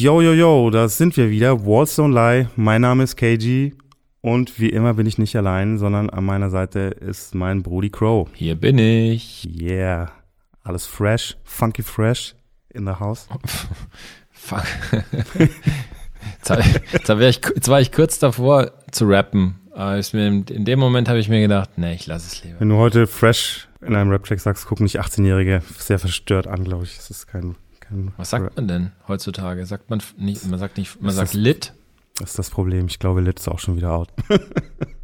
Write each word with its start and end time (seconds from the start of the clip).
Yo, 0.00 0.22
yo, 0.22 0.32
yo, 0.32 0.70
da 0.70 0.88
sind 0.88 1.16
wir 1.16 1.28
wieder. 1.28 1.66
Walls 1.66 1.98
Don't 1.98 2.14
Lie. 2.14 2.48
Mein 2.54 2.82
Name 2.82 3.02
ist 3.02 3.16
KG. 3.16 3.72
Und 4.20 4.60
wie 4.60 4.68
immer 4.68 4.94
bin 4.94 5.06
ich 5.06 5.18
nicht 5.18 5.34
allein, 5.34 5.76
sondern 5.76 6.08
an 6.08 6.24
meiner 6.24 6.50
Seite 6.50 6.78
ist 7.00 7.34
mein 7.34 7.62
Brody 7.62 7.90
Crow. 7.90 8.28
Hier 8.32 8.54
bin 8.54 8.78
ich. 8.78 9.48
Yeah. 9.60 10.12
Alles 10.62 10.86
fresh, 10.86 11.36
funky 11.42 11.82
fresh 11.82 12.36
in 12.72 12.86
the 12.86 12.92
house. 13.00 13.28
Fuck. 14.38 14.64
jetzt, 16.38 16.50
war 16.50 16.58
ich, 17.20 17.40
jetzt 17.54 17.68
war 17.68 17.80
ich 17.80 17.92
kurz 17.92 18.18
davor 18.18 18.72
zu 18.90 19.06
rappen. 19.06 19.56
Aber 19.72 19.96
in 20.14 20.64
dem 20.64 20.78
Moment 20.78 21.08
habe 21.08 21.18
ich 21.18 21.28
mir 21.28 21.40
gedacht, 21.40 21.70
nee, 21.76 21.94
ich 21.94 22.06
lasse 22.06 22.26
es 22.26 22.42
lieber. 22.42 22.60
Wenn 22.60 22.68
du 22.68 22.76
heute 22.76 23.06
fresh 23.06 23.68
in 23.80 23.94
einem 23.94 24.10
Rap-Track 24.10 24.40
sagst, 24.40 24.66
gucken 24.66 24.84
nicht 24.84 25.00
18-Jährige 25.00 25.62
sehr 25.78 25.98
verstört 25.98 26.46
an, 26.46 26.64
glaube 26.64 26.84
ich. 26.84 26.96
Das 26.96 27.10
ist 27.10 27.26
kein, 27.26 27.54
kein 27.80 28.12
Was 28.16 28.30
sagt 28.30 28.56
man 28.56 28.66
denn 28.66 28.92
heutzutage? 29.06 29.64
Sagt 29.66 29.90
man 29.90 30.02
nicht, 30.16 30.46
man 30.46 30.58
sagt 30.58 30.78
nicht, 30.78 31.00
man 31.00 31.14
sagt 31.14 31.34
lit? 31.34 31.74
Das 32.18 32.30
ist 32.30 32.38
das 32.38 32.50
Problem. 32.50 32.86
Ich 32.86 32.98
glaube, 32.98 33.20
Lit 33.20 33.38
ist 33.38 33.48
auch 33.48 33.60
schon 33.60 33.76
wieder 33.76 33.92
out. 33.92 34.08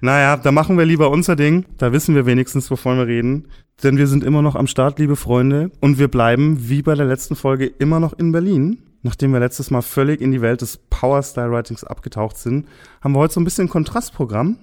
naja, 0.00 0.36
da 0.36 0.52
machen 0.52 0.78
wir 0.78 0.84
lieber 0.84 1.10
unser 1.10 1.36
Ding. 1.36 1.66
Da 1.78 1.92
wissen 1.92 2.14
wir 2.14 2.26
wenigstens, 2.26 2.70
wovon 2.70 2.98
wir 2.98 3.06
reden. 3.06 3.48
Denn 3.82 3.96
wir 3.96 4.06
sind 4.06 4.24
immer 4.24 4.42
noch 4.42 4.56
am 4.56 4.66
Start, 4.66 4.98
liebe 4.98 5.16
Freunde. 5.16 5.70
Und 5.80 5.98
wir 5.98 6.08
bleiben, 6.08 6.68
wie 6.68 6.82
bei 6.82 6.94
der 6.94 7.06
letzten 7.06 7.36
Folge, 7.36 7.66
immer 7.66 8.00
noch 8.00 8.12
in 8.12 8.32
Berlin. 8.32 8.82
Nachdem 9.02 9.32
wir 9.32 9.40
letztes 9.40 9.70
Mal 9.70 9.82
völlig 9.82 10.20
in 10.20 10.30
die 10.30 10.42
Welt 10.42 10.60
des 10.60 10.76
Power 10.76 11.22
Style 11.22 11.50
Writings 11.50 11.84
abgetaucht 11.84 12.36
sind, 12.36 12.66
haben 13.00 13.14
wir 13.14 13.18
heute 13.18 13.34
so 13.34 13.40
ein 13.40 13.44
bisschen 13.44 13.68
Kontrastprogramm. 13.68 14.58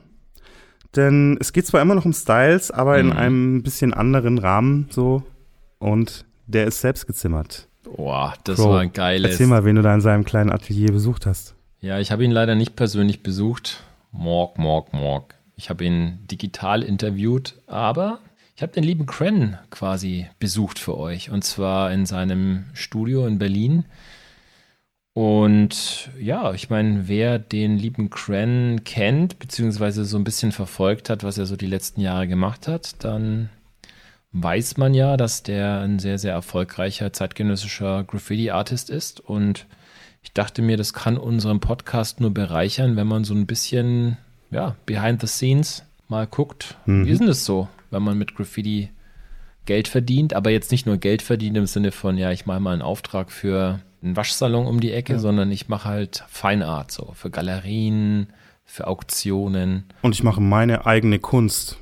Denn 0.96 1.38
es 1.40 1.54
geht 1.54 1.66
zwar 1.66 1.82
immer 1.82 1.96
noch 1.96 2.06
um 2.06 2.14
Styles, 2.14 2.72
aber 2.72 3.00
in 3.00 3.08
mhm. 3.08 3.12
einem 3.14 3.64
bisschen 3.64 3.94
anderen 3.94 4.38
Rahmen 4.38 4.88
so. 4.90 5.24
Und 5.80 6.26
der 6.46 6.68
ist 6.68 6.82
selbst 6.82 7.08
gezimmert. 7.08 7.68
Boah, 7.84 8.34
das 8.44 8.58
Bro, 8.58 8.72
war 8.72 8.80
ein 8.82 8.94
geiles. 8.94 9.32
Erzähl 9.32 9.48
mal, 9.48 9.66
wen 9.66 9.76
du 9.76 9.82
da 9.82 9.94
in 9.94 10.02
seinem 10.02 10.24
kleinen 10.24 10.52
Atelier 10.52 10.92
besucht 10.92 11.26
hast. 11.26 11.56
Ja, 11.80 12.00
ich 12.00 12.12
habe 12.12 12.24
ihn 12.24 12.32
leider 12.32 12.56
nicht 12.56 12.76
persönlich 12.76 13.24
besucht. 13.24 13.84
Morg, 14.12 14.58
morg, 14.58 14.94
morg. 14.94 15.36
Ich 15.56 15.70
habe 15.70 15.86
ihn 15.86 16.20
digital 16.28 16.84
interviewt, 16.84 17.56
aber 17.68 18.20
ich 18.56 18.62
habe 18.62 18.74
den 18.74 18.84
lieben 18.84 19.06
Cren 19.06 19.58
quasi 19.70 20.28
besucht 20.40 20.80
für 20.80 20.98
euch. 20.98 21.30
Und 21.30 21.44
zwar 21.44 21.92
in 21.92 22.06
seinem 22.06 22.66
Studio 22.74 23.28
in 23.28 23.38
Berlin. 23.38 23.86
Und 25.14 26.12
ja, 26.20 26.54
ich 26.54 26.70
meine, 26.70 27.08
wer 27.08 27.40
den 27.40 27.78
lieben 27.78 28.10
Cren 28.10 28.84
kennt, 28.84 29.40
beziehungsweise 29.40 30.06
so 30.06 30.18
ein 30.18 30.24
bisschen 30.24 30.52
verfolgt 30.52 31.10
hat, 31.10 31.24
was 31.24 31.38
er 31.38 31.48
so 31.48 31.56
die 31.56 31.66
letzten 31.66 32.02
Jahre 32.02 32.28
gemacht 32.28 32.68
hat, 32.68 33.04
dann 33.04 33.50
weiß 34.32 34.78
man 34.78 34.94
ja, 34.94 35.18
dass 35.18 35.44
der 35.44 35.80
ein 35.80 36.00
sehr, 36.00 36.20
sehr 36.20 36.34
erfolgreicher 36.34 37.14
zeitgenössischer 37.14 38.04
Graffiti-Artist 38.04 38.90
ist. 38.90 39.20
Und 39.20 39.66
ich 40.28 40.34
dachte 40.34 40.62
mir, 40.62 40.76
das 40.76 40.94
kann 40.94 41.18
unseren 41.18 41.62
Podcast 41.62 42.20
nur 42.20 42.34
bereichern, 42.34 42.98
wenn 42.98 43.08
man 43.08 43.24
so 43.24 43.34
ein 43.34 43.46
bisschen, 43.46 44.18
ja, 44.52 44.76
behind 44.86 45.22
the 45.22 45.28
scenes 45.28 45.86
mal 46.10 46.28
guckt. 46.28 46.76
Mhm. 46.86 47.06
Wie 47.06 47.12
ist 47.12 47.20
denn 47.20 47.28
das 47.28 47.46
so, 47.46 47.70
wenn 47.92 48.04
man 48.04 48.18
mit 48.18 48.36
Graffiti 48.36 48.90
Geld 49.66 49.88
verdient, 49.88 50.34
aber 50.34 50.50
jetzt 50.50 50.70
nicht 50.72 50.86
nur 50.86 50.98
Geld 50.98 51.22
verdient 51.22 51.56
im 51.56 51.66
Sinne 51.66 51.94
von, 51.94 52.18
ja, 52.18 52.32
ich 52.32 52.46
mache 52.46 52.60
mal 52.60 52.74
einen 52.74 52.82
Auftrag 52.82 53.32
für 53.32 53.80
einen 54.04 54.18
Waschsalon 54.18 54.68
um 54.68 54.82
die 54.82 54.92
Ecke, 54.92 55.14
ja. 55.14 55.20
sondern 55.20 55.50
ich 55.50 55.70
mache 55.70 55.88
halt 55.88 56.26
Feinart 56.28 56.92
so, 56.92 57.14
für 57.14 57.30
Galerien, 57.30 58.28
für 58.66 58.86
Auktionen. 58.88 59.86
Und 60.02 60.14
ich 60.14 60.24
mache 60.24 60.42
meine 60.42 60.86
eigene 60.86 61.20
Kunst 61.20 61.78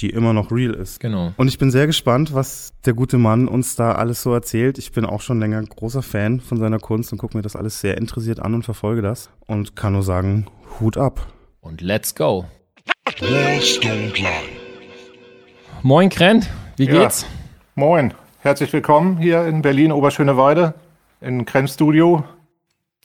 die 0.00 0.10
immer 0.10 0.32
noch 0.32 0.50
real 0.50 0.72
ist. 0.74 1.00
Genau. 1.00 1.32
Und 1.36 1.48
ich 1.48 1.58
bin 1.58 1.70
sehr 1.70 1.86
gespannt, 1.86 2.34
was 2.34 2.72
der 2.84 2.94
gute 2.94 3.18
Mann 3.18 3.48
uns 3.48 3.76
da 3.76 3.92
alles 3.92 4.22
so 4.22 4.32
erzählt. 4.32 4.78
Ich 4.78 4.92
bin 4.92 5.04
auch 5.04 5.20
schon 5.20 5.40
länger 5.40 5.62
großer 5.62 6.02
Fan 6.02 6.40
von 6.40 6.58
seiner 6.58 6.78
Kunst 6.78 7.12
und 7.12 7.18
gucke 7.18 7.36
mir 7.36 7.42
das 7.42 7.56
alles 7.56 7.80
sehr 7.80 7.98
interessiert 7.98 8.40
an 8.40 8.54
und 8.54 8.62
verfolge 8.62 9.02
das. 9.02 9.30
Und 9.46 9.76
kann 9.76 9.92
nur 9.92 10.02
sagen, 10.02 10.46
Hut 10.80 10.96
ab. 10.96 11.26
Und 11.60 11.80
let's 11.82 12.14
go. 12.14 12.46
Moin 15.82 16.08
Kren, 16.08 16.46
wie 16.76 16.86
geht's? 16.86 17.22
Ja. 17.22 17.28
Moin, 17.74 18.14
herzlich 18.40 18.72
willkommen 18.72 19.18
hier 19.18 19.44
in 19.46 19.62
Berlin, 19.62 19.92
Oberschöneweide, 19.92 20.74
in 21.20 21.44
Kren 21.44 21.68
Studio. 21.68 22.24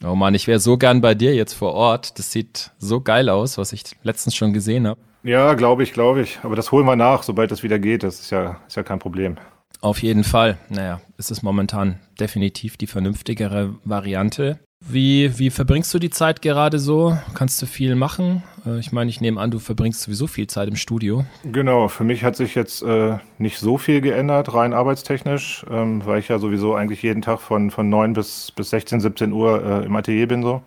Oh 0.04 0.14
Mann, 0.14 0.34
ich 0.34 0.46
wäre 0.46 0.60
so 0.60 0.76
gern 0.76 1.00
bei 1.00 1.14
dir 1.14 1.34
jetzt 1.34 1.54
vor 1.54 1.72
Ort. 1.72 2.18
Das 2.18 2.30
sieht 2.30 2.70
so 2.78 3.00
geil 3.00 3.28
aus, 3.28 3.56
was 3.56 3.72
ich 3.72 3.82
letztens 4.02 4.34
schon 4.36 4.52
gesehen 4.52 4.86
habe. 4.86 5.00
Ja, 5.26 5.54
glaube 5.54 5.82
ich, 5.82 5.92
glaube 5.92 6.20
ich. 6.20 6.38
Aber 6.44 6.54
das 6.54 6.70
holen 6.70 6.86
wir 6.86 6.94
nach, 6.94 7.24
sobald 7.24 7.50
das 7.50 7.64
wieder 7.64 7.80
geht. 7.80 8.04
Das 8.04 8.20
ist 8.20 8.30
ja, 8.30 8.60
ist 8.68 8.76
ja 8.76 8.84
kein 8.84 9.00
Problem. 9.00 9.36
Auf 9.80 10.00
jeden 10.00 10.22
Fall. 10.22 10.56
Naja, 10.68 11.00
ist 11.18 11.32
es 11.32 11.42
momentan 11.42 11.98
definitiv 12.20 12.76
die 12.76 12.86
vernünftigere 12.86 13.74
Variante. 13.84 14.60
Wie, 14.78 15.36
wie 15.36 15.50
verbringst 15.50 15.92
du 15.92 15.98
die 15.98 16.10
Zeit 16.10 16.42
gerade 16.42 16.78
so? 16.78 17.18
Kannst 17.34 17.60
du 17.60 17.66
viel 17.66 17.96
machen? 17.96 18.44
Äh, 18.64 18.78
ich 18.78 18.92
meine, 18.92 19.10
ich 19.10 19.20
nehme 19.20 19.40
an, 19.40 19.50
du 19.50 19.58
verbringst 19.58 20.02
sowieso 20.02 20.28
viel 20.28 20.46
Zeit 20.46 20.68
im 20.68 20.76
Studio. 20.76 21.24
Genau, 21.42 21.88
für 21.88 22.04
mich 22.04 22.22
hat 22.22 22.36
sich 22.36 22.54
jetzt 22.54 22.82
äh, 22.82 23.18
nicht 23.38 23.58
so 23.58 23.78
viel 23.78 24.00
geändert, 24.00 24.54
rein 24.54 24.72
arbeitstechnisch, 24.72 25.66
ähm, 25.68 26.06
weil 26.06 26.20
ich 26.20 26.28
ja 26.28 26.38
sowieso 26.38 26.76
eigentlich 26.76 27.02
jeden 27.02 27.22
Tag 27.22 27.40
von, 27.40 27.72
von 27.72 27.88
9 27.88 28.12
bis, 28.12 28.52
bis 28.52 28.70
16, 28.70 29.00
17 29.00 29.32
Uhr 29.32 29.64
äh, 29.64 29.86
im 29.86 29.96
Atelier 29.96 30.28
bin. 30.28 30.42
So. 30.42 30.62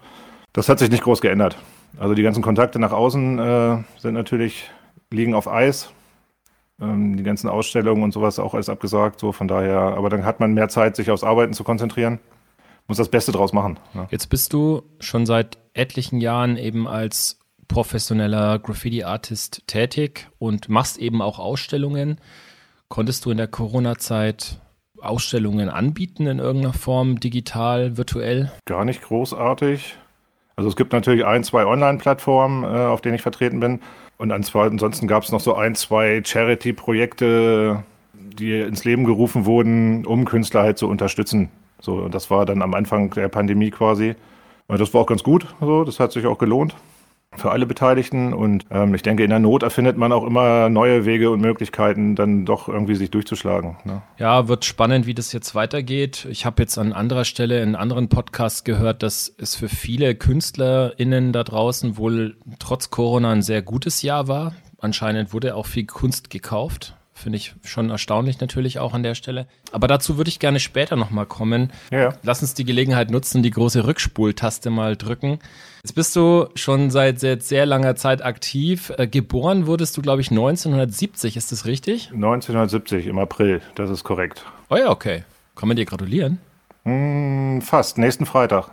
Das 0.51 0.67
hat 0.67 0.79
sich 0.79 0.89
nicht 0.89 1.03
groß 1.03 1.21
geändert. 1.21 1.55
Also 1.97 2.13
die 2.13 2.23
ganzen 2.23 2.43
Kontakte 2.43 2.79
nach 2.79 2.91
außen 2.91 3.39
äh, 3.39 3.77
sind 3.97 4.13
natürlich, 4.13 4.69
liegen 5.11 5.33
auf 5.33 5.47
Eis. 5.47 5.91
Ähm, 6.81 7.17
die 7.17 7.23
ganzen 7.23 7.49
Ausstellungen 7.49 8.03
und 8.03 8.11
sowas 8.11 8.39
auch 8.39 8.53
alles 8.53 8.69
abgesagt. 8.69 9.19
So 9.19 9.31
von 9.31 9.47
daher, 9.47 9.79
aber 9.79 10.09
dann 10.09 10.25
hat 10.25 10.39
man 10.39 10.53
mehr 10.53 10.69
Zeit, 10.69 10.95
sich 10.95 11.11
aufs 11.11 11.23
Arbeiten 11.23 11.53
zu 11.53 11.63
konzentrieren. 11.63 12.19
Muss 12.87 12.97
das 12.97 13.09
Beste 13.09 13.31
draus 13.31 13.53
machen. 13.53 13.77
Ja. 13.93 14.07
Jetzt 14.09 14.27
bist 14.27 14.53
du 14.53 14.83
schon 14.99 15.25
seit 15.25 15.57
etlichen 15.73 16.21
Jahren 16.21 16.57
eben 16.57 16.87
als 16.87 17.39
professioneller 17.67 18.57
Graffiti-Artist 18.59 19.67
tätig 19.67 20.27
und 20.39 20.69
machst 20.69 20.97
eben 20.97 21.21
auch 21.21 21.37
Ausstellungen. 21.37 22.19
Konntest 22.87 23.25
du 23.25 23.31
in 23.31 23.37
der 23.37 23.47
Corona-Zeit 23.47 24.59
Ausstellungen 24.99 25.69
anbieten 25.69 26.25
in 26.27 26.39
irgendeiner 26.39 26.73
Form, 26.73 27.19
digital, 27.19 27.95
virtuell? 27.95 28.51
Gar 28.65 28.85
nicht 28.85 29.03
großartig. 29.03 29.97
Also 30.59 30.67
es 30.67 30.75
gibt 30.75 30.91
natürlich 30.91 31.25
ein, 31.25 31.45
zwei 31.45 31.65
Online-Plattformen, 31.65 32.65
äh, 32.65 32.67
auf 32.67 32.99
denen 32.99 33.15
ich 33.15 33.21
vertreten 33.21 33.61
bin. 33.61 33.79
Und 34.17 34.33
ansonsten 34.33 35.07
gab 35.07 35.23
es 35.23 35.31
noch 35.31 35.39
so 35.39 35.55
ein, 35.55 35.73
zwei 35.73 36.21
Charity-Projekte, 36.21 37.81
die 38.13 38.59
ins 38.59 38.83
Leben 38.83 39.05
gerufen 39.05 39.45
wurden, 39.45 40.05
um 40.05 40.25
Künstler 40.25 40.63
halt 40.63 40.77
zu 40.77 40.89
unterstützen. 40.89 41.47
So, 41.79 42.09
das 42.09 42.29
war 42.29 42.45
dann 42.45 42.61
am 42.61 42.73
Anfang 42.73 43.09
der 43.11 43.29
Pandemie 43.29 43.71
quasi. 43.71 44.15
Und 44.67 44.81
das 44.81 44.93
war 44.93 44.99
auch 44.99 45.05
ganz 45.05 45.23
gut. 45.23 45.47
So, 45.61 45.85
das 45.85 46.01
hat 46.01 46.11
sich 46.11 46.25
auch 46.25 46.37
gelohnt 46.37 46.75
für 47.35 47.51
alle 47.51 47.65
Beteiligten. 47.65 48.33
Und 48.33 48.65
ähm, 48.71 48.93
ich 48.95 49.01
denke, 49.01 49.23
in 49.23 49.29
der 49.29 49.39
Not 49.39 49.63
erfindet 49.63 49.97
man 49.97 50.11
auch 50.11 50.25
immer 50.25 50.69
neue 50.69 51.05
Wege 51.05 51.29
und 51.29 51.41
Möglichkeiten, 51.41 52.15
dann 52.15 52.45
doch 52.45 52.67
irgendwie 52.67 52.95
sich 52.95 53.11
durchzuschlagen. 53.11 53.77
Ne? 53.83 54.01
Ja, 54.17 54.47
wird 54.47 54.65
spannend, 54.65 55.05
wie 55.05 55.13
das 55.13 55.31
jetzt 55.31 55.55
weitergeht. 55.55 56.27
Ich 56.29 56.45
habe 56.45 56.61
jetzt 56.61 56.77
an 56.77 56.93
anderer 56.93 57.25
Stelle 57.25 57.61
in 57.61 57.75
anderen 57.75 58.09
Podcasts 58.09 58.63
gehört, 58.63 59.03
dass 59.03 59.33
es 59.37 59.55
für 59.55 59.69
viele 59.69 60.15
KünstlerInnen 60.15 61.31
da 61.31 61.43
draußen 61.43 61.97
wohl 61.97 62.37
trotz 62.59 62.89
Corona 62.89 63.31
ein 63.31 63.41
sehr 63.41 63.61
gutes 63.61 64.01
Jahr 64.01 64.27
war. 64.27 64.53
Anscheinend 64.79 65.33
wurde 65.33 65.55
auch 65.55 65.65
viel 65.65 65.85
Kunst 65.85 66.29
gekauft. 66.29 66.95
Finde 67.13 67.35
ich 67.35 67.53
schon 67.65 67.89
erstaunlich 67.89 68.39
natürlich 68.39 68.79
auch 68.79 68.93
an 68.93 69.03
der 69.03 69.13
Stelle. 69.13 69.45
Aber 69.73 69.87
dazu 69.87 70.15
würde 70.15 70.29
ich 70.29 70.39
gerne 70.39 70.61
später 70.61 70.95
nochmal 70.95 71.25
kommen. 71.25 71.69
Ja. 71.91 72.13
Lass 72.23 72.41
uns 72.41 72.53
die 72.53 72.63
Gelegenheit 72.63 73.11
nutzen, 73.11 73.43
die 73.43 73.51
große 73.51 73.85
Rückspultaste 73.85 74.69
mal 74.69 74.95
drücken. 74.95 75.39
Jetzt 75.83 75.93
bist 75.93 76.15
du 76.15 76.49
schon 76.55 76.91
seit 76.91 77.19
sehr, 77.19 77.39
sehr 77.39 77.65
langer 77.65 77.95
Zeit 77.95 78.23
aktiv. 78.23 78.91
Äh, 78.97 79.07
geboren 79.07 79.65
wurdest 79.65 79.95
du, 79.95 80.01
glaube 80.01 80.21
ich, 80.21 80.29
1970, 80.29 81.37
ist 81.37 81.51
das 81.51 81.65
richtig? 81.65 82.11
1970 82.13 83.07
im 83.07 83.17
April, 83.17 83.61
das 83.75 83.89
ist 83.89 84.03
korrekt. 84.03 84.45
Oh 84.69 84.75
ja, 84.75 84.89
okay. 84.89 85.23
Kann 85.55 85.67
man 85.67 85.77
dir 85.77 85.85
gratulieren? 85.85 86.39
Mm, 86.83 87.61
fast, 87.61 87.97
nächsten 87.97 88.25
Freitag. 88.25 88.71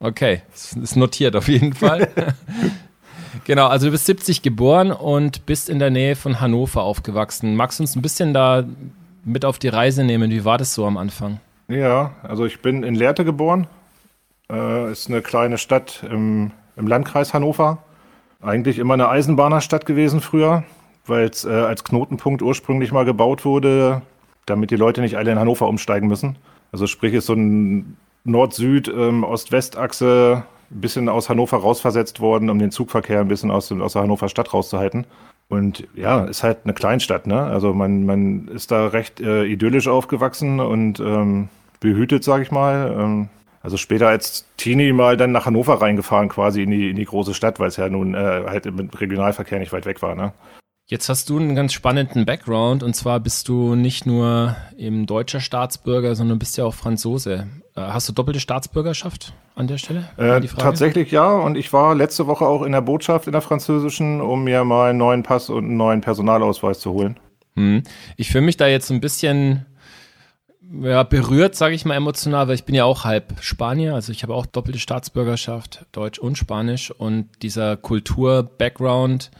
Okay, 0.00 0.42
das 0.50 0.72
ist 0.72 0.96
notiert 0.96 1.36
auf 1.36 1.48
jeden 1.48 1.72
Fall. 1.72 2.08
Genau, 3.44 3.68
also 3.68 3.86
du 3.86 3.92
bist 3.92 4.06
70 4.06 4.42
geboren 4.42 4.92
und 4.92 5.46
bist 5.46 5.68
in 5.68 5.78
der 5.78 5.90
Nähe 5.90 6.16
von 6.16 6.40
Hannover 6.40 6.82
aufgewachsen. 6.82 7.56
Magst 7.56 7.78
du 7.78 7.84
uns 7.84 7.96
ein 7.96 8.02
bisschen 8.02 8.34
da 8.34 8.64
mit 9.24 9.44
auf 9.44 9.58
die 9.58 9.68
Reise 9.68 10.04
nehmen? 10.04 10.30
Wie 10.30 10.44
war 10.44 10.58
das 10.58 10.74
so 10.74 10.86
am 10.86 10.96
Anfang? 10.96 11.40
Ja, 11.68 12.12
also 12.22 12.44
ich 12.44 12.60
bin 12.60 12.82
in 12.82 12.94
Lehrte 12.94 13.24
geboren. 13.24 13.66
Äh, 14.50 14.92
ist 14.92 15.08
eine 15.08 15.22
kleine 15.22 15.58
Stadt 15.58 16.04
im, 16.10 16.50
im 16.76 16.86
Landkreis 16.86 17.34
Hannover. 17.34 17.78
Eigentlich 18.42 18.78
immer 18.78 18.94
eine 18.94 19.08
Eisenbahnerstadt 19.08 19.86
gewesen 19.86 20.20
früher, 20.20 20.64
weil 21.06 21.26
es 21.26 21.44
äh, 21.44 21.50
als 21.50 21.84
Knotenpunkt 21.84 22.42
ursprünglich 22.42 22.90
mal 22.90 23.04
gebaut 23.04 23.44
wurde, 23.44 24.02
damit 24.46 24.70
die 24.70 24.76
Leute 24.76 25.02
nicht 25.02 25.16
alle 25.16 25.30
in 25.30 25.38
Hannover 25.38 25.68
umsteigen 25.68 26.08
müssen. 26.08 26.36
Also 26.72 26.86
sprich 26.86 27.14
ist 27.14 27.26
so 27.26 27.34
ein 27.34 27.96
Nord-Süd, 28.24 28.88
ähm, 28.88 29.24
ein 29.24 30.80
bisschen 30.80 31.08
aus 31.08 31.28
Hannover 31.28 31.58
rausversetzt 31.58 32.20
worden, 32.20 32.48
um 32.48 32.58
den 32.58 32.70
Zugverkehr 32.70 33.20
ein 33.20 33.28
bisschen 33.28 33.50
aus, 33.50 33.70
aus 33.72 33.92
der 33.92 34.02
Hannover 34.02 34.28
Stadt 34.28 34.52
rauszuhalten. 34.54 35.04
Und 35.48 35.86
ja, 35.94 36.24
ist 36.24 36.44
halt 36.44 36.58
eine 36.64 36.74
Kleinstadt, 36.74 37.26
ne? 37.26 37.42
Also 37.42 37.74
man, 37.74 38.06
man 38.06 38.46
ist 38.48 38.70
da 38.70 38.86
recht 38.86 39.20
äh, 39.20 39.44
idyllisch 39.44 39.88
aufgewachsen 39.88 40.60
und 40.60 41.00
ähm, 41.00 41.48
behütet, 41.80 42.22
sag 42.22 42.42
ich 42.42 42.52
mal. 42.52 42.96
Ähm, 42.96 43.28
also 43.60 43.76
später 43.76 44.08
als 44.08 44.46
Teenie 44.56 44.92
mal 44.92 45.16
dann 45.16 45.32
nach 45.32 45.46
Hannover 45.46 45.80
reingefahren, 45.80 46.28
quasi 46.28 46.62
in 46.62 46.70
die, 46.70 46.90
in 46.90 46.96
die 46.96 47.04
große 47.04 47.34
Stadt, 47.34 47.60
weil 47.60 47.68
es 47.68 47.76
ja 47.76 47.88
nun 47.88 48.14
äh, 48.14 48.42
halt 48.46 48.64
mit 48.74 49.00
Regionalverkehr 49.00 49.58
nicht 49.58 49.72
weit 49.72 49.86
weg 49.86 50.02
war, 50.02 50.14
ne? 50.14 50.32
Jetzt 50.86 51.08
hast 51.08 51.30
du 51.30 51.38
einen 51.38 51.54
ganz 51.54 51.72
spannenden 51.72 52.26
Background 52.26 52.82
und 52.82 52.96
zwar 52.96 53.20
bist 53.20 53.46
du 53.46 53.76
nicht 53.76 54.06
nur 54.06 54.56
eben 54.76 55.06
deutscher 55.06 55.38
Staatsbürger, 55.38 56.16
sondern 56.16 56.40
bist 56.40 56.58
ja 56.58 56.64
auch 56.64 56.74
Franzose. 56.74 57.46
Äh, 57.76 57.80
hast 57.80 58.08
du 58.08 58.12
doppelte 58.12 58.40
Staatsbürgerschaft 58.40 59.32
an 59.54 59.68
der 59.68 59.78
Stelle? 59.78 60.08
Äh, 60.16 60.40
tatsächlich 60.40 61.12
ja 61.12 61.30
und 61.30 61.56
ich 61.56 61.72
war 61.72 61.94
letzte 61.94 62.26
Woche 62.26 62.44
auch 62.44 62.64
in 62.64 62.72
der 62.72 62.80
Botschaft 62.80 63.28
in 63.28 63.32
der 63.32 63.40
französischen, 63.40 64.20
um 64.20 64.42
mir 64.42 64.64
mal 64.64 64.90
einen 64.90 64.98
neuen 64.98 65.22
Pass 65.22 65.48
und 65.48 65.66
einen 65.66 65.76
neuen 65.76 66.00
Personalausweis 66.00 66.80
zu 66.80 66.92
holen. 66.92 67.20
Hm. 67.54 67.84
Ich 68.16 68.30
fühle 68.32 68.46
mich 68.46 68.56
da 68.56 68.66
jetzt 68.66 68.90
ein 68.90 69.00
bisschen 69.00 69.66
ja, 70.82 71.02
berührt, 71.02 71.54
sage 71.54 71.74
ich 71.74 71.84
mal 71.84 71.94
emotional, 71.94 72.48
weil 72.48 72.54
ich 72.54 72.64
bin 72.64 72.74
ja 72.74 72.84
auch 72.84 73.04
halb 73.04 73.34
Spanier, 73.40 73.94
also 73.94 74.12
ich 74.12 74.22
habe 74.22 74.34
auch 74.34 74.46
doppelte 74.46 74.78
Staatsbürgerschaft, 74.78 75.86
Deutsch 75.92 76.18
und 76.18 76.38
Spanisch 76.38 76.90
und 76.90 77.28
dieser 77.42 77.76
Kultur-Background 77.76 79.30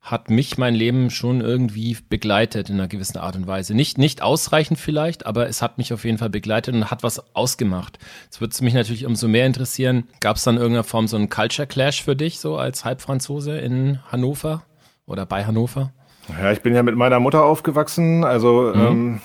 hat 0.00 0.30
mich 0.30 0.56
mein 0.56 0.74
Leben 0.76 1.10
schon 1.10 1.40
irgendwie 1.40 1.96
begleitet 2.08 2.70
in 2.70 2.76
einer 2.76 2.86
gewissen 2.86 3.18
Art 3.18 3.34
und 3.34 3.48
Weise. 3.48 3.74
Nicht, 3.74 3.98
nicht 3.98 4.22
ausreichend 4.22 4.78
vielleicht, 4.78 5.26
aber 5.26 5.48
es 5.48 5.62
hat 5.62 5.78
mich 5.78 5.92
auf 5.92 6.04
jeden 6.04 6.18
Fall 6.18 6.30
begleitet 6.30 6.76
und 6.76 6.92
hat 6.92 7.02
was 7.02 7.34
ausgemacht. 7.34 7.98
Jetzt 8.24 8.40
würde 8.40 8.52
es 8.52 8.60
mich 8.60 8.72
natürlich 8.72 9.04
umso 9.04 9.26
mehr 9.26 9.46
interessieren, 9.46 10.04
gab 10.20 10.36
es 10.36 10.44
dann 10.44 10.54
in 10.54 10.60
irgendeiner 10.60 10.84
Form 10.84 11.08
so 11.08 11.16
einen 11.16 11.28
Culture 11.28 11.66
Clash 11.66 12.04
für 12.04 12.14
dich, 12.14 12.38
so 12.38 12.56
als 12.56 12.84
Halbfranzose 12.84 13.58
in 13.58 13.98
Hannover 14.12 14.62
oder 15.06 15.26
bei 15.26 15.44
Hannover? 15.44 15.92
Ja, 16.40 16.52
ich 16.52 16.60
bin 16.60 16.72
ja 16.72 16.84
mit 16.84 16.94
meiner 16.94 17.18
Mutter 17.18 17.44
aufgewachsen, 17.44 18.22
also 18.22 18.72
mhm. 18.74 18.80
ähm, 18.80 19.20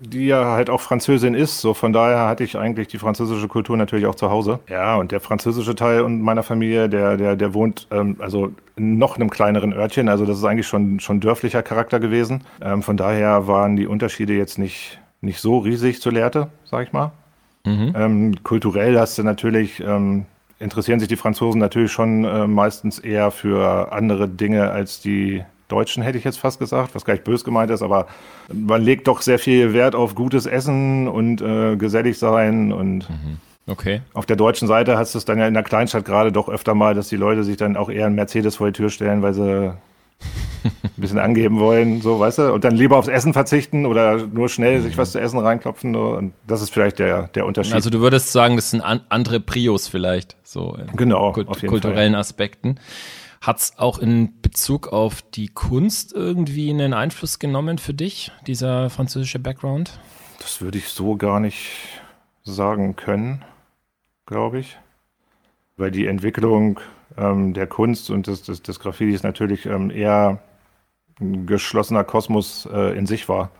die 0.00 0.26
ja 0.26 0.52
halt 0.52 0.70
auch 0.70 0.80
Französin 0.80 1.34
ist. 1.34 1.60
So 1.60 1.74
von 1.74 1.92
daher 1.92 2.26
hatte 2.26 2.44
ich 2.44 2.56
eigentlich 2.56 2.88
die 2.88 2.98
französische 2.98 3.48
Kultur 3.48 3.76
natürlich 3.76 4.06
auch 4.06 4.14
zu 4.14 4.30
Hause. 4.30 4.60
Ja, 4.68 4.96
und 4.96 5.12
der 5.12 5.20
französische 5.20 5.74
Teil 5.74 6.02
und 6.02 6.22
meiner 6.22 6.42
Familie, 6.42 6.88
der, 6.88 7.16
der, 7.16 7.36
der 7.36 7.54
wohnt 7.54 7.86
ähm, 7.90 8.16
also 8.18 8.52
in 8.76 8.98
noch 8.98 9.16
einem 9.16 9.30
kleineren 9.30 9.72
Örtchen. 9.72 10.08
Also 10.08 10.24
das 10.24 10.38
ist 10.38 10.44
eigentlich 10.44 10.66
schon, 10.66 11.00
schon 11.00 11.20
dörflicher 11.20 11.62
Charakter 11.62 12.00
gewesen. 12.00 12.44
Ähm, 12.60 12.82
von 12.82 12.96
daher 12.96 13.46
waren 13.46 13.76
die 13.76 13.86
Unterschiede 13.86 14.34
jetzt 14.34 14.58
nicht, 14.58 15.00
nicht 15.20 15.40
so 15.40 15.58
riesig 15.58 16.00
zu 16.00 16.10
Lehrte, 16.10 16.48
sag 16.64 16.86
ich 16.86 16.92
mal. 16.92 17.12
Mhm. 17.64 17.92
Ähm, 17.96 18.44
kulturell 18.44 18.98
hast 18.98 19.18
du 19.18 19.24
natürlich, 19.24 19.80
ähm, 19.80 20.26
interessieren 20.60 21.00
sich 21.00 21.08
die 21.08 21.16
Franzosen 21.16 21.60
natürlich 21.60 21.92
schon 21.92 22.24
äh, 22.24 22.46
meistens 22.46 22.98
eher 22.98 23.30
für 23.30 23.92
andere 23.92 24.28
Dinge 24.28 24.70
als 24.70 25.00
die 25.00 25.42
Deutschen, 25.68 26.02
hätte 26.02 26.18
ich 26.18 26.24
jetzt 26.24 26.38
fast 26.38 26.58
gesagt, 26.58 26.94
was 26.94 27.04
gar 27.04 27.14
nicht 27.14 27.24
bös 27.24 27.44
gemeint 27.44 27.70
ist, 27.70 27.82
aber 27.82 28.06
man 28.52 28.82
legt 28.82 29.06
doch 29.06 29.22
sehr 29.22 29.38
viel 29.38 29.72
Wert 29.74 29.94
auf 29.94 30.14
gutes 30.14 30.46
Essen 30.46 31.08
und 31.08 31.40
äh, 31.40 31.76
gesellig 31.76 32.18
sein 32.18 32.72
und 32.72 33.08
mhm. 33.08 33.38
Okay. 33.68 34.00
Auf 34.14 34.24
der 34.24 34.36
deutschen 34.36 34.66
Seite 34.66 34.96
hast 34.96 35.14
du 35.14 35.18
es 35.18 35.26
dann 35.26 35.38
ja 35.38 35.46
in 35.46 35.52
der 35.52 35.62
Kleinstadt 35.62 36.06
gerade 36.06 36.32
doch 36.32 36.48
öfter 36.48 36.74
mal, 36.74 36.94
dass 36.94 37.08
die 37.08 37.16
Leute 37.16 37.44
sich 37.44 37.58
dann 37.58 37.76
auch 37.76 37.90
eher 37.90 38.06
einen 38.06 38.14
Mercedes 38.14 38.56
vor 38.56 38.66
die 38.68 38.72
Tür 38.72 38.88
stellen, 38.88 39.20
weil 39.20 39.34
sie 39.34 39.42
ein 40.64 40.80
bisschen 40.96 41.18
angeben 41.18 41.60
wollen, 41.60 42.00
so, 42.00 42.18
weißt 42.18 42.38
du, 42.38 42.52
und 42.52 42.64
dann 42.64 42.74
lieber 42.74 42.96
aufs 42.96 43.08
Essen 43.08 43.32
verzichten 43.32 43.86
oder 43.86 44.26
nur 44.26 44.48
schnell 44.48 44.80
sich 44.80 44.96
was 44.98 45.12
zu 45.12 45.20
essen 45.20 45.38
reinklopfen. 45.38 45.94
Und 45.94 46.32
das 46.46 46.62
ist 46.62 46.70
vielleicht 46.70 46.98
der, 46.98 47.28
der 47.28 47.46
Unterschied. 47.46 47.74
Also 47.74 47.90
du 47.90 48.00
würdest 48.00 48.32
sagen, 48.32 48.56
das 48.56 48.70
sind 48.70 48.80
an, 48.80 49.02
andere 49.10 49.38
Prios 49.38 49.86
vielleicht, 49.86 50.36
so 50.42 50.76
in 50.80 50.96
genau, 50.96 51.32
kult 51.32 51.48
kulturellen 51.66 52.14
Fall. 52.14 52.20
Aspekten. 52.20 52.80
Hat 53.40 53.58
es 53.58 53.78
auch 53.78 53.98
in 53.98 54.40
Bezug 54.40 54.88
auf 54.88 55.22
die 55.22 55.48
Kunst 55.48 56.12
irgendwie 56.12 56.70
einen 56.70 56.92
Einfluss 56.92 57.38
genommen 57.38 57.78
für 57.78 57.94
dich, 57.94 58.32
dieser 58.46 58.90
französische 58.90 59.38
Background? 59.38 59.98
Das 60.40 60.60
würde 60.60 60.78
ich 60.78 60.88
so 60.88 61.16
gar 61.16 61.40
nicht 61.40 61.70
sagen 62.42 62.96
können, 62.96 63.44
glaube 64.26 64.60
ich. 64.60 64.78
Weil 65.76 65.90
die 65.92 66.06
Entwicklung 66.06 66.80
ähm, 67.16 67.54
der 67.54 67.66
Kunst 67.66 68.10
und 68.10 68.26
des, 68.26 68.42
des, 68.42 68.62
des 68.62 68.80
Graffitis 68.80 69.22
natürlich 69.22 69.66
ähm, 69.66 69.90
eher 69.90 70.42
ein 71.20 71.46
geschlossener 71.46 72.04
Kosmos 72.04 72.68
äh, 72.72 72.96
in 72.96 73.06
sich 73.06 73.28
war. 73.28 73.50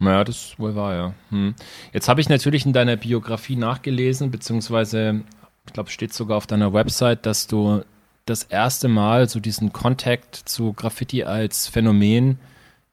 Ja, 0.00 0.24
das 0.24 0.58
wohl 0.58 0.74
war, 0.74 0.94
ja. 0.94 1.14
Hm. 1.28 1.54
Jetzt 1.92 2.08
habe 2.08 2.20
ich 2.20 2.28
natürlich 2.28 2.64
in 2.64 2.72
deiner 2.72 2.96
Biografie 2.96 3.56
nachgelesen, 3.56 4.30
beziehungsweise, 4.30 5.22
ich 5.66 5.72
glaube, 5.72 5.90
steht 5.90 6.14
sogar 6.14 6.38
auf 6.38 6.46
deiner 6.46 6.72
Website, 6.72 7.26
dass 7.26 7.46
du 7.46 7.82
das 8.26 8.44
erste 8.44 8.88
Mal 8.88 9.28
so 9.28 9.40
diesen 9.40 9.72
Kontakt 9.72 10.36
zu 10.36 10.72
Graffiti 10.72 11.24
als 11.24 11.66
Phänomen 11.66 12.38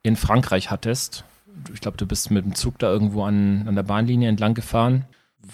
in 0.03 0.15
Frankreich 0.15 0.71
hattest. 0.71 1.25
Ich 1.73 1.81
glaube, 1.81 1.97
du 1.97 2.05
bist 2.05 2.31
mit 2.31 2.45
dem 2.45 2.55
Zug 2.55 2.79
da 2.79 2.91
irgendwo 2.91 3.23
an, 3.23 3.65
an 3.67 3.75
der 3.75 3.83
Bahnlinie 3.83 4.29
entlang 4.29 4.53
gefahren. 4.53 5.05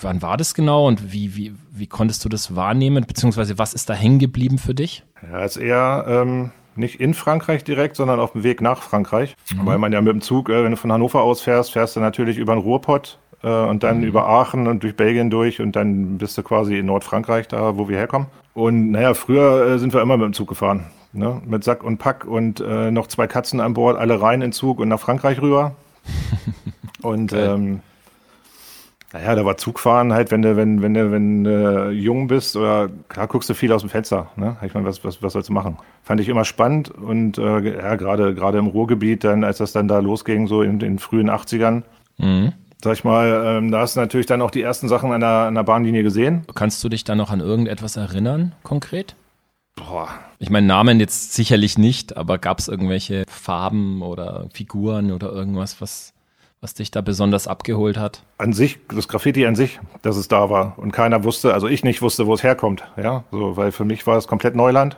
Wann 0.02 0.22
war 0.22 0.38
das 0.38 0.54
genau 0.54 0.88
und 0.88 1.14
wie, 1.14 1.36
wie, 1.36 1.54
wie 1.72 1.88
konntest 1.88 2.26
du 2.26 2.30
das 2.30 2.56
wahrnehmen, 2.56 3.06
beziehungsweise 3.06 3.58
was 3.58 3.74
ist 3.74 3.90
da 3.90 3.94
hängen 3.94 4.20
geblieben 4.20 4.58
für 4.58 4.74
dich? 4.74 5.04
Ja, 5.22 5.44
ist 5.44 5.58
eher 5.58 6.06
ähm, 6.08 6.52
nicht 6.76 7.00
in 7.00 7.14
Frankreich 7.14 7.64
direkt, 7.64 7.96
sondern 7.96 8.20
auf 8.20 8.34
dem 8.34 8.44
Weg 8.44 8.62
nach 8.62 8.82
Frankreich. 8.82 9.36
Mhm. 9.52 9.66
Weil 9.66 9.78
man 9.78 9.94
ja 9.94 10.02
mit 10.02 10.14
dem 10.14 10.22
Zug, 10.22 10.50
äh, 10.50 10.64
wenn 10.64 10.72
du 10.72 10.78
von 10.78 10.92
Hannover 10.92 11.22
aus 11.22 11.42
fährst, 11.42 11.72
fährst 11.72 11.96
du 11.96 12.00
natürlich 12.00 12.38
über 12.38 12.56
den 12.56 12.62
Ruhrpott 12.62 13.20
äh, 13.44 13.48
und 13.48 13.84
dann 13.84 14.00
mhm. 14.00 14.06
über 14.06 14.28
Aachen 14.28 14.68
und 14.68 14.84
durch 14.84 14.96
Belgien 14.96 15.30
durch 15.30 15.62
und 15.62 15.76
dann 15.76 16.18
bist 16.18 16.38
du 16.38 16.44
quasi 16.44 16.78
in 16.78 16.88
Nordfrankreich, 16.88 17.48
da 17.48 17.78
wo 17.78 17.88
wir 17.88 17.98
herkommen. 17.98 18.28
Und 18.54 18.92
naja, 18.92 19.14
früher 19.14 19.68
äh, 19.68 19.80
sind 19.80 19.94
wir 19.94 20.02
immer 20.02 20.18
mit 20.18 20.26
dem 20.26 20.34
Zug 20.34 20.50
gefahren. 20.50 20.86
Ne? 21.12 21.42
Mit 21.46 21.64
Sack 21.64 21.84
und 21.84 21.98
Pack 21.98 22.26
und 22.26 22.60
äh, 22.60 22.92
noch 22.92 23.08
zwei 23.08 23.28
Katzen 23.28 23.60
an 23.60 23.74
Bord, 23.74 23.98
alle 23.98 24.22
rein 24.22 24.42
in 24.42 24.52
Zug 24.52 24.80
und 24.80 24.90
nach 24.90 25.00
Frankreich 25.00 25.42
rüber. 25.42 25.76
und 27.02 27.34
ähm, 27.34 27.82
naja, 29.12 29.36
da 29.36 29.46
war 29.46 29.58
Zugfahren 29.58 30.12
halt, 30.12 30.32
wenn 30.32 30.42
du, 30.42 30.58
wenn, 30.58 30.82
wenn 30.82 30.94
du, 30.96 31.12
wenn 31.12 31.44
du 31.44 31.92
jung 31.92 32.28
bist 32.28 32.56
oder 32.56 32.90
klar 33.10 33.28
guckst 33.28 33.50
du 33.50 33.54
viel 33.54 33.72
aus 33.72 33.82
dem 33.82 33.90
Fenster. 33.90 34.32
Ne? 34.36 34.58
Ich 34.66 34.74
meine, 34.74 34.88
was, 34.88 35.04
was, 35.04 35.22
was 35.22 35.34
sollst 35.34 35.50
du 35.50 35.54
machen? 35.54 35.78
Fand 36.04 36.20
ich 36.20 36.30
immer 36.30 36.46
spannend 36.46 36.90
und 36.90 37.38
äh, 37.38 37.78
ja, 37.78 37.96
gerade 37.96 38.34
gerade 38.34 38.58
im 38.58 38.68
Ruhrgebiet, 38.68 39.24
dann, 39.24 39.44
als 39.44 39.60
das 39.60 39.72
dann 39.72 39.88
da 39.88 40.00
losging, 40.00 40.48
so 40.48 40.64
in 40.64 40.80
den 40.80 40.98
frühen 40.98 41.30
80ern, 41.30 41.84
mhm 42.18 42.54
sag 42.84 42.94
ich 42.94 43.04
mal, 43.04 43.44
ähm, 43.46 43.72
da 43.72 43.80
hast 43.80 43.96
du 43.96 44.00
natürlich 44.00 44.26
dann 44.26 44.42
auch 44.42 44.52
die 44.52 44.62
ersten 44.62 44.88
Sachen 44.88 45.12
an 45.12 45.22
der, 45.22 45.30
an 45.30 45.56
der 45.56 45.64
Bahnlinie 45.64 46.04
gesehen. 46.04 46.46
Kannst 46.54 46.84
du 46.84 46.90
dich 46.90 47.04
da 47.04 47.16
noch 47.16 47.32
an 47.32 47.40
irgendetwas 47.40 47.98
erinnern, 47.98 48.54
konkret? 48.64 49.16
Boah. 49.76 50.10
Ich 50.40 50.50
meine, 50.50 50.68
Namen 50.68 51.00
jetzt 51.00 51.34
sicherlich 51.34 51.78
nicht, 51.78 52.16
aber 52.16 52.38
gab 52.38 52.60
es 52.60 52.68
irgendwelche 52.68 53.24
Farben 53.28 54.02
oder 54.02 54.48
Figuren 54.54 55.12
oder 55.12 55.32
irgendwas, 55.32 55.82
was, 55.82 56.14
was 56.62 56.74
dich 56.74 56.92
da 56.92 57.02
besonders 57.02 57.48
abgeholt 57.48 57.98
hat? 57.98 58.24
An 58.38 58.54
sich, 58.54 58.80
das 58.90 59.08
Graffiti 59.08 59.46
an 59.46 59.56
sich, 59.56 59.80
dass 60.02 60.18
es 60.18 60.28
da 60.28 60.50
war. 60.50 60.78
Und 60.78 60.92
keiner 60.92 61.24
wusste, 61.24 61.54
also 61.54 61.68
ich 61.68 61.84
nicht 61.84 62.02
wusste, 62.02 62.28
wo 62.28 62.34
es 62.34 62.44
herkommt. 62.44 62.84
Ja, 62.98 63.24
so, 63.32 63.58
weil 63.58 63.72
für 63.72 63.86
mich 63.86 64.06
war 64.06 64.18
es 64.18 64.28
komplett 64.28 64.56
Neuland. 64.56 64.98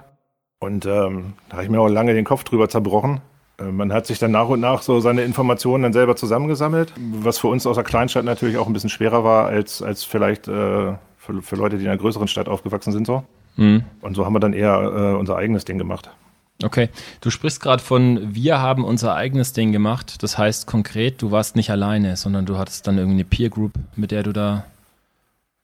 Und 0.60 0.86
ähm, 0.86 1.33
da 1.50 1.57
habe 1.57 1.63
ich 1.63 1.69
mir 1.69 1.79
auch 1.79 1.88
lange 1.88 2.13
den 2.13 2.25
Kopf 2.25 2.43
drüber 2.43 2.67
zerbrochen. 2.67 3.21
Äh, 3.59 3.65
man 3.65 3.93
hat 3.93 4.05
sich 4.05 4.19
dann 4.19 4.31
nach 4.31 4.47
und 4.47 4.59
nach 4.59 4.81
so 4.81 5.00
seine 5.00 5.24
Informationen 5.24 5.83
dann 5.83 5.93
selber 5.93 6.15
zusammengesammelt, 6.15 6.93
was 6.97 7.39
für 7.39 7.47
uns 7.47 7.65
aus 7.65 7.75
der 7.75 7.83
Kleinstadt 7.83 8.25
natürlich 8.25 8.57
auch 8.57 8.67
ein 8.67 8.74
bisschen 8.74 8.89
schwerer 8.89 9.24
war 9.24 9.47
als, 9.47 9.81
als 9.81 10.03
vielleicht 10.03 10.47
äh, 10.47 10.93
für, 11.17 11.41
für 11.41 11.55
Leute, 11.55 11.77
die 11.77 11.83
in 11.83 11.89
einer 11.89 12.00
größeren 12.00 12.27
Stadt 12.27 12.47
aufgewachsen 12.47 12.91
sind 12.91 13.07
so. 13.07 13.24
Mhm. 13.57 13.83
Und 14.01 14.15
so 14.15 14.25
haben 14.25 14.33
wir 14.33 14.39
dann 14.39 14.53
eher 14.53 14.81
äh, 14.81 15.17
unser 15.17 15.38
eigenes 15.38 15.65
Ding 15.65 15.77
gemacht. 15.77 16.09
Okay, 16.63 16.89
du 17.19 17.29
sprichst 17.29 17.62
gerade 17.62 17.83
von, 17.83 18.33
wir 18.33 18.62
haben 18.62 18.85
unser 18.85 19.15
eigenes 19.15 19.51
Ding 19.51 19.74
gemacht. 19.74 20.24
Das 20.24 20.38
heißt 20.38 20.67
konkret, 20.67 21.21
du 21.21 21.31
warst 21.31 21.55
nicht 21.55 21.69
alleine, 21.69 22.15
sondern 22.15 22.45
du 22.45 22.57
hattest 22.57 22.88
dann 22.88 22.97
irgendwie 22.97 23.17
eine 23.17 23.25
Peer 23.25 23.50
Group, 23.50 23.74
mit 23.95 24.12
der 24.12 24.24
du 24.24 24.31
da 24.31 24.65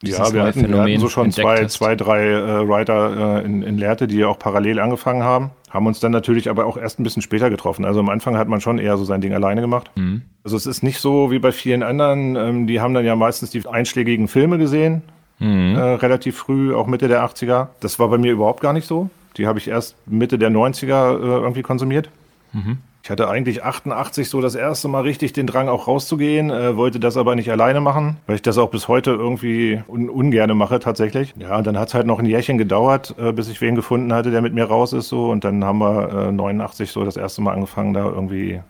ja, 0.04 0.34
wir 0.34 0.44
hatten, 0.44 0.68
wir 0.68 0.82
hatten, 0.82 1.00
so 1.00 1.10
schon 1.10 1.32
zwei, 1.32 1.66
zwei, 1.66 1.96
drei 1.96 2.26
äh, 2.26 2.68
Writer 2.68 3.42
äh, 3.42 3.46
in, 3.46 3.62
in 3.62 3.78
Lehrte, 3.78 4.08
die 4.08 4.26
auch 4.26 4.40
parallel 4.40 4.80
angefangen 4.80 5.24
haben. 5.24 5.52
Haben 5.72 5.88
uns 5.88 6.02
dann 6.02 6.12
natürlich 6.12 6.50
aber 6.50 6.66
auch 6.66 6.76
erst 6.76 7.00
ein 7.00 7.04
bisschen 7.04 7.22
später 7.22 7.50
getroffen. 7.50 7.86
Also 7.86 8.02
am 8.02 8.10
Anfang 8.10 8.38
hat 8.38 8.50
man 8.50 8.60
schon 8.60 8.78
eher 8.78 8.98
so 8.98 9.06
sein 9.06 9.22
Ding 9.22 9.34
alleine 9.34 9.62
gemacht. 9.62 9.90
Mhm. 9.96 10.24
Also 10.44 10.58
es 10.58 10.66
ist 10.66 10.84
nicht 10.84 11.00
so 11.00 11.32
wie 11.32 11.40
bei 11.40 11.54
vielen 11.54 11.82
anderen. 11.82 12.36
Ähm, 12.36 12.68
die 12.68 12.82
haben 12.82 12.94
dann 12.94 13.06
ja 13.06 13.16
meistens 13.16 13.52
die 13.52 13.66
einschlägigen 13.66 14.28
Filme 14.28 14.58
gesehen. 14.58 15.02
Mhm. 15.40 15.76
Äh, 15.76 15.82
relativ 15.96 16.38
früh, 16.38 16.76
auch 16.76 16.88
Mitte 16.88 17.08
der 17.08 17.24
80er. 17.24 17.70
Das 17.80 18.00
war 18.00 18.10
bei 18.10 18.18
mir 18.18 18.34
überhaupt 18.34 18.60
gar 18.60 18.74
nicht 18.74 18.86
so. 18.86 19.10
Die 19.38 19.48
habe 19.48 19.60
ich 19.60 19.70
erst 19.70 19.96
Mitte 20.08 20.38
der 20.38 20.52
90er 20.52 21.18
äh, 21.18 21.42
irgendwie 21.42 21.62
konsumiert. 21.62 22.10
Mhm. 22.52 22.80
Ich 23.04 23.10
hatte 23.10 23.28
eigentlich 23.28 23.64
88 23.64 24.30
so 24.30 24.42
das 24.42 24.54
erste 24.54 24.88
Mal 24.88 25.02
richtig 25.02 25.34
den 25.34 25.48
Drang 25.48 25.70
auch 25.70 25.88
rauszugehen, 25.88 26.52
äh, 26.52 26.76
wollte 26.78 27.00
das 27.00 27.18
aber 27.18 27.36
nicht 27.36 27.50
alleine 27.52 27.82
machen, 27.82 28.18
weil 28.28 28.36
ich 28.36 28.44
das 28.44 28.60
auch 28.60 28.70
bis 28.70 28.88
heute 28.88 29.12
irgendwie 29.12 29.82
un 29.88 30.08
ungerne 30.10 30.54
mache 30.54 30.80
tatsächlich. 30.80 31.34
Ja, 31.40 31.58
und 31.58 31.66
dann 31.66 31.80
hat 31.80 31.88
es 31.88 31.94
halt 31.96 32.06
noch 32.06 32.20
ein 32.20 32.26
Jährchen 32.26 32.60
gedauert, 32.60 33.16
äh, 33.18 33.32
bis 33.32 33.50
ich 33.50 33.60
wen 33.60 33.76
gefunden 33.76 34.14
hatte, 34.14 34.30
der 34.30 34.42
mit 34.44 34.54
mir 34.54 34.66
raus 34.66 34.94
ist 34.94 35.10
so 35.10 35.32
und 35.32 35.44
dann 35.44 35.64
haben 35.64 35.80
wir 35.80 36.28
äh, 36.28 36.32
89 36.32 36.92
so 36.92 37.04
das 37.04 37.18
erste 37.18 37.42
Mal 37.42 37.54
angefangen, 37.54 37.94
da 37.94 38.06
irgendwie 38.06 38.62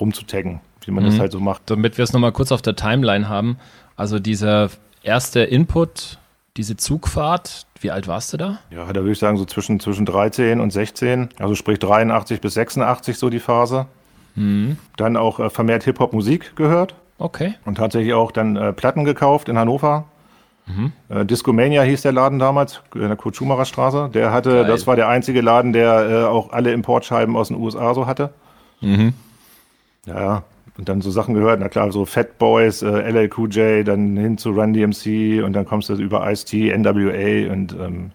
rumzutaggen, 0.00 0.60
wie 0.86 0.90
man 0.90 1.04
mhm. 1.04 1.08
das 1.08 1.18
halt 1.18 1.32
so 1.32 1.40
macht. 1.40 1.62
Damit 1.66 1.98
wir 1.98 2.02
es 2.02 2.14
nochmal 2.14 2.32
kurz 2.32 2.50
auf 2.50 2.62
der 2.62 2.76
Timeline 2.76 3.28
haben, 3.28 3.58
also 3.94 4.18
dieser 4.18 4.70
erster 5.02 5.48
Input, 5.48 6.18
diese 6.56 6.76
Zugfahrt, 6.76 7.66
wie 7.84 7.90
alt 7.90 8.08
warst 8.08 8.32
du 8.32 8.38
da? 8.38 8.58
Ja, 8.70 8.86
da 8.86 9.00
würde 9.00 9.12
ich 9.12 9.18
sagen, 9.18 9.36
so 9.36 9.44
zwischen, 9.44 9.78
zwischen 9.78 10.06
13 10.06 10.58
und 10.58 10.72
16, 10.72 11.28
also 11.38 11.54
sprich 11.54 11.78
83 11.78 12.40
bis 12.40 12.54
86 12.54 13.18
so 13.18 13.28
die 13.28 13.38
Phase. 13.38 13.86
Mhm. 14.34 14.78
Dann 14.96 15.16
auch 15.16 15.38
äh, 15.38 15.50
vermehrt 15.50 15.84
Hip-Hop-Musik 15.84 16.56
gehört. 16.56 16.94
Okay. 17.18 17.54
Und 17.66 17.76
tatsächlich 17.76 18.14
auch 18.14 18.32
dann 18.32 18.56
äh, 18.56 18.72
Platten 18.72 19.04
gekauft 19.04 19.50
in 19.50 19.58
Hannover. 19.58 20.06
Mhm. 20.66 20.92
Äh, 21.10 21.26
Discomania 21.26 21.82
hieß 21.82 22.00
der 22.02 22.12
Laden 22.12 22.38
damals, 22.38 22.80
in 22.94 23.02
der 23.02 23.16
Kurt 23.16 23.36
Schumacher 23.36 23.66
Straße. 23.66 24.10
Der 24.14 24.32
hatte, 24.32 24.50
Geil. 24.50 24.64
das 24.64 24.86
war 24.86 24.96
der 24.96 25.08
einzige 25.08 25.42
Laden, 25.42 25.74
der 25.74 26.08
äh, 26.08 26.24
auch 26.24 26.52
alle 26.52 26.72
Importscheiben 26.72 27.36
aus 27.36 27.48
den 27.48 27.58
USA 27.58 27.92
so 27.92 28.06
hatte. 28.06 28.30
Mhm. 28.80 29.12
Ja, 30.06 30.42
und 30.76 30.88
dann 30.88 31.00
so 31.00 31.10
Sachen 31.10 31.34
gehört, 31.34 31.60
na 31.60 31.68
klar, 31.68 31.92
so 31.92 32.04
Fat 32.04 32.38
Boys, 32.38 32.82
äh, 32.82 33.10
LL 33.10 33.30
Cool 33.36 33.48
J, 33.50 33.86
dann 33.86 34.16
hin 34.16 34.38
zu 34.38 34.50
Run 34.50 34.72
DMC 34.72 35.42
und 35.44 35.52
dann 35.52 35.64
kommst 35.66 35.88
du 35.88 35.94
über 35.94 36.30
Ice-T, 36.30 36.76
NWA 36.76 37.52
und 37.52 37.72
ähm, 37.72 38.10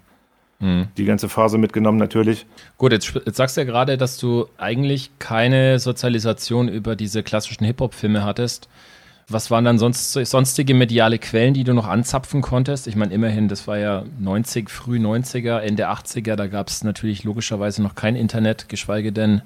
mhm. 0.60 0.88
die 0.98 1.06
ganze 1.06 1.30
Phase 1.30 1.58
mitgenommen 1.58 1.98
natürlich. 1.98 2.46
Gut, 2.78 2.92
jetzt, 2.92 3.14
jetzt 3.14 3.38
sagst 3.38 3.56
du 3.56 3.62
ja 3.62 3.66
gerade, 3.66 3.98
dass 3.98 4.18
du 4.18 4.48
eigentlich 4.58 5.12
keine 5.20 5.80
Sozialisation 5.80 6.68
über 6.68 6.96
diese 6.96 7.24
klassischen 7.24 7.66
Hip-Hop-Filme 7.66 8.24
hattest. 8.24 8.68
Was 9.32 9.52
waren 9.52 9.64
dann 9.64 9.78
sonst 9.78 10.14
sonstige 10.14 10.74
mediale 10.74 11.20
Quellen, 11.20 11.54
die 11.54 11.64
du 11.64 11.74
noch 11.74 11.88
anzapfen 11.88 12.42
konntest? 12.42 12.88
Ich 12.88 12.96
meine, 12.96 13.14
immerhin, 13.14 13.48
das 13.48 13.68
war 13.68 13.78
ja 13.78 14.04
90, 14.20 14.72
früh 14.72 14.98
90er, 14.98 15.60
Ende 15.60 15.88
80er, 15.88 16.36
da 16.36 16.48
gab 16.48 16.68
es 16.68 16.84
natürlich 16.84 17.24
logischerweise 17.24 17.84
noch 17.84 17.94
kein 17.94 18.16
Internet, 18.16 18.70
geschweige 18.70 19.12
denn 19.12 19.44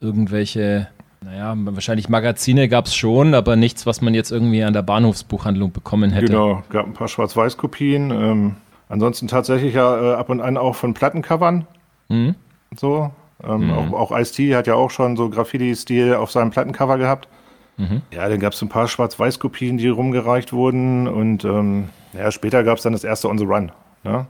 irgendwelche, 0.00 0.88
naja, 1.22 1.54
wahrscheinlich 1.56 2.08
Magazine 2.08 2.68
gab 2.68 2.86
es 2.86 2.94
schon, 2.94 3.34
aber 3.34 3.56
nichts, 3.56 3.84
was 3.86 4.00
man 4.00 4.14
jetzt 4.14 4.30
irgendwie 4.30 4.64
an 4.64 4.72
der 4.72 4.82
Bahnhofsbuchhandlung 4.82 5.72
bekommen 5.72 6.10
hätte. 6.12 6.26
Genau, 6.26 6.62
gab 6.70 6.86
ein 6.86 6.94
paar 6.94 7.08
Schwarz-Weiß-Kopien. 7.08 8.10
Ähm, 8.10 8.56
ansonsten 8.88 9.28
tatsächlich 9.28 9.74
ja 9.74 10.12
äh, 10.12 10.14
ab 10.14 10.30
und 10.30 10.40
an 10.40 10.56
auch 10.56 10.76
von 10.76 10.94
Plattencovern. 10.94 11.66
Mhm. 12.08 12.34
So. 12.74 13.10
Ähm, 13.44 13.66
mhm. 13.66 13.72
Auch, 13.72 13.92
auch 14.10 14.18
Ice-T 14.18 14.54
hat 14.54 14.66
ja 14.66 14.74
auch 14.74 14.90
schon 14.90 15.16
so 15.16 15.28
Graffiti-Stil 15.28 16.14
auf 16.14 16.30
seinem 16.30 16.50
Plattencover 16.50 16.98
gehabt. 16.98 17.28
Mhm. 17.76 18.02
Ja, 18.12 18.28
dann 18.28 18.40
gab 18.40 18.52
es 18.52 18.62
ein 18.62 18.68
paar 18.68 18.88
Schwarz-Weiß-Kopien, 18.88 19.78
die 19.78 19.88
rumgereicht 19.88 20.52
wurden 20.52 21.06
und 21.06 21.44
ähm, 21.44 21.90
ja, 22.12 22.30
später 22.30 22.64
gab 22.64 22.78
es 22.78 22.82
dann 22.82 22.92
das 22.92 23.04
erste 23.04 23.28
On 23.28 23.38
the 23.38 23.44
Run. 23.44 23.72
Ne? 24.04 24.26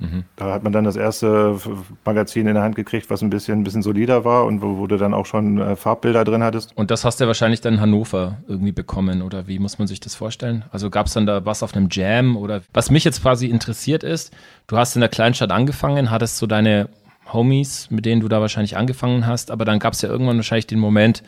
Mhm. 0.00 0.24
Da 0.36 0.52
hat 0.52 0.62
man 0.62 0.72
dann 0.72 0.84
das 0.84 0.96
erste 0.96 1.56
Magazin 2.04 2.46
in 2.46 2.54
der 2.54 2.62
Hand 2.62 2.74
gekriegt, 2.74 3.10
was 3.10 3.22
ein 3.22 3.30
bisschen, 3.30 3.60
ein 3.60 3.64
bisschen 3.64 3.82
solider 3.82 4.24
war 4.24 4.46
und 4.46 4.62
wo, 4.62 4.78
wo 4.78 4.86
du 4.86 4.96
dann 4.96 5.14
auch 5.14 5.26
schon 5.26 5.58
äh, 5.58 5.76
Farbbilder 5.76 6.24
drin 6.24 6.42
hattest. 6.42 6.76
Und 6.76 6.90
das 6.90 7.04
hast 7.04 7.20
du 7.20 7.26
wahrscheinlich 7.26 7.60
dann 7.60 7.74
in 7.74 7.80
Hannover 7.80 8.38
irgendwie 8.48 8.72
bekommen 8.72 9.22
oder 9.22 9.46
wie 9.46 9.58
muss 9.58 9.78
man 9.78 9.86
sich 9.86 10.00
das 10.00 10.14
vorstellen? 10.14 10.64
Also 10.72 10.90
gab 10.90 11.06
es 11.06 11.12
dann 11.12 11.26
da 11.26 11.44
was 11.44 11.62
auf 11.62 11.74
einem 11.74 11.88
Jam 11.90 12.36
oder 12.36 12.62
was 12.72 12.90
mich 12.90 13.04
jetzt 13.04 13.22
quasi 13.22 13.46
interessiert 13.46 14.02
ist, 14.02 14.34
du 14.66 14.76
hast 14.76 14.96
in 14.96 15.00
der 15.00 15.10
Kleinstadt 15.10 15.52
angefangen, 15.52 16.10
hattest 16.10 16.38
so 16.38 16.46
deine 16.46 16.88
Homies, 17.32 17.90
mit 17.90 18.06
denen 18.06 18.22
du 18.22 18.28
da 18.28 18.40
wahrscheinlich 18.40 18.76
angefangen 18.76 19.26
hast, 19.26 19.50
aber 19.50 19.64
dann 19.64 19.78
gab 19.78 19.92
es 19.92 20.02
ja 20.02 20.08
irgendwann 20.08 20.36
wahrscheinlich 20.36 20.66
den 20.66 20.80
Moment, 20.80 21.22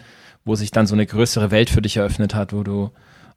wo 0.45 0.55
sich 0.55 0.71
dann 0.71 0.87
so 0.87 0.95
eine 0.95 1.07
größere 1.07 1.51
Welt 1.51 1.71
für 1.71 1.83
dich 1.83 1.99
eröffnet 1.99 2.35
hat, 2.35 2.53
wo 2.53 2.63
du 2.63 2.91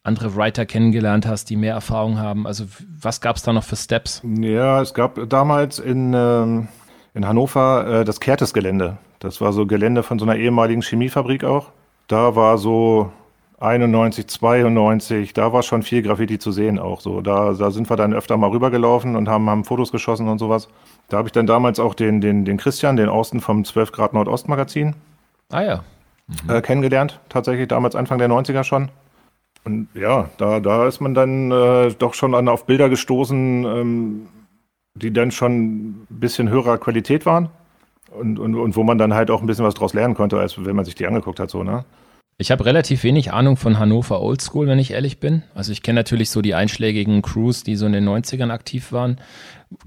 andere 0.05 0.35
Writer 0.35 0.65
kennengelernt 0.65 1.25
hast, 1.25 1.49
die 1.49 1.55
mehr 1.55 1.73
Erfahrung 1.73 2.19
haben. 2.19 2.47
Also 2.47 2.65
was 3.01 3.21
gab 3.21 3.35
es 3.35 3.43
da 3.43 3.53
noch 3.53 3.63
für 3.63 3.75
Steps? 3.75 4.21
Ja, 4.23 4.81
es 4.81 4.93
gab 4.93 5.29
damals 5.29 5.79
in, 5.79 6.13
ähm, 6.13 6.67
in 7.13 7.27
Hannover 7.27 8.01
äh, 8.01 8.05
das 8.05 8.19
Kertes-Gelände. 8.19 8.97
Das 9.19 9.41
war 9.41 9.53
so 9.53 9.65
Gelände 9.65 10.03
von 10.03 10.19
so 10.19 10.25
einer 10.25 10.35
ehemaligen 10.35 10.81
Chemiefabrik 10.81 11.43
auch. 11.43 11.71
Da 12.07 12.35
war 12.35 12.57
so 12.57 13.11
91, 13.59 14.27
92, 14.27 15.33
da 15.33 15.53
war 15.53 15.63
schon 15.63 15.81
viel 15.81 16.01
Graffiti 16.01 16.37
zu 16.37 16.51
sehen 16.51 16.77
auch 16.77 17.01
so. 17.01 17.21
Da, 17.21 17.53
da 17.53 17.71
sind 17.71 17.89
wir 17.89 17.95
dann 17.95 18.13
öfter 18.13 18.37
mal 18.37 18.51
rübergelaufen 18.51 19.15
und 19.15 19.27
haben, 19.27 19.49
haben 19.49 19.63
Fotos 19.63 19.91
geschossen 19.91 20.27
und 20.27 20.39
sowas. 20.39 20.67
Da 21.09 21.17
habe 21.17 21.27
ich 21.27 21.31
dann 21.31 21.47
damals 21.47 21.79
auch 21.79 21.95
den, 21.95 22.21
den, 22.21 22.45
den 22.45 22.57
Christian, 22.57 22.95
den 22.95 23.09
Austen 23.09 23.39
vom 23.39 23.65
12 23.65 23.91
Grad 23.91 24.13
Nordost 24.13 24.47
Magazin. 24.47 24.95
Ah 25.49 25.61
ja 25.61 25.83
mhm. 26.27 26.49
äh, 26.49 26.61
kennengelernt, 26.61 27.19
tatsächlich 27.29 27.67
damals 27.67 27.95
Anfang 27.95 28.17
der 28.17 28.29
90er 28.29 28.63
schon. 28.63 28.89
Und 29.65 29.87
ja, 29.95 30.29
da, 30.37 30.59
da 30.59 30.87
ist 30.87 31.01
man 31.01 31.13
dann 31.13 31.51
äh, 31.51 31.91
doch 31.97 32.13
schon 32.13 32.35
an, 32.35 32.47
auf 32.47 32.65
Bilder 32.65 32.87
gestoßen, 32.87 33.65
ähm, 33.65 34.27
die 34.93 35.11
dann 35.11 35.31
schon 35.31 35.87
ein 35.87 36.07
bisschen 36.09 36.49
höherer 36.49 36.77
Qualität 36.77 37.25
waren. 37.25 37.49
Und, 38.11 38.39
und, 38.39 38.55
und 38.55 38.75
wo 38.75 38.83
man 38.83 38.97
dann 38.97 39.13
halt 39.13 39.31
auch 39.31 39.41
ein 39.41 39.47
bisschen 39.47 39.65
was 39.65 39.73
draus 39.73 39.93
lernen 39.93 40.13
konnte, 40.13 40.39
als 40.39 40.63
wenn 40.63 40.75
man 40.75 40.85
sich 40.85 40.95
die 40.95 41.07
angeguckt 41.07 41.39
hat, 41.39 41.49
so, 41.49 41.63
ne? 41.63 41.83
Ich 42.37 42.51
habe 42.51 42.65
relativ 42.65 43.03
wenig 43.03 43.31
Ahnung 43.31 43.55
von 43.55 43.79
Hannover 43.79 44.21
Oldschool, 44.21 44.67
wenn 44.67 44.77
ich 44.77 44.91
ehrlich 44.91 45.21
bin. 45.21 45.43
Also 45.53 45.71
ich 45.71 45.83
kenne 45.83 46.01
natürlich 46.01 46.29
so 46.29 46.41
die 46.41 46.53
einschlägigen 46.53 47.21
Crews, 47.21 47.63
die 47.63 47.77
so 47.77 47.85
in 47.85 47.93
den 47.93 48.07
90ern 48.07 48.51
aktiv 48.51 48.91
waren. 48.91 49.21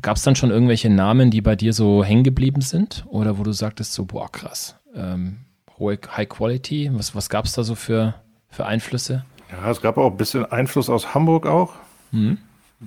Gab 0.00 0.16
es 0.16 0.22
dann 0.22 0.34
schon 0.34 0.50
irgendwelche 0.50 0.88
Namen, 0.88 1.30
die 1.30 1.42
bei 1.42 1.56
dir 1.56 1.74
so 1.74 2.02
hängen 2.02 2.24
geblieben 2.24 2.62
sind? 2.62 3.04
Oder 3.08 3.38
wo 3.38 3.42
du 3.42 3.52
sagtest 3.52 3.92
so, 3.92 4.06
boah, 4.06 4.32
krass, 4.32 4.76
ähm, 4.94 5.40
hohe 5.78 5.98
High 6.16 6.28
Quality? 6.28 6.90
Was, 6.94 7.14
was 7.14 7.28
gab 7.28 7.44
es 7.44 7.52
da 7.52 7.62
so 7.62 7.74
für, 7.74 8.14
für 8.48 8.64
Einflüsse? 8.64 9.26
Ja, 9.50 9.70
es 9.70 9.80
gab 9.80 9.96
auch 9.96 10.10
ein 10.10 10.16
bisschen 10.16 10.44
Einfluss 10.44 10.90
aus 10.90 11.14
Hamburg 11.14 11.46
auch. 11.46 11.72
Mhm. 12.12 12.38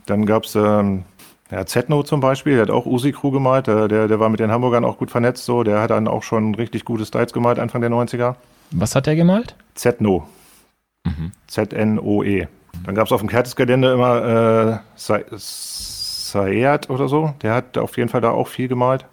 Dann 0.05 0.25
gab 0.25 0.45
es 0.45 0.55
ähm, 0.55 1.03
ja, 1.51 1.65
Zetno 1.65 2.03
zum 2.03 2.21
Beispiel, 2.21 2.53
der 2.53 2.63
hat 2.63 2.69
auch 2.69 2.85
Usi 2.85 3.11
Crew 3.11 3.31
gemalt, 3.31 3.67
der, 3.67 3.87
der, 3.89 4.07
der 4.07 4.19
war 4.19 4.29
mit 4.29 4.39
den 4.39 4.51
Hamburgern 4.51 4.85
auch 4.85 4.97
gut 4.97 5.11
vernetzt, 5.11 5.43
so, 5.45 5.63
der 5.63 5.81
hat 5.81 5.91
dann 5.91 6.07
auch 6.07 6.23
schon 6.23 6.55
richtig 6.55 6.85
gute 6.85 7.05
Styles 7.05 7.33
gemalt, 7.33 7.59
Anfang 7.59 7.81
der 7.81 7.89
90er. 7.89 8.35
Was 8.71 8.95
hat 8.95 9.05
der 9.05 9.17
gemalt? 9.17 9.55
Zetno. 9.75 10.27
Mhm. 11.03 11.31
Z-N-O-E. 11.47 12.47
Dann 12.85 12.95
gab 12.95 13.07
es 13.07 13.11
auf 13.11 13.19
dem 13.19 13.29
Kertes-Gelände 13.29 13.91
immer 13.91 14.81
äh, 14.95 15.17
Saeat 15.35 16.89
oder 16.89 17.09
so, 17.09 17.33
der 17.41 17.53
hat 17.53 17.77
auf 17.77 17.97
jeden 17.97 18.07
Fall 18.07 18.21
da 18.21 18.29
auch 18.31 18.47
viel 18.47 18.69
gemalt. 18.69 19.05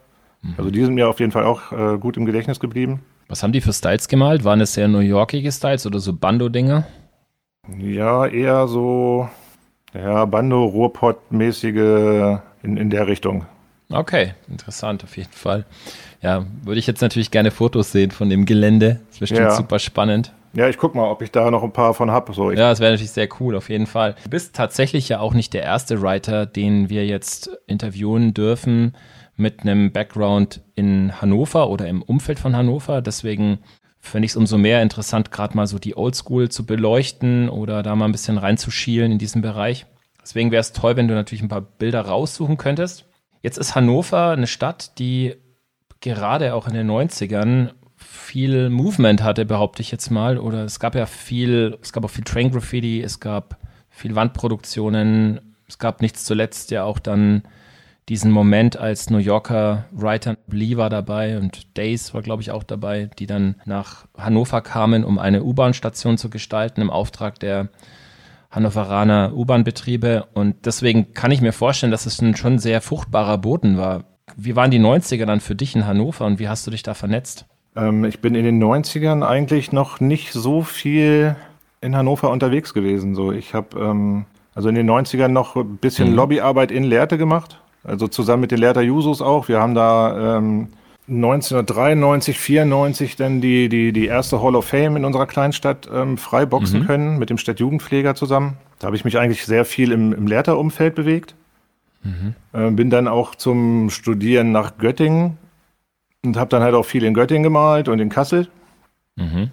Mhm. 0.43 0.55
Also 0.59 0.71
die 0.71 0.85
sind 0.85 0.95
mir 0.95 1.09
auf 1.09 1.19
jeden 1.19 1.33
Fall 1.33 1.45
auch 1.45 1.73
äh, 1.73 1.99
gut 1.99 2.17
im 2.17 2.25
Gedächtnis 2.25 2.61
geblieben. 2.61 3.01
Was 3.27 3.43
haben 3.43 3.53
die 3.53 3.61
für 3.61 3.73
Styles 3.73 4.07
gemalt? 4.07 4.45
Waren 4.45 4.61
es 4.61 4.75
sehr 4.75 4.87
New 4.87 5.01
Yorkige 5.01 5.51
Styles 5.51 5.87
oder 5.87 5.99
so 5.99 6.13
Bando-Dinger? 6.13 6.87
Ja, 7.77 8.27
eher 8.27 8.69
so, 8.69 9.29
ja, 9.95 10.25
Bando-Ruhrpott-mäßige 10.25 12.41
in, 12.63 12.77
in 12.77 12.91
der 12.91 13.07
Richtung. 13.07 13.47
Okay, 13.91 14.35
interessant 14.49 15.05
auf 15.05 15.17
jeden 15.17 15.33
Fall. 15.33 15.65
Ja, 16.21 16.45
würde 16.63 16.79
ich 16.79 16.87
jetzt 16.87 17.01
natürlich 17.01 17.31
gerne 17.31 17.51
Fotos 17.51 17.93
sehen 17.93 18.11
von 18.11 18.29
dem 18.29 18.45
Gelände. 18.45 19.01
Das 19.07 19.17
ist 19.17 19.21
bestimmt 19.21 19.41
ja. 19.41 19.55
super 19.55 19.79
spannend. 19.79 20.33
Ja, 20.55 20.69
ich 20.69 20.79
guck 20.79 20.95
mal, 20.95 21.11
ob 21.11 21.23
ich 21.23 21.31
da 21.31 21.51
noch 21.51 21.63
ein 21.63 21.73
paar 21.73 21.95
von 21.95 22.11
habe. 22.11 22.33
So, 22.33 22.51
ja, 22.51 22.71
das 22.71 22.81
wäre 22.81 22.93
natürlich 22.93 23.13
sehr 23.13 23.29
cool, 23.41 23.55
auf 23.55 23.69
jeden 23.69 23.87
Fall. 23.87 24.17
Du 24.25 24.31
bist 24.31 24.57
tatsächlich 24.57 25.09
ja 25.09 25.21
auch 25.21 25.35
nicht 25.35 25.55
der 25.55 25.63
erste 25.63 26.03
Writer, 26.03 26.47
den 26.47 26.91
wir 26.91 27.07
jetzt 27.07 27.51
interviewen 27.67 28.35
dürfen, 28.35 28.97
mit 29.37 29.61
einem 29.61 29.93
Background 29.93 30.63
in 30.75 31.21
Hannover 31.21 31.71
oder 31.71 31.87
im 31.87 32.03
Umfeld 32.03 32.41
von 32.41 32.57
Hannover. 32.57 33.03
Deswegen 33.03 33.59
finde 34.01 34.27
ich 34.27 34.33
es 34.33 34.37
umso 34.37 34.59
mehr 34.59 34.83
interessant, 34.83 35.31
gerade 35.31 35.57
mal 35.57 35.67
so 35.67 35.79
die 35.79 35.97
Oldschool 35.97 36.49
zu 36.49 36.65
beleuchten 36.65 37.49
oder 37.49 37.83
da 37.83 37.95
mal 37.97 38.07
ein 38.07 38.13
bisschen 38.13 38.39
reinzuschielen 38.39 39.13
in 39.13 39.19
diesen 39.19 39.43
Bereich. 39.43 39.87
Deswegen 40.23 40.51
wäre 40.51 40.61
es 40.61 40.73
toll, 40.73 40.97
wenn 40.97 41.09
du 41.09 41.15
natürlich 41.15 41.43
ein 41.43 41.49
paar 41.49 41.63
Bilder 41.63 42.03
raussuchen 42.03 42.57
könntest. 42.57 43.07
Jetzt 43.43 43.59
ist 43.59 43.75
Hannover 43.75 44.31
eine 44.31 44.47
Stadt, 44.47 44.99
die 44.99 45.37
gerade 46.01 46.55
auch 46.55 46.69
in 46.69 46.75
den 46.75 46.91
90ern 46.91 47.71
viel 47.97 48.71
Movement 48.71 49.23
hatte, 49.23 49.45
behaupte 49.45 49.83
ich 49.83 49.91
jetzt 49.91 50.11
mal. 50.11 50.39
Oder 50.39 50.65
es 50.65 50.81
gab 50.81 50.95
ja 50.95 51.07
viel, 51.07 51.79
es 51.83 51.93
gab 51.93 52.05
auch 52.05 52.11
viel 52.11 52.25
Train 52.25 52.51
Graffiti, 52.51 53.03
es 53.03 53.21
gab 53.21 53.59
viel 53.91 54.15
Wandproduktionen, 54.15 55.57
es 55.67 55.79
gab 55.79 56.01
nichts 56.01 56.25
zuletzt 56.25 56.71
ja 56.71 56.85
auch 56.85 56.99
dann 56.99 57.43
diesen 58.09 58.31
Moment 58.31 58.79
als 58.79 59.11
New 59.11 59.19
Yorker 59.19 59.85
Writer. 59.93 60.37
Lee 60.49 60.77
war 60.77 60.89
dabei 60.89 61.39
und 61.39 61.77
Days 61.77 62.15
war, 62.15 62.23
glaube 62.23 62.43
ich, 62.43 62.51
auch 62.51 62.63
dabei, 62.63 63.11
die 63.19 63.27
dann 63.27 63.57
nach 63.67 64.07
Hannover 64.17 64.63
kamen, 64.63 65.05
um 65.05 65.19
eine 65.19 65.43
U-Bahn-Station 65.45 66.17
zu 66.17 66.31
gestalten 66.31 66.81
im 66.81 66.91
Auftrag 66.91 67.39
der 67.39 67.69
Hannoveraner 68.51 69.33
U-Bahn-Betriebe. 69.35 70.27
Und 70.33 70.57
deswegen 70.65 71.13
kann 71.13 71.31
ich 71.31 71.43
mir 71.43 71.53
vorstellen, 71.53 71.93
dass 71.93 72.07
es 72.07 72.23
ein 72.23 72.35
schon 72.35 72.59
sehr 72.59 72.81
fruchtbarer 72.81 73.37
Boden 73.37 73.77
war. 73.77 74.05
Wie 74.37 74.57
waren 74.57 74.71
die 74.71 74.81
90er 74.81 75.27
dann 75.27 75.41
für 75.41 75.55
dich 75.55 75.77
in 75.77 75.87
Hannover 75.87 76.25
und 76.25 76.39
wie 76.39 76.49
hast 76.49 76.67
du 76.67 76.71
dich 76.71 76.83
da 76.83 76.95
vernetzt? 76.95 77.45
Ähm, 77.77 78.05
ich 78.05 78.21
bin 78.21 78.35
in 78.35 78.45
den 78.45 78.63
90ern 78.63 79.27
eigentlich 79.27 79.71
noch 79.73 80.01
nicht 80.01 80.33
so 80.33 80.63
viel 80.63 81.37
in 81.83 81.95
Hannover 81.95 82.31
unterwegs 82.31 82.73
gewesen. 82.73 83.15
So, 83.15 83.33
ich 83.33 83.53
habe 83.53 83.79
ähm, 83.79 84.25
also 84.55 84.71
in 84.71 84.75
den 84.75 84.89
90ern 84.89 85.29
noch 85.29 85.57
ein 85.57 85.77
bisschen 85.77 86.11
mhm. 86.11 86.17
Lobbyarbeit 86.17 86.71
in 86.71 86.85
Lehrte 86.85 87.19
gemacht 87.19 87.59
also 87.85 88.09
zusammen 88.09 88.43
mit 88.43 88.51
den 88.51 88.59
Lehrter 88.59 88.83
Jusos 88.83 89.23
auch. 89.23 89.49
Wir 89.49 89.61
haben 89.61 89.75
da 89.75 90.39
ähm, 90.39 90.69
1993, 91.09 92.39
94 92.39 93.17
dann 93.17 93.41
die, 93.41 93.69
die, 93.69 93.93
die 93.93 94.07
erste 94.07 94.43
Hall 94.43 94.57
of 94.57 94.67
Fame 94.67 94.97
in 94.97 95.05
unserer 95.05 95.27
Kleinstadt 95.27 95.89
ähm, 95.93 96.19
freiboxen 96.19 96.83
mhm. 96.83 96.87
können 96.87 97.19
mit 97.19 97.31
dem 97.31 97.39
Stadtjugendpfleger 97.39 98.15
zusammen. 98.15 98.59
Da 98.79 98.87
habe 98.87 98.97
ich 98.97 99.05
mich 99.05 99.19
eigentlich 99.19 99.47
sehr 99.47 99.65
viel 99.65 99.93
im, 99.93 100.13
im 100.13 100.27
Lehrterumfeld 100.27 100.95
bewegt. 100.95 101.35
Mhm. 102.03 102.35
Äh, 102.53 102.71
bin 102.71 102.91
dann 102.91 103.09
auch 103.09 103.35
zum 103.35 103.91
Studieren 103.91 104.53
nach 104.53 104.77
Göttingen 104.79 105.39
und 106.25 106.37
habe 106.37 106.51
dann 106.51 106.63
halt 106.63 106.75
auch 106.75 106.85
viel 106.85 107.05
in 107.05 107.15
Göttingen 107.15 107.43
gemalt 107.43 107.89
und 107.89 107.99
in 108.01 108.11
Kassel. 108.11 108.49
Mhm. 109.17 109.51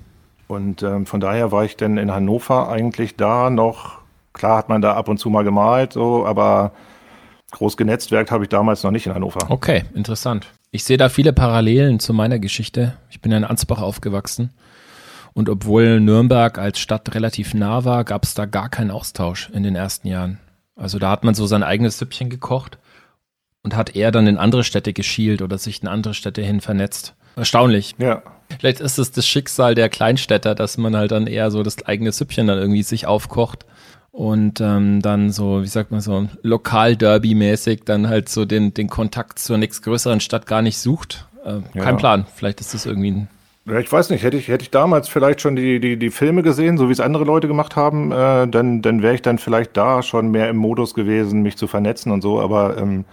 Und 0.48 0.84
ähm, 0.84 1.06
von 1.06 1.20
daher 1.20 1.52
war 1.52 1.64
ich 1.64 1.78
dann 1.78 1.98
in 1.98 2.12
Hannover 2.12 2.70
eigentlich 2.70 3.16
da 3.16 3.50
noch 3.50 4.06
klar 4.36 4.58
hat 4.58 4.70
man 4.70 4.82
da 4.82 4.94
ab 4.94 5.08
und 5.08 5.18
zu 5.18 5.30
mal 5.30 5.44
gemalt, 5.44 5.94
so, 5.94 6.26
aber 6.26 6.72
groß 7.56 7.78
genetzwerkt 7.78 8.32
habe 8.32 8.44
ich 8.44 8.50
damals 8.50 8.84
noch 8.84 8.92
nicht 8.92 9.08
in 9.08 9.14
Hannover. 9.14 9.50
Okay, 9.50 9.84
interessant. 9.94 10.48
Ich 10.72 10.84
sehe 10.84 10.98
da 10.98 11.10
viele 11.10 11.34
Parallelen 11.34 12.00
zu 12.00 12.14
meiner 12.14 12.38
Geschichte. 12.38 12.98
Ich 13.10 13.22
bin 13.22 13.32
ja 13.32 13.38
in 13.38 13.44
Ansbach 13.44 13.82
aufgewachsen. 13.82 14.52
Und 15.34 15.50
obwohl 15.50 16.00
Nürnberg 16.00 16.58
als 16.58 16.80
Stadt 16.80 17.14
relativ 17.16 17.54
nah 17.54 17.84
war, 17.84 18.04
gab 18.04 18.24
es 18.24 18.34
da 18.34 18.46
gar 18.46 18.70
keinen 18.70 18.92
Austausch 18.92 19.50
in 19.52 19.64
den 19.64 19.76
ersten 19.76 20.08
Jahren. 20.08 20.40
Also 20.76 21.00
da 21.00 21.10
hat 21.10 21.24
man 21.24 21.34
so 21.34 21.46
sein 21.46 21.64
eigenes 21.64 21.98
Süppchen 21.98 22.30
gekocht 22.30 22.78
und 23.64 23.76
hat 23.76 23.96
eher 23.96 24.12
dann 24.12 24.28
in 24.28 24.38
andere 24.38 24.64
Städte 24.64 24.94
geschielt 24.94 25.42
oder 25.42 25.58
sich 25.58 25.82
in 25.82 25.88
andere 25.88 26.14
Städte 26.14 26.42
hin 26.42 26.62
vernetzt. 26.62 27.16
Erstaunlich. 27.36 27.96
Ja. 27.98 28.22
Vielleicht 28.60 28.80
ist 28.80 28.98
es 28.98 29.12
das 29.12 29.28
Schicksal 29.28 29.76
der 29.76 29.90
Kleinstädter, 29.90 30.56
dass 30.56 30.78
man 30.78 30.96
halt 30.96 31.12
dann 31.12 31.28
eher 31.28 31.52
so 31.52 31.64
das 31.64 31.86
eigene 31.86 32.12
Süppchen 32.12 32.48
dann 32.48 32.60
irgendwie 32.60 32.84
sich 32.84 33.08
aufkocht 33.08 33.66
und 34.16 34.62
ähm, 34.62 35.02
dann 35.02 35.30
so, 35.30 35.62
wie 35.62 35.68
sagt 35.68 35.92
man 35.92 36.00
so, 36.00 36.28
Lokal-Derby-mäßig 36.42 37.82
dann 37.86 38.08
halt 38.08 38.30
so 38.30 38.46
den, 38.46 38.74
den 38.74 38.88
Kontakt 38.88 39.40
zur 39.40 39.58
nächstgrößeren 39.58 40.20
Stadt 40.22 40.48
gar 40.48 40.62
nicht 40.62 40.78
sucht. 40.78 41.28
Äh, 41.46 41.60
Ja. 41.74 41.84
Kein 41.84 41.98
Plan. 41.98 42.26
Vielleicht 42.34 42.62
ist 42.62 42.74
das 42.74 42.86
irgendwie 42.86 43.12
ein 43.12 43.28
Ja, 43.66 43.78
ich 43.80 43.92
weiß 43.92 44.12
nicht, 44.12 44.24
hätte 44.24 44.38
ich, 44.38 44.48
hätte 44.48 44.64
ich 44.64 44.72
damals 44.72 45.10
vielleicht 45.10 45.42
schon 45.42 45.56
die, 45.58 45.80
die, 45.82 45.98
die 45.98 46.10
Filme 46.12 46.44
gesehen, 46.44 46.78
so 46.78 46.88
wie 46.88 46.94
es 46.94 47.00
andere 47.02 47.26
Leute 47.26 47.48
gemacht 47.50 47.76
haben, 47.76 48.12
äh, 48.14 48.48
dann, 48.48 48.82
dann 48.82 49.02
wäre 49.02 49.16
ich 49.16 49.22
dann 49.22 49.38
vielleicht 49.38 49.76
da 49.76 50.02
schon 50.02 50.30
mehr 50.32 50.50
im 50.50 50.56
Modus 50.58 50.94
gewesen, 50.94 51.42
mich 51.42 51.58
zu 51.58 51.68
vernetzen 51.68 52.12
und 52.14 52.22
so, 52.22 52.40
aber 52.40 52.78
ähm, 52.78 53.04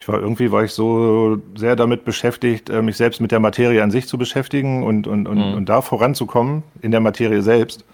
ich 0.00 0.08
war 0.08 0.18
irgendwie 0.18 0.50
war 0.50 0.64
ich 0.64 0.72
so 0.72 1.38
sehr 1.56 1.76
damit 1.76 2.04
beschäftigt, 2.04 2.70
äh, 2.70 2.82
mich 2.82 2.96
selbst 2.96 3.20
mit 3.20 3.30
der 3.30 3.38
Materie 3.40 3.82
an 3.84 3.90
sich 3.92 4.08
zu 4.08 4.18
beschäftigen 4.18 4.82
und, 4.82 5.06
und, 5.06 5.28
und, 5.28 5.38
Mhm. 5.38 5.54
und 5.54 5.68
da 5.68 5.80
voranzukommen 5.82 6.62
in 6.82 6.90
der 6.90 7.00
Materie 7.00 7.42
selbst, 7.42 7.84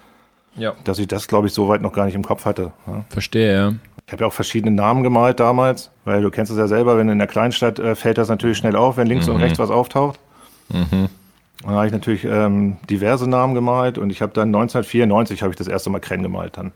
Ja. 0.56 0.74
dass 0.84 0.98
ich 0.98 1.08
das, 1.08 1.28
glaube 1.28 1.46
ich, 1.48 1.52
so 1.52 1.68
weit 1.68 1.82
noch 1.82 1.92
gar 1.92 2.06
nicht 2.06 2.14
im 2.14 2.24
Kopf 2.24 2.44
hatte. 2.44 2.72
Ja. 2.86 3.04
Verstehe, 3.08 3.54
ja. 3.54 3.72
Ich 4.06 4.12
habe 4.12 4.22
ja 4.22 4.28
auch 4.28 4.32
verschiedene 4.32 4.74
Namen 4.74 5.02
gemalt 5.02 5.40
damals, 5.40 5.90
weil 6.04 6.22
du 6.22 6.30
kennst 6.30 6.52
es 6.52 6.58
ja 6.58 6.68
selber, 6.68 6.96
wenn 6.96 7.08
in 7.08 7.18
der 7.18 7.26
Kleinstadt 7.26 7.78
äh, 7.78 7.94
fällt 7.94 8.18
das 8.18 8.28
natürlich 8.28 8.56
schnell 8.56 8.76
auf, 8.76 8.96
wenn 8.96 9.06
links 9.06 9.28
und 9.28 9.36
rechts 9.36 9.58
was 9.58 9.70
auftaucht. 9.70 10.20
Dann 10.68 11.74
habe 11.74 11.86
ich 11.86 11.92
natürlich 11.92 12.24
ähm, 12.24 12.76
diverse 12.88 13.28
Namen 13.28 13.54
gemalt 13.54 13.98
und 13.98 14.10
ich 14.10 14.22
habe 14.22 14.32
dann 14.32 14.48
1994 14.48 15.42
habe 15.42 15.52
ich 15.52 15.56
das 15.56 15.68
erste 15.68 15.90
Mal 15.90 16.00
Krenn 16.00 16.22
gemalt 16.22 16.56
dann. 16.56 16.72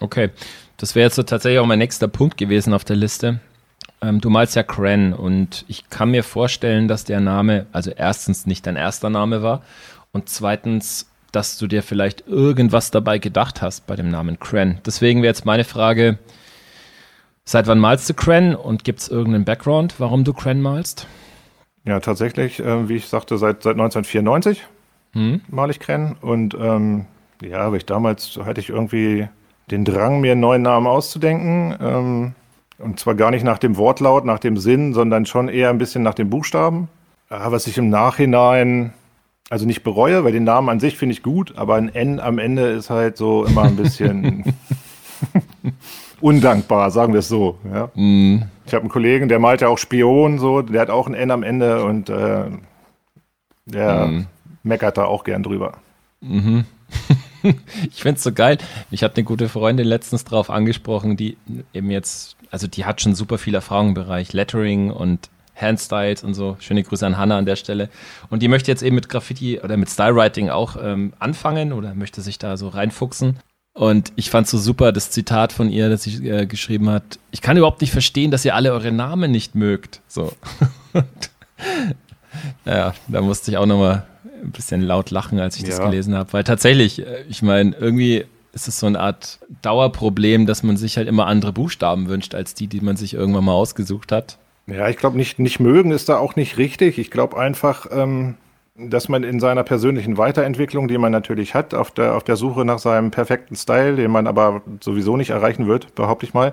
Okay. 0.00 0.30
Das 0.76 0.94
wäre 0.94 1.06
jetzt 1.06 1.16
so 1.16 1.22
tatsächlich 1.22 1.58
auch 1.58 1.66
mein 1.66 1.78
nächster 1.78 2.08
Punkt 2.08 2.36
gewesen 2.36 2.74
auf 2.74 2.84
der 2.84 2.96
Liste. 2.96 3.40
Ähm, 4.02 4.20
du 4.20 4.28
malst 4.30 4.56
ja 4.56 4.62
Cran 4.62 5.12
und 5.12 5.64
ich 5.68 5.88
kann 5.88 6.10
mir 6.10 6.22
vorstellen, 6.22 6.86
dass 6.88 7.04
der 7.04 7.20
Name, 7.20 7.66
also 7.72 7.90
erstens 7.90 8.46
nicht 8.46 8.66
dein 8.66 8.76
erster 8.76 9.10
Name 9.10 9.42
war 9.42 9.62
und 10.12 10.28
zweitens, 10.28 11.10
dass 11.36 11.58
du 11.58 11.66
dir 11.66 11.82
vielleicht 11.82 12.26
irgendwas 12.26 12.90
dabei 12.90 13.18
gedacht 13.18 13.60
hast 13.60 13.86
bei 13.86 13.94
dem 13.94 14.08
Namen 14.08 14.40
Cran. 14.40 14.78
Deswegen 14.86 15.20
wäre 15.20 15.30
jetzt 15.30 15.44
meine 15.44 15.64
Frage, 15.64 16.18
seit 17.44 17.66
wann 17.66 17.78
malst 17.78 18.08
du 18.08 18.14
Cran 18.14 18.56
und 18.56 18.84
gibt 18.84 19.00
es 19.00 19.08
irgendeinen 19.08 19.44
Background, 19.44 19.96
warum 19.98 20.24
du 20.24 20.32
Cran 20.32 20.62
malst? 20.62 21.06
Ja, 21.84 22.00
tatsächlich, 22.00 22.58
äh, 22.58 22.88
wie 22.88 22.96
ich 22.96 23.06
sagte, 23.06 23.36
seit, 23.36 23.62
seit 23.62 23.74
1994 23.74 24.64
Hm? 25.12 25.42
male 25.48 25.72
ich 25.72 25.78
Krenn 25.78 26.16
und 26.22 26.54
ähm, 26.58 27.04
ja, 27.42 27.58
aber 27.58 27.76
ich 27.76 27.84
damals 27.84 28.38
hatte 28.42 28.60
ich 28.60 28.70
irgendwie 28.70 29.28
den 29.70 29.84
Drang, 29.84 30.20
mir 30.22 30.32
einen 30.32 30.40
neuen 30.40 30.62
Namen 30.62 30.86
auszudenken. 30.86 31.76
Ähm, 31.80 32.34
und 32.78 32.98
zwar 32.98 33.14
gar 33.14 33.30
nicht 33.30 33.44
nach 33.44 33.58
dem 33.58 33.76
Wortlaut, 33.76 34.24
nach 34.24 34.38
dem 34.38 34.56
Sinn, 34.56 34.94
sondern 34.94 35.26
schon 35.26 35.48
eher 35.48 35.68
ein 35.70 35.78
bisschen 35.78 36.02
nach 36.02 36.14
den 36.14 36.30
Buchstaben. 36.30 36.88
Ja, 37.30 37.52
was 37.52 37.66
ich 37.66 37.76
im 37.78 37.90
Nachhinein 37.90 38.92
also 39.50 39.66
nicht 39.66 39.82
bereue, 39.82 40.24
weil 40.24 40.32
den 40.32 40.44
Namen 40.44 40.68
an 40.68 40.80
sich 40.80 40.96
finde 40.96 41.12
ich 41.14 41.22
gut, 41.22 41.56
aber 41.56 41.76
ein 41.76 41.94
N 41.94 42.20
am 42.20 42.38
Ende 42.38 42.68
ist 42.68 42.90
halt 42.90 43.16
so 43.16 43.44
immer 43.44 43.62
ein 43.62 43.76
bisschen 43.76 44.44
undankbar, 46.20 46.90
sagen 46.90 47.12
wir 47.12 47.20
es 47.20 47.28
so. 47.28 47.58
Ja. 47.72 47.90
Hm. 47.94 48.44
Ich 48.66 48.72
habe 48.74 48.82
einen 48.82 48.90
Kollegen, 48.90 49.28
der 49.28 49.38
malt 49.38 49.60
ja 49.60 49.68
auch 49.68 49.78
Spion, 49.78 50.38
so, 50.38 50.62
der 50.62 50.80
hat 50.80 50.90
auch 50.90 51.06
ein 51.06 51.14
N 51.14 51.30
am 51.30 51.42
Ende 51.42 51.84
und 51.84 52.08
äh, 52.08 52.44
der 53.66 54.06
Mhm. 54.06 54.26
meckert 54.62 54.96
da 54.98 55.04
auch 55.04 55.24
gern 55.24 55.42
drüber. 55.42 55.74
Ich 57.90 58.02
find's 58.02 58.24
so 58.24 58.32
geil. 58.32 58.58
Mich 58.90 59.04
hat 59.04 59.16
eine 59.16 59.22
gute 59.22 59.48
Freundin 59.48 59.86
letztens 59.86 60.24
drauf 60.24 60.50
angesprochen, 60.50 61.16
die 61.16 61.36
eben 61.72 61.92
jetzt, 61.92 62.36
also 62.50 62.66
die 62.66 62.84
hat 62.84 63.00
schon 63.00 63.14
super 63.14 63.38
viel 63.38 63.54
Erfahrung 63.54 63.88
im 63.88 63.94
Bereich 63.94 64.32
Lettering 64.32 64.90
und 64.90 65.30
Handstyles 65.56 66.22
und 66.22 66.34
so. 66.34 66.56
Schöne 66.60 66.82
Grüße 66.82 67.06
an 67.06 67.16
Hannah 67.16 67.38
an 67.38 67.46
der 67.46 67.56
Stelle. 67.56 67.88
Und 68.30 68.42
die 68.42 68.48
möchte 68.48 68.70
jetzt 68.70 68.82
eben 68.82 68.94
mit 68.94 69.08
Graffiti 69.08 69.58
oder 69.60 69.76
mit 69.76 69.88
Stylewriting 69.90 70.50
auch 70.50 70.76
ähm, 70.80 71.12
anfangen 71.18 71.72
oder 71.72 71.94
möchte 71.94 72.20
sich 72.20 72.38
da 72.38 72.56
so 72.56 72.68
reinfuchsen. 72.68 73.38
Und 73.72 74.12
ich 74.16 74.30
fand 74.30 74.46
so 74.48 74.56
super 74.56 74.90
das 74.92 75.10
Zitat 75.10 75.52
von 75.52 75.68
ihr, 75.68 75.90
das 75.90 76.02
sie 76.04 76.26
äh, 76.28 76.46
geschrieben 76.46 76.88
hat. 76.88 77.18
Ich 77.30 77.42
kann 77.42 77.56
überhaupt 77.56 77.80
nicht 77.82 77.90
verstehen, 77.92 78.30
dass 78.30 78.44
ihr 78.44 78.54
alle 78.54 78.72
eure 78.72 78.90
Namen 78.92 79.30
nicht 79.30 79.54
mögt. 79.54 80.00
So. 80.08 80.32
ja, 82.64 82.94
da 83.08 83.20
musste 83.20 83.50
ich 83.50 83.56
auch 83.58 83.66
nochmal 83.66 84.06
ein 84.42 84.50
bisschen 84.52 84.82
laut 84.82 85.10
lachen, 85.10 85.38
als 85.40 85.56
ich 85.56 85.64
das 85.64 85.78
Ja. 85.78 85.84
gelesen 85.84 86.14
habe. 86.14 86.32
Weil 86.32 86.44
tatsächlich, 86.44 87.00
äh, 87.06 87.24
ich 87.28 87.42
meine, 87.42 87.74
irgendwie 87.76 88.24
ist 88.52 88.68
es 88.68 88.78
so 88.78 88.86
eine 88.86 88.98
Art 89.00 89.38
Dauerproblem, 89.62 90.46
dass 90.46 90.62
man 90.62 90.76
sich 90.78 90.96
halt 90.96 91.08
immer 91.08 91.26
andere 91.26 91.52
Buchstaben 91.52 92.08
wünscht, 92.08 92.34
als 92.34 92.54
die, 92.54 92.68
die 92.68 92.80
man 92.80 92.96
sich 92.96 93.12
irgendwann 93.14 93.44
mal 93.44 93.52
ausgesucht 93.52 94.12
hat. 94.12 94.38
Ja, 94.66 94.88
ich 94.88 94.96
glaube, 94.96 95.16
nicht, 95.16 95.38
nicht 95.38 95.60
mögen 95.60 95.92
ist 95.92 96.08
da 96.08 96.18
auch 96.18 96.36
nicht 96.36 96.58
richtig. 96.58 96.98
Ich 96.98 97.10
glaube 97.10 97.38
einfach, 97.38 97.86
ähm, 97.90 98.34
dass 98.76 99.08
man 99.08 99.22
in 99.22 99.40
seiner 99.40 99.62
persönlichen 99.62 100.18
Weiterentwicklung, 100.18 100.88
die 100.88 100.98
man 100.98 101.12
natürlich 101.12 101.54
hat, 101.54 101.72
auf 101.72 101.90
der, 101.92 102.14
auf 102.14 102.24
der 102.24 102.36
Suche 102.36 102.64
nach 102.64 102.78
seinem 102.78 103.10
perfekten 103.10 103.56
Style, 103.56 103.96
den 103.96 104.10
man 104.10 104.26
aber 104.26 104.62
sowieso 104.80 105.16
nicht 105.16 105.30
erreichen 105.30 105.66
wird, 105.66 105.94
behaupte 105.94 106.26
ich 106.26 106.34
mal, 106.34 106.52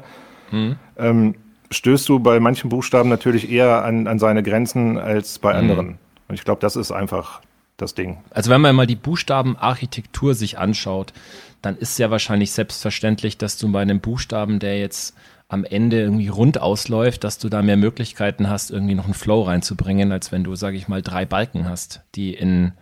ähm, 0.98 1.36
stößt 1.72 2.08
du 2.08 2.20
bei 2.20 2.40
manchen 2.40 2.70
Buchstaben 2.70 3.10
natürlich 3.10 3.52
eher 3.52 3.84
an, 3.84 4.08
an 4.08 4.20
seine 4.20 4.44
Grenzen 4.44 4.98
als 4.98 5.40
bei 5.40 5.54
anderen. 5.54 5.98
Und 6.28 6.36
ich 6.36 6.46
glaube, 6.46 6.62
das 6.62 6.76
ist 6.76 6.92
einfach 6.92 7.42
das 7.78 7.96
Ding. 7.96 8.20
Also 8.30 8.52
wenn 8.52 8.62
man 8.62 8.76
mal 8.76 8.88
die 8.88 8.96
Buchstabenarchitektur 8.96 10.36
sich 10.36 10.58
anschaut, 10.58 11.14
dann 11.62 11.78
ist 11.78 11.98
ja 11.98 12.12
wahrscheinlich 12.12 12.52
selbstverständlich, 12.52 13.38
dass 13.38 13.58
du 13.58 13.72
bei 13.72 13.82
einem 13.82 14.00
Buchstaben, 14.00 14.60
der 14.60 14.80
jetzt 14.80 15.16
am 15.54 15.64
Ende 15.64 16.02
irgendwie 16.02 16.28
rund 16.28 16.60
ausläuft, 16.60 17.24
dass 17.24 17.38
du 17.38 17.48
da 17.48 17.62
mehr 17.62 17.78
Möglichkeiten 17.78 18.50
hast, 18.50 18.72
irgendwie 18.72 18.96
noch 18.96 19.06
einen 19.06 19.14
Flow 19.14 19.44
reinzubringen, 19.44 20.12
als 20.12 20.32
wenn 20.32 20.44
du, 20.44 20.56
sage 20.56 20.78
ich 20.78 20.88
mal, 20.88 21.02
drei 21.02 21.26
Balken 21.26 21.70
hast, 21.70 22.02
die 22.16 22.34
in 22.34 22.74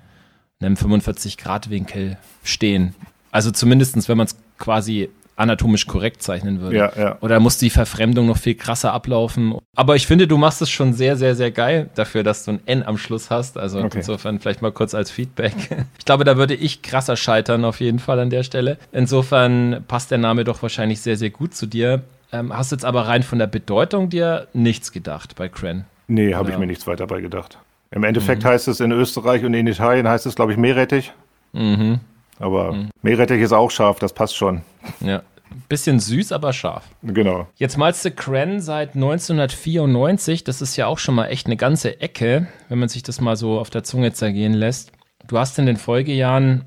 einem 0.61 0.75
45-Grad-Winkel 0.75 2.17
stehen. 2.43 2.95
Also 3.31 3.51
zumindestens, 3.51 4.09
wenn 4.09 4.17
man 4.17 4.27
es 4.27 4.37
quasi 4.57 5.09
anatomisch 5.37 5.87
korrekt 5.87 6.21
zeichnen 6.21 6.61
würde. 6.61 6.77
Ja, 6.77 6.91
ja. 6.95 7.17
Oder 7.21 7.39
muss 7.39 7.57
die 7.57 7.71
Verfremdung 7.71 8.27
noch 8.27 8.37
viel 8.37 8.53
krasser 8.53 8.93
ablaufen? 8.93 9.55
Aber 9.75 9.95
ich 9.95 10.05
finde, 10.05 10.27
du 10.27 10.37
machst 10.37 10.61
es 10.61 10.69
schon 10.69 10.93
sehr, 10.93 11.17
sehr, 11.17 11.35
sehr 11.35 11.49
geil 11.49 11.89
dafür, 11.95 12.21
dass 12.23 12.45
du 12.45 12.51
ein 12.51 12.59
N 12.67 12.83
am 12.83 12.97
Schluss 12.97 13.31
hast. 13.31 13.57
Also 13.57 13.79
Okay. 13.79 13.99
insofern 13.99 14.39
vielleicht 14.39 14.61
mal 14.61 14.71
kurz 14.71 14.93
als 14.93 15.09
Feedback. 15.11 15.53
Ich 15.97 16.05
glaube, 16.05 16.25
da 16.25 16.37
würde 16.37 16.53
ich 16.53 16.81
krasser 16.81 17.15
scheitern 17.15 17.63
auf 17.65 17.79
jeden 17.79 17.99
Fall 17.99 18.19
an 18.19 18.29
der 18.29 18.43
Stelle. 18.43 18.77
Insofern 18.91 19.83
passt 19.87 20.11
der 20.11 20.17
Name 20.17 20.43
doch 20.43 20.61
wahrscheinlich 20.61 20.99
sehr, 21.01 21.15
sehr 21.17 21.29
gut 21.29 21.55
zu 21.55 21.65
dir. 21.65 22.03
Ähm, 22.31 22.55
hast 22.55 22.71
jetzt 22.71 22.85
aber 22.85 23.07
rein 23.07 23.23
von 23.23 23.39
der 23.39 23.47
Bedeutung 23.47 24.09
dir 24.09 24.47
nichts 24.53 24.91
gedacht 24.91 25.35
bei 25.35 25.49
Cran. 25.49 25.85
Nee, 26.07 26.33
habe 26.33 26.51
ich 26.51 26.57
mir 26.57 26.67
nichts 26.67 26.87
weiter 26.87 27.07
bei 27.07 27.21
gedacht. 27.21 27.57
Im 27.91 28.03
Endeffekt 28.03 28.45
heißt 28.45 28.67
es 28.69 28.79
in 28.79 28.91
Österreich 28.91 29.43
und 29.43 29.53
in 29.53 29.67
Italien 29.67 30.07
heißt 30.07 30.25
es, 30.25 30.35
glaube 30.35 30.53
ich, 30.53 30.57
Meerrettich. 30.57 31.11
Mhm. 31.51 31.99
Aber 32.39 32.75
Meerrettich 33.01 33.41
ist 33.41 33.51
auch 33.51 33.69
scharf, 33.69 33.99
das 33.99 34.13
passt 34.13 34.35
schon. 34.35 34.61
Ja. 35.01 35.21
Bisschen 35.67 35.99
süß, 35.99 36.31
aber 36.31 36.53
scharf. 36.53 36.85
Genau. 37.03 37.47
Jetzt 37.57 37.77
malst 37.77 38.05
du 38.05 38.11
Cran 38.11 38.61
seit 38.61 38.95
1994. 38.95 40.45
Das 40.45 40.61
ist 40.61 40.77
ja 40.77 40.87
auch 40.87 40.97
schon 40.97 41.15
mal 41.15 41.27
echt 41.27 41.47
eine 41.47 41.57
ganze 41.57 41.99
Ecke, 41.99 42.47
wenn 42.69 42.79
man 42.79 42.87
sich 42.87 43.03
das 43.03 43.19
mal 43.19 43.35
so 43.35 43.59
auf 43.59 43.69
der 43.69 43.83
Zunge 43.83 44.13
zergehen 44.13 44.53
lässt. 44.53 44.93
Du 45.27 45.37
hast 45.37 45.59
in 45.59 45.65
den 45.65 45.75
Folgejahren 45.75 46.65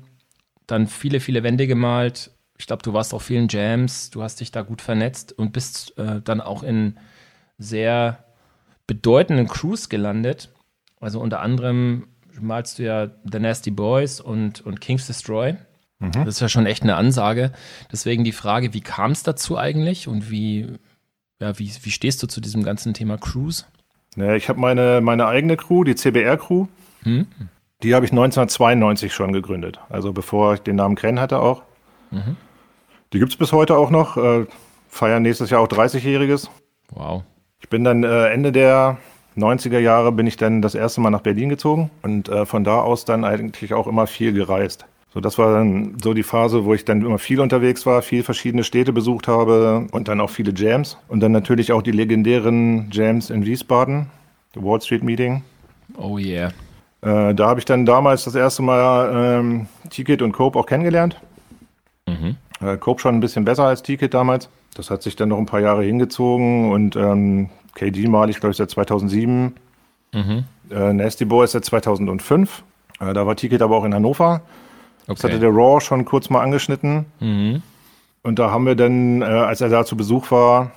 dann 0.67 0.85
viele, 0.87 1.19
viele 1.19 1.41
Wände 1.41 1.65
gemalt. 1.65 2.29
Ich 2.57 2.67
glaube, 2.67 2.83
du 2.83 2.93
warst 2.93 3.13
auf 3.13 3.23
vielen 3.23 3.47
Jams. 3.49 4.09
Du 4.11 4.23
hast 4.23 4.39
dich 4.39 4.51
da 4.51 4.61
gut 4.61 4.81
vernetzt 4.81 5.33
und 5.33 5.51
bist 5.51 5.97
äh, 5.97 6.21
dann 6.21 6.39
auch 6.41 6.63
in 6.63 6.97
sehr 7.57 8.23
bedeutenden 8.87 9.47
Crews 9.47 9.89
gelandet. 9.89 10.51
Also 10.99 11.19
unter 11.19 11.41
anderem 11.41 12.07
malst 12.39 12.79
du 12.79 12.83
ja 12.83 13.09
The 13.29 13.39
Nasty 13.39 13.71
Boys 13.71 14.19
und, 14.21 14.61
und 14.61 14.81
King's 14.81 15.07
Destroy. 15.07 15.55
Das 15.99 16.35
ist 16.35 16.39
ja 16.41 16.49
schon 16.49 16.65
echt 16.65 16.83
eine 16.83 16.95
Ansage. 16.97 17.51
Deswegen 17.91 18.23
die 18.25 18.33
Frage, 18.33 18.73
wie 18.73 18.81
kam 18.81 19.11
es 19.11 19.23
dazu 19.23 19.57
eigentlich 19.57 20.07
und 20.07 20.29
wie, 20.29 20.67
ja, 21.39 21.57
wie, 21.57 21.71
wie 21.81 21.91
stehst 21.91 22.21
du 22.21 22.27
zu 22.27 22.41
diesem 22.41 22.63
ganzen 22.63 22.93
Thema 22.93 23.17
Cruise? 23.17 23.63
Ja, 24.17 24.33
ich 24.35 24.49
habe 24.49 24.59
meine, 24.59 25.01
meine 25.01 25.25
eigene 25.27 25.57
Crew, 25.57 25.83
die 25.83 25.95
CBR-Crew, 25.95 26.67
Hm? 27.03 27.27
die 27.83 27.95
habe 27.95 28.05
ich 28.05 28.11
1992 28.11 29.13
schon 29.13 29.31
gegründet. 29.33 29.79
Also 29.89 30.11
bevor 30.13 30.55
ich 30.55 30.59
den 30.61 30.75
Namen 30.75 30.95
Krenn 30.95 31.19
hatte 31.19 31.39
auch. 31.39 31.63
Die 33.15 33.19
gibt 33.19 33.31
es 33.31 33.37
bis 33.37 33.53
heute 33.53 33.77
auch 33.77 33.91
noch. 33.91 34.17
Äh, 34.17 34.45
feiern 34.89 35.23
nächstes 35.23 35.49
Jahr 35.49 35.61
auch 35.61 35.69
30-Jähriges. 35.69 36.49
Wow. 36.91 37.23
Ich 37.61 37.69
bin 37.69 37.85
dann 37.85 38.03
äh, 38.03 38.27
Ende 38.27 38.51
der 38.51 38.97
90er 39.37 39.79
Jahre 39.79 40.11
bin 40.11 40.27
ich 40.27 40.35
dann 40.35 40.61
das 40.61 40.75
erste 40.75 40.99
Mal 40.99 41.11
nach 41.11 41.21
Berlin 41.21 41.47
gezogen 41.47 41.89
und 42.01 42.27
äh, 42.27 42.45
von 42.45 42.65
da 42.65 42.81
aus 42.81 43.05
dann 43.05 43.23
eigentlich 43.23 43.73
auch 43.73 43.87
immer 43.87 44.05
viel 44.05 44.33
gereist. 44.33 44.85
So, 45.13 45.21
das 45.21 45.37
war 45.37 45.53
dann 45.53 45.95
so 46.03 46.13
die 46.13 46.23
Phase, 46.23 46.65
wo 46.65 46.73
ich 46.73 46.83
dann 46.83 47.05
immer 47.05 47.17
viel 47.17 47.39
unterwegs 47.39 47.85
war, 47.85 48.01
viel 48.01 48.21
verschiedene 48.21 48.65
Städte 48.65 48.91
besucht 48.91 49.29
habe 49.29 49.87
und 49.93 50.09
dann 50.09 50.19
auch 50.19 50.29
viele 50.29 50.51
Jams. 50.53 50.97
Und 51.07 51.21
dann 51.21 51.31
natürlich 51.31 51.71
auch 51.71 51.83
die 51.83 51.91
legendären 51.91 52.89
Jams 52.91 53.29
in 53.29 53.45
Wiesbaden, 53.45 54.07
The 54.55 54.61
Wall 54.61 54.81
Street 54.81 55.03
Meeting. 55.03 55.41
Oh 55.97 56.17
yeah. 56.17 56.49
Äh, 57.01 57.33
da 57.33 57.47
habe 57.47 57.61
ich 57.61 57.65
dann 57.65 57.85
damals 57.85 58.25
das 58.25 58.35
erste 58.35 58.61
Mal 58.61 59.39
ähm, 59.39 59.67
Ticket 59.89 60.21
und 60.21 60.33
Cope 60.33 60.59
auch 60.59 60.65
kennengelernt. 60.65 61.17
Mhm. 62.07 62.35
Äh, 62.61 62.77
Cope 62.77 63.01
schon 63.01 63.15
ein 63.15 63.19
bisschen 63.19 63.45
besser 63.45 63.65
als 63.65 63.83
Ticket 63.83 64.13
damals. 64.13 64.49
Das 64.75 64.89
hat 64.89 65.03
sich 65.03 65.15
dann 65.15 65.29
noch 65.29 65.37
ein 65.37 65.45
paar 65.45 65.61
Jahre 65.61 65.83
hingezogen 65.83 66.71
und 66.71 66.95
ähm, 66.95 67.49
KD 67.75 68.07
mal 68.07 68.29
ich 68.29 68.39
glaube 68.39 68.51
ich 68.51 68.57
seit 68.57 68.69
2007. 68.69 69.55
Mhm. 70.13 70.43
Äh, 70.69 70.93
Nasty 70.93 71.25
Boy 71.25 71.45
ist 71.45 71.51
seit 71.51 71.65
2005. 71.65 72.63
Äh, 72.99 73.13
da 73.13 73.25
war 73.25 73.35
Ticket 73.35 73.61
aber 73.61 73.77
auch 73.77 73.83
in 73.83 73.93
Hannover. 73.93 74.41
Okay. 75.03 75.13
Das 75.13 75.23
hatte 75.23 75.39
der 75.39 75.49
Raw 75.49 75.79
schon 75.81 76.05
kurz 76.05 76.29
mal 76.29 76.41
angeschnitten. 76.41 77.05
Mhm. 77.19 77.61
Und 78.23 78.39
da 78.39 78.49
haben 78.49 78.65
wir 78.65 78.75
dann, 78.75 79.21
äh, 79.21 79.25
als 79.25 79.61
er 79.61 79.69
da 79.69 79.85
zu 79.85 79.95
Besuch 79.95 80.31
war, 80.31 80.71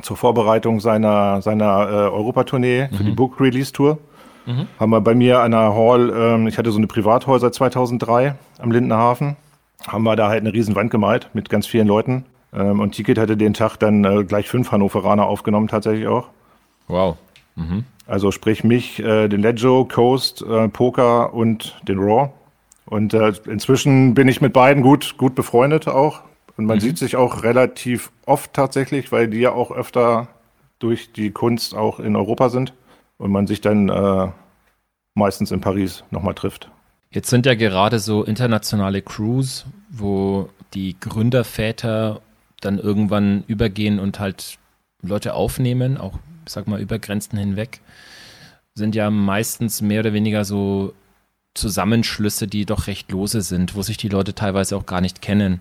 zur 0.00 0.16
Vorbereitung 0.16 0.80
seiner, 0.80 1.42
seiner 1.42 1.88
äh, 1.88 1.92
Europatournee 2.10 2.88
für 2.88 3.02
mhm. 3.02 3.06
die 3.06 3.12
Book 3.12 3.40
Release 3.40 3.72
Tour, 3.72 3.98
mhm. 4.46 4.66
haben 4.80 4.90
wir 4.90 5.00
bei 5.00 5.14
mir 5.14 5.40
an 5.40 5.52
der 5.52 5.74
Hall, 5.74 6.12
ähm, 6.14 6.46
ich 6.48 6.58
hatte 6.58 6.72
so 6.72 6.78
eine 6.78 6.86
Privathall 6.86 7.38
seit 7.38 7.54
2003 7.54 8.34
am 8.58 8.72
Lindenhafen, 8.72 9.36
haben 9.86 10.04
wir 10.04 10.16
da 10.16 10.28
halt 10.28 10.40
eine 10.40 10.52
riesen 10.52 10.74
Wand 10.74 10.90
gemalt 10.90 11.30
mit 11.32 11.48
ganz 11.48 11.66
vielen 11.66 11.86
Leuten. 11.86 12.24
Ähm, 12.52 12.80
und 12.80 12.92
Ticket 12.92 13.18
hatte 13.18 13.36
den 13.36 13.54
Tag 13.54 13.76
dann 13.76 14.04
äh, 14.04 14.24
gleich 14.24 14.48
fünf 14.48 14.72
Hannoveraner 14.72 15.26
aufgenommen, 15.26 15.68
tatsächlich 15.68 16.06
auch. 16.06 16.28
Wow. 16.88 17.16
Mhm. 17.56 17.84
Also 18.06 18.30
sprich 18.30 18.64
mich, 18.64 18.98
äh, 19.00 19.28
den 19.28 19.40
Leggio, 19.40 19.84
Coast, 19.84 20.42
äh, 20.42 20.68
Poker 20.68 21.32
und 21.34 21.80
den 21.86 21.98
Raw. 21.98 22.30
Und 22.86 23.14
äh, 23.14 23.32
inzwischen 23.46 24.14
bin 24.14 24.28
ich 24.28 24.40
mit 24.40 24.52
beiden 24.52 24.82
gut, 24.82 25.16
gut 25.16 25.34
befreundet 25.34 25.88
auch. 25.88 26.22
Und 26.56 26.66
man 26.66 26.78
mhm. 26.78 26.80
sieht 26.80 26.98
sich 26.98 27.16
auch 27.16 27.42
relativ 27.42 28.10
oft 28.26 28.52
tatsächlich, 28.52 29.12
weil 29.12 29.28
die 29.28 29.38
ja 29.38 29.52
auch 29.52 29.70
öfter 29.70 30.28
durch 30.78 31.12
die 31.12 31.30
Kunst 31.30 31.74
auch 31.74 32.00
in 32.00 32.16
Europa 32.16 32.48
sind. 32.48 32.74
Und 33.18 33.30
man 33.30 33.46
sich 33.46 33.60
dann 33.60 33.88
äh, 33.88 34.28
meistens 35.14 35.52
in 35.52 35.60
Paris 35.60 36.02
nochmal 36.10 36.34
trifft. 36.34 36.71
Jetzt 37.12 37.28
sind 37.28 37.44
ja 37.44 37.54
gerade 37.54 37.98
so 37.98 38.24
internationale 38.24 39.02
Crews, 39.02 39.66
wo 39.90 40.48
die 40.72 40.96
Gründerväter 40.98 42.22
dann 42.60 42.78
irgendwann 42.78 43.44
übergehen 43.46 44.00
und 44.00 44.18
halt 44.18 44.58
Leute 45.02 45.34
aufnehmen, 45.34 45.98
auch, 45.98 46.18
sag 46.46 46.66
mal, 46.66 46.80
über 46.80 46.98
Grenzen 46.98 47.36
hinweg, 47.36 47.80
sind 48.74 48.94
ja 48.94 49.10
meistens 49.10 49.82
mehr 49.82 50.00
oder 50.00 50.14
weniger 50.14 50.46
so 50.46 50.94
Zusammenschlüsse, 51.52 52.46
die 52.46 52.64
doch 52.64 52.86
recht 52.86 53.12
lose 53.12 53.42
sind, 53.42 53.74
wo 53.74 53.82
sich 53.82 53.98
die 53.98 54.08
Leute 54.08 54.34
teilweise 54.34 54.74
auch 54.74 54.86
gar 54.86 55.02
nicht 55.02 55.20
kennen. 55.20 55.60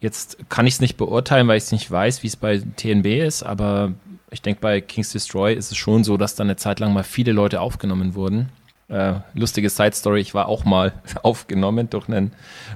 Jetzt 0.00 0.48
kann 0.48 0.66
ich 0.68 0.74
es 0.74 0.80
nicht 0.80 0.96
beurteilen, 0.96 1.48
weil 1.48 1.56
ich 1.56 1.64
es 1.64 1.72
nicht 1.72 1.90
weiß, 1.90 2.22
wie 2.22 2.28
es 2.28 2.36
bei 2.36 2.58
TNB 2.58 3.06
ist, 3.06 3.42
aber 3.42 3.94
ich 4.30 4.42
denke, 4.42 4.60
bei 4.60 4.80
King's 4.80 5.10
Destroy 5.10 5.54
ist 5.54 5.72
es 5.72 5.76
schon 5.76 6.04
so, 6.04 6.16
dass 6.16 6.36
da 6.36 6.44
eine 6.44 6.56
Zeit 6.56 6.78
lang 6.78 6.92
mal 6.92 7.02
viele 7.02 7.32
Leute 7.32 7.60
aufgenommen 7.60 8.14
wurden. 8.14 8.50
Äh, 8.88 9.14
lustige 9.32 9.70
Side 9.70 9.94
Story, 9.94 10.20
ich 10.20 10.34
war 10.34 10.48
auch 10.48 10.64
mal 10.64 10.92
aufgenommen 11.22 11.88
durch 11.90 12.08
einen 12.08 12.32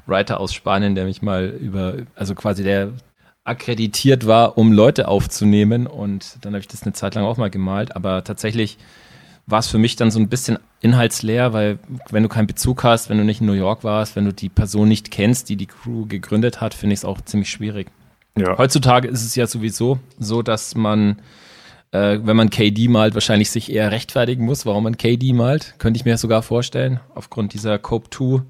Writer 0.07 0.41
aus 0.41 0.55
Spanien, 0.55 0.95
der 0.95 1.05
mich 1.05 1.23
mal 1.23 1.47
über, 1.47 1.95
also 2.15 2.35
quasi 2.35 2.63
der 2.63 2.93
akkreditiert 3.45 4.27
war, 4.27 4.59
um 4.59 4.73
Leute 4.73 5.09
aufzunehmen 5.09 5.87
und 5.87 6.39
dann 6.43 6.53
habe 6.53 6.61
ich 6.61 6.69
das 6.69 6.83
eine 6.83 6.93
Zeit 6.93 7.15
lang 7.15 7.25
auch 7.25 7.39
mal 7.39 7.51
gemalt, 7.51 7.97
aber 7.97 8.23
tatsächlich 8.25 8.79
war 9.47 9.61
es 9.61 9.69
für 9.69 9.79
mich 9.79 9.97
dann 9.97 10.11
so 10.11 10.19
ein 10.21 10.29
bisschen 10.29 10.59
inhaltsleer, 10.81 11.55
weil 11.55 11.79
wenn 12.11 12.23
du 12.23 12.29
keinen 12.29 12.47
Bezug 12.47 12.85
hast, 12.85 13.09
wenn 13.09 13.17
du 13.17 13.25
nicht 13.25 13.41
in 13.41 13.47
New 13.47 13.55
York 13.55 13.83
warst, 13.83 14.15
wenn 14.15 14.27
du 14.27 14.33
die 14.33 14.51
Person 14.51 14.89
nicht 14.89 15.11
kennst, 15.11 15.49
die 15.49 15.57
die 15.57 15.67
Crew 15.67 16.05
gegründet 16.07 16.61
hat, 16.61 16.75
finde 16.75 16.93
ich 16.93 17.01
es 17.01 17.05
auch 17.07 17.21
ziemlich 17.23 17.49
schwierig. 17.49 17.89
Ja. 18.37 18.59
Heutzutage 18.59 19.09
ist 19.09 19.25
es 19.25 19.35
ja 19.35 19.47
sowieso 19.47 19.99
so, 20.19 20.43
dass 20.43 20.75
man, 20.75 21.21
äh, 21.93 22.19
wenn 22.23 22.37
man 22.37 22.51
KD 22.51 22.89
malt, 22.89 23.15
wahrscheinlich 23.15 23.51
sich 23.51 23.73
eher 23.73 23.91
rechtfertigen 23.91 24.45
muss, 24.45 24.67
warum 24.67 24.85
man 24.85 24.97
KD 24.97 25.33
malt. 25.33 25.75
Könnte 25.79 25.99
ich 25.99 26.05
mir 26.05 26.19
sogar 26.19 26.43
vorstellen, 26.43 27.01
aufgrund 27.15 27.55
dieser 27.55 27.79
Cope 27.79 28.11
2 28.11 28.43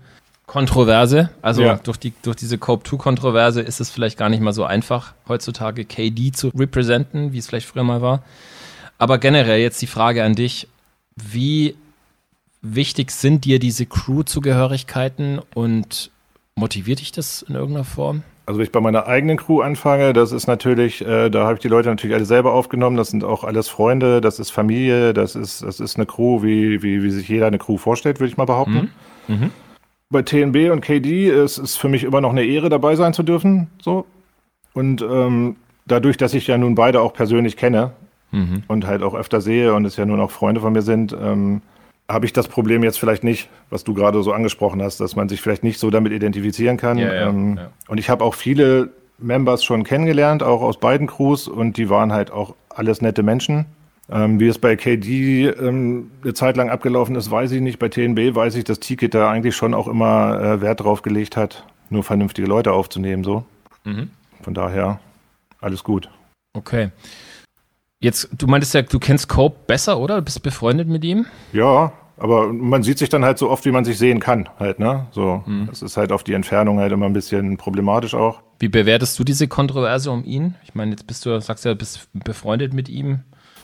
Kontroverse. 0.46 1.28
Also 1.42 1.62
ja. 1.62 1.76
durch, 1.76 1.98
die, 1.98 2.14
durch 2.22 2.36
diese 2.36 2.58
Cope 2.58 2.88
2 2.88 2.96
Kontroverse 2.96 3.60
ist 3.60 3.80
es 3.80 3.90
vielleicht 3.90 4.18
gar 4.18 4.28
nicht 4.30 4.40
mal 4.40 4.52
so 4.52 4.64
einfach, 4.64 5.14
heutzutage 5.28 5.84
KD 5.84 6.32
zu 6.32 6.48
representen, 6.48 7.32
wie 7.32 7.38
es 7.38 7.46
vielleicht 7.46 7.68
früher 7.68 7.84
mal 7.84 8.02
war. 8.02 8.22
Aber 8.96 9.18
generell 9.18 9.60
jetzt 9.60 9.80
die 9.82 9.86
Frage 9.86 10.24
an 10.24 10.34
dich, 10.34 10.66
wie 11.14 11.76
wichtig 12.62 13.10
sind 13.10 13.44
dir 13.44 13.58
diese 13.58 13.86
Crew-Zugehörigkeiten 13.86 15.40
und 15.54 16.10
motiviert 16.56 17.00
dich 17.00 17.12
das 17.12 17.42
in 17.42 17.54
irgendeiner 17.54 17.84
Form? 17.84 18.22
Also 18.48 18.60
wenn 18.60 18.64
ich 18.64 18.72
bei 18.72 18.80
meiner 18.80 19.06
eigenen 19.06 19.36
Crew 19.36 19.60
anfange, 19.60 20.14
das 20.14 20.32
ist 20.32 20.46
natürlich, 20.46 21.06
äh, 21.06 21.28
da 21.28 21.44
habe 21.44 21.56
ich 21.56 21.60
die 21.60 21.68
Leute 21.68 21.90
natürlich 21.90 22.16
alle 22.16 22.24
selber 22.24 22.54
aufgenommen. 22.54 22.96
Das 22.96 23.10
sind 23.10 23.22
auch 23.22 23.44
alles 23.44 23.68
Freunde, 23.68 24.22
das 24.22 24.38
ist 24.38 24.48
Familie, 24.48 25.12
das 25.12 25.36
ist, 25.36 25.62
das 25.62 25.80
ist 25.80 25.96
eine 25.96 26.06
Crew, 26.06 26.42
wie, 26.42 26.82
wie, 26.82 27.02
wie 27.02 27.10
sich 27.10 27.28
jeder 27.28 27.46
eine 27.46 27.58
Crew 27.58 27.76
vorstellt, 27.76 28.20
würde 28.20 28.30
ich 28.30 28.38
mal 28.38 28.46
behaupten. 28.46 28.90
Mhm. 29.26 29.34
Mhm. 29.34 29.50
Bei 30.08 30.22
TNB 30.22 30.72
und 30.72 30.80
KD 30.80 31.28
ist 31.28 31.58
es 31.58 31.76
für 31.76 31.90
mich 31.90 32.04
immer 32.04 32.22
noch 32.22 32.30
eine 32.30 32.42
Ehre, 32.42 32.70
dabei 32.70 32.96
sein 32.96 33.12
zu 33.12 33.22
dürfen. 33.22 33.66
So. 33.82 34.06
Und 34.72 35.02
ähm, 35.02 35.56
dadurch, 35.84 36.16
dass 36.16 36.32
ich 36.32 36.46
ja 36.46 36.56
nun 36.56 36.74
beide 36.74 37.02
auch 37.02 37.12
persönlich 37.12 37.58
kenne, 37.58 37.92
mhm. 38.30 38.62
und 38.66 38.86
halt 38.86 39.02
auch 39.02 39.12
öfter 39.12 39.42
sehe 39.42 39.74
und 39.74 39.84
es 39.84 39.98
ja 39.98 40.06
nur 40.06 40.16
noch 40.16 40.30
Freunde 40.30 40.62
von 40.62 40.72
mir 40.72 40.80
sind, 40.80 41.12
ähm, 41.12 41.60
habe 42.10 42.24
ich 42.24 42.32
das 42.32 42.48
Problem 42.48 42.82
jetzt 42.82 42.98
vielleicht 42.98 43.22
nicht, 43.22 43.50
was 43.70 43.84
du 43.84 43.92
gerade 43.92 44.22
so 44.22 44.32
angesprochen 44.32 44.82
hast, 44.82 44.98
dass 45.00 45.14
man 45.14 45.28
sich 45.28 45.42
vielleicht 45.42 45.62
nicht 45.62 45.78
so 45.78 45.90
damit 45.90 46.12
identifizieren 46.12 46.76
kann. 46.76 46.96
Ja, 46.98 47.12
ja, 47.12 47.28
ähm, 47.28 47.56
ja. 47.58 47.70
Und 47.86 47.98
ich 47.98 48.08
habe 48.08 48.24
auch 48.24 48.34
viele 48.34 48.90
Members 49.18 49.62
schon 49.62 49.84
kennengelernt, 49.84 50.42
auch 50.42 50.62
aus 50.62 50.80
beiden 50.80 51.06
Crews, 51.06 51.48
und 51.48 51.76
die 51.76 51.90
waren 51.90 52.12
halt 52.12 52.30
auch 52.30 52.54
alles 52.70 53.02
nette 53.02 53.22
Menschen. 53.22 53.66
Ähm, 54.10 54.40
wie 54.40 54.48
es 54.48 54.58
bei 54.58 54.74
KD 54.74 55.48
ähm, 55.48 56.10
eine 56.22 56.32
Zeit 56.32 56.56
lang 56.56 56.70
abgelaufen 56.70 57.14
ist, 57.14 57.30
weiß 57.30 57.52
ich 57.52 57.60
nicht. 57.60 57.78
Bei 57.78 57.90
TNB 57.90 58.34
weiß 58.34 58.54
ich, 58.54 58.64
dass 58.64 58.80
Ticket 58.80 59.12
da 59.12 59.30
eigentlich 59.30 59.54
schon 59.54 59.74
auch 59.74 59.86
immer 59.86 60.40
äh, 60.40 60.60
Wert 60.62 60.80
drauf 60.80 61.02
gelegt 61.02 61.36
hat, 61.36 61.66
nur 61.90 62.04
vernünftige 62.04 62.48
Leute 62.48 62.72
aufzunehmen. 62.72 63.22
So. 63.22 63.44
Mhm. 63.84 64.10
Von 64.40 64.54
daher 64.54 64.98
alles 65.60 65.84
gut. 65.84 66.08
Okay. 66.54 66.90
Jetzt, 68.00 68.30
du 68.32 68.46
meintest 68.46 68.72
ja, 68.74 68.82
du 68.82 68.98
kennst 68.98 69.28
Cope 69.28 69.58
besser, 69.66 69.98
oder? 69.98 70.16
Du 70.16 70.22
bist 70.22 70.42
befreundet 70.42 70.88
mit 70.88 71.04
ihm? 71.04 71.26
Ja, 71.52 71.92
aber 72.18 72.52
man 72.52 72.82
sieht 72.82 72.98
sich 72.98 73.08
dann 73.08 73.24
halt 73.24 73.38
so 73.38 73.50
oft, 73.50 73.64
wie 73.64 73.70
man 73.70 73.84
sich 73.84 73.98
sehen 73.98 74.20
kann, 74.20 74.48
halt, 74.58 74.78
ne? 74.78 75.06
So, 75.12 75.42
hm. 75.44 75.66
das 75.68 75.82
ist 75.82 75.96
halt 75.96 76.12
auf 76.12 76.24
die 76.24 76.34
Entfernung 76.34 76.78
halt 76.78 76.92
immer 76.92 77.06
ein 77.06 77.12
bisschen 77.12 77.56
problematisch 77.56 78.14
auch. 78.14 78.40
Wie 78.58 78.68
bewertest 78.68 79.18
du 79.18 79.24
diese 79.24 79.48
Kontroverse 79.48 80.10
um 80.10 80.24
ihn? 80.24 80.54
Ich 80.64 80.74
meine, 80.74 80.90
jetzt 80.92 81.06
bist 81.06 81.24
du, 81.24 81.40
sagst 81.40 81.64
ja, 81.64 81.72
du 81.72 81.78
bist 81.78 82.08
befreundet 82.12 82.74
mit 82.74 82.88
ihm. 82.88 83.20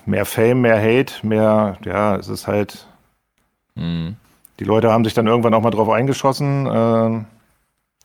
Mehr 0.06 0.24
Fame, 0.24 0.60
mehr 0.60 0.80
Hate, 0.80 1.26
mehr, 1.26 1.78
ja, 1.84 2.16
es 2.16 2.28
ist 2.28 2.46
halt. 2.46 2.86
Hm. 3.76 4.16
Die 4.60 4.64
Leute 4.64 4.92
haben 4.92 5.04
sich 5.04 5.14
dann 5.14 5.26
irgendwann 5.26 5.54
auch 5.54 5.62
mal 5.62 5.70
drauf 5.70 5.88
eingeschossen. 5.88 6.66
Äh, 6.66 7.24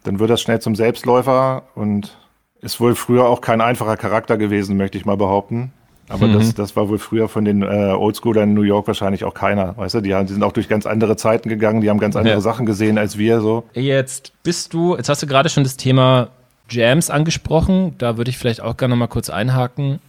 dann 0.04 0.20
wird 0.20 0.30
das 0.30 0.42
schnell 0.42 0.60
zum 0.62 0.76
Selbstläufer 0.76 1.64
und 1.76 2.18
ist 2.62 2.80
wohl 2.80 2.96
früher 2.96 3.26
auch 3.26 3.42
kein 3.42 3.62
einfacher 3.62 3.98
Charakter 3.98 4.38
gewesen, 4.38 4.78
möchte 4.78 4.98
ich 4.98 5.06
mal 5.06 5.18
behaupten. 5.18 5.74
Aber 6.10 6.26
mhm. 6.26 6.34
das, 6.34 6.56
das 6.56 6.76
war 6.76 6.90
wohl 6.90 6.98
früher 6.98 7.30
von 7.30 7.46
den 7.46 7.62
äh, 7.62 7.66
Oldschoolern 7.66 8.50
in 8.50 8.56
New 8.56 8.64
York 8.64 8.88
wahrscheinlich 8.88 9.24
auch 9.24 9.36
keiner. 9.36 9.78
Weißt 9.78 9.94
du, 9.94 10.02
die, 10.02 10.16
haben, 10.16 10.26
die 10.26 10.34
sind 10.34 10.42
auch 10.42 10.52
durch 10.52 10.68
ganz 10.68 10.88
andere 10.88 11.16
Zeiten 11.16 11.50
gegangen, 11.50 11.82
die 11.82 11.90
haben 11.90 12.00
ganz 12.00 12.16
andere 12.16 12.36
ja. 12.36 12.42
Sachen 12.42 12.66
gesehen 12.66 12.98
als 12.98 13.18
wir 13.20 13.42
so. 13.42 13.64
Jetzt 13.74 14.34
bist 14.42 14.74
du, 14.74 14.98
jetzt 14.98 15.08
hast 15.08 15.22
du 15.22 15.28
gerade 15.28 15.50
schon 15.50 15.64
das 15.64 15.78
Thema 15.78 16.30
Jams 16.68 17.12
angesprochen. 17.12 17.94
Da 18.00 18.18
würde 18.18 18.32
ich 18.32 18.40
vielleicht 18.40 18.62
auch 18.62 18.76
gerne 18.76 18.96
noch 18.96 19.00
mal 19.00 19.08
kurz 19.08 19.30
einhaken. 19.30 20.00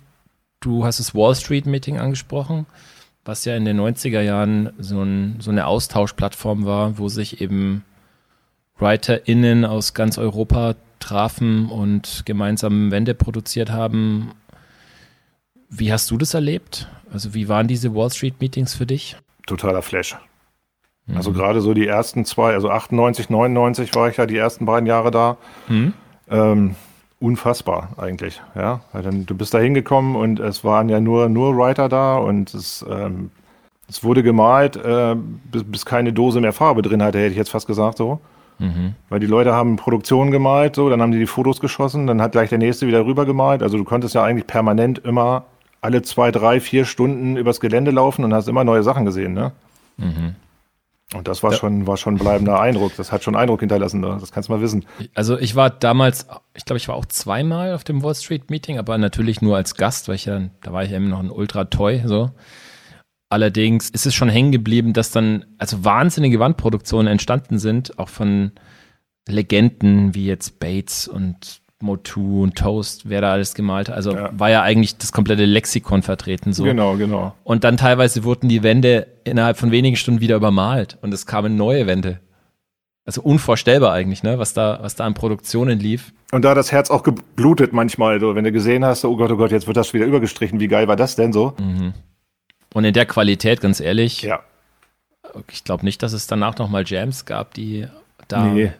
Du 0.60 0.84
hast 0.84 1.00
das 1.00 1.14
Wall 1.14 1.34
Street 1.34 1.66
Meeting 1.66 1.98
angesprochen, 1.98 2.64
was 3.26 3.44
ja 3.44 3.54
in 3.54 3.66
den 3.66 3.78
90er 3.78 4.22
Jahren 4.22 4.70
so, 4.78 5.02
ein, 5.02 5.36
so 5.38 5.50
eine 5.50 5.66
Austauschplattform 5.66 6.64
war, 6.64 6.98
wo 6.98 7.08
sich 7.08 7.42
eben 7.42 7.84
WriterInnen 8.78 9.66
aus 9.66 9.92
ganz 9.92 10.16
Europa 10.16 10.76
trafen 10.98 11.68
und 11.68 12.22
gemeinsam 12.24 12.90
Wände 12.90 13.14
produziert 13.14 13.70
haben 13.70 14.32
wie 15.70 15.92
hast 15.92 16.10
du 16.10 16.18
das 16.18 16.34
erlebt? 16.34 16.88
Also 17.12 17.32
wie 17.32 17.48
waren 17.48 17.68
diese 17.68 17.94
Wall 17.94 18.10
Street 18.10 18.40
Meetings 18.40 18.74
für 18.74 18.86
dich? 18.86 19.16
Totaler 19.46 19.82
Flash. 19.82 20.16
Mhm. 21.06 21.16
Also 21.16 21.32
gerade 21.32 21.60
so 21.60 21.74
die 21.74 21.86
ersten 21.86 22.24
zwei, 22.24 22.52
also 22.52 22.70
98, 22.70 23.30
99 23.30 23.94
war 23.94 24.08
ich 24.08 24.16
ja 24.16 24.26
die 24.26 24.36
ersten 24.36 24.66
beiden 24.66 24.86
Jahre 24.86 25.10
da. 25.10 25.36
Mhm. 25.68 25.94
Ähm, 26.28 26.74
unfassbar 27.20 27.90
eigentlich, 27.96 28.42
ja. 28.54 28.80
Weil 28.92 29.02
dann, 29.02 29.26
du 29.26 29.34
bist 29.36 29.54
da 29.54 29.58
hingekommen 29.58 30.16
und 30.16 30.40
es 30.40 30.64
waren 30.64 30.88
ja 30.88 31.00
nur, 31.00 31.28
nur 31.28 31.56
Writer 31.56 31.88
da 31.88 32.16
und 32.16 32.52
es, 32.54 32.84
ähm, 32.88 33.30
es 33.88 34.02
wurde 34.02 34.22
gemalt, 34.22 34.76
äh, 34.76 35.16
bis, 35.16 35.64
bis 35.64 35.86
keine 35.86 36.12
Dose 36.12 36.40
mehr 36.40 36.52
Farbe 36.52 36.82
drin 36.82 37.02
hatte, 37.02 37.18
hätte 37.18 37.32
ich 37.32 37.36
jetzt 37.36 37.50
fast 37.50 37.66
gesagt 37.66 37.98
so. 37.98 38.20
Mhm. 38.58 38.94
Weil 39.08 39.20
die 39.20 39.26
Leute 39.26 39.54
haben 39.54 39.76
Produktionen 39.76 40.30
gemalt, 40.30 40.76
so, 40.76 40.90
dann 40.90 41.00
haben 41.00 41.12
die 41.12 41.18
die 41.18 41.26
Fotos 41.26 41.60
geschossen, 41.60 42.06
dann 42.06 42.20
hat 42.20 42.32
gleich 42.32 42.50
der 42.50 42.58
nächste 42.58 42.86
wieder 42.86 43.04
rüber 43.06 43.24
gemalt. 43.24 43.62
Also 43.62 43.78
du 43.78 43.84
konntest 43.84 44.14
ja 44.14 44.22
eigentlich 44.22 44.46
permanent 44.46 44.98
immer 44.98 45.44
alle 45.80 46.02
zwei, 46.02 46.30
drei, 46.30 46.60
vier 46.60 46.84
Stunden 46.84 47.36
übers 47.36 47.60
Gelände 47.60 47.90
laufen 47.90 48.24
und 48.24 48.34
hast 48.34 48.48
immer 48.48 48.64
neue 48.64 48.82
Sachen 48.82 49.04
gesehen, 49.04 49.32
ne? 49.32 49.52
Mhm. 49.96 50.34
Und 51.12 51.26
das 51.26 51.42
war 51.42 51.50
ja. 51.50 51.58
schon, 51.58 51.88
war 51.88 51.96
schon 51.96 52.14
ein 52.14 52.18
bleibender 52.18 52.60
Eindruck. 52.60 52.92
Das 52.96 53.10
hat 53.10 53.24
schon 53.24 53.34
Eindruck 53.34 53.60
hinterlassen, 53.60 54.00
ne? 54.00 54.16
das 54.20 54.30
kannst 54.30 54.48
du 54.48 54.52
mal 54.52 54.60
wissen. 54.60 54.84
Also 55.14 55.36
ich 55.38 55.56
war 55.56 55.68
damals, 55.68 56.28
ich 56.54 56.64
glaube, 56.64 56.76
ich 56.76 56.86
war 56.86 56.94
auch 56.94 57.06
zweimal 57.06 57.74
auf 57.74 57.82
dem 57.82 58.02
Wall 58.04 58.14
Street 58.14 58.48
Meeting, 58.48 58.78
aber 58.78 58.96
natürlich 58.96 59.42
nur 59.42 59.56
als 59.56 59.74
Gast, 59.74 60.06
weil 60.06 60.14
ich 60.14 60.26
ja, 60.26 60.40
da 60.62 60.72
war 60.72 60.84
ich 60.84 60.92
eben 60.92 61.08
noch 61.08 61.18
ein 61.18 61.30
Ultra-Toy, 61.30 62.02
so. 62.04 62.30
Allerdings 63.28 63.90
ist 63.90 64.06
es 64.06 64.14
schon 64.14 64.28
hängen 64.28 64.52
geblieben, 64.52 64.92
dass 64.92 65.10
dann 65.10 65.44
also 65.58 65.84
wahnsinnige 65.84 66.38
Wandproduktionen 66.38 67.08
entstanden 67.08 67.58
sind, 67.58 67.98
auch 67.98 68.08
von 68.08 68.52
Legenden 69.28 70.14
wie 70.14 70.26
jetzt 70.26 70.58
Bates 70.60 71.08
und 71.08 71.59
Motu 71.82 72.42
und 72.42 72.56
Toast, 72.56 73.08
wer 73.08 73.20
da 73.20 73.32
alles 73.32 73.54
gemalt 73.54 73.88
hat. 73.88 73.96
Also 73.96 74.12
ja. 74.12 74.30
war 74.32 74.50
ja 74.50 74.62
eigentlich 74.62 74.98
das 74.98 75.12
komplette 75.12 75.44
Lexikon 75.44 76.02
vertreten 76.02 76.52
so. 76.52 76.64
Genau, 76.64 76.96
genau. 76.96 77.34
Und 77.44 77.64
dann 77.64 77.76
teilweise 77.76 78.24
wurden 78.24 78.48
die 78.48 78.62
Wände 78.62 79.06
innerhalb 79.24 79.56
von 79.56 79.70
wenigen 79.70 79.96
Stunden 79.96 80.20
wieder 80.20 80.36
übermalt 80.36 80.98
und 81.00 81.12
es 81.14 81.26
kamen 81.26 81.56
neue 81.56 81.86
Wände. 81.86 82.20
Also 83.06 83.22
unvorstellbar 83.22 83.92
eigentlich, 83.92 84.22
ne, 84.22 84.38
was 84.38 84.52
da, 84.52 84.78
was 84.82 84.94
da 84.94 85.04
an 85.04 85.14
Produktionen 85.14 85.78
lief. 85.80 86.12
Und 86.32 86.44
da 86.44 86.54
das 86.54 86.70
Herz 86.70 86.90
auch 86.90 87.02
geblutet 87.02 87.72
manchmal, 87.72 88.20
so, 88.20 88.34
wenn 88.34 88.44
du 88.44 88.52
gesehen 88.52 88.84
hast, 88.84 89.04
oh 89.04 89.16
Gott, 89.16 89.32
oh 89.32 89.36
Gott, 89.36 89.50
jetzt 89.50 89.66
wird 89.66 89.76
das 89.76 89.94
wieder 89.94 90.04
übergestrichen, 90.04 90.60
wie 90.60 90.68
geil 90.68 90.86
war 90.86 90.96
das 90.96 91.16
denn 91.16 91.32
so? 91.32 91.54
Mhm. 91.58 91.94
Und 92.72 92.84
in 92.84 92.92
der 92.92 93.06
Qualität, 93.06 93.60
ganz 93.60 93.80
ehrlich, 93.80 94.22
ja. 94.22 94.40
ich 95.50 95.64
glaube 95.64 95.84
nicht, 95.84 96.02
dass 96.02 96.12
es 96.12 96.26
danach 96.26 96.58
nochmal 96.58 96.84
Jams 96.86 97.24
gab, 97.24 97.54
die 97.54 97.86
da. 98.28 98.44
Nee. 98.44 98.72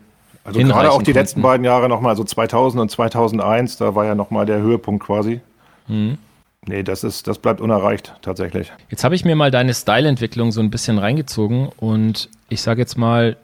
Also 0.56 0.72
gerade 0.72 0.90
auch 0.90 0.98
die 0.98 1.06
konnten. 1.06 1.18
letzten 1.18 1.42
beiden 1.42 1.64
Jahre 1.64 1.88
nochmal, 1.88 2.16
so 2.16 2.24
2000 2.24 2.80
und 2.80 2.90
2001, 2.90 3.76
da 3.78 3.94
war 3.94 4.04
ja 4.04 4.14
nochmal 4.14 4.46
der 4.46 4.58
Höhepunkt 4.58 5.04
quasi. 5.04 5.40
Mhm. 5.88 6.18
Nee, 6.66 6.82
das 6.82 7.04
ist, 7.04 7.26
das 7.26 7.38
bleibt 7.38 7.60
unerreicht 7.60 8.14
tatsächlich. 8.22 8.70
Jetzt 8.90 9.02
habe 9.02 9.14
ich 9.14 9.24
mir 9.24 9.34
mal 9.34 9.50
deine 9.50 9.72
Style-Entwicklung 9.72 10.52
so 10.52 10.60
ein 10.60 10.70
bisschen 10.70 10.98
reingezogen 10.98 11.70
und 11.78 12.28
ich 12.48 12.60
sage 12.60 12.80
jetzt 12.80 12.98
mal, 12.98 13.36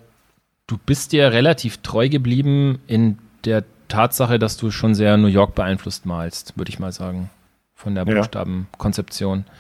du 0.66 0.76
bist 0.84 1.12
dir 1.12 1.32
relativ 1.32 1.78
treu 1.78 2.08
geblieben 2.08 2.80
in 2.86 3.18
der 3.44 3.64
Tatsache, 3.88 4.38
dass 4.38 4.56
du 4.56 4.70
schon 4.70 4.94
sehr 4.94 5.16
New 5.16 5.28
York 5.28 5.54
beeinflusst 5.54 6.04
malst, 6.04 6.58
würde 6.58 6.68
ich 6.68 6.78
mal 6.78 6.92
sagen, 6.92 7.30
von 7.74 7.94
der 7.94 8.04
Buchstabenkonzeption. 8.04 9.44
Ja. 9.46 9.52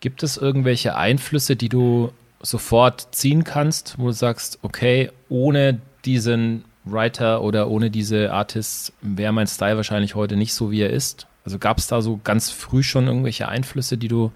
Gibt 0.00 0.22
es 0.22 0.36
irgendwelche 0.36 0.96
Einflüsse, 0.96 1.56
die 1.56 1.68
du 1.68 2.12
sofort 2.40 3.08
ziehen 3.10 3.44
kannst, 3.44 3.98
wo 3.98 4.06
du 4.06 4.12
sagst, 4.12 4.60
okay, 4.62 5.10
ohne 5.28 5.80
diesen 6.04 6.64
Writer 6.90 7.42
oder 7.42 7.68
ohne 7.68 7.90
diese 7.90 8.32
Artists 8.32 8.92
wäre 9.00 9.32
mein 9.32 9.46
Style 9.46 9.76
wahrscheinlich 9.76 10.14
heute 10.14 10.36
nicht 10.36 10.54
so, 10.54 10.70
wie 10.70 10.82
er 10.82 10.90
ist? 10.90 11.26
Also 11.44 11.58
gab 11.58 11.78
es 11.78 11.86
da 11.86 12.02
so 12.02 12.20
ganz 12.24 12.50
früh 12.50 12.82
schon 12.82 13.06
irgendwelche 13.06 13.48
Einflüsse, 13.48 13.96
die 13.96 14.08
du 14.08 14.32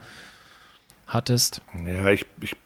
hattest? 1.07 1.61
Ja, 1.87 2.09
ich, 2.09 2.27
ich 2.41 2.57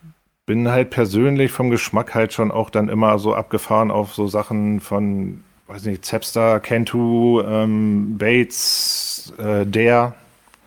bin 0.47 0.69
halt 0.69 0.91
persönlich 0.91 1.51
vom 1.51 1.71
Geschmack 1.71 2.15
halt 2.15 2.33
schon 2.33 2.51
auch 2.51 2.71
dann 2.71 2.89
immer 2.89 3.19
so 3.19 3.35
abgefahren 3.35 3.91
auf 3.91 4.15
so 4.15 4.29
Sachen 4.29 4.81
von, 4.81 5.43
weiß 5.67 5.85
nicht, 5.87 6.05
Zepster, 6.05 6.61
Cantu, 6.61 7.43
ähm, 7.43 8.17
Bates, 8.17 9.33
äh, 9.39 9.67
der. 9.67 10.15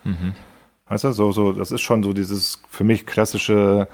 Mhm. 0.04 0.34
Weißt 0.88 1.04
du, 1.04 1.12
so, 1.12 1.32
so, 1.32 1.52
das 1.52 1.70
ist 1.70 1.80
schon 1.80 2.02
so 2.02 2.12
dieses 2.12 2.60
für 2.68 2.84
mich 2.84 3.06
klassische 3.06 3.88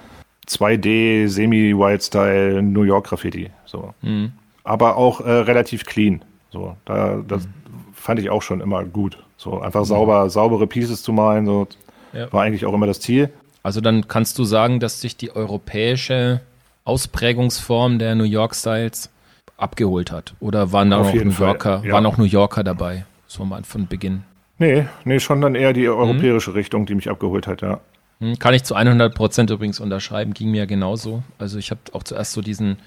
2D, 0.49 1.29
Semi-Wild-Style 1.29 2.63
New 2.63 2.83
York 2.83 3.07
Graffiti. 3.07 3.51
So. 3.67 3.95
Mhm. 4.03 4.33
Aber 4.67 4.97
auch 4.97 5.21
äh, 5.21 5.31
relativ 5.31 5.87
clean. 5.87 6.23
So, 6.51 6.77
da, 6.85 7.23
das 7.27 7.45
mhm. 7.47 7.51
fand 7.95 8.21
ich 8.21 8.31
auch 8.31 8.43
schon 8.43 8.61
immer 8.61 8.85
gut. 8.85 9.23
So 9.37 9.61
einfach 9.61 9.81
mhm. 9.81 9.87
sauber, 9.87 10.31
saubere 10.31 10.67
Pieces 10.67 11.03
zu 11.03 11.13
malen, 11.13 11.47
so 11.47 11.69
ja. 12.13 12.33
war 12.33 12.43
eigentlich 12.43 12.67
auch 12.67 12.75
immer 12.75 12.87
das 12.87 13.01
Ziel. 13.01 13.31
Also 13.63 13.81
dann 13.81 14.09
kannst 14.09 14.39
du 14.39 14.45
sagen, 14.45 14.81
dass 14.81 15.01
sich 15.01 15.17
die 15.17 15.35
europäische 15.35 16.41
Ausprägungsform 16.85 17.99
der 17.99 18.15
New 18.15 18.25
York 18.25 18.55
Styles 18.55 19.11
abgeholt 19.57 20.13
hat? 20.13 20.35
Oder 20.41 20.73
waren 20.73 20.91
da 20.91 20.99
Auf 20.99 21.15
noch 21.15 21.25
New 21.25 21.31
Yorker, 21.31 21.83
ja. 21.85 21.93
waren 21.93 22.07
auch 22.07 22.17
New 22.17 22.25
Yorker 22.25 22.65
dabei? 22.65 23.07
So 23.27 23.45
mal 23.45 23.65
von 23.65 23.87
Beginn. 23.87 24.23
Nee, 24.59 24.87
nee, 25.05 25.21
schon 25.21 25.41
dann 25.41 25.55
eher 25.55 25.73
die 25.73 25.89
europäische 25.89 26.51
mhm. 26.51 26.57
Richtung, 26.57 26.87
die 26.87 26.95
mich 26.95 27.11
abgeholt 27.11 27.47
hat, 27.47 27.63
ja. 27.63 27.81
Hm, 28.21 28.39
kann 28.39 28.55
ich 28.55 28.65
zu 28.65 28.75
100 28.75 29.15
Prozent 29.15 29.51
übrigens 29.51 29.81
unterschreiben, 29.81 30.33
ging 30.33 30.51
mir 30.51 30.67
genauso. 30.67 31.23
Also 31.39 31.59
ich 31.59 31.71
habe 31.71 31.81
auch 31.93 32.03
zuerst 32.03 32.33
so 32.33 32.41
diesen 32.41 32.79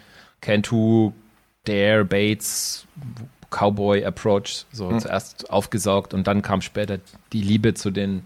Cantu, 0.42 1.12
Dare, 1.66 2.06
Bates, 2.06 2.88
Cowboy 3.50 4.06
Approach 4.06 4.66
so 4.72 4.90
mhm. 4.90 5.00
zuerst 5.00 5.50
aufgesaugt 5.50 6.14
und 6.14 6.28
dann 6.28 6.42
kam 6.42 6.62
später 6.62 7.00
die 7.34 7.42
Liebe 7.42 7.74
zu 7.74 7.92
den 7.92 8.24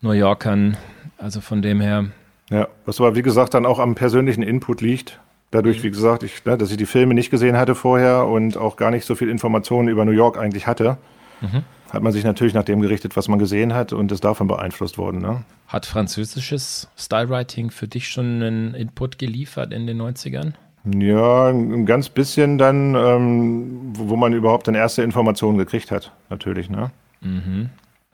New 0.00 0.12
Yorkern. 0.12 0.76
Also 1.18 1.40
von 1.40 1.62
dem 1.62 1.80
her. 1.80 2.06
Ja, 2.50 2.68
was 2.86 3.00
aber 3.00 3.14
wie 3.14 3.22
gesagt 3.22 3.54
dann 3.54 3.66
auch 3.66 3.78
am 3.78 3.94
persönlichen 3.94 4.42
Input 4.42 4.80
liegt. 4.80 5.20
Dadurch, 5.50 5.78
mhm. 5.78 5.82
wie 5.84 5.90
gesagt, 5.90 6.22
ich, 6.22 6.44
ne, 6.44 6.56
dass 6.56 6.70
ich 6.70 6.76
die 6.76 6.86
Filme 6.86 7.14
nicht 7.14 7.30
gesehen 7.30 7.56
hatte 7.56 7.74
vorher 7.74 8.26
und 8.26 8.56
auch 8.56 8.76
gar 8.76 8.90
nicht 8.90 9.04
so 9.04 9.14
viel 9.14 9.28
Informationen 9.28 9.88
über 9.88 10.04
New 10.04 10.12
York 10.12 10.38
eigentlich 10.38 10.66
hatte. 10.66 10.96
Mhm 11.40 11.64
hat 11.92 12.02
man 12.02 12.12
sich 12.12 12.24
natürlich 12.24 12.54
nach 12.54 12.64
dem 12.64 12.80
gerichtet, 12.80 13.16
was 13.16 13.28
man 13.28 13.38
gesehen 13.38 13.74
hat 13.74 13.92
und 13.92 14.12
ist 14.12 14.24
davon 14.24 14.46
beeinflusst 14.46 14.98
worden. 14.98 15.20
Ne? 15.20 15.44
Hat 15.66 15.86
französisches 15.86 16.88
Stylewriting 16.96 17.70
für 17.70 17.88
dich 17.88 18.08
schon 18.08 18.42
einen 18.42 18.74
Input 18.74 19.18
geliefert 19.18 19.72
in 19.72 19.86
den 19.86 20.00
90ern? 20.00 20.52
Ja, 20.84 21.48
ein 21.48 21.84
ganz 21.84 22.08
bisschen 22.08 22.56
dann, 22.56 22.94
ähm, 22.94 23.92
wo 23.92 24.16
man 24.16 24.32
überhaupt 24.32 24.66
dann 24.66 24.74
erste 24.74 25.02
Informationen 25.02 25.58
gekriegt 25.58 25.90
hat, 25.90 26.12
natürlich. 26.30 26.70
Ne? 26.70 26.90
Mhm. 27.20 27.70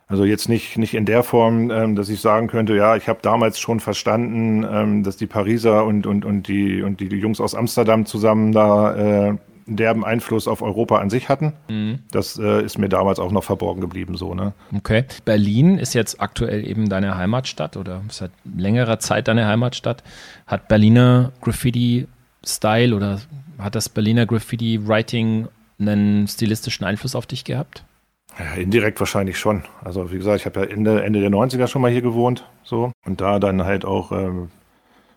Also 0.08 0.24
jetzt 0.24 0.48
nicht, 0.48 0.78
nicht 0.78 0.94
in 0.94 1.04
der 1.04 1.22
Form, 1.24 1.70
ähm, 1.70 1.96
dass 1.96 2.08
ich 2.08 2.20
sagen 2.20 2.46
könnte, 2.46 2.76
ja, 2.76 2.96
ich 2.96 3.08
habe 3.08 3.18
damals 3.22 3.58
schon 3.58 3.80
verstanden, 3.80 4.64
ähm, 4.68 5.02
dass 5.02 5.16
die 5.16 5.26
Pariser 5.26 5.84
und, 5.84 6.06
und, 6.06 6.24
und, 6.24 6.46
die, 6.46 6.82
und 6.82 7.00
die, 7.00 7.06
Jungs 7.06 7.40
aus 7.40 7.56
Amsterdam 7.56 8.06
zusammen 8.06 8.52
da 8.52 9.28
äh, 9.30 9.36
derben 9.66 10.04
Einfluss 10.04 10.46
auf 10.46 10.62
Europa 10.62 10.98
an 10.98 11.10
sich 11.10 11.28
hatten. 11.28 11.54
Mhm. 11.68 11.98
Das 12.12 12.38
äh, 12.38 12.62
ist 12.64 12.78
mir 12.78 12.88
damals 12.88 13.18
auch 13.18 13.32
noch 13.32 13.42
verborgen 13.42 13.80
geblieben, 13.80 14.16
so, 14.16 14.32
ne? 14.32 14.52
Okay. 14.76 15.04
Berlin 15.24 15.76
ist 15.76 15.92
jetzt 15.94 16.20
aktuell 16.20 16.64
eben 16.64 16.88
deine 16.88 17.16
Heimatstadt 17.16 17.76
oder 17.76 18.02
seit 18.08 18.30
längerer 18.44 19.00
Zeit 19.00 19.26
deine 19.26 19.46
Heimatstadt. 19.46 20.04
Hat 20.46 20.68
Berliner 20.68 21.32
Graffiti-Style 22.46 22.94
oder 22.94 23.20
hat 23.58 23.74
das 23.74 23.88
Berliner 23.88 24.26
Graffiti-Writing 24.26 25.48
einen 25.78 26.28
stilistischen 26.28 26.86
Einfluss 26.86 27.14
auf 27.14 27.26
dich 27.26 27.44
gehabt? 27.44 27.84
Ja, 28.38 28.54
indirekt 28.54 29.00
wahrscheinlich 29.00 29.38
schon. 29.38 29.64
Also 29.82 30.12
wie 30.12 30.16
gesagt, 30.16 30.40
ich 30.40 30.46
habe 30.46 30.60
ja 30.60 30.66
Ende, 30.66 31.02
Ende 31.02 31.20
der 31.20 31.30
90er 31.30 31.66
schon 31.66 31.82
mal 31.82 31.90
hier 31.90 32.02
gewohnt, 32.02 32.44
so. 32.64 32.92
Und 33.04 33.20
da 33.20 33.38
dann 33.38 33.64
halt 33.64 33.84
auch 33.84 34.12
ähm, 34.12 34.50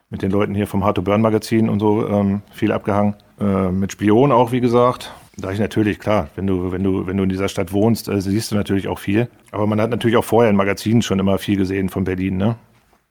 mit 0.10 0.22
den 0.22 0.32
Leuten 0.32 0.56
hier 0.56 0.68
vom 0.68 0.84
Hard 0.84 0.96
to 0.96 1.02
Burn 1.02 1.22
Magazin 1.22 1.70
und 1.70 1.80
so 1.80 2.08
ähm, 2.08 2.42
viel 2.52 2.72
abgehangen. 2.72 3.16
Äh, 3.40 3.72
mit 3.72 3.92
Spion 3.92 4.32
auch, 4.32 4.52
wie 4.52 4.62
gesagt. 4.62 5.14
Da 5.38 5.52
ich 5.52 5.60
natürlich, 5.60 6.00
klar, 6.00 6.30
wenn 6.36 6.48
du, 6.48 6.72
wenn 6.72 6.84
du, 6.84 7.08
wenn 7.08 7.18
du 7.18 7.24
in 7.24 7.30
dieser 7.30 7.48
Stadt 7.48 7.72
wohnst, 7.72 8.10
äh, 8.10 8.20
siehst 8.22 8.52
du 8.52 8.56
natürlich 8.56 8.88
auch 8.88 9.00
viel. 9.00 9.30
Aber 9.52 9.68
man 9.68 9.80
hat 9.80 9.90
natürlich 9.90 10.18
auch 10.18 10.26
vorher 10.26 10.50
in 10.50 10.56
Magazinen 10.56 11.02
schon 11.02 11.20
immer 11.20 11.38
viel 11.38 11.58
gesehen 11.58 11.90
von 11.90 12.04
Berlin, 12.04 12.38
ne? 12.38 12.56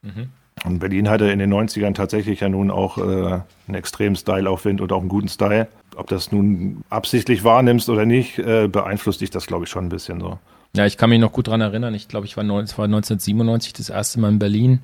Mhm. 0.03 0.29
Und 0.65 0.79
Berlin 0.79 1.09
hatte 1.09 1.31
in 1.31 1.39
den 1.39 1.53
90ern 1.53 1.95
tatsächlich 1.95 2.41
ja 2.41 2.49
nun 2.49 2.71
auch 2.71 2.99
äh, 2.99 3.01
einen 3.01 3.75
extremen 3.75 4.17
Style-Aufwind 4.17 4.81
und 4.81 4.93
auch 4.93 5.01
einen 5.01 5.09
guten 5.09 5.29
Style. 5.29 5.69
Ob 5.97 6.09
das 6.09 6.33
nun 6.33 6.85
absichtlich 6.91 7.45
wahrnimmst 7.45 7.89
oder 7.89 8.07
nicht, 8.07 8.39
äh, 8.39 8.69
beeinflusst 8.69 9.21
dich 9.21 9.31
das, 9.31 9.47
glaube 9.47 9.65
ich, 9.65 9.71
schon 9.71 9.87
ein 9.87 9.89
bisschen 9.89 10.21
so. 10.21 10.39
Ja, 10.75 10.87
ich 10.87 10.97
kann 10.97 11.11
mich 11.11 11.21
noch 11.21 11.33
gut 11.33 11.49
dran 11.49 11.61
erinnern. 11.61 11.95
Ich 11.95 12.09
glaube, 12.09 12.27
ich 12.27 12.37
war, 12.37 12.45
war 12.45 12.55
1997 12.55 13.73
das 13.73 13.89
erste 13.89 14.21
Mal 14.21 14.29
in 14.29 14.39
Berlin. 14.39 14.81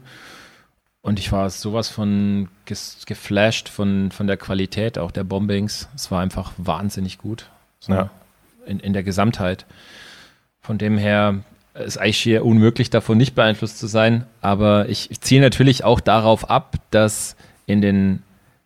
Und 1.03 1.19
ich 1.19 1.31
war 1.33 1.51
sowas 1.51 1.89
von 1.89 2.49
geflasht 2.65 3.69
von, 3.69 4.11
von 4.11 4.27
der 4.27 4.39
Qualität 4.39 4.99
auch 4.99 5.11
der 5.11 5.25
Bombings. 5.25 5.89
Es 5.95 6.11
war 6.11 6.23
einfach 6.23 6.53
wahnsinnig 6.57 7.19
gut. 7.19 7.51
So 7.79 7.93
ja. 7.93 8.11
in, 8.65 8.81
in 8.81 8.95
der 8.95 9.03
Gesamtheit. 9.03 9.67
Von 10.63 10.79
dem 10.79 10.97
her 10.97 11.43
ist 11.75 11.99
eigentlich 11.99 12.19
hier 12.19 12.45
unmöglich, 12.45 12.91
davon 12.91 13.19
nicht 13.19 13.35
beeinflusst 13.35 13.79
zu 13.79 13.87
sein. 13.87 14.27
Aber 14.41 14.89
ich, 14.89 15.11
ich 15.11 15.21
ziehe 15.21 15.41
natürlich 15.41 15.85
auch 15.85 16.01
darauf 16.01 16.49
ab, 16.49 16.77
dass 16.91 17.37
in 17.67 17.81
den 17.81 18.23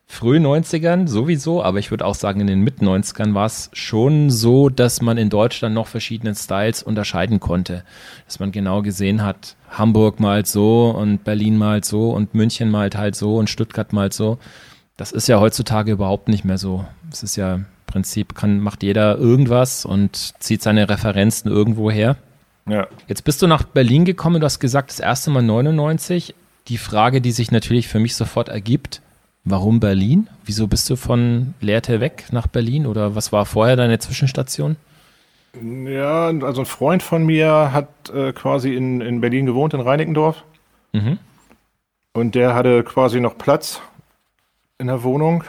frühen 0.06 0.46
90ern 0.46 1.06
sowieso, 1.06 1.62
aber 1.62 1.78
ich 1.78 1.90
würde 1.90 2.06
auch 2.06 2.14
sagen, 2.14 2.40
in 2.40 2.46
den 2.46 2.62
Mit-90ern 2.62 3.34
war 3.34 3.46
es 3.46 3.70
schon 3.74 4.30
so, 4.30 4.70
dass 4.70 5.02
man 5.02 5.18
in 5.18 5.28
Deutschland 5.28 5.74
noch 5.74 5.86
verschiedene 5.86 6.34
Styles 6.34 6.82
unterscheiden 6.82 7.40
konnte. 7.40 7.84
Dass 8.24 8.40
man 8.40 8.50
genau 8.50 8.82
gesehen 8.82 9.22
hat, 9.22 9.56
Hamburg 9.70 10.18
malt 10.18 10.46
so 10.46 10.90
und 10.90 11.24
Berlin 11.24 11.58
malt 11.58 11.84
so 11.84 12.10
und 12.10 12.34
München 12.34 12.70
malt 12.70 12.96
halt 12.96 13.16
so 13.16 13.36
und 13.36 13.50
Stuttgart 13.50 13.92
malt 13.92 14.14
so. 14.14 14.38
Das 14.96 15.12
ist 15.12 15.28
ja 15.28 15.38
heutzutage 15.38 15.92
überhaupt 15.92 16.28
nicht 16.28 16.44
mehr 16.44 16.58
so. 16.58 16.84
Es 17.12 17.22
ist 17.22 17.36
ja 17.36 17.56
im 17.56 17.66
Prinzip, 17.86 18.34
kann, 18.34 18.60
macht 18.60 18.82
jeder 18.82 19.18
irgendwas 19.18 19.84
und 19.84 20.34
zieht 20.42 20.62
seine 20.62 20.88
Referenzen 20.88 21.50
irgendwo 21.50 21.90
her. 21.90 22.16
Ja. 22.68 22.86
Jetzt 23.06 23.24
bist 23.24 23.40
du 23.42 23.46
nach 23.46 23.64
Berlin 23.64 24.04
gekommen, 24.04 24.40
du 24.40 24.44
hast 24.44 24.60
gesagt, 24.60 24.90
das 24.90 25.00
erste 25.00 25.30
Mal 25.30 25.42
99. 25.42 26.34
Die 26.68 26.78
Frage, 26.78 27.20
die 27.20 27.32
sich 27.32 27.50
natürlich 27.50 27.88
für 27.88 27.98
mich 27.98 28.14
sofort 28.14 28.48
ergibt, 28.48 29.00
Warum 29.50 29.80
Berlin? 29.80 30.28
Wieso 30.44 30.66
bist 30.66 30.90
du 30.90 30.96
von 30.96 31.54
Lehrte 31.60 32.00
weg 32.00 32.26
nach 32.32 32.46
Berlin 32.46 32.86
oder 32.86 33.14
was 33.14 33.32
war 33.32 33.46
vorher 33.46 33.76
deine 33.76 33.98
Zwischenstation? 33.98 34.76
Ja, 35.86 36.26
also 36.26 36.62
ein 36.62 36.66
Freund 36.66 37.02
von 37.02 37.24
mir 37.24 37.72
hat 37.72 37.88
äh, 38.10 38.32
quasi 38.32 38.74
in, 38.74 39.00
in 39.00 39.22
Berlin 39.22 39.46
gewohnt, 39.46 39.72
in 39.72 39.80
Reinickendorf. 39.80 40.44
Mhm. 40.92 41.18
Und 42.12 42.34
der 42.34 42.54
hatte 42.54 42.82
quasi 42.84 43.20
noch 43.20 43.38
Platz 43.38 43.80
in 44.76 44.88
der 44.88 45.02
Wohnung. 45.02 45.44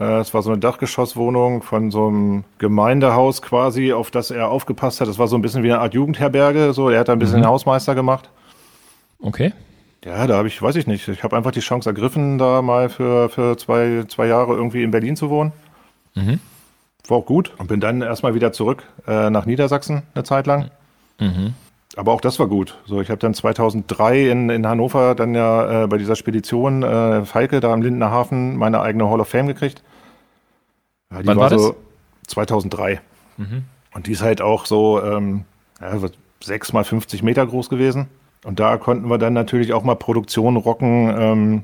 Äh, 0.00 0.20
Es 0.20 0.34
war 0.34 0.42
so 0.42 0.50
eine 0.50 0.58
Dachgeschosswohnung 0.58 1.62
von 1.62 1.90
so 1.90 2.08
einem 2.08 2.44
Gemeindehaus 2.58 3.42
quasi, 3.42 3.92
auf 3.92 4.10
das 4.10 4.30
er 4.30 4.48
aufgepasst 4.50 5.00
hat. 5.00 5.08
Das 5.08 5.18
war 5.18 5.28
so 5.28 5.36
ein 5.36 5.42
bisschen 5.42 5.62
wie 5.62 5.72
eine 5.72 5.80
Art 5.80 5.94
Jugendherberge. 5.94 6.72
So, 6.72 6.90
er 6.90 7.00
hat 7.00 7.08
da 7.08 7.12
ein 7.12 7.18
bisschen 7.18 7.40
Mhm. 7.40 7.46
Hausmeister 7.46 7.94
gemacht. 7.94 8.28
Okay. 9.20 9.52
Ja, 10.04 10.26
da 10.26 10.36
habe 10.36 10.48
ich, 10.48 10.60
weiß 10.60 10.76
ich 10.76 10.86
nicht, 10.86 11.08
ich 11.08 11.22
habe 11.22 11.34
einfach 11.36 11.52
die 11.52 11.60
Chance 11.60 11.88
ergriffen, 11.88 12.36
da 12.36 12.60
mal 12.60 12.90
für, 12.90 13.30
für 13.30 13.56
zwei, 13.56 14.04
zwei 14.08 14.26
Jahre 14.26 14.54
irgendwie 14.54 14.82
in 14.82 14.90
Berlin 14.90 15.16
zu 15.16 15.30
wohnen. 15.30 15.52
Mhm. 16.14 16.40
War 17.08 17.18
auch 17.18 17.26
gut 17.26 17.52
und 17.58 17.68
bin 17.68 17.80
dann 17.80 18.02
erstmal 18.02 18.34
wieder 18.34 18.52
zurück 18.52 18.82
äh, 19.06 19.30
nach 19.30 19.46
Niedersachsen 19.46 20.02
eine 20.14 20.24
Zeit 20.24 20.46
lang. 20.46 20.70
Mhm. 21.20 21.54
Aber 21.96 22.12
auch 22.12 22.20
das 22.20 22.38
war 22.38 22.48
gut. 22.48 22.78
So, 22.86 23.00
ich 23.00 23.08
habe 23.08 23.18
dann 23.18 23.34
2003 23.34 24.28
in, 24.30 24.50
in 24.50 24.66
Hannover 24.66 25.14
dann 25.14 25.34
ja 25.34 25.84
äh, 25.84 25.86
bei 25.86 25.96
dieser 25.96 26.16
Spedition 26.16 26.82
äh, 26.82 27.24
Falke 27.24 27.60
da 27.60 27.72
am 27.72 27.82
Lindener 27.82 28.10
Hafen 28.10 28.56
meine 28.56 28.80
eigene 28.80 29.08
Hall 29.08 29.20
of 29.20 29.28
Fame 29.28 29.46
gekriegt. 29.46 29.82
Ja, 31.12 31.22
die 31.22 31.26
Wann 31.28 31.38
war 31.38 31.56
so 31.56 31.76
2003. 32.26 33.00
Mhm. 33.36 33.64
Und 33.94 34.06
die 34.08 34.12
ist 34.12 34.22
halt 34.22 34.42
auch 34.42 34.66
so 34.66 35.02
ähm, 35.02 35.44
ja, 35.80 36.02
was, 36.02 36.12
sechs 36.42 36.72
mal 36.72 36.84
50 36.84 37.22
Meter 37.22 37.46
groß 37.46 37.68
gewesen. 37.68 38.08
Und 38.44 38.60
da 38.60 38.76
konnten 38.76 39.08
wir 39.08 39.18
dann 39.18 39.32
natürlich 39.32 39.72
auch 39.72 39.84
mal 39.84 39.94
Produktionen 39.94 40.56
rocken 40.56 41.14
ähm, 41.16 41.62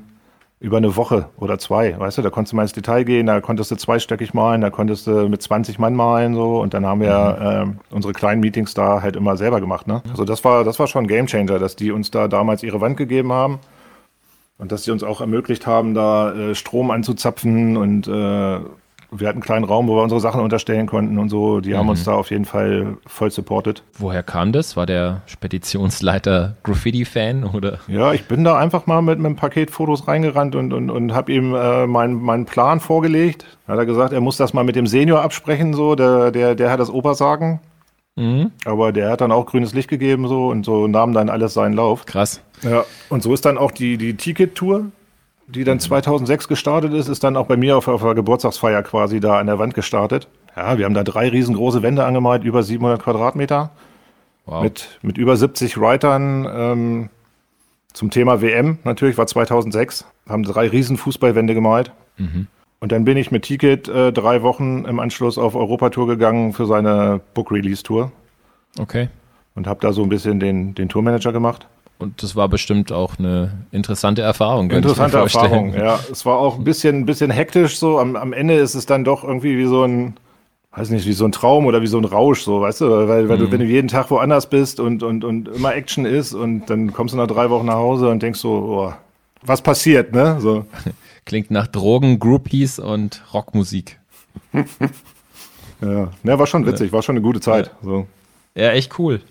über 0.61 0.77
eine 0.77 0.95
Woche 0.95 1.25
oder 1.37 1.57
zwei. 1.57 1.97
Weißt 1.97 2.19
du, 2.19 2.21
da 2.21 2.29
konntest 2.29 2.53
du 2.53 2.55
mal 2.55 2.61
ins 2.61 2.73
Detail 2.73 3.03
gehen, 3.03 3.25
da 3.25 3.41
konntest 3.41 3.71
du 3.71 3.75
zweistöckig 3.75 4.35
malen, 4.35 4.61
da 4.61 4.69
konntest 4.69 5.07
du 5.07 5.27
mit 5.27 5.41
20 5.41 5.79
Mann 5.79 5.95
malen 5.95 6.35
so. 6.35 6.61
Und 6.61 6.75
dann 6.75 6.85
haben 6.85 7.01
wir 7.01 7.37
ähm, 7.41 7.79
unsere 7.89 8.13
kleinen 8.13 8.41
Meetings 8.41 8.75
da 8.75 9.01
halt 9.01 9.15
immer 9.15 9.37
selber 9.37 9.59
gemacht. 9.59 9.87
Ne? 9.87 10.03
Also 10.11 10.23
das 10.23 10.45
war, 10.45 10.63
das 10.63 10.77
war 10.77 10.85
schon 10.85 11.05
ein 11.05 11.07
Gamechanger, 11.07 11.57
dass 11.57 11.75
die 11.75 11.91
uns 11.91 12.11
da 12.11 12.27
damals 12.27 12.61
ihre 12.61 12.79
Wand 12.79 12.95
gegeben 12.95 13.33
haben. 13.33 13.59
Und 14.59 14.71
dass 14.71 14.83
sie 14.83 14.91
uns 14.91 15.01
auch 15.01 15.19
ermöglicht 15.19 15.65
haben, 15.65 15.95
da 15.95 16.31
äh, 16.31 16.53
Strom 16.53 16.91
anzuzapfen 16.91 17.75
und 17.75 18.07
äh, 18.07 18.59
wir 19.13 19.27
hatten 19.27 19.37
einen 19.37 19.43
kleinen 19.43 19.65
Raum, 19.65 19.87
wo 19.87 19.97
wir 19.97 20.03
unsere 20.03 20.21
Sachen 20.21 20.41
unterstellen 20.41 20.87
konnten 20.87 21.19
und 21.19 21.27
so. 21.27 21.59
Die 21.59 21.75
haben 21.75 21.89
uns 21.89 22.05
da 22.05 22.13
auf 22.13 22.31
jeden 22.31 22.45
Fall 22.45 22.97
voll 23.05 23.29
supportet. 23.29 23.83
Woher 23.97 24.23
kam 24.23 24.53
das? 24.53 24.77
War 24.77 24.85
der 24.85 25.21
Speditionsleiter 25.25 26.55
Graffiti-Fan 26.63 27.43
oder? 27.43 27.79
Ja, 27.87 28.13
ich 28.13 28.25
bin 28.25 28.45
da 28.45 28.57
einfach 28.57 28.87
mal 28.87 29.01
mit, 29.01 29.19
einem 29.19 29.35
Paket 29.35 29.69
Fotos 29.69 30.07
reingerannt 30.07 30.55
und, 30.55 30.71
und, 30.71 30.89
und 30.89 31.13
habe 31.13 31.31
ihm 31.33 31.53
äh, 31.53 31.87
meinen 31.87 32.21
meinen 32.21 32.45
Plan 32.45 32.79
vorgelegt. 32.79 33.45
Hat 33.67 33.77
er 33.77 33.85
gesagt, 33.85 34.13
er 34.13 34.21
muss 34.21 34.37
das 34.37 34.53
mal 34.53 34.63
mit 34.63 34.77
dem 34.77 34.87
Senior 34.87 35.21
absprechen, 35.21 35.73
so, 35.73 35.95
der, 35.95 36.31
der, 36.31 36.55
der 36.55 36.71
hat 36.71 36.79
das 36.79 36.89
Obersagen. 36.89 37.59
Mhm. 38.15 38.51
Aber 38.63 38.93
der 38.93 39.09
hat 39.09 39.21
dann 39.21 39.31
auch 39.31 39.45
grünes 39.45 39.73
Licht 39.73 39.89
gegeben 39.89 40.27
so 40.27 40.47
und 40.47 40.65
so 40.65 40.87
nahm 40.87 41.13
dann 41.13 41.29
alles 41.29 41.53
seinen 41.53 41.73
Lauf. 41.73 42.05
Krass. 42.05 42.41
Ja, 42.61 42.85
und 43.09 43.23
so 43.23 43.33
ist 43.33 43.45
dann 43.45 43.57
auch 43.57 43.71
die, 43.71 43.97
die 43.97 44.15
Ticket-Tour, 44.15 44.85
die 45.51 45.63
dann 45.63 45.79
2006 45.79 46.47
gestartet 46.47 46.93
ist, 46.93 47.07
ist 47.07 47.23
dann 47.23 47.35
auch 47.37 47.45
bei 47.47 47.57
mir 47.57 47.77
auf, 47.77 47.87
auf 47.87 48.01
der 48.01 48.15
Geburtstagsfeier 48.15 48.83
quasi 48.83 49.19
da 49.19 49.39
an 49.39 49.47
der 49.47 49.59
Wand 49.59 49.73
gestartet. 49.73 50.27
Ja, 50.55 50.77
wir 50.77 50.85
haben 50.85 50.93
da 50.93 51.03
drei 51.03 51.29
riesengroße 51.29 51.81
Wände 51.81 52.05
angemalt, 52.05 52.43
über 52.43 52.63
700 52.63 53.01
Quadratmeter, 53.01 53.71
Wow. 54.45 54.63
mit, 54.63 54.99
mit 55.03 55.17
über 55.19 55.37
70 55.37 55.77
Writern 55.79 56.47
ähm, 56.51 57.09
zum 57.93 58.09
Thema 58.09 58.41
WM. 58.41 58.79
Natürlich 58.83 59.17
war 59.17 59.27
2006, 59.27 60.05
haben 60.27 60.43
drei 60.43 60.67
riesen 60.67 60.97
Fußballwände 60.97 61.53
gemalt. 61.53 61.91
Mhm. 62.17 62.47
Und 62.79 62.91
dann 62.91 63.05
bin 63.05 63.17
ich 63.17 63.29
mit 63.29 63.43
Ticket 63.43 63.87
äh, 63.87 64.11
drei 64.11 64.41
Wochen 64.41 64.85
im 64.85 64.99
Anschluss 64.99 65.37
auf 65.37 65.53
Europatour 65.55 66.07
gegangen 66.07 66.53
für 66.53 66.65
seine 66.65 67.21
Book-Release-Tour 67.35 68.11
Okay. 68.79 69.09
und 69.53 69.67
habe 69.67 69.79
da 69.81 69.93
so 69.93 70.01
ein 70.01 70.09
bisschen 70.09 70.39
den, 70.39 70.73
den 70.73 70.89
Tourmanager 70.89 71.31
gemacht. 71.31 71.67
Und 72.01 72.23
das 72.23 72.35
war 72.35 72.49
bestimmt 72.49 72.91
auch 72.91 73.19
eine 73.19 73.51
interessante 73.71 74.21
Erfahrung. 74.23 74.71
Interessante. 74.71 75.17
Erfahrung, 75.17 75.73
ja. 75.73 75.99
Es 76.11 76.25
war 76.25 76.37
auch 76.37 76.57
ein 76.57 76.63
bisschen, 76.63 76.97
ein 76.97 77.05
bisschen 77.05 77.29
hektisch 77.29 77.77
so. 77.77 77.99
Am, 77.99 78.15
am 78.15 78.33
Ende 78.33 78.55
ist 78.55 78.73
es 78.73 78.85
dann 78.85 79.03
doch 79.03 79.23
irgendwie 79.23 79.57
wie 79.57 79.65
so 79.65 79.83
ein, 79.83 80.15
weiß 80.75 80.89
nicht, 80.89 81.05
wie 81.05 81.13
so 81.13 81.25
ein 81.25 81.31
Traum 81.31 81.67
oder 81.67 81.81
wie 81.81 81.87
so 81.87 81.99
ein 81.99 82.05
Rausch, 82.05 82.41
so, 82.41 82.61
weißt 82.61 82.81
du? 82.81 83.07
Weil, 83.07 83.29
weil 83.29 83.37
du, 83.37 83.51
wenn 83.51 83.59
du 83.59 83.65
jeden 83.65 83.87
Tag 83.87 84.09
woanders 84.09 84.49
bist 84.49 84.79
und, 84.79 85.03
und, 85.03 85.23
und 85.23 85.47
immer 85.49 85.75
Action 85.75 86.05
ist 86.05 86.33
und 86.33 86.69
dann 86.69 86.91
kommst 86.91 87.13
du 87.13 87.17
nach 87.17 87.27
drei 87.27 87.49
Wochen 87.49 87.67
nach 87.67 87.75
Hause 87.75 88.09
und 88.09 88.23
denkst 88.23 88.39
so, 88.39 88.49
oh, 88.51 88.93
was 89.43 89.61
passiert, 89.61 90.13
ne? 90.13 90.37
So. 90.39 90.65
Klingt 91.25 91.51
nach 91.51 91.67
Drogen, 91.67 92.19
Groupies 92.19 92.79
und 92.79 93.23
Rockmusik. 93.33 93.99
Ja. 95.83 96.09
ja, 96.23 96.37
war 96.37 96.45
schon 96.45 96.65
witzig, 96.67 96.91
war 96.91 97.01
schon 97.01 97.15
eine 97.15 97.23
gute 97.23 97.39
Zeit. 97.39 97.71
So. 97.81 98.05
Ja, 98.53 98.69
echt 98.71 98.99
cool. 98.99 99.21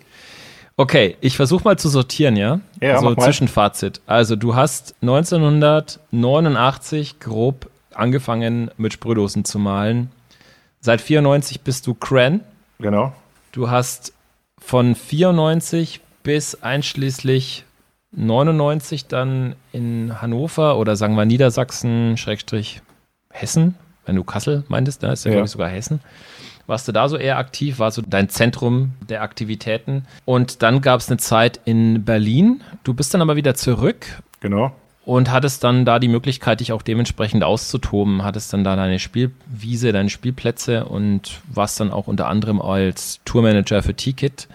Okay, 0.81 1.17
ich 1.21 1.37
versuche 1.37 1.63
mal 1.65 1.79
zu 1.79 1.91
sortieren, 1.91 2.37
ja? 2.37 2.61
Ja, 2.81 2.95
also. 2.95 3.15
Zwischenfazit. 3.15 4.01
Also 4.07 4.35
du 4.35 4.55
hast 4.55 4.95
1989 5.03 7.21
grob 7.21 7.69
angefangen 7.93 8.71
mit 8.79 8.95
Sprühdosen 8.95 9.45
zu 9.45 9.59
malen. 9.59 10.11
Seit 10.81 11.03
94 11.03 11.61
bist 11.61 11.87
du 11.87 11.93
Cran. 11.93 12.41
Genau. 12.79 13.13
Du 13.53 13.69
hast 13.69 14.15
von 14.59 14.95
94 14.95 16.01
bis 16.23 16.63
einschließlich 16.63 17.67
99 18.13 19.07
dann 19.07 19.57
in 19.73 20.23
Hannover 20.23 20.79
oder 20.79 20.97
sagen 20.97 21.15
wir 21.15 21.27
Niedersachsen, 21.27 22.17
Schrägstrich 22.17 22.81
Hessen, 23.29 23.75
wenn 24.07 24.17
du 24.17 24.25
Kassel 24.25 24.65
meintest, 24.69 25.03
da 25.03 25.13
ist 25.13 25.27
ja, 25.27 25.31
Ja. 25.31 25.35
glaube 25.37 25.45
ich 25.45 25.51
sogar 25.53 25.69
Hessen. 25.69 26.01
Warst 26.71 26.87
du 26.87 26.93
da 26.93 27.09
so 27.09 27.17
eher 27.17 27.37
aktiv? 27.37 27.81
War 27.81 27.91
so 27.91 28.01
dein 28.07 28.29
Zentrum 28.29 28.93
der 29.09 29.23
Aktivitäten? 29.23 30.05
Und 30.25 30.63
dann 30.63 30.81
gab 30.83 31.01
es 31.01 31.09
eine 31.09 31.19
Zeit 31.19 31.59
in 31.65 32.05
Berlin. 32.05 32.61
Du 32.85 32.95
bist 32.95 33.13
dann 33.13 33.21
aber 33.23 33.35
wieder 33.35 33.57
zurück 33.57 34.07
Genau. 34.39 34.73
und 35.05 35.33
hattest 35.33 35.65
dann 35.65 35.85
da 35.85 35.99
die 35.99 36.07
Möglichkeit, 36.07 36.61
dich 36.61 36.73
auch 36.73 36.83
dementsprechend 36.83 37.43
auszutoben, 37.43 38.23
hattest 38.23 38.53
dann 38.53 38.63
da 38.63 38.77
deine 38.77 39.01
Spielwiese, 39.01 39.91
deine 39.91 40.11
Spielplätze 40.11 40.85
und 40.85 41.41
warst 41.53 41.81
dann 41.81 41.91
auch 41.91 42.07
unter 42.07 42.29
anderem 42.29 42.63
als 42.63 43.19
Tourmanager 43.25 43.83
für 43.83 43.95
T-Kit 43.95 44.47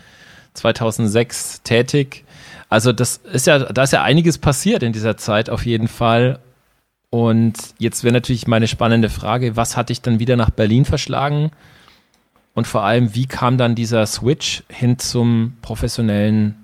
2006 0.54 1.64
tätig. 1.64 2.24
Also 2.70 2.94
das 2.94 3.18
ist 3.18 3.46
ja, 3.46 3.60
da 3.60 3.84
ist 3.84 3.92
ja 3.92 4.04
einiges 4.04 4.38
passiert 4.38 4.84
in 4.84 4.94
dieser 4.94 5.18
Zeit 5.18 5.50
auf 5.50 5.66
jeden 5.66 5.90
Fall. 5.90 6.40
Und 7.10 7.56
jetzt 7.78 8.06
wäre 8.06 8.14
natürlich 8.14 8.48
meine 8.48 8.68
spannende 8.70 9.10
Frage, 9.10 9.58
was 9.58 9.76
hat 9.76 9.90
dich 9.90 10.02
dann 10.02 10.20
wieder 10.20 10.38
nach 10.38 10.50
Berlin 10.50 10.86
verschlagen? 10.86 11.52
Und 12.56 12.66
vor 12.66 12.84
allem, 12.84 13.14
wie 13.14 13.28
kam 13.28 13.58
dann 13.58 13.76
dieser 13.76 14.06
Switch 14.08 14.64
hin 14.70 14.98
zum 14.98 15.58
professionellen 15.62 16.56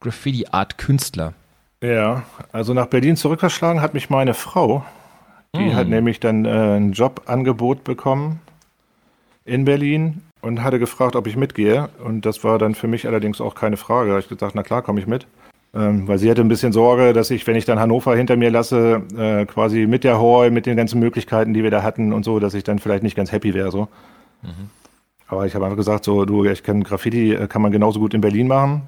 Graffiti-Art-Künstler? 0.00 1.34
Ja, 1.82 2.22
also 2.52 2.72
nach 2.72 2.86
Berlin 2.86 3.16
zurückverschlagen 3.16 3.82
hat 3.82 3.92
mich 3.92 4.10
meine 4.10 4.34
Frau. 4.34 4.84
Die 5.56 5.70
Hm. 5.70 5.74
hat 5.74 5.88
nämlich 5.88 6.20
dann 6.20 6.44
äh, 6.44 6.76
ein 6.76 6.92
Jobangebot 6.92 7.82
bekommen 7.82 8.40
in 9.44 9.64
Berlin 9.64 10.22
und 10.42 10.62
hatte 10.62 10.78
gefragt, 10.78 11.16
ob 11.16 11.26
ich 11.26 11.36
mitgehe. 11.36 11.88
Und 12.04 12.24
das 12.24 12.44
war 12.44 12.58
dann 12.58 12.76
für 12.76 12.86
mich 12.86 13.06
allerdings 13.08 13.40
auch 13.40 13.56
keine 13.56 13.76
Frage. 13.76 14.08
Da 14.08 14.12
habe 14.12 14.20
ich 14.20 14.28
gesagt, 14.28 14.54
na 14.54 14.62
klar, 14.62 14.82
komme 14.82 15.00
ich 15.00 15.06
mit. 15.08 15.26
Ähm, 15.74 16.06
weil 16.06 16.18
sie 16.18 16.30
hatte 16.30 16.42
ein 16.42 16.48
bisschen 16.48 16.72
Sorge, 16.72 17.12
dass 17.12 17.30
ich, 17.30 17.46
wenn 17.46 17.56
ich 17.56 17.64
dann 17.64 17.80
Hannover 17.80 18.14
hinter 18.14 18.36
mir 18.36 18.50
lasse, 18.50 19.02
äh, 19.16 19.46
quasi 19.46 19.86
mit 19.86 20.04
der 20.04 20.20
Hall, 20.20 20.50
mit 20.50 20.66
den 20.66 20.76
ganzen 20.76 21.00
Möglichkeiten, 21.00 21.54
die 21.54 21.62
wir 21.64 21.70
da 21.70 21.82
hatten 21.82 22.12
und 22.12 22.24
so, 22.24 22.38
dass 22.38 22.54
ich 22.54 22.62
dann 22.64 22.78
vielleicht 22.78 23.02
nicht 23.02 23.16
ganz 23.16 23.32
happy 23.32 23.54
wäre. 23.54 23.70
So. 23.72 23.88
Aber 25.30 25.46
ich 25.46 25.54
habe 25.54 25.64
einfach 25.64 25.76
gesagt, 25.76 26.04
so, 26.04 26.24
du, 26.24 26.44
ich 26.44 26.64
kann 26.64 26.82
Graffiti, 26.82 27.32
äh, 27.32 27.46
kann 27.46 27.62
man 27.62 27.70
genauso 27.70 28.00
gut 28.00 28.14
in 28.14 28.20
Berlin 28.20 28.48
machen. 28.48 28.82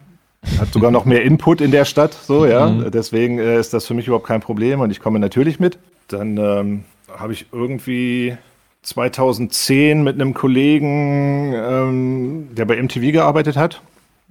Hat 0.59 0.73
sogar 0.73 0.91
noch 0.91 1.05
mehr 1.05 1.23
Input 1.23 1.61
in 1.61 1.71
der 1.71 1.85
Stadt, 1.85 2.13
so, 2.13 2.47
ja. 2.47 2.69
Deswegen 2.91 3.39
äh, 3.39 3.61
ist 3.61 3.73
das 3.73 3.87
für 3.87 3.95
mich 3.95 4.09
überhaupt 4.09 4.27
kein 4.27 4.41
Problem 4.41 4.81
und 4.81 4.91
ich 4.91 4.99
komme 4.99 5.21
natürlich 5.21 5.61
mit. 5.61 5.79
Dann 6.09 6.37
ähm, 6.37 6.83
habe 7.17 7.33
ich 7.33 7.47
irgendwie 7.53 8.37
2010 8.83 10.03
mit 10.03 10.17
einem 10.17 10.35
Kollegen, 10.35 11.53
ähm, 11.55 12.49
der 12.57 12.65
bei 12.65 12.83
MTV 12.83 13.13
gearbeitet 13.13 13.57
hat, 13.57 13.81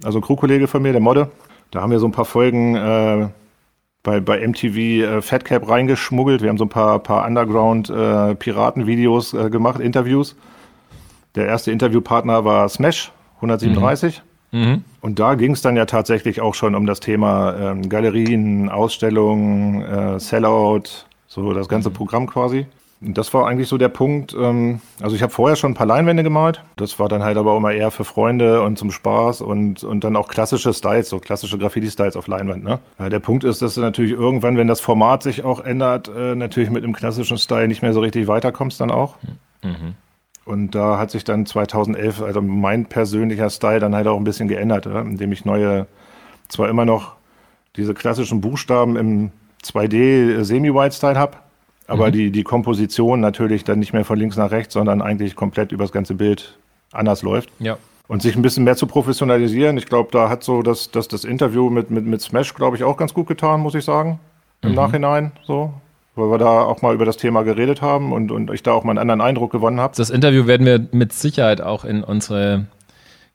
also 0.04 0.18
ein 0.18 0.22
Crewkollege 0.22 0.68
von 0.68 0.82
mir, 0.82 0.92
der 0.92 1.00
Modde, 1.00 1.30
da 1.70 1.80
haben 1.80 1.92
wir 1.92 1.98
so 1.98 2.06
ein 2.06 2.12
paar 2.12 2.26
Folgen 2.26 2.76
äh, 2.76 3.28
bei, 4.02 4.20
bei 4.20 4.46
MTV 4.46 4.76
äh, 4.76 5.22
Fatcap 5.22 5.66
reingeschmuggelt. 5.66 6.42
Wir 6.42 6.50
haben 6.50 6.58
so 6.58 6.66
ein 6.66 6.68
paar, 6.68 6.98
paar 6.98 7.26
Underground-Piraten-Videos 7.26 9.32
äh, 9.32 9.48
gemacht, 9.48 9.80
Interviews. 9.80 10.36
Der 11.34 11.46
erste 11.46 11.70
Interviewpartner 11.72 12.44
war 12.44 12.68
Smash 12.68 13.12
137. 13.36 14.22
Mhm. 14.52 14.84
Und 15.00 15.18
da 15.18 15.34
ging 15.34 15.52
es 15.52 15.62
dann 15.62 15.76
ja 15.76 15.86
tatsächlich 15.86 16.40
auch 16.40 16.54
schon 16.54 16.74
um 16.74 16.86
das 16.86 17.00
Thema 17.00 17.56
ähm, 17.58 17.88
Galerien, 17.88 18.68
Ausstellungen, 18.68 19.82
äh, 19.82 20.20
Sellout, 20.20 21.06
so 21.26 21.54
das 21.54 21.68
ganze 21.68 21.90
Programm 21.90 22.26
quasi. 22.26 22.66
Und 23.04 23.18
das 23.18 23.34
war 23.34 23.48
eigentlich 23.48 23.68
so 23.68 23.78
der 23.78 23.88
Punkt. 23.88 24.36
Ähm, 24.38 24.80
also 25.00 25.16
ich 25.16 25.22
habe 25.22 25.32
vorher 25.32 25.56
schon 25.56 25.72
ein 25.72 25.74
paar 25.74 25.86
Leinwände 25.86 26.22
gemalt. 26.22 26.62
Das 26.76 26.98
war 26.98 27.08
dann 27.08 27.24
halt 27.24 27.36
aber 27.36 27.56
immer 27.56 27.72
eher 27.72 27.90
für 27.90 28.04
Freunde 28.04 28.62
und 28.62 28.78
zum 28.78 28.92
Spaß 28.92 29.40
und, 29.40 29.82
und 29.82 30.04
dann 30.04 30.14
auch 30.14 30.28
klassische 30.28 30.72
Styles, 30.72 31.08
so 31.08 31.18
klassische 31.18 31.58
Graffiti-Styles 31.58 32.16
auf 32.16 32.28
Leinwand. 32.28 32.62
Ne? 32.62 32.78
Ja, 32.98 33.08
der 33.08 33.18
Punkt 33.18 33.42
ist, 33.42 33.60
dass 33.62 33.74
du 33.74 33.80
natürlich 33.80 34.12
irgendwann, 34.12 34.56
wenn 34.56 34.68
das 34.68 34.80
Format 34.80 35.22
sich 35.24 35.42
auch 35.44 35.60
ändert, 35.60 36.08
äh, 36.14 36.36
natürlich 36.36 36.70
mit 36.70 36.84
einem 36.84 36.92
klassischen 36.92 37.38
Style 37.38 37.66
nicht 37.66 37.82
mehr 37.82 37.92
so 37.92 38.00
richtig 38.00 38.28
weiterkommst 38.28 38.80
dann 38.80 38.92
auch. 38.92 39.16
Und 40.44 40.74
da 40.74 40.98
hat 40.98 41.10
sich 41.10 41.24
dann 41.24 41.46
2011, 41.46 42.20
also 42.20 42.42
mein 42.42 42.86
persönlicher 42.86 43.48
Style 43.48 43.78
dann 43.78 43.94
halt 43.94 44.06
auch 44.06 44.16
ein 44.16 44.24
bisschen 44.24 44.48
geändert, 44.48 44.86
indem 44.86 45.32
ich 45.32 45.44
neue, 45.44 45.86
zwar 46.48 46.68
immer 46.68 46.84
noch 46.84 47.14
diese 47.76 47.94
klassischen 47.94 48.40
Buchstaben 48.40 48.96
im 48.96 49.30
2D 49.64 50.42
Semi-White-Style 50.42 51.18
habe, 51.18 51.36
aber 51.86 52.08
mhm. 52.08 52.12
die, 52.12 52.30
die 52.30 52.42
Komposition 52.42 53.20
natürlich 53.20 53.64
dann 53.64 53.78
nicht 53.78 53.92
mehr 53.92 54.04
von 54.04 54.18
links 54.18 54.36
nach 54.36 54.50
rechts, 54.50 54.74
sondern 54.74 55.00
eigentlich 55.00 55.36
komplett 55.36 55.72
übers 55.72 55.92
ganze 55.92 56.14
Bild 56.14 56.58
anders 56.90 57.22
läuft. 57.22 57.50
Ja. 57.58 57.78
Und 58.08 58.20
sich 58.20 58.36
ein 58.36 58.42
bisschen 58.42 58.64
mehr 58.64 58.76
zu 58.76 58.86
professionalisieren. 58.86 59.78
Ich 59.78 59.86
glaube, 59.86 60.10
da 60.12 60.28
hat 60.28 60.42
so 60.42 60.62
das, 60.62 60.90
das, 60.90 61.08
das 61.08 61.24
Interview 61.24 61.70
mit, 61.70 61.90
mit, 61.90 62.04
mit 62.04 62.20
Smash, 62.20 62.52
glaube 62.54 62.76
ich, 62.76 62.84
auch 62.84 62.96
ganz 62.96 63.14
gut 63.14 63.26
getan, 63.26 63.60
muss 63.60 63.74
ich 63.74 63.84
sagen. 63.84 64.18
Im 64.60 64.70
mhm. 64.70 64.74
Nachhinein 64.74 65.32
so. 65.46 65.72
Weil 66.14 66.30
wir 66.30 66.38
da 66.38 66.62
auch 66.62 66.82
mal 66.82 66.94
über 66.94 67.06
das 67.06 67.16
Thema 67.16 67.42
geredet 67.42 67.80
haben 67.80 68.12
und, 68.12 68.30
und 68.30 68.50
ich 68.50 68.62
da 68.62 68.72
auch 68.72 68.84
mal 68.84 68.90
einen 68.90 68.98
anderen 68.98 69.20
Eindruck 69.22 69.50
gewonnen 69.50 69.80
habe. 69.80 69.94
Das 69.96 70.10
Interview 70.10 70.46
werden 70.46 70.66
wir 70.66 70.86
mit 70.92 71.12
Sicherheit 71.12 71.62
auch 71.62 71.84
in 71.84 72.04
unsere 72.04 72.66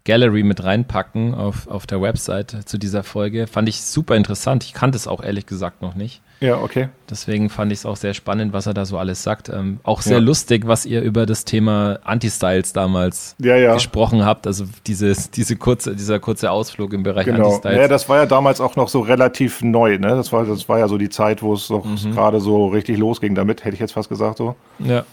Gallery 0.08 0.44
mit 0.44 0.64
reinpacken 0.64 1.36
auf, 1.36 1.68
auf 1.68 1.86
der 1.86 2.02
Website 2.02 2.56
zu 2.66 2.78
dieser 2.78 3.04
Folge. 3.04 3.46
Fand 3.46 3.68
ich 3.68 3.82
super 3.82 4.16
interessant. 4.16 4.64
Ich 4.64 4.74
kannte 4.74 4.96
es 4.96 5.06
auch 5.06 5.22
ehrlich 5.22 5.46
gesagt 5.46 5.82
noch 5.82 5.96
nicht. 5.96 6.22
Ja, 6.40 6.60
okay. 6.62 6.88
Deswegen 7.10 7.50
fand 7.50 7.74
ich 7.74 7.80
es 7.80 7.86
auch 7.86 7.98
sehr 7.98 8.14
spannend, 8.14 8.54
was 8.54 8.68
er 8.68 8.74
da 8.74 8.86
so 8.86 8.98
alles 8.98 9.24
sagt. 9.24 9.50
Ähm, 9.50 9.80
auch 9.84 10.02
sehr 10.02 10.20
ja. 10.20 10.24
lustig, 10.24 10.66
was 10.66 10.86
ihr 10.86 11.02
über 11.02 11.26
das 11.26 11.44
Thema 11.44 12.00
Anti-Styles 12.04 12.72
damals 12.72 13.36
ja, 13.40 13.58
ja. 13.58 13.74
gesprochen 13.74 14.24
habt. 14.24 14.48
Also 14.48 14.66
dieses, 14.86 15.30
diese 15.30 15.58
kurze, 15.58 15.94
dieser 15.96 16.20
kurze 16.20 16.52
Ausflug 16.52 16.94
im 16.94 17.04
Bereich 17.04 17.26
genau. 17.26 17.48
Anti-Styles. 17.48 17.78
Ja, 17.78 17.88
das 17.90 18.08
war 18.08 18.18
ja 18.18 18.26
damals 18.28 18.62
auch 18.62 18.78
noch 18.78 18.88
so 18.88 19.02
relativ 19.02 19.62
neu. 19.62 19.98
Ne? 19.98 20.10
Das, 20.10 20.32
war, 20.32 20.46
das 20.46 20.70
war 20.70 20.80
ja 20.80 20.88
so 20.88 20.98
die 20.98 21.10
Zeit, 21.10 21.42
wo 21.42 21.54
es 21.54 21.70
noch 21.70 21.84
mhm. 21.84 22.14
gerade 22.14 22.40
so 22.40 22.68
richtig 22.68 22.98
losging 22.98 23.36
damit, 23.36 23.66
hätte 23.66 23.74
ich 23.74 23.82
jetzt 23.82 23.94
fast 23.94 24.08
gesagt 24.08 24.38
so. 24.38 24.56
Ja. 24.80 25.04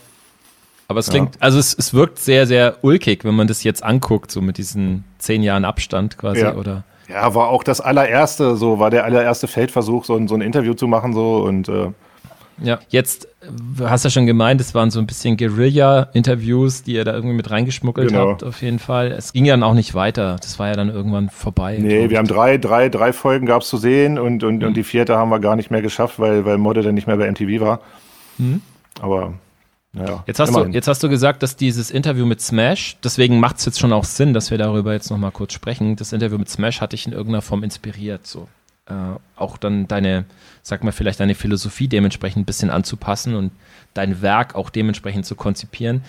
Aber 0.88 1.00
es 1.00 1.08
klingt, 1.08 1.36
ja. 1.36 1.42
also 1.42 1.58
es, 1.58 1.74
es 1.74 1.94
wirkt 1.94 2.18
sehr, 2.18 2.46
sehr 2.46 2.76
ulkig, 2.82 3.24
wenn 3.24 3.34
man 3.34 3.46
das 3.46 3.64
jetzt 3.64 3.82
anguckt, 3.82 4.30
so 4.30 4.40
mit 4.42 4.58
diesen 4.58 5.04
zehn 5.18 5.42
Jahren 5.42 5.64
Abstand 5.64 6.18
quasi, 6.18 6.40
ja. 6.40 6.54
oder? 6.54 6.84
Ja, 7.08 7.34
war 7.34 7.48
auch 7.48 7.64
das 7.64 7.80
allererste, 7.80 8.56
so 8.56 8.78
war 8.78 8.90
der 8.90 9.04
allererste 9.04 9.46
Feldversuch, 9.46 10.04
so 10.04 10.16
ein, 10.16 10.28
so 10.28 10.34
ein 10.34 10.40
Interview 10.40 10.74
zu 10.74 10.86
machen, 10.86 11.12
so 11.12 11.42
und 11.42 11.68
äh, 11.68 11.90
ja, 12.62 12.78
jetzt 12.88 13.28
hast 13.80 14.04
du 14.04 14.08
ja 14.08 14.10
schon 14.10 14.26
gemeint, 14.26 14.60
es 14.60 14.74
waren 14.74 14.90
so 14.90 15.00
ein 15.00 15.06
bisschen 15.06 15.36
Guerilla-Interviews, 15.36 16.84
die 16.84 16.94
ihr 16.94 17.04
da 17.04 17.12
irgendwie 17.12 17.34
mit 17.34 17.50
reingeschmuggelt 17.50 18.10
genau. 18.10 18.30
habt, 18.30 18.44
auf 18.44 18.62
jeden 18.62 18.78
Fall. 18.78 19.10
Es 19.10 19.32
ging 19.32 19.44
ja 19.44 19.54
dann 19.54 19.64
auch 19.64 19.74
nicht 19.74 19.94
weiter. 19.94 20.36
Das 20.40 20.58
war 20.58 20.68
ja 20.68 20.74
dann 20.74 20.88
irgendwann 20.88 21.30
vorbei. 21.30 21.78
Nee, 21.80 22.10
wir 22.10 22.18
haben 22.18 22.28
drei, 22.28 22.58
drei, 22.58 22.88
drei 22.88 23.12
Folgen 23.12 23.46
gab 23.46 23.62
es 23.62 23.68
zu 23.68 23.76
sehen 23.76 24.18
und, 24.18 24.44
und, 24.44 24.58
mhm. 24.58 24.68
und 24.68 24.76
die 24.76 24.84
vierte 24.84 25.16
haben 25.16 25.30
wir 25.30 25.40
gar 25.40 25.56
nicht 25.56 25.70
mehr 25.70 25.82
geschafft, 25.82 26.18
weil, 26.20 26.44
weil 26.44 26.58
Modde 26.58 26.82
dann 26.82 26.94
nicht 26.94 27.06
mehr 27.06 27.16
bei 27.16 27.30
MTV 27.30 27.60
war. 27.60 27.80
Mhm. 28.38 28.62
Aber 29.00 29.34
ja, 29.94 30.24
jetzt, 30.26 30.40
hast 30.40 30.54
du, 30.54 30.64
jetzt 30.66 30.88
hast 30.88 31.02
du 31.02 31.08
gesagt, 31.08 31.42
dass 31.42 31.56
dieses 31.56 31.90
Interview 31.90 32.26
mit 32.26 32.40
Smash, 32.40 32.96
deswegen 33.02 33.38
macht 33.38 33.58
es 33.58 33.64
jetzt 33.64 33.78
schon 33.78 33.92
auch 33.92 34.04
Sinn, 34.04 34.34
dass 34.34 34.50
wir 34.50 34.58
darüber 34.58 34.92
jetzt 34.92 35.10
nochmal 35.10 35.30
kurz 35.30 35.52
sprechen. 35.52 35.96
Das 35.96 36.12
Interview 36.12 36.38
mit 36.38 36.48
Smash 36.48 36.80
hat 36.80 36.92
dich 36.92 37.06
in 37.06 37.12
irgendeiner 37.12 37.42
Form 37.42 37.62
inspiriert, 37.62 38.26
so. 38.26 38.48
Äh, 38.86 38.92
auch 39.36 39.56
dann 39.56 39.88
deine, 39.88 40.26
sag 40.62 40.84
mal, 40.84 40.92
vielleicht 40.92 41.20
deine 41.20 41.34
Philosophie 41.34 41.88
dementsprechend 41.88 42.42
ein 42.42 42.44
bisschen 42.44 42.70
anzupassen 42.70 43.34
und 43.34 43.52
dein 43.94 44.20
Werk 44.20 44.56
auch 44.56 44.68
dementsprechend 44.68 45.24
zu 45.24 45.36
konzipieren. 45.36 46.02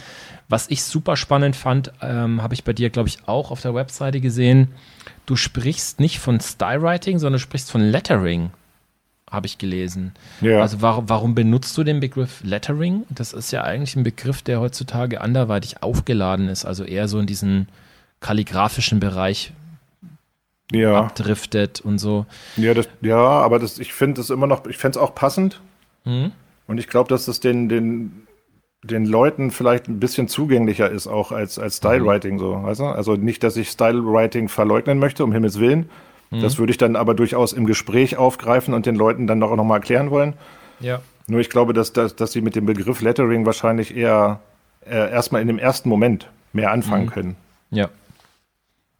Was 0.49 0.69
ich 0.69 0.83
super 0.83 1.15
spannend 1.15 1.55
fand, 1.55 1.93
ähm, 2.01 2.41
habe 2.41 2.53
ich 2.53 2.63
bei 2.63 2.73
dir, 2.73 2.89
glaube 2.89 3.07
ich, 3.07 3.19
auch 3.27 3.51
auf 3.51 3.61
der 3.61 3.75
Webseite 3.75 4.19
gesehen. 4.19 4.69
Du 5.25 5.35
sprichst 5.35 5.99
nicht 5.99 6.19
von 6.19 6.39
Stylewriting, 6.39 7.17
sondern 7.19 7.39
du 7.39 7.43
sprichst 7.43 7.71
von 7.71 7.81
Lettering 7.81 8.51
habe 9.29 9.47
ich 9.47 9.57
gelesen. 9.57 10.13
Ja. 10.41 10.61
Also 10.61 10.81
warum, 10.81 11.09
warum 11.09 11.35
benutzt 11.35 11.77
du 11.77 11.83
den 11.83 11.99
Begriff 11.99 12.41
Lettering? 12.43 13.03
Das 13.09 13.33
ist 13.33 13.51
ja 13.51 13.63
eigentlich 13.63 13.95
ein 13.95 14.03
Begriff, 14.03 14.41
der 14.41 14.59
heutzutage 14.59 15.21
anderweitig 15.21 15.81
aufgeladen 15.81 16.47
ist, 16.47 16.65
also 16.65 16.83
eher 16.83 17.07
so 17.07 17.19
in 17.19 17.25
diesen 17.25 17.67
kalligraphischen 18.19 18.99
Bereich 18.99 19.51
ja. 20.71 20.99
abdriftet 20.99 21.81
und 21.81 21.97
so. 21.97 22.25
Ja, 22.55 22.73
das, 22.73 22.87
ja 23.01 23.17
aber 23.17 23.59
das, 23.59 23.79
ich 23.79 23.93
finde 23.93 24.21
es 24.21 24.29
immer 24.29 24.47
noch, 24.47 24.65
ich 24.67 24.77
fände 24.77 24.99
es 24.99 25.03
auch 25.03 25.15
passend. 25.15 25.61
Hm? 26.03 26.31
Und 26.67 26.77
ich 26.77 26.87
glaube, 26.87 27.09
dass 27.09 27.25
das 27.25 27.39
den, 27.39 27.69
den, 27.69 28.27
den 28.83 29.05
Leuten 29.05 29.51
vielleicht 29.51 29.87
ein 29.87 29.99
bisschen 29.99 30.27
zugänglicher 30.27 30.89
ist, 30.89 31.07
auch 31.07 31.31
als, 31.31 31.59
als 31.59 31.77
Stylewriting, 31.77 32.39
so, 32.39 32.63
weißt 32.63 32.79
du? 32.79 32.85
Also 32.85 33.15
nicht, 33.15 33.43
dass 33.43 33.57
ich 33.57 33.69
Stylewriting 33.69 34.49
verleugnen 34.49 34.99
möchte, 34.99 35.23
um 35.23 35.31
Himmels 35.31 35.59
Willen. 35.59 35.89
Mhm. 36.35 36.41
Das 36.41 36.57
würde 36.57 36.71
ich 36.71 36.77
dann 36.77 36.95
aber 36.95 37.13
durchaus 37.13 37.53
im 37.53 37.65
Gespräch 37.65 38.17
aufgreifen 38.17 38.73
und 38.73 38.85
den 38.85 38.95
Leuten 38.95 39.27
dann 39.27 39.41
auch 39.43 39.55
nochmal 39.55 39.79
erklären 39.79 40.11
wollen. 40.11 40.33
Ja. 40.79 41.01
Nur 41.27 41.39
ich 41.39 41.49
glaube, 41.49 41.73
dass, 41.73 41.93
dass, 41.93 42.15
dass 42.15 42.31
sie 42.31 42.41
mit 42.41 42.55
dem 42.55 42.65
Begriff 42.65 43.01
Lettering 43.01 43.45
wahrscheinlich 43.45 43.95
eher 43.95 44.41
äh, 44.85 45.11
erstmal 45.11 45.41
in 45.41 45.47
dem 45.47 45.59
ersten 45.59 45.89
Moment 45.89 46.29
mehr 46.53 46.71
anfangen 46.71 47.05
mhm. 47.05 47.09
können. 47.09 47.35
Ja. 47.71 47.89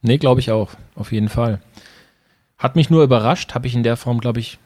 Nee, 0.02 0.18
glaube 0.18 0.40
ich 0.40 0.52
auch. 0.52 0.72
Auf 0.96 1.12
jeden 1.12 1.30
Fall. 1.30 1.60
Hat 2.58 2.76
mich 2.76 2.90
nur 2.90 3.04
überrascht, 3.04 3.54
habe 3.54 3.68
ich 3.68 3.76
in 3.76 3.84
der 3.84 3.98
Form, 3.98 4.20
glaube 4.20 4.40
ich, 4.40 4.60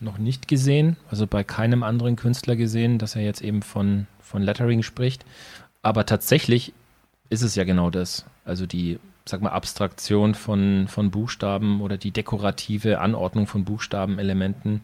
noch 0.00 0.18
nicht 0.18 0.48
gesehen. 0.48 0.96
Also 1.10 1.26
bei 1.26 1.44
keinem 1.44 1.82
anderen 1.82 2.16
Künstler 2.16 2.56
gesehen, 2.56 2.98
dass 2.98 3.16
er 3.16 3.22
jetzt 3.22 3.42
eben 3.42 3.62
von, 3.62 4.06
von 4.20 4.42
Lettering 4.42 4.82
spricht. 4.82 5.24
Aber 5.82 6.06
tatsächlich 6.06 6.72
ist 7.30 7.42
es 7.42 7.54
ja 7.54 7.64
genau 7.64 7.90
das. 7.90 8.26
Also 8.44 8.66
die 8.66 8.98
sag 9.26 9.40
mal, 9.40 9.50
Abstraktion 9.50 10.34
von, 10.34 10.86
von 10.88 11.10
Buchstaben 11.10 11.80
oder 11.80 11.96
die 11.96 12.10
dekorative 12.10 13.00
Anordnung 13.00 13.46
von 13.46 13.64
Buchstabenelementen. 13.64 14.82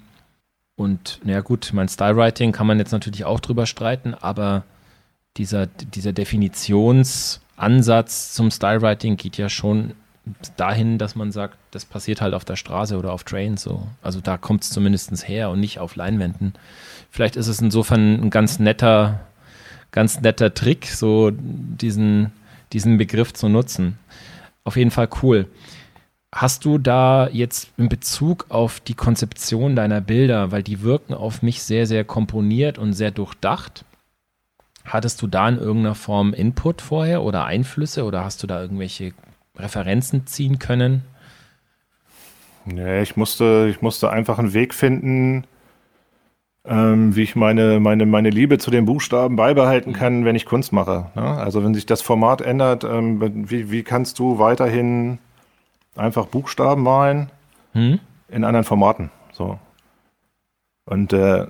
Und 0.76 1.20
naja 1.24 1.43
gut, 1.43 1.72
mein 1.74 1.88
Stylewriting 1.88 2.53
kann 2.53 2.66
man 2.66 2.78
jetzt 2.78 2.93
natürlich 2.93 3.26
auch 3.26 3.41
drüber 3.41 3.66
streiten, 3.66 4.14
aber 4.14 4.62
dieser, 5.36 5.66
dieser 5.66 6.14
Definitionsansatz 6.14 8.32
zum 8.32 8.51
Stylewriting 8.51 9.18
geht 9.18 9.36
ja 9.36 9.51
schon 9.51 9.93
dahin, 10.57 10.97
dass 10.97 11.16
man 11.16 11.32
sagt, 11.32 11.59
das 11.70 11.84
passiert 11.84 12.22
halt 12.22 12.32
auf 12.34 12.47
der 12.47 12.57
Straße 12.57 12.97
oder 12.97 13.12
auf 13.12 13.24
Trains 13.24 13.62
so. 13.62 13.86
Also 14.03 14.20
da 14.20 14.38
kommt 14.38 14.62
es 14.62 14.70
zumindest 14.70 15.28
her 15.28 15.51
und 15.51 15.61
nicht 15.61 15.80
auf 15.80 15.97
Leinwänden. 15.97 16.55
Vielleicht 17.11 17.36
ist 17.36 17.49
es 17.49 17.61
insofern 17.61 18.22
ein 18.22 18.30
ganz 18.30 18.59
netter, 18.59 19.20
ganz 19.91 20.20
netter 20.20 20.55
Trick, 20.55 20.86
so 20.86 21.30
diesen, 21.30 22.32
diesen 22.72 22.97
Begriff 22.97 23.34
zu 23.34 23.51
nutzen 23.51 23.99
auf 24.65 24.77
jeden 24.77 24.91
Fall 24.91 25.09
cool. 25.23 25.47
Hast 26.33 26.65
du 26.65 26.79
da 26.79 27.29
jetzt 27.29 27.73
in 27.77 27.89
Bezug 27.89 28.47
auf 28.51 28.79
die 28.79 28.95
Konzeption 28.95 29.75
deiner 29.75 30.01
Bilder, 30.01 30.53
weil 30.53 30.63
die 30.63 30.83
wirken 30.83 31.13
auf 31.13 31.43
mich 31.43 31.63
sehr, 31.63 31.87
sehr 31.87 32.05
komponiert 32.05 32.79
und 32.79 32.93
sehr 32.93 33.11
durchdacht, 33.11 33.85
hattest 34.85 35.21
du 35.23 35.27
da 35.27 35.49
in 35.49 35.59
irgendeiner 35.59 35.97
Form 35.97 36.33
Input 36.33 36.83
vorher 36.83 37.23
oder 37.23 37.45
Einflüsse 37.45 38.05
oder 38.05 38.25
hast 38.25 38.43
du 38.43 38.47
da 38.47 38.61
irgendwelche 38.61 39.13
Referenzen 39.57 40.27
ziehen 40.27 40.59
können? 40.59 41.03
Nee, 42.65 43.03
ich 43.03 43.17
musste, 43.17 43.69
ich 43.69 43.83
musste 43.83 44.11
einfach 44.11 44.39
einen 44.39 44.53
Weg 44.53 44.75
finden, 44.75 45.45
ähm, 46.65 47.17
wie 47.17 47.23
ich 47.23 47.37
meine, 47.37 47.81
meine, 47.81 48.07
meine 48.07 48.31
Liebe 48.31 48.59
zu 48.59 48.71
den 48.71 48.85
Buchstaben 48.85 49.37
beibehalten 49.37 49.93
kann, 49.93 50.25
wenn 50.25 50.37
ich 50.37 50.45
Kunst 50.45 50.73
mache. 50.73 51.07
Ne? 51.15 51.23
Also 51.23 51.65
wenn 51.65 51.75
sich 51.75 51.87
das 51.87 52.03
Format 52.03 52.41
ändert, 52.43 52.85
ähm, 52.85 53.51
wie, 53.51 53.71
wie 53.71 53.83
kannst 53.83 54.19
du 54.19 54.39
weiterhin 54.39 55.19
einfach 55.97 56.27
Buchstaben 56.27 56.83
malen 56.83 57.31
hm? 57.73 57.99
in 58.29 58.45
anderen 58.45 58.65
Formaten? 58.65 59.11
So. 59.33 59.59
Und 60.85 61.13
äh, 61.13 61.47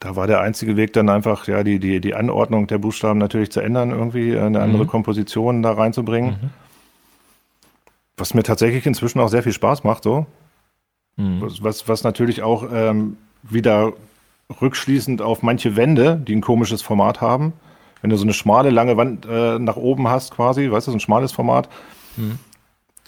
da 0.00 0.16
war 0.16 0.26
der 0.26 0.40
einzige 0.40 0.76
Weg 0.76 0.92
dann 0.92 1.08
einfach, 1.08 1.46
ja, 1.46 1.62
die, 1.62 1.78
die, 1.78 2.00
die 2.00 2.14
Anordnung 2.14 2.66
der 2.66 2.78
Buchstaben 2.78 3.18
natürlich 3.18 3.52
zu 3.52 3.60
ändern, 3.60 3.90
irgendwie 3.90 4.32
äh, 4.32 4.40
eine 4.40 4.60
andere 4.60 4.84
mhm. 4.84 4.88
Komposition 4.88 5.62
da 5.62 5.72
reinzubringen. 5.72 6.30
Mhm. 6.30 6.50
Was 8.16 8.34
mir 8.34 8.42
tatsächlich 8.42 8.86
inzwischen 8.86 9.20
auch 9.20 9.28
sehr 9.28 9.42
viel 9.42 9.52
Spaß 9.52 9.84
macht, 9.84 10.02
so. 10.02 10.26
Mhm. 11.16 11.42
Was, 11.60 11.86
was 11.86 12.02
natürlich 12.02 12.42
auch 12.42 12.66
ähm, 12.72 13.16
wieder 13.42 13.92
rückschließend 14.60 15.22
auf 15.22 15.42
manche 15.42 15.76
Wände, 15.76 16.16
die 16.16 16.34
ein 16.34 16.40
komisches 16.40 16.82
Format 16.82 17.20
haben. 17.20 17.52
Wenn 18.00 18.10
du 18.10 18.16
so 18.16 18.24
eine 18.24 18.34
schmale, 18.34 18.70
lange 18.70 18.96
Wand 18.96 19.26
äh, 19.26 19.58
nach 19.58 19.76
oben 19.76 20.08
hast, 20.08 20.34
quasi, 20.34 20.70
weißt 20.70 20.86
du, 20.86 20.92
so 20.92 20.96
ein 20.96 21.00
schmales 21.00 21.32
Format, 21.32 21.68
mhm. 22.16 22.38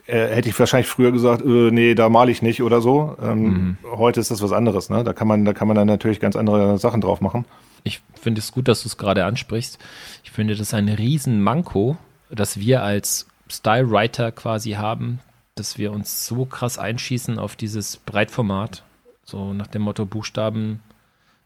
äh, 0.06 0.26
hätte 0.26 0.48
ich 0.48 0.58
wahrscheinlich 0.58 0.88
früher 0.88 1.12
gesagt, 1.12 1.44
äh, 1.44 1.70
nee, 1.70 1.94
da 1.94 2.08
male 2.08 2.32
ich 2.32 2.42
nicht 2.42 2.62
oder 2.62 2.80
so. 2.80 3.16
Ähm, 3.22 3.42
mhm. 3.42 3.76
Heute 3.96 4.20
ist 4.20 4.30
das 4.30 4.42
was 4.42 4.52
anderes, 4.52 4.90
ne? 4.90 5.04
Da 5.04 5.12
kann 5.12 5.28
man, 5.28 5.44
da 5.44 5.52
kann 5.52 5.68
man 5.68 5.76
dann 5.76 5.86
natürlich 5.86 6.20
ganz 6.20 6.36
andere 6.36 6.78
Sachen 6.78 7.00
drauf 7.00 7.20
machen. 7.20 7.44
Ich 7.84 8.00
finde 8.20 8.40
es 8.40 8.50
gut, 8.50 8.66
dass 8.66 8.82
du 8.82 8.88
es 8.88 8.96
gerade 8.96 9.24
ansprichst. 9.24 9.78
Ich 10.24 10.30
finde 10.32 10.56
das 10.56 10.74
ein 10.74 10.88
Riesenmanko, 10.88 11.96
dass 12.30 12.58
wir 12.58 12.82
als 12.82 13.28
Style-Writer 13.48 14.32
quasi 14.32 14.72
haben, 14.72 15.20
dass 15.54 15.78
wir 15.78 15.92
uns 15.92 16.26
so 16.26 16.44
krass 16.44 16.78
einschießen 16.78 17.38
auf 17.38 17.56
dieses 17.56 17.98
Breitformat. 17.98 18.82
So 19.24 19.52
nach 19.52 19.66
dem 19.66 19.82
Motto 19.82 20.06
Buchstaben 20.06 20.80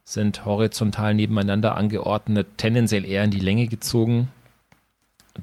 sind 0.05 0.45
horizontal 0.45 1.15
nebeneinander 1.15 1.77
angeordnet, 1.77 2.47
tendenziell 2.57 3.05
eher 3.05 3.25
in 3.25 3.31
die 3.31 3.41
Länge 3.41 3.67
gezogen. 3.69 4.29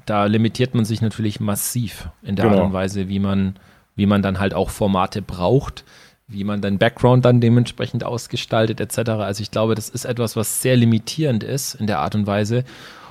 Da 0.06 0.26
limitiert 0.26 0.74
man 0.74 0.84
sich 0.84 1.00
natürlich 1.00 1.40
massiv 1.40 2.08
in 2.22 2.36
der 2.36 2.46
genau. 2.46 2.58
Art 2.58 2.66
und 2.66 2.72
Weise, 2.72 3.08
wie 3.08 3.18
man, 3.18 3.56
wie 3.96 4.06
man 4.06 4.22
dann 4.22 4.38
halt 4.38 4.54
auch 4.54 4.70
Formate 4.70 5.22
braucht, 5.22 5.84
wie 6.28 6.44
man 6.44 6.62
den 6.62 6.78
Background 6.78 7.24
dann 7.24 7.40
dementsprechend 7.40 8.04
ausgestaltet, 8.04 8.80
etc. 8.80 9.10
Also 9.10 9.42
ich 9.42 9.50
glaube, 9.50 9.74
das 9.74 9.88
ist 9.88 10.04
etwas, 10.04 10.36
was 10.36 10.62
sehr 10.62 10.76
limitierend 10.76 11.42
ist 11.42 11.74
in 11.74 11.86
der 11.86 11.98
Art 11.98 12.14
und 12.14 12.26
Weise. 12.26 12.64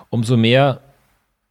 Umso 0.09 0.37
mehr, 0.37 0.79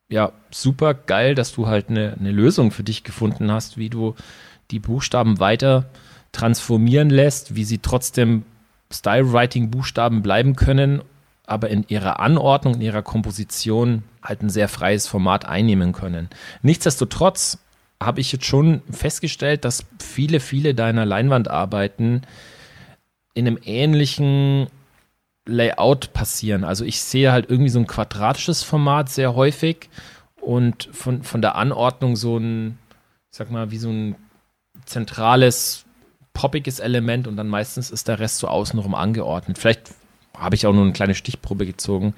ja, 0.08 0.32
super 0.50 0.94
geil, 0.94 1.34
dass 1.34 1.52
du 1.52 1.66
halt 1.66 1.90
eine, 1.90 2.16
eine 2.18 2.32
Lösung 2.32 2.70
für 2.70 2.84
dich 2.84 3.04
gefunden 3.04 3.52
hast, 3.52 3.76
wie 3.76 3.90
du 3.90 4.14
die 4.70 4.78
Buchstaben 4.78 5.40
weiter 5.40 5.86
transformieren 6.32 7.10
lässt, 7.10 7.54
wie 7.54 7.64
sie 7.64 7.78
trotzdem 7.78 8.44
Style-Writing-Buchstaben 8.92 10.22
bleiben 10.22 10.56
können, 10.56 11.02
aber 11.46 11.70
in 11.70 11.84
ihrer 11.88 12.20
Anordnung, 12.20 12.74
in 12.74 12.82
ihrer 12.82 13.02
Komposition 13.02 14.02
halt 14.22 14.42
ein 14.42 14.50
sehr 14.50 14.68
freies 14.68 15.06
Format 15.06 15.44
einnehmen 15.44 15.92
können. 15.92 16.28
Nichtsdestotrotz 16.62 17.58
habe 18.02 18.20
ich 18.20 18.32
jetzt 18.32 18.44
schon 18.44 18.82
festgestellt, 18.90 19.64
dass 19.64 19.84
viele, 19.98 20.40
viele 20.40 20.74
deiner 20.74 21.04
Leinwandarbeiten 21.04 22.22
in 23.34 23.46
einem 23.46 23.58
ähnlichen 23.64 24.68
Layout 25.46 26.12
passieren. 26.12 26.64
Also 26.64 26.84
ich 26.84 27.00
sehe 27.00 27.32
halt 27.32 27.50
irgendwie 27.50 27.70
so 27.70 27.78
ein 27.78 27.86
quadratisches 27.86 28.62
Format 28.62 29.08
sehr 29.08 29.34
häufig 29.34 29.88
und 30.40 30.88
von, 30.92 31.22
von 31.22 31.40
der 31.40 31.56
Anordnung 31.56 32.16
so 32.16 32.36
ein, 32.36 32.78
ich 33.30 33.38
sag 33.38 33.50
mal, 33.50 33.70
wie 33.70 33.78
so 33.78 33.88
ein 33.88 34.14
zentrales, 34.84 35.84
poppiges 36.38 36.78
Element 36.78 37.26
und 37.26 37.36
dann 37.36 37.48
meistens 37.48 37.90
ist 37.90 38.06
der 38.06 38.20
Rest 38.20 38.38
so 38.38 38.46
außenrum 38.46 38.94
angeordnet. 38.94 39.58
Vielleicht 39.58 39.90
habe 40.36 40.54
ich 40.54 40.68
auch 40.68 40.72
nur 40.72 40.84
eine 40.84 40.92
kleine 40.92 41.16
Stichprobe 41.16 41.66
gezogen. 41.66 42.14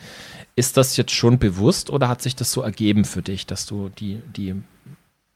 Ist 0.56 0.76
das 0.76 0.98
jetzt 0.98 1.12
schon 1.12 1.38
bewusst 1.38 1.88
oder 1.88 2.10
hat 2.10 2.20
sich 2.20 2.36
das 2.36 2.52
so 2.52 2.60
ergeben 2.60 3.06
für 3.06 3.22
dich, 3.22 3.46
dass 3.46 3.64
du 3.64 3.88
die, 3.88 4.20
die 4.36 4.56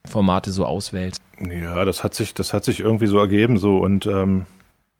Formate 0.05 0.51
so 0.51 0.67
auswählst? 0.67 1.19
Ja, 1.49 1.83
das 1.83 2.03
hat 2.03 2.13
sich, 2.13 2.35
das 2.35 2.53
hat 2.53 2.63
sich 2.63 2.79
irgendwie 2.79 3.07
so 3.07 3.17
ergeben 3.17 3.57
so 3.57 3.79
und 3.79 4.05
ähm, 4.05 4.45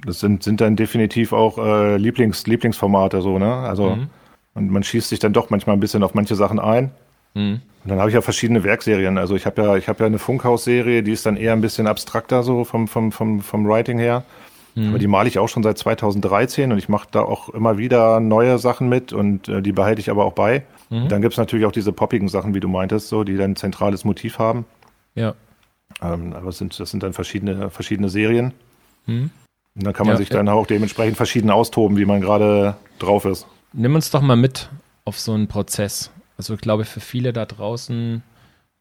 das 0.03 0.19
sind, 0.19 0.41
sind 0.41 0.61
dann 0.61 0.75
definitiv 0.75 1.31
auch 1.31 1.59
äh, 1.59 1.97
Lieblings, 1.97 2.47
Lieblingsformate 2.47 3.21
so, 3.21 3.37
ne? 3.37 3.53
Also 3.53 3.91
mhm. 3.91 4.09
und 4.55 4.71
man 4.71 4.81
schießt 4.81 5.09
sich 5.09 5.19
dann 5.19 5.31
doch 5.31 5.51
manchmal 5.51 5.75
ein 5.75 5.79
bisschen 5.79 6.01
auf 6.01 6.15
manche 6.15 6.33
Sachen 6.33 6.57
ein. 6.57 6.89
Mhm. 7.35 7.61
Und 7.83 7.91
dann 7.91 7.99
habe 7.99 8.09
ich 8.09 8.15
ja 8.15 8.21
verschiedene 8.21 8.63
Werkserien. 8.63 9.19
Also 9.19 9.35
ich 9.35 9.45
habe 9.45 9.61
ja, 9.61 9.75
ich 9.77 9.87
habe 9.87 9.99
ja 9.99 10.07
eine 10.07 10.17
Funkhaus-Serie, 10.17 11.03
die 11.03 11.11
ist 11.11 11.25
dann 11.27 11.37
eher 11.37 11.53
ein 11.53 11.61
bisschen 11.61 11.85
abstrakter 11.85 12.41
so 12.41 12.63
vom, 12.63 12.87
vom, 12.87 13.11
vom, 13.11 13.41
vom 13.41 13.67
Writing 13.67 13.99
her. 13.99 14.23
Mhm. 14.73 14.89
Aber 14.89 14.99
die 14.99 15.07
male 15.07 15.29
ich 15.29 15.37
auch 15.37 15.47
schon 15.47 15.61
seit 15.61 15.77
2013 15.77 16.71
und 16.71 16.77
ich 16.77 16.89
mache 16.89 17.07
da 17.11 17.21
auch 17.21 17.49
immer 17.49 17.77
wieder 17.77 18.19
neue 18.19 18.57
Sachen 18.57 18.89
mit 18.89 19.13
und 19.13 19.47
äh, 19.47 19.61
die 19.61 19.71
behalte 19.71 20.01
ich 20.01 20.09
aber 20.09 20.25
auch 20.25 20.33
bei. 20.33 20.63
Mhm. 20.89 21.09
Dann 21.09 21.21
gibt's 21.21 21.37
natürlich 21.37 21.65
auch 21.65 21.71
diese 21.71 21.93
poppigen 21.93 22.27
Sachen, 22.27 22.55
wie 22.55 22.59
du 22.59 22.67
meintest, 22.67 23.09
so, 23.09 23.23
die 23.23 23.37
dann 23.37 23.51
ein 23.51 23.55
zentrales 23.55 24.03
Motiv 24.03 24.39
haben. 24.39 24.65
Ja. 25.13 25.35
Ähm, 26.01 26.33
aber 26.33 26.49
es 26.49 26.57
sind, 26.57 26.77
das 26.79 26.89
sind 26.89 27.03
dann 27.03 27.13
verschiedene, 27.13 27.69
verschiedene 27.69 28.09
Serien. 28.09 28.53
Mhm. 29.05 29.29
Und 29.75 29.85
dann 29.85 29.93
kann 29.93 30.07
man 30.07 30.15
ja, 30.15 30.17
sich 30.17 30.29
dann 30.29 30.49
auch 30.49 30.67
dementsprechend 30.67 31.17
verschieden 31.17 31.51
austoben, 31.51 31.97
wie 31.97 32.05
man 32.05 32.21
gerade 32.21 32.75
drauf 32.97 33.25
ist. 33.25 33.45
Nimm 33.73 33.93
uns 33.93 34.09
doch 34.09 34.21
mal 34.21 34.37
mit 34.37 34.69
auf 35.03 35.19
so 35.19 35.33
einen 35.33 35.47
Prozess. 35.47 36.11
Also 36.37 36.53
ich 36.53 36.61
glaube, 36.61 36.85
für 36.85 36.99
viele 36.99 37.33
da 37.33 37.45
draußen, 37.45 38.23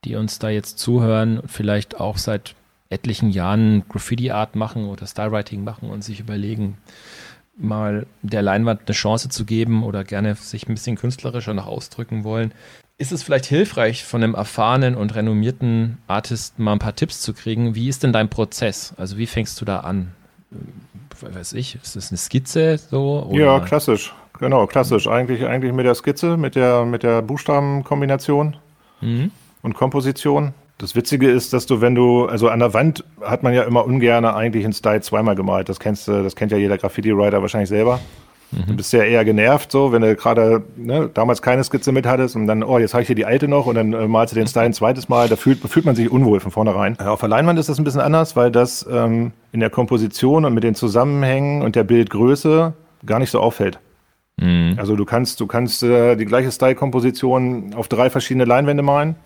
die 0.04 0.16
uns 0.16 0.38
da 0.38 0.48
jetzt 0.48 0.78
zuhören 0.78 1.38
und 1.38 1.50
vielleicht 1.50 2.00
auch 2.00 2.18
seit 2.18 2.54
etlichen 2.90 3.30
Jahren 3.30 3.84
Graffiti-Art 3.88 4.56
machen 4.56 4.86
oder 4.86 5.06
Stylewriting 5.06 5.64
machen 5.64 5.90
und 5.90 6.02
sich 6.04 6.20
überlegen, 6.20 6.78
mal 7.56 8.06
der 8.22 8.42
Leinwand 8.42 8.82
eine 8.86 8.94
Chance 8.94 9.28
zu 9.28 9.44
geben 9.44 9.84
oder 9.84 10.04
gerne 10.04 10.34
sich 10.34 10.68
ein 10.68 10.74
bisschen 10.74 10.96
künstlerischer 10.96 11.54
noch 11.54 11.66
ausdrücken 11.66 12.24
wollen, 12.24 12.52
ist 12.98 13.12
es 13.12 13.22
vielleicht 13.22 13.46
hilfreich, 13.46 14.04
von 14.04 14.22
einem 14.22 14.34
erfahrenen 14.34 14.94
und 14.94 15.14
renommierten 15.14 15.98
Artist 16.06 16.58
mal 16.58 16.72
ein 16.72 16.78
paar 16.78 16.94
Tipps 16.94 17.20
zu 17.20 17.32
kriegen. 17.32 17.74
Wie 17.74 17.88
ist 17.88 18.02
denn 18.02 18.12
dein 18.12 18.28
Prozess? 18.28 18.94
Also 18.96 19.18
wie 19.18 19.26
fängst 19.26 19.60
du 19.60 19.64
da 19.64 19.80
an? 19.80 20.12
Weiß 21.20 21.52
ich, 21.54 21.76
ist 21.76 21.96
das 21.96 22.10
eine 22.10 22.18
Skizze 22.18 22.78
so? 22.78 23.24
Oder? 23.28 23.40
Ja, 23.40 23.60
klassisch. 23.60 24.14
Genau, 24.38 24.66
klassisch. 24.66 25.06
Eigentlich, 25.06 25.46
eigentlich 25.46 25.72
mit 25.72 25.86
der 25.86 25.94
Skizze, 25.94 26.36
mit 26.36 26.56
der, 26.56 26.84
mit 26.84 27.02
der 27.02 27.22
Buchstabenkombination 27.22 28.56
mhm. 29.00 29.30
und 29.62 29.74
Komposition. 29.74 30.54
Das 30.78 30.96
Witzige 30.96 31.30
ist, 31.30 31.52
dass 31.52 31.66
du, 31.66 31.80
wenn 31.80 31.94
du, 31.94 32.26
also 32.26 32.48
an 32.48 32.58
der 32.58 32.74
Wand 32.74 33.04
hat 33.20 33.44
man 33.44 33.54
ja 33.54 33.62
immer 33.62 33.84
ungern 33.84 34.24
eigentlich 34.24 34.64
einen 34.64 34.72
Style 34.72 35.00
zweimal 35.02 35.36
gemalt. 35.36 35.68
Das 35.68 35.78
kennst 35.78 36.08
du, 36.08 36.22
das 36.22 36.34
kennt 36.34 36.50
ja 36.50 36.58
jeder 36.58 36.78
Graffiti-Writer 36.78 37.40
wahrscheinlich 37.42 37.68
selber. 37.68 38.00
Mhm. 38.50 38.66
Du 38.66 38.76
bist 38.76 38.92
ja 38.92 39.02
eher 39.02 39.24
genervt, 39.24 39.70
so, 39.70 39.92
wenn 39.92 40.02
du 40.02 40.14
gerade 40.16 40.64
ne, 40.76 41.08
damals 41.12 41.42
keine 41.42 41.62
Skizze 41.62 41.92
mit 41.92 42.06
hattest 42.06 42.34
und 42.34 42.48
dann, 42.48 42.64
oh, 42.64 42.78
jetzt 42.78 42.92
habe 42.92 43.02
ich 43.02 43.06
hier 43.06 43.16
die 43.16 43.24
alte 43.24 43.46
noch 43.46 43.66
und 43.66 43.76
dann 43.76 43.92
äh, 43.92 44.08
malst 44.08 44.34
du 44.34 44.38
den 44.38 44.48
Style 44.48 44.66
ein 44.66 44.72
zweites 44.72 45.08
Mal, 45.08 45.28
da 45.28 45.36
fühlt, 45.36 45.60
fühlt 45.60 45.86
man 45.86 45.94
sich 45.94 46.10
unwohl 46.10 46.40
von 46.40 46.50
vornherein. 46.50 46.96
Äh, 47.00 47.04
auf 47.04 47.20
der 47.20 47.28
Leinwand 47.28 47.58
ist 47.58 47.68
das 47.68 47.78
ein 47.78 47.84
bisschen 47.84 48.00
anders, 48.00 48.34
weil 48.34 48.50
das 48.50 48.86
ähm, 48.90 49.32
in 49.52 49.60
der 49.60 49.70
Komposition 49.70 50.44
und 50.44 50.54
mit 50.54 50.64
den 50.64 50.74
Zusammenhängen 50.74 51.62
und 51.62 51.76
der 51.76 51.84
Bildgröße 51.84 52.72
gar 53.06 53.20
nicht 53.20 53.30
so 53.30 53.40
auffällt. 53.40 53.78
Mhm. 54.36 54.74
Also 54.78 54.96
du 54.96 55.04
kannst, 55.04 55.40
du 55.40 55.46
kannst 55.46 55.82
äh, 55.82 56.16
die 56.16 56.24
gleiche 56.24 56.50
Style-Komposition 56.50 57.74
auf 57.74 57.88
drei 57.88 58.10
verschiedene 58.10 58.44
Leinwände 58.44 58.82
malen 58.82 59.16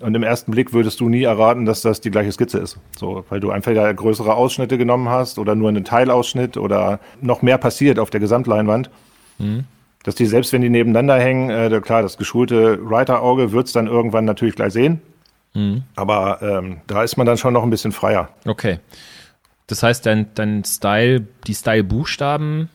und 0.00 0.14
im 0.14 0.22
ersten 0.22 0.52
Blick 0.52 0.72
würdest 0.72 1.00
du 1.00 1.08
nie 1.08 1.24
erraten, 1.24 1.64
dass 1.64 1.82
das 1.82 2.00
die 2.00 2.10
gleiche 2.10 2.32
Skizze 2.32 2.58
ist. 2.58 2.78
So, 2.96 3.24
weil 3.28 3.40
du 3.40 3.50
einfach 3.50 3.74
da 3.74 3.92
größere 3.92 4.34
Ausschnitte 4.34 4.78
genommen 4.78 5.08
hast 5.08 5.38
oder 5.38 5.54
nur 5.54 5.68
einen 5.68 5.84
Teilausschnitt 5.84 6.56
oder 6.56 7.00
noch 7.20 7.42
mehr 7.42 7.58
passiert 7.58 7.98
auf 7.98 8.10
der 8.10 8.20
Gesamtleinwand. 8.20 8.90
Mhm. 9.38 9.64
Dass 10.04 10.14
die, 10.14 10.26
selbst 10.26 10.52
wenn 10.52 10.62
die 10.62 10.70
nebeneinander 10.70 11.18
hängen, 11.18 11.50
äh, 11.50 11.80
klar, 11.82 12.02
das 12.02 12.16
geschulte 12.16 12.78
Writer-Auge 12.88 13.52
wird 13.52 13.66
es 13.66 13.72
dann 13.72 13.88
irgendwann 13.88 14.24
natürlich 14.24 14.54
gleich 14.54 14.72
sehen. 14.72 15.02
Mhm. 15.54 15.82
Aber 15.96 16.40
ähm, 16.40 16.80
da 16.86 17.02
ist 17.02 17.16
man 17.16 17.26
dann 17.26 17.36
schon 17.36 17.52
noch 17.52 17.64
ein 17.64 17.70
bisschen 17.70 17.92
freier. 17.92 18.28
Okay. 18.46 18.78
Das 19.66 19.82
heißt, 19.82 20.06
dein, 20.06 20.28
dein 20.34 20.64
Style, 20.64 21.26
die 21.46 21.54
Style-Buchstaben 21.54 22.70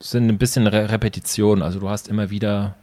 sind 0.00 0.28
ein 0.28 0.38
bisschen 0.38 0.66
Re 0.66 0.90
Repetition. 0.90 1.62
Also 1.62 1.80
du 1.80 1.88
hast 1.88 2.08
immer 2.08 2.30
wieder 2.30 2.74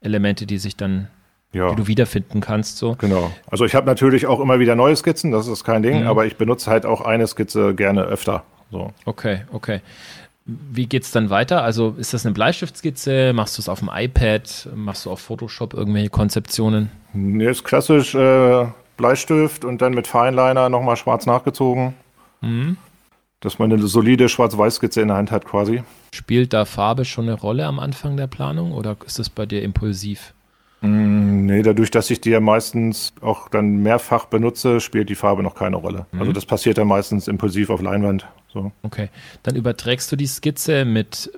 Elemente, 0.00 0.46
die 0.46 0.58
sich 0.58 0.76
dann 0.76 1.08
ja. 1.52 1.70
die 1.70 1.76
du 1.76 1.86
wiederfinden 1.86 2.40
kannst. 2.40 2.78
So. 2.78 2.96
Genau. 2.98 3.30
Also 3.50 3.64
ich 3.64 3.74
habe 3.74 3.86
natürlich 3.86 4.26
auch 4.26 4.40
immer 4.40 4.58
wieder 4.58 4.74
neue 4.74 4.96
Skizzen, 4.96 5.30
das 5.30 5.46
ist 5.46 5.64
kein 5.64 5.82
Ding, 5.82 6.02
mhm. 6.02 6.06
aber 6.06 6.26
ich 6.26 6.36
benutze 6.36 6.70
halt 6.70 6.86
auch 6.86 7.00
eine 7.00 7.26
Skizze 7.26 7.74
gerne 7.74 8.02
öfter. 8.02 8.44
So. 8.70 8.92
Okay, 9.04 9.42
okay. 9.52 9.80
Wie 10.44 10.86
geht 10.86 11.04
es 11.04 11.10
dann 11.10 11.30
weiter? 11.30 11.62
Also 11.62 11.94
ist 11.98 12.14
das 12.14 12.24
eine 12.24 12.32
Bleistiftskizze? 12.32 13.32
Machst 13.32 13.58
du 13.58 13.62
es 13.62 13.68
auf 13.68 13.80
dem 13.80 13.90
iPad? 13.92 14.68
Machst 14.74 15.06
du 15.06 15.10
auf 15.10 15.20
Photoshop 15.20 15.74
irgendwelche 15.74 16.10
Konzeptionen? 16.10 16.90
Nee, 17.12 17.50
ist 17.50 17.64
klassisch 17.64 18.14
äh, 18.14 18.66
Bleistift 18.96 19.64
und 19.64 19.82
dann 19.82 19.94
mit 19.94 20.06
Fineliner 20.06 20.68
nochmal 20.68 20.96
schwarz 20.96 21.26
nachgezogen. 21.26 21.94
Mhm. 22.40 22.76
Dass 23.40 23.58
man 23.58 23.72
eine 23.72 23.86
solide 23.86 24.28
Schwarz-Weiß-Skizze 24.28 25.00
in 25.00 25.08
der 25.08 25.16
Hand 25.16 25.30
hat 25.30 25.46
quasi. 25.46 25.82
Spielt 26.14 26.52
da 26.52 26.66
Farbe 26.66 27.04
schon 27.04 27.24
eine 27.24 27.38
Rolle 27.38 27.64
am 27.66 27.78
Anfang 27.78 28.16
der 28.16 28.26
Planung 28.26 28.72
oder 28.72 28.96
ist 29.06 29.18
das 29.18 29.30
bei 29.30 29.46
dir 29.46 29.62
impulsiv? 29.62 30.34
Mm, 30.82 31.46
nee, 31.46 31.62
dadurch, 31.62 31.90
dass 31.90 32.10
ich 32.10 32.20
die 32.20 32.30
ja 32.30 32.40
meistens 32.40 33.12
auch 33.20 33.48
dann 33.48 33.82
mehrfach 33.82 34.26
benutze, 34.26 34.80
spielt 34.80 35.08
die 35.08 35.14
Farbe 35.14 35.42
noch 35.42 35.54
keine 35.54 35.76
Rolle. 35.76 36.06
Mhm. 36.12 36.20
Also 36.20 36.32
das 36.32 36.46
passiert 36.46 36.78
ja 36.78 36.84
meistens 36.84 37.28
impulsiv 37.28 37.70
auf 37.70 37.82
Leinwand. 37.82 38.26
So. 38.52 38.72
Okay. 38.82 39.08
Dann 39.42 39.56
überträgst 39.56 40.10
du 40.10 40.16
die 40.16 40.26
Skizze 40.26 40.84
mit, 40.84 41.30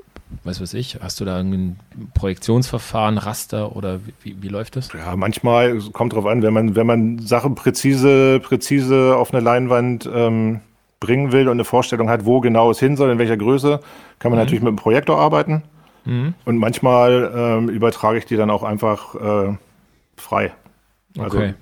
was 0.45 0.61
weiß 0.61 0.75
ich, 0.75 0.99
hast 1.03 1.21
du 1.21 1.25
da 1.25 1.39
ein 1.39 1.79
Projektionsverfahren, 2.15 3.19
Raster 3.19 3.77
oder 3.77 4.01
wie, 4.23 4.41
wie 4.41 4.49
läuft 4.49 4.77
das? 4.77 4.93
Ja, 4.93 5.17
manchmal 5.17 5.79
kommt 5.93 6.15
drauf 6.15 6.27
an, 6.27 6.43
wenn 6.43 6.55
man, 6.55 6.77
wenn 6.77 6.87
man 6.87 7.19
Sachen 7.19 7.55
präzise, 7.55 8.41
präzise 8.41 9.17
auf 9.17 9.35
eine 9.35 9.43
Leinwand 9.43 10.09
ähm, 10.13 10.61
bringen 11.03 11.33
will 11.33 11.49
und 11.49 11.57
eine 11.57 11.65
Vorstellung 11.65 12.09
hat, 12.09 12.25
wo 12.25 12.41
genau 12.41 12.71
es 12.71 12.79
hin 12.79 12.97
soll, 12.97 13.11
in 13.11 13.19
welcher 13.19 13.37
Größe, 13.37 13.81
kann 14.21 14.31
man 14.31 14.39
mhm. 14.39 14.45
natürlich 14.45 14.63
mit 14.63 14.69
einem 14.69 14.77
Projektor 14.77 15.19
arbeiten. 15.19 15.65
Mhm. 16.05 16.35
Und 16.45 16.59
manchmal 16.59 17.33
ähm, 17.35 17.69
übertrage 17.69 18.19
ich 18.19 18.25
die 18.25 18.37
dann 18.37 18.51
auch 18.51 18.63
einfach 18.63 19.15
äh, 19.17 19.57
frei. 20.17 20.53
Also 21.19 21.39
okay. 21.39 21.55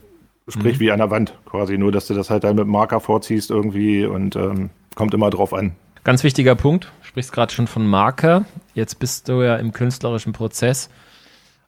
sprich 0.46 0.76
mhm. 0.76 0.80
wie 0.80 0.92
an 0.92 0.98
der 0.98 1.10
Wand 1.10 1.34
quasi, 1.46 1.78
nur 1.78 1.90
dass 1.90 2.06
du 2.06 2.14
das 2.14 2.30
halt 2.30 2.44
dann 2.44 2.56
mit 2.56 2.66
Marker 2.66 3.00
vorziehst 3.00 3.50
irgendwie 3.50 4.04
und 4.04 4.36
ähm, 4.36 4.70
kommt 4.94 5.14
immer 5.14 5.30
drauf 5.30 5.54
an. 5.54 5.72
Ganz 6.04 6.22
wichtiger 6.22 6.54
Punkt, 6.54 6.84
du 7.00 7.06
sprichst 7.08 7.32
gerade 7.32 7.52
schon 7.52 7.66
von 7.66 7.86
Marker. 7.86 8.44
Jetzt 8.74 8.98
bist 8.98 9.28
du 9.28 9.42
ja 9.42 9.56
im 9.56 9.72
künstlerischen 9.72 10.32
Prozess 10.32 10.90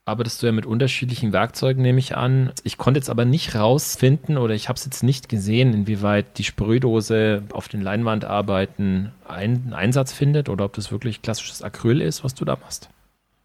arbeitest 0.05 0.43
du 0.43 0.47
ja 0.47 0.53
mit 0.53 0.67
unterschiedlichen 0.67 1.33
Werkzeugen, 1.33 1.83
nehme 1.83 1.99
ich 1.99 2.17
an. 2.17 2.53
Ich 2.65 2.77
konnte 2.77 2.99
jetzt 2.99 3.11
aber 3.11 3.25
nicht 3.25 3.55
rausfinden 3.55 4.37
oder 4.37 4.55
ich 4.55 4.69
habe 4.69 4.77
es 4.77 4.85
jetzt 4.85 5.03
nicht 5.03 5.29
gesehen, 5.29 5.73
inwieweit 5.73 6.39
die 6.39 6.45
Sprühdose 6.45 7.45
auf 7.53 7.69
den 7.69 7.83
Leinwandarbeiten 7.83 9.13
einen 9.27 9.73
Einsatz 9.73 10.13
findet 10.13 10.49
oder 10.49 10.65
ob 10.65 10.73
das 10.73 10.91
wirklich 10.91 11.23
klassisches 11.23 11.63
Acryl 11.63 12.01
ist, 12.01 12.25
was 12.25 12.35
du 12.35 12.45
da 12.45 12.57
machst. 12.61 12.91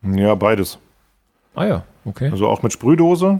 Ja, 0.01 0.33
beides. 0.35 0.79
Ah 1.53 1.65
ja, 1.65 1.83
okay. 2.05 2.29
Also 2.31 2.47
auch 2.47 2.63
mit 2.63 2.73
Sprühdose. 2.73 3.39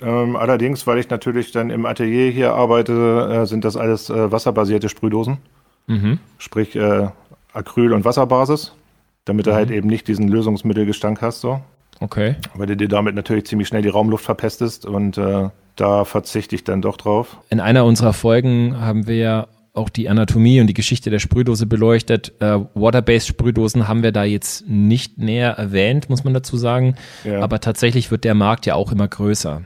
Ähm, 0.00 0.36
allerdings, 0.36 0.86
weil 0.86 0.98
ich 0.98 1.08
natürlich 1.08 1.52
dann 1.52 1.70
im 1.70 1.86
Atelier 1.86 2.30
hier 2.30 2.52
arbeite, 2.52 3.42
äh, 3.42 3.46
sind 3.46 3.64
das 3.64 3.76
alles 3.76 4.10
äh, 4.10 4.30
wasserbasierte 4.30 4.88
Sprühdosen. 4.88 5.38
Mhm. 5.86 6.18
Sprich 6.38 6.74
äh, 6.76 7.08
Acryl- 7.52 7.92
und 7.92 8.04
Wasserbasis, 8.04 8.72
damit 9.24 9.46
mhm. 9.46 9.50
du 9.50 9.56
halt 9.56 9.70
eben 9.70 9.88
nicht 9.88 10.08
diesen 10.08 10.28
Lösungsmittelgestank 10.28 11.22
hast. 11.22 11.40
So. 11.40 11.60
Okay. 12.00 12.36
Weil 12.54 12.66
du 12.66 12.76
dir 12.76 12.88
damit 12.88 13.14
natürlich 13.14 13.46
ziemlich 13.46 13.68
schnell 13.68 13.82
die 13.82 13.88
Raumluft 13.88 14.24
verpestest 14.24 14.86
und 14.86 15.18
äh, 15.18 15.48
da 15.76 16.04
verzichte 16.04 16.54
ich 16.54 16.64
dann 16.64 16.82
doch 16.82 16.96
drauf. 16.96 17.38
In 17.50 17.60
einer 17.60 17.84
unserer 17.84 18.12
Folgen 18.12 18.80
haben 18.80 19.06
wir 19.06 19.16
ja 19.16 19.46
auch 19.76 19.90
die 19.90 20.08
Anatomie 20.08 20.60
und 20.60 20.68
die 20.68 20.74
Geschichte 20.74 21.10
der 21.10 21.18
Sprühdose 21.18 21.66
beleuchtet. 21.66 22.32
Äh, 22.40 22.60
Water-based 22.74 23.28
Sprühdosen 23.28 23.88
haben 23.88 24.02
wir 24.02 24.12
da 24.12 24.24
jetzt 24.24 24.66
nicht 24.66 25.18
näher 25.18 25.52
erwähnt, 25.52 26.08
muss 26.08 26.24
man 26.24 26.32
dazu 26.32 26.56
sagen. 26.56 26.96
Ja. 27.24 27.40
Aber 27.40 27.60
tatsächlich 27.60 28.10
wird 28.10 28.24
der 28.24 28.34
Markt 28.34 28.64
ja 28.66 28.74
auch 28.74 28.90
immer 28.90 29.06
größer. 29.06 29.62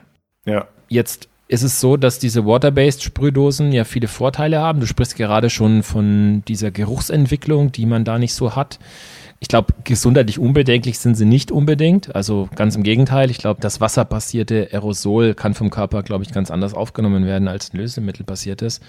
Ja. 0.47 0.67
Jetzt 0.89 1.29
ist 1.47 1.63
es 1.63 1.81
so, 1.81 1.97
dass 1.97 2.19
diese 2.19 2.45
Water-Based 2.45 3.03
Sprühdosen 3.03 3.73
ja 3.73 3.85
viele 3.85 4.09
Vorteile 4.09 4.61
haben. 4.61 4.81
Du 4.81 4.87
sprichst 4.87 5.17
gerade 5.17 5.51
schon 5.51 5.83
von 5.83 6.43
dieser 6.47 6.71
Geruchsentwicklung, 6.71 7.73
die 7.73 7.87
man 7.87 8.05
da 8.05 8.19
nicht 8.19 8.35
so 8.35 8.57
hat. 8.57 8.79
Ich 9.43 9.49
glaube, 9.49 9.73
gesundheitlich 9.85 10.39
unbedenklich 10.39 10.99
sind 10.99 11.15
sie 11.15 11.25
nicht 11.25 11.51
unbedingt. 11.51 12.15
Also 12.15 12.51
ganz 12.55 12.77
im 12.77 12.83
Gegenteil. 12.83 13.31
Ich 13.31 13.39
glaube, 13.39 13.63
das 13.63 13.81
wasserbasierte 13.81 14.69
Aerosol 14.71 15.33
kann 15.35 15.55
vom 15.55 15.71
Körper, 15.71 16.03
glaube 16.03 16.25
ich, 16.25 16.31
ganz 16.31 16.51
anders 16.51 16.75
aufgenommen 16.75 17.25
werden 17.25 17.49
als 17.49 17.73
ein 17.73 17.79
Lösemittelbasiertes. 17.79 18.81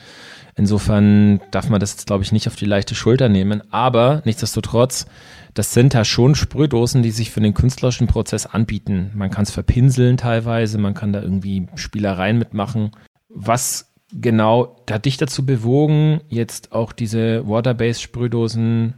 Insofern 0.58 1.39
darf 1.52 1.70
man 1.70 1.80
das 1.80 1.93
jetzt, 1.93 2.08
glaube 2.08 2.26
ich, 2.26 2.34
nicht 2.34 2.47
auf 2.47 2.58
die 2.58 2.66
leichte 2.66 2.95
Schulter 2.95 3.30
nehmen. 3.30 3.64
Aber 3.72 4.22
nichtsdestotrotz, 4.26 5.06
das 5.54 5.74
sind 5.74 5.93
ja 5.93 6.04
schon 6.04 6.36
Sprühdosen, 6.36 7.02
die 7.02 7.12
sich 7.12 7.32
für 7.32 7.39
den 7.39 7.54
künstlerischen 7.54 8.08
Prozess 8.08 8.45
anbieten. 8.45 9.12
Man 9.16 9.32
kann 9.32 9.43
es 9.43 9.52
verpinseln 9.52 10.18
teilweise, 10.18 10.78
man 10.78 10.93
kann 10.93 11.14
da 11.14 11.22
irgendwie 11.22 11.70
Spielereien 11.76 12.38
mitmachen. 12.38 12.91
Was 13.30 13.93
genau 14.12 14.84
hat 14.89 15.06
dich 15.06 15.16
dazu 15.16 15.45
bewogen, 15.45 16.20
jetzt 16.28 16.74
auch 16.74 16.91
diese 16.91 17.47
Water-Based 17.47 18.02
Sprühdosen 18.02 18.95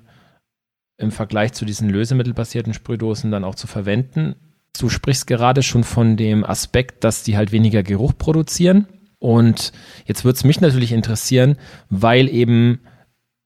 im 0.98 1.12
Vergleich 1.12 1.54
zu 1.54 1.66
diesen 1.66 1.90
lösemittelbasierten 1.90 2.74
Sprühdosen 2.74 3.32
dann 3.32 3.44
auch 3.44 3.56
zu 3.56 3.68
verwenden. 3.68 4.36
Du 4.78 4.90
sprichst 4.90 5.28
gerade 5.28 5.64
schon 5.64 5.84
von 5.84 6.18
dem 6.18 6.44
Aspekt, 6.44 7.04
dass 7.04 7.24
die 7.24 7.38
halt 7.38 7.52
weniger 7.52 7.84
Geruch 7.84 8.14
produzieren. 8.18 8.88
Und 9.20 9.72
jetzt 10.06 10.26
würde 10.26 10.38
es 10.38 10.44
mich 10.44 10.60
natürlich 10.62 10.92
interessieren, 10.92 11.58
weil 11.90 12.28
eben 12.28 12.80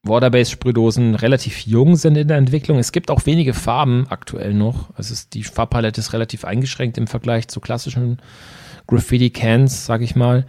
Waterbase-Sprühdosen 0.04 1.16
relativ 1.16 1.66
jung 1.66 1.96
sind 1.96 2.18
in 2.18 2.28
der 2.28 2.38
Entwicklung. 2.38 2.80
Es 2.80 2.92
gibt 2.92 3.12
auch 3.12 3.26
wenige 3.26 3.54
Farben 3.54 4.08
aktuell 4.10 4.54
noch. 4.54 4.96
Also 4.96 5.14
die 5.34 5.44
Farbpalette 5.44 6.00
ist 6.00 6.14
relativ 6.14 6.46
eingeschränkt 6.46 6.98
im 6.98 7.08
Vergleich 7.08 7.48
zu 7.48 7.60
klassischen 7.60 8.20
Graffiti-Cans, 8.88 9.86
sage 9.86 10.06
ich 10.06 10.16
mal. 10.16 10.46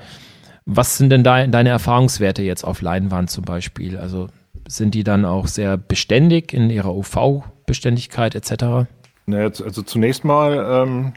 Was 0.64 0.96
sind 0.96 1.10
denn 1.10 1.24
da 1.24 1.46
deine 1.46 1.70
Erfahrungswerte 1.70 2.42
jetzt 2.42 2.64
auf 2.64 2.82
Leinwand 2.82 3.30
zum 3.30 3.44
Beispiel? 3.44 3.96
Also 3.96 4.28
sind 4.68 4.94
die 4.94 5.02
dann 5.02 5.24
auch 5.24 5.48
sehr 5.48 5.76
beständig 5.76 6.52
in 6.52 6.70
ihrer 6.70 6.94
UV-Beständigkeit 6.94 8.34
etc.? 8.34 8.86
Also 9.26 9.82
zunächst 9.82 10.24
mal, 10.24 10.84
ähm, 10.86 11.12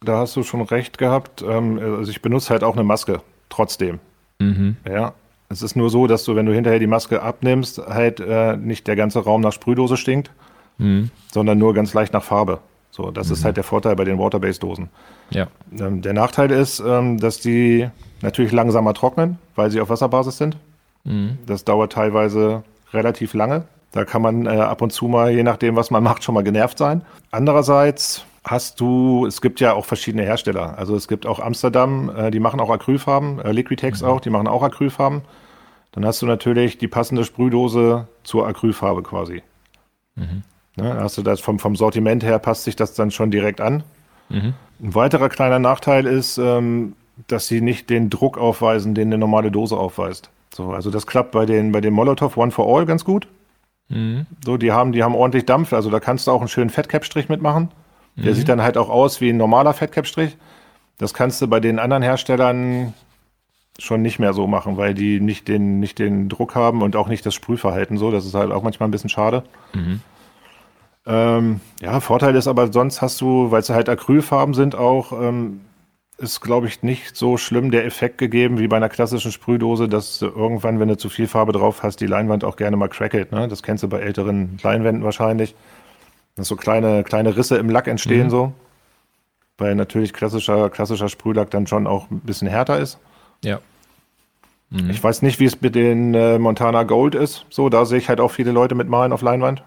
da 0.00 0.18
hast 0.18 0.36
du 0.36 0.42
schon 0.42 0.62
recht 0.62 0.98
gehabt. 0.98 1.42
Ähm, 1.42 1.78
also 1.78 2.10
ich 2.10 2.22
benutze 2.22 2.50
halt 2.50 2.62
auch 2.62 2.74
eine 2.74 2.84
Maske, 2.84 3.20
trotzdem. 3.48 3.98
Mhm. 4.38 4.76
Ja. 4.88 5.14
Es 5.48 5.62
ist 5.62 5.76
nur 5.76 5.90
so, 5.90 6.06
dass 6.06 6.24
du, 6.24 6.36
wenn 6.36 6.46
du 6.46 6.54
hinterher 6.54 6.78
die 6.78 6.86
Maske 6.86 7.22
abnimmst, 7.22 7.78
halt 7.78 8.20
äh, 8.20 8.56
nicht 8.56 8.86
der 8.86 8.96
ganze 8.96 9.20
Raum 9.20 9.40
nach 9.40 9.52
Sprühdose 9.52 9.96
stinkt, 9.96 10.30
mhm. 10.78 11.10
sondern 11.32 11.58
nur 11.58 11.74
ganz 11.74 11.92
leicht 11.94 12.12
nach 12.12 12.24
Farbe. 12.24 12.60
So, 12.90 13.10
das 13.10 13.28
mhm. 13.28 13.32
ist 13.34 13.44
halt 13.44 13.56
der 13.56 13.64
Vorteil 13.64 13.96
bei 13.96 14.04
den 14.04 14.18
Water-Based-Dosen. 14.18 14.88
Ja. 15.30 15.48
Ähm, 15.78 16.00
der 16.02 16.12
Nachteil 16.12 16.50
ist, 16.50 16.80
ähm, 16.84 17.18
dass 17.18 17.40
die 17.40 17.88
natürlich 18.22 18.52
langsamer 18.52 18.94
trocknen, 18.94 19.38
weil 19.54 19.70
sie 19.70 19.80
auf 19.80 19.90
Wasserbasis 19.90 20.38
sind. 20.38 20.56
Mhm. 21.04 21.38
Das 21.46 21.64
dauert 21.64 21.92
teilweise 21.92 22.64
relativ 22.94 23.34
lange. 23.34 23.64
Da 23.92 24.04
kann 24.04 24.22
man 24.22 24.46
äh, 24.46 24.50
ab 24.50 24.82
und 24.82 24.92
zu 24.92 25.06
mal, 25.06 25.30
je 25.30 25.42
nachdem, 25.42 25.76
was 25.76 25.90
man 25.90 26.02
macht, 26.02 26.24
schon 26.24 26.34
mal 26.34 26.42
genervt 26.42 26.78
sein. 26.78 27.02
Andererseits 27.30 28.24
hast 28.42 28.80
du, 28.80 29.26
es 29.26 29.40
gibt 29.40 29.60
ja 29.60 29.72
auch 29.72 29.84
verschiedene 29.84 30.24
Hersteller. 30.24 30.76
Also 30.78 30.96
es 30.96 31.08
gibt 31.08 31.26
auch 31.26 31.40
Amsterdam, 31.40 32.10
äh, 32.14 32.30
die 32.30 32.40
machen 32.40 32.60
auch 32.60 32.70
Acrylfarben, 32.70 33.38
äh, 33.40 33.52
Liquitex 33.52 34.02
mhm. 34.02 34.08
auch, 34.08 34.20
die 34.20 34.30
machen 34.30 34.48
auch 34.48 34.62
Acrylfarben. 34.62 35.22
Dann 35.92 36.04
hast 36.04 36.20
du 36.22 36.26
natürlich 36.26 36.76
die 36.76 36.88
passende 36.88 37.24
Sprühdose 37.24 38.08
zur 38.24 38.46
Acrylfarbe 38.46 39.02
quasi. 39.02 39.42
Mhm. 40.16 40.42
Ne, 40.76 40.94
hast 40.94 41.16
du 41.16 41.22
das 41.22 41.40
vom, 41.40 41.60
vom 41.60 41.76
Sortiment 41.76 42.24
her 42.24 42.40
passt 42.40 42.64
sich 42.64 42.74
das 42.74 42.94
dann 42.94 43.12
schon 43.12 43.30
direkt 43.30 43.60
an. 43.60 43.84
Mhm. 44.28 44.54
Ein 44.82 44.94
weiterer 44.94 45.28
kleiner 45.28 45.60
Nachteil 45.60 46.06
ist, 46.06 46.36
ähm, 46.38 46.96
dass 47.28 47.46
sie 47.46 47.60
nicht 47.60 47.90
den 47.90 48.10
Druck 48.10 48.38
aufweisen, 48.38 48.94
den 48.94 49.08
eine 49.08 49.18
normale 49.18 49.52
Dose 49.52 49.76
aufweist. 49.76 50.30
So, 50.54 50.70
also 50.70 50.90
das 50.90 51.06
klappt 51.06 51.32
bei 51.32 51.46
den, 51.46 51.72
bei 51.72 51.80
den 51.80 51.92
Molotov 51.92 52.36
One 52.36 52.50
for 52.50 52.66
All 52.66 52.86
ganz 52.86 53.04
gut. 53.04 53.26
Mhm. 53.88 54.26
So, 54.44 54.56
die 54.56 54.72
haben, 54.72 54.92
die 54.92 55.02
haben 55.02 55.14
ordentlich 55.14 55.46
Dampf, 55.46 55.72
also 55.72 55.90
da 55.90 56.00
kannst 56.00 56.26
du 56.26 56.30
auch 56.30 56.40
einen 56.40 56.48
schönen 56.48 56.70
Fettcap-Strich 56.70 57.28
mitmachen. 57.28 57.70
Der 58.16 58.32
mhm. 58.32 58.36
sieht 58.36 58.48
dann 58.48 58.62
halt 58.62 58.78
auch 58.78 58.88
aus 58.88 59.20
wie 59.20 59.30
ein 59.30 59.36
normaler 59.36 59.74
Fettcap-Strich. 59.74 60.36
Das 60.98 61.12
kannst 61.14 61.42
du 61.42 61.48
bei 61.48 61.58
den 61.58 61.78
anderen 61.78 62.02
Herstellern 62.02 62.94
schon 63.78 64.02
nicht 64.02 64.20
mehr 64.20 64.32
so 64.32 64.46
machen, 64.46 64.76
weil 64.76 64.94
die 64.94 65.18
nicht 65.20 65.48
den, 65.48 65.80
nicht 65.80 65.98
den 65.98 66.28
Druck 66.28 66.54
haben 66.54 66.82
und 66.82 66.94
auch 66.94 67.08
nicht 67.08 67.26
das 67.26 67.34
Sprühverhalten 67.34 67.98
so. 67.98 68.12
Das 68.12 68.24
ist 68.24 68.34
halt 68.34 68.52
auch 68.52 68.62
manchmal 68.62 68.88
ein 68.88 68.92
bisschen 68.92 69.10
schade. 69.10 69.42
Mhm. 69.72 70.00
Ähm, 71.06 71.60
ja, 71.82 71.98
Vorteil 72.00 72.36
ist 72.36 72.46
aber, 72.46 72.72
sonst 72.72 73.02
hast 73.02 73.20
du, 73.20 73.50
weil 73.50 73.60
es 73.60 73.68
halt 73.68 73.88
Acrylfarben 73.88 74.54
sind, 74.54 74.76
auch 74.76 75.12
ähm, 75.12 75.60
ist, 76.18 76.40
glaube 76.40 76.68
ich, 76.68 76.82
nicht 76.82 77.16
so 77.16 77.36
schlimm 77.36 77.70
der 77.70 77.84
Effekt 77.84 78.18
gegeben 78.18 78.58
wie 78.58 78.68
bei 78.68 78.76
einer 78.76 78.88
klassischen 78.88 79.32
Sprühdose, 79.32 79.88
dass 79.88 80.22
irgendwann, 80.22 80.78
wenn 80.78 80.88
du 80.88 80.96
zu 80.96 81.08
viel 81.08 81.26
Farbe 81.26 81.52
drauf 81.52 81.82
hast, 81.82 82.00
die 82.00 82.06
Leinwand 82.06 82.44
auch 82.44 82.56
gerne 82.56 82.76
mal 82.76 82.88
crackelt. 82.88 83.32
Ne? 83.32 83.48
Das 83.48 83.62
kennst 83.62 83.82
du 83.82 83.88
bei 83.88 84.00
älteren 84.00 84.58
Leinwänden 84.62 85.04
wahrscheinlich. 85.04 85.54
Dass 86.36 86.48
so 86.48 86.56
kleine, 86.56 87.04
kleine 87.04 87.36
Risse 87.36 87.56
im 87.56 87.68
Lack 87.68 87.88
entstehen 87.88 88.26
mhm. 88.26 88.30
so. 88.30 88.52
Weil 89.58 89.74
natürlich 89.74 90.12
klassischer, 90.12 90.70
klassischer 90.70 91.08
Sprühlack 91.08 91.50
dann 91.50 91.66
schon 91.66 91.86
auch 91.86 92.10
ein 92.10 92.20
bisschen 92.20 92.48
härter 92.48 92.78
ist. 92.78 92.98
Ja. 93.44 93.60
Mhm. 94.70 94.90
Ich 94.90 95.02
weiß 95.02 95.22
nicht, 95.22 95.40
wie 95.40 95.44
es 95.44 95.60
mit 95.60 95.74
den 95.74 96.14
äh, 96.14 96.38
Montana 96.38 96.84
Gold 96.84 97.14
ist. 97.14 97.46
So, 97.50 97.68
da 97.68 97.84
sehe 97.84 97.98
ich 97.98 98.08
halt 98.08 98.20
auch 98.20 98.30
viele 98.30 98.52
Leute 98.52 98.74
mitmalen 98.74 99.12
auf 99.12 99.22
Leinwand. 99.22 99.62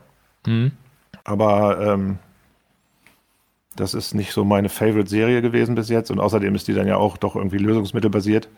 Mhm. 0.45 0.71
Aber 1.23 1.79
ähm, 1.81 2.19
das 3.79 3.93
ist 3.93 4.13
nicht 4.13 4.33
so 4.33 4.43
meine 4.43 4.69
Favorite-Serie 4.69 5.41
gewesen 5.41 5.75
bis 5.75 5.89
jetzt. 5.89 6.11
Und 6.11 6.19
außerdem 6.19 6.53
ist 6.55 6.67
die 6.67 6.73
dann 6.73 6.87
ja 6.87 6.97
auch 6.97 7.17
doch 7.17 7.35
irgendwie 7.35 7.57
lösungsmittelbasiert. 7.57 8.49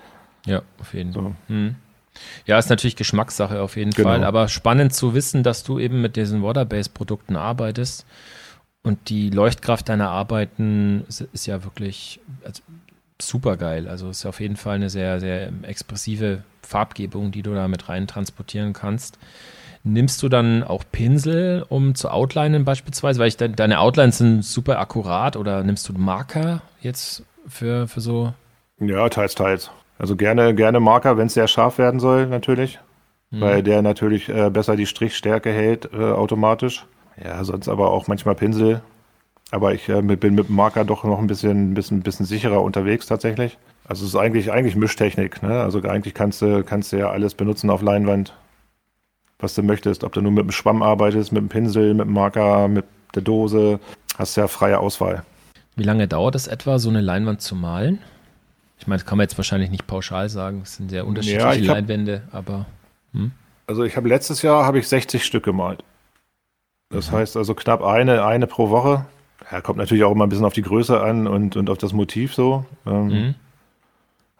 Ja, 0.46 0.62
auf 0.80 0.94
jeden 0.94 1.14
Fall. 1.14 1.24
So. 1.24 1.36
Hm. 1.48 1.76
Ja, 2.46 2.58
ist 2.58 2.70
natürlich 2.70 2.96
Geschmackssache 2.96 3.62
auf 3.62 3.78
jeden 3.78 3.92
genau. 3.92 4.10
Fall. 4.10 4.24
Aber 4.24 4.48
spannend 4.48 4.94
zu 4.94 5.14
wissen, 5.14 5.44
dass 5.44 5.64
du 5.64 5.80
eben 5.80 6.02
mit 6.02 6.16
diesen 6.16 6.42
Water-Based-Produkten 6.42 7.36
arbeitest. 7.36 8.06
Und 8.82 9.10
die 9.10 9.30
Leuchtkraft 9.30 9.90
deiner 9.90 10.10
Arbeiten 10.10 11.06
ist 11.08 11.46
ja 11.46 11.64
wirklich 11.64 12.20
also, 12.44 12.62
super 13.22 13.58
geil. 13.58 13.88
Also 13.88 14.10
ist 14.10 14.26
auf 14.26 14.40
jeden 14.40 14.56
Fall 14.56 14.76
eine 14.76 14.90
sehr, 14.90 15.20
sehr 15.20 15.52
expressive 15.64 16.44
Farbgebung, 16.62 17.32
die 17.32 17.42
du 17.42 17.54
da 17.54 17.68
mit 17.68 17.90
rein 17.90 18.08
transportieren 18.08 18.74
kannst. 18.74 19.20
Nimmst 19.84 20.22
du 20.22 20.30
dann 20.30 20.64
auch 20.64 20.84
Pinsel, 20.92 21.66
um 21.70 21.96
zu 21.96 22.10
outlinen 22.10 22.66
beispielsweise? 22.66 23.20
Weil 23.20 23.30
ich 23.30 23.38
de 23.38 23.48
deine 23.48 23.80
Outlines 23.80 24.18
sind 24.18 24.44
super 24.44 24.80
akkurat 24.80 25.38
oder 25.38 25.64
nimmst 25.64 25.88
du 25.88 25.94
Marker 25.94 26.62
jetzt 26.82 27.24
für, 27.48 27.88
für 27.88 28.02
so? 28.02 28.34
Ja, 28.80 29.08
teils, 29.10 29.36
teils. 29.36 29.72
Also 29.98 30.16
gerne, 30.16 30.54
gerne 30.54 30.80
Marker, 30.80 31.18
wenn 31.18 31.28
es 31.28 31.34
sehr 31.34 31.48
scharf 31.48 31.78
werden 31.78 32.00
soll, 32.00 32.28
natürlich. 32.28 32.80
Mhm. 33.32 33.42
Weil 33.42 33.64
der 33.64 33.82
natürlich 33.82 34.30
äh, 34.30 34.50
besser 34.50 34.76
die 34.76 34.86
Strichstärke 34.86 35.52
hält, 35.52 35.90
äh, 35.94 35.98
automatisch. 35.98 36.86
Ja, 37.22 37.44
sonst 37.44 37.68
aber 37.68 37.92
auch 37.92 38.08
manchmal 38.08 38.36
Pinsel. 38.36 38.82
Aber 39.52 39.74
ich 39.74 39.88
äh, 39.90 40.02
bin 40.02 40.36
mit 40.36 40.50
dem 40.50 40.56
Marker 40.56 40.84
doch 40.84 41.04
noch 41.04 41.20
ein 41.20 41.28
bisschen, 41.28 41.74
bisschen, 41.74 42.02
bisschen 42.02 42.26
sicherer 42.26 42.62
unterwegs 42.62 43.06
tatsächlich. 43.06 43.58
Also 43.86 44.04
es 44.04 44.10
ist 44.10 44.16
eigentlich, 44.16 44.52
eigentlich 44.52 44.76
Mischtechnik. 44.76 45.42
Ne? 45.42 45.62
Also 45.62 45.82
eigentlich 45.84 46.14
kannst 46.14 46.42
du, 46.42 46.64
kannst 46.64 46.92
du 46.92 46.98
ja 46.98 47.10
alles 47.10 47.34
benutzen 47.34 47.70
auf 47.70 47.82
Leinwand 47.82 48.34
was 49.40 49.56
du 49.56 49.64
möchtest. 49.64 50.04
Ob 50.04 50.14
du 50.14 50.22
nur 50.22 50.32
mit 50.32 50.44
dem 50.44 50.52
Schwamm 50.52 50.84
arbeitest, 50.84 51.32
mit 51.32 51.42
dem 51.42 51.50
Pinsel, 51.50 51.94
mit 51.94 52.06
dem 52.06 52.14
Marker, 52.14 52.68
mit 52.68 52.86
der 53.16 53.22
Dose, 53.22 53.80
hast 54.18 54.36
ja 54.36 54.48
freie 54.48 54.80
Auswahl. 54.80 55.24
Wie 55.76 55.84
lange 55.84 56.08
dauert 56.08 56.36
es 56.36 56.48
etwa, 56.48 56.78
so 56.78 56.90
eine 56.90 57.02
Leinwand 57.02 57.42
zu 57.42 57.56
malen? 57.56 58.00
Ich 58.78 58.88
meine, 58.88 59.00
das 59.00 59.06
kann 59.06 59.18
man 59.18 59.26
jetzt 59.26 59.38
wahrscheinlich 59.38 59.72
nicht 59.72 59.88
pauschal 59.88 60.30
sagen. 60.30 60.62
Es 60.64 60.76
sind 60.76 60.90
sehr 60.90 61.06
unterschiedliche 61.08 61.66
ja, 61.66 61.74
Leinwände, 61.74 62.24
aber. 62.32 62.66
Hm? 63.14 63.32
Also 63.68 63.84
ich 63.84 63.96
habe 63.98 64.08
letztes 64.08 64.42
Jahr 64.42 64.66
habe 64.66 64.80
ich 64.80 64.88
60 64.88 65.24
Stück 65.24 65.44
gemalt. 65.44 65.84
Das 66.90 67.12
mhm. 67.12 67.18
heißt 67.18 67.38
also 67.38 67.54
knapp 67.54 67.84
eine, 67.84 68.26
eine 68.26 68.48
pro 68.48 68.70
Woche. 68.70 69.06
Ja, 69.52 69.62
kommt 69.62 69.78
natürlich 69.78 70.04
auch 70.04 70.12
immer 70.12 70.26
ein 70.26 70.30
bisschen 70.30 70.46
auf 70.46 70.54
die 70.54 70.62
Größe 70.62 71.00
an 71.00 71.28
und, 71.28 71.56
und 71.56 71.70
auf 71.70 71.78
das 71.78 71.94
Motiv 71.94 72.34
so. 72.34 72.66
Ähm, 72.86 73.08
mhm. 73.08 73.36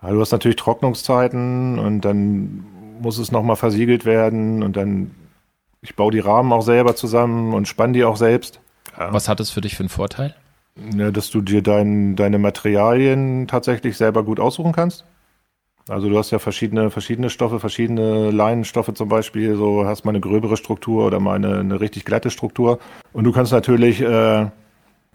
ja, 0.02 0.10
du 0.10 0.20
hast 0.20 0.32
natürlich 0.32 0.58
Trocknungszeiten 0.58 1.80
und 1.80 2.02
dann 2.02 2.66
muss 3.00 3.18
es 3.18 3.32
nochmal 3.32 3.56
versiegelt 3.56 4.06
werden 4.06 4.64
und 4.64 4.76
dann, 4.76 5.12
ich 5.82 5.96
baue 5.96 6.12
die 6.12 6.20
Rahmen 6.20 6.52
auch 6.52 6.62
selber 6.62 6.96
zusammen 6.96 7.54
und 7.54 7.68
spann 7.68 7.94
die 7.94 8.04
auch 8.04 8.18
selbst. 8.18 8.60
Ja. 8.98 9.14
Was 9.14 9.30
hat 9.30 9.40
es 9.40 9.50
für 9.50 9.62
dich 9.62 9.76
für 9.76 9.84
einen 9.84 9.90
Vorteil? 9.90 10.36
Ja, 10.96 11.12
dass 11.12 11.30
du 11.30 11.42
dir 11.42 11.62
dein, 11.62 12.16
deine 12.16 12.38
Materialien 12.40 13.48
tatsächlich 13.48 13.98
selber 13.98 14.24
gut 14.24 14.40
aussuchen 14.40 14.72
kannst. 14.72 15.06
Also 15.90 16.08
du 16.08 16.18
hast 16.18 16.30
ja 16.32 16.38
verschiedene, 16.38 16.92
verschiedene 16.92 17.32
Stoffe, 17.32 17.60
verschiedene 17.60 18.30
Leinenstoffe 18.30 18.94
zum 18.94 19.10
Beispiel. 19.10 19.56
So 19.56 19.86
hast 19.86 20.06
mal 20.06 20.12
eine 20.12 20.20
gröbere 20.20 20.56
Struktur 20.56 21.08
oder 21.08 21.20
mal 21.20 21.36
eine, 21.36 21.60
eine 21.60 21.82
richtig 21.82 22.06
glatte 22.06 22.30
Struktur. 22.30 22.80
Und 23.12 23.24
du 23.24 23.32
kannst 23.32 23.52
natürlich 23.52 24.00
äh, 24.00 24.46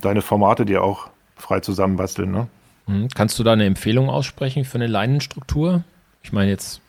deine 0.01 0.23
Formate 0.23 0.65
dir 0.65 0.83
auch 0.83 1.11
frei 1.37 1.61
zusammenbasteln. 1.61 2.31
Ne? 2.31 2.49
Mhm. 2.87 3.09
Kannst 3.15 3.39
du 3.39 3.45
da 3.45 3.53
eine 3.53 3.67
Empfehlung 3.67 4.11
aussprechen 4.11 4.65
für 4.65 4.77
eine 4.77 4.89
Leinenstruktur? 4.89 5.85
Ich 6.23 6.33
meine 6.33 6.51
jetzt 6.51 6.81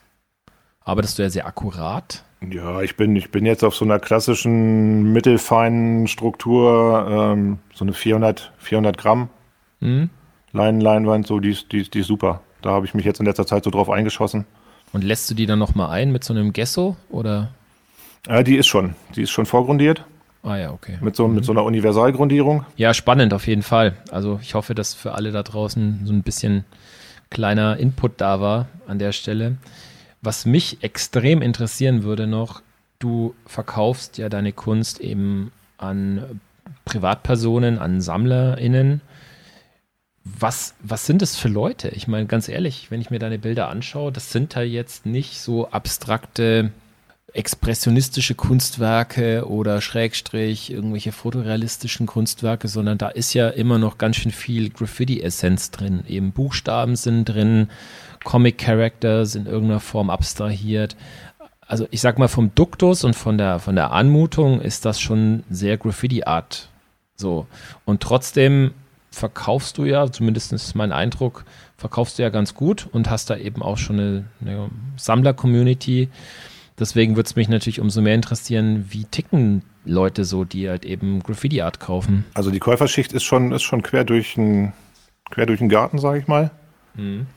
Arbeitest 0.86 1.18
du 1.18 1.24
ja 1.24 1.30
sehr 1.30 1.48
akkurat? 1.48 2.24
Ja, 2.48 2.82
ich 2.82 2.96
bin, 2.96 3.16
ich 3.16 3.32
bin 3.32 3.46
jetzt 3.46 3.64
auf 3.64 3.76
so 3.76 3.84
einer 3.86 3.98
klassischen 3.98 5.12
mittelfeinen 5.12 6.08
Struktur, 6.08 7.08
ähm, 7.10 7.58
so 7.74 7.84
eine 7.84 7.94
400, 7.94 8.52
400 8.60 8.98
Gramm 8.98 9.30
mhm. 9.80 10.12
Leinen, 10.54 10.80
Leinwand, 10.80 11.28
so, 11.28 11.40
die 11.40 11.52
ist, 11.52 11.72
die, 11.72 11.90
die 11.90 12.00
ist 12.00 12.08
super. 12.08 12.42
Da 12.62 12.70
habe 12.70 12.86
ich 12.86 12.94
mich 12.94 13.04
jetzt 13.04 13.20
in 13.20 13.26
letzter 13.26 13.48
Zeit 13.48 13.64
so 13.64 13.72
drauf 13.72 13.90
eingeschossen. 13.90 14.46
Und 14.94 15.04
lässt 15.04 15.30
du 15.30 15.34
die 15.34 15.48
dann 15.48 15.60
nochmal 15.60 15.90
ein 15.90 16.12
mit 16.12 16.24
so 16.24 16.34
einem 16.34 16.54
Gesso 16.54 16.96
oder? 17.10 17.50
Ja, 18.28 18.44
die 18.44 18.56
ist 18.56 18.68
schon. 18.68 18.96
Die 19.16 19.24
ist 19.24 19.32
schon 19.32 19.46
vorgrundiert. 19.46 20.06
Ah 20.44 20.58
ja, 20.58 20.72
okay. 20.72 21.00
Mit 21.02 21.16
so, 21.16 21.28
mhm. 21.28 21.36
mit 21.36 21.46
so 21.46 21.52
einer 21.52 21.64
Universalgrundierung. 21.64 22.64
Ja, 22.78 22.94
spannend 22.94 23.34
auf 23.34 23.48
jeden 23.48 23.64
Fall. 23.64 23.96
Also 24.12 24.40
ich 24.42 24.54
hoffe, 24.54 24.76
dass 24.76 24.94
für 24.94 25.14
alle 25.14 25.32
da 25.32 25.42
draußen 25.42 26.02
so 26.06 26.14
ein 26.14 26.22
bisschen 26.22 26.64
kleiner 27.32 27.78
Input 27.78 28.22
da 28.22 28.40
war 28.40 28.68
an 28.88 29.00
der 29.00 29.12
Stelle. 29.12 29.58
Was 30.26 30.46
mich 30.46 30.80
extrem 30.82 31.44
interessieren 31.44 32.02
würde 32.02 32.26
noch, 32.26 32.64
du 32.98 33.36
verkaufst 33.46 34.18
ja 34.18 34.28
deine 34.28 34.54
Kunst 34.54 35.00
eben 35.00 35.52
an 35.78 36.42
Privatpersonen, 36.84 37.78
an 37.78 38.02
SammlerInnen. 38.02 39.02
Was, 40.24 40.74
was 40.82 41.06
sind 41.06 41.22
das 41.22 41.38
für 41.38 41.50
Leute? 41.50 41.90
Ich 41.90 42.08
meine, 42.08 42.26
ganz 42.26 42.50
ehrlich, 42.50 42.90
wenn 42.90 43.02
ich 43.02 43.12
mir 43.12 43.20
deine 43.20 43.38
Bilder 43.38 43.70
anschaue, 43.70 44.12
das 44.12 44.32
sind 44.32 44.56
da 44.56 44.64
jetzt 44.64 45.06
nicht 45.06 45.40
so 45.40 45.70
abstrakte 45.70 46.72
expressionistische 47.36 48.34
Kunstwerke 48.34 49.48
oder 49.48 49.82
Schrägstrich 49.82 50.72
irgendwelche 50.72 51.12
fotorealistischen 51.12 52.08
Kunstwerke, 52.08 52.68
sondern 52.68 52.98
da 52.98 53.10
ist 53.10 53.34
ja 53.34 53.50
immer 53.50 53.78
noch 53.78 53.98
ganz 53.98 54.16
schön 54.16 54.32
viel 54.32 54.70
Graffiti-Essenz 54.70 55.70
drin. 55.70 56.04
Eben 56.08 56.32
Buchstaben 56.32 56.96
sind 56.96 57.26
drin, 57.26 57.68
Comic-Characters 58.26 59.36
in 59.36 59.46
irgendeiner 59.46 59.80
Form 59.80 60.10
abstrahiert. 60.10 60.98
Also 61.66 61.88
ich 61.92 62.02
sag 62.02 62.20
mal 62.20 62.28
vom 62.28 62.54
Duktus 62.54 63.06
und 63.06 63.16
von 63.16 63.38
der, 63.38 63.60
von 63.60 63.76
der 63.76 63.92
Anmutung 63.92 64.60
ist 64.60 64.84
das 64.84 65.00
schon 65.00 65.44
sehr 65.50 65.78
Graffiti-Art. 65.78 66.70
So. 67.16 67.48
Und 67.86 68.02
trotzdem 68.02 68.72
verkaufst 69.12 69.78
du 69.78 69.86
ja, 69.86 70.12
zumindest 70.12 70.52
ist 70.52 70.76
mein 70.76 70.92
Eindruck, 70.92 71.46
verkaufst 71.78 72.20
du 72.20 72.24
ja 72.24 72.30
ganz 72.30 72.54
gut 72.54 72.88
und 72.92 73.10
hast 73.10 73.30
da 73.30 73.38
eben 73.38 73.64
auch 73.64 73.78
schon 73.78 74.00
eine, 74.00 74.24
eine 74.42 74.70
Sammler-Community. 74.98 76.10
Deswegen 76.78 77.16
würde 77.16 77.28
es 77.28 77.38
mich 77.38 77.48
natürlich 77.48 77.80
umso 77.80 78.02
mehr 78.02 78.16
interessieren, 78.16 78.88
wie 78.90 79.06
ticken 79.06 79.64
Leute 79.86 80.26
so, 80.26 80.44
die 80.44 80.70
halt 80.70 80.84
eben 80.84 81.22
Graffiti-Art 81.24 81.80
kaufen. 81.80 82.26
Also 82.34 82.52
die 82.52 82.60
Käuferschicht 82.60 83.14
ist 83.14 83.24
schon, 83.24 83.54
ist 83.54 83.64
schon 83.64 83.82
quer 83.82 84.04
durch 84.04 84.34
den, 84.34 84.74
quer 85.32 85.46
durch 85.46 85.60
den 85.60 85.70
Garten, 85.70 86.00
sage 86.00 86.20
ich 86.20 86.28
mal. 86.28 86.52
Mhm. 86.96 87.28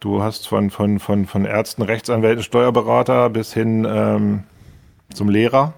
Du 0.00 0.22
hast 0.22 0.48
von, 0.48 0.70
von, 0.70 0.98
von, 0.98 1.26
von 1.26 1.44
Ärzten, 1.44 1.82
Rechtsanwälten, 1.82 2.42
Steuerberater 2.42 3.30
bis 3.30 3.52
hin 3.52 3.86
ähm, 3.88 4.44
zum 5.12 5.28
Lehrer 5.28 5.74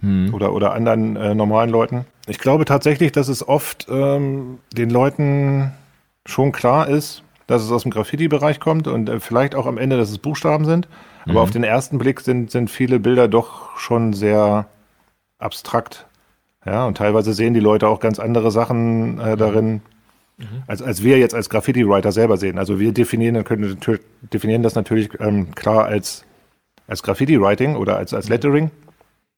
mhm. 0.00 0.34
oder, 0.34 0.52
oder 0.52 0.72
anderen 0.74 1.16
äh, 1.16 1.34
normalen 1.34 1.70
Leuten. 1.70 2.04
Ich 2.26 2.38
glaube 2.38 2.64
tatsächlich, 2.64 3.12
dass 3.12 3.28
es 3.28 3.46
oft 3.46 3.86
ähm, 3.90 4.58
den 4.72 4.90
Leuten 4.90 5.72
schon 6.26 6.52
klar 6.52 6.88
ist, 6.88 7.22
dass 7.46 7.62
es 7.62 7.72
aus 7.72 7.82
dem 7.82 7.90
Graffiti-Bereich 7.90 8.60
kommt 8.60 8.86
und 8.86 9.08
äh, 9.08 9.20
vielleicht 9.20 9.54
auch 9.54 9.66
am 9.66 9.78
Ende, 9.78 9.96
dass 9.96 10.10
es 10.10 10.18
Buchstaben 10.18 10.64
sind. 10.64 10.88
Aber 11.24 11.32
mhm. 11.32 11.38
auf 11.38 11.50
den 11.50 11.64
ersten 11.64 11.98
Blick 11.98 12.20
sind, 12.20 12.50
sind 12.50 12.70
viele 12.70 13.00
Bilder 13.00 13.28
doch 13.28 13.76
schon 13.78 14.12
sehr 14.12 14.66
abstrakt. 15.38 16.06
Ja, 16.64 16.86
und 16.86 16.96
teilweise 16.96 17.32
sehen 17.32 17.54
die 17.54 17.60
Leute 17.60 17.88
auch 17.88 17.98
ganz 17.98 18.20
andere 18.20 18.50
Sachen 18.50 19.18
äh, 19.20 19.36
darin, 19.36 19.82
mhm. 20.38 20.62
als, 20.66 20.82
als 20.82 21.02
wir 21.02 21.18
jetzt 21.18 21.34
als 21.34 21.48
Graffiti-Writer 21.50 22.12
selber 22.12 22.36
sehen. 22.36 22.58
Also 22.58 22.78
wir 22.78 22.92
definieren, 22.92 23.42
können, 23.44 23.78
definieren 24.32 24.62
das 24.62 24.74
natürlich 24.74 25.10
ähm, 25.20 25.54
klar 25.54 25.84
als, 25.84 26.24
als 26.86 27.02
Graffiti-Writing 27.02 27.76
oder 27.76 27.96
als, 27.96 28.14
als 28.14 28.28
Lettering. 28.28 28.70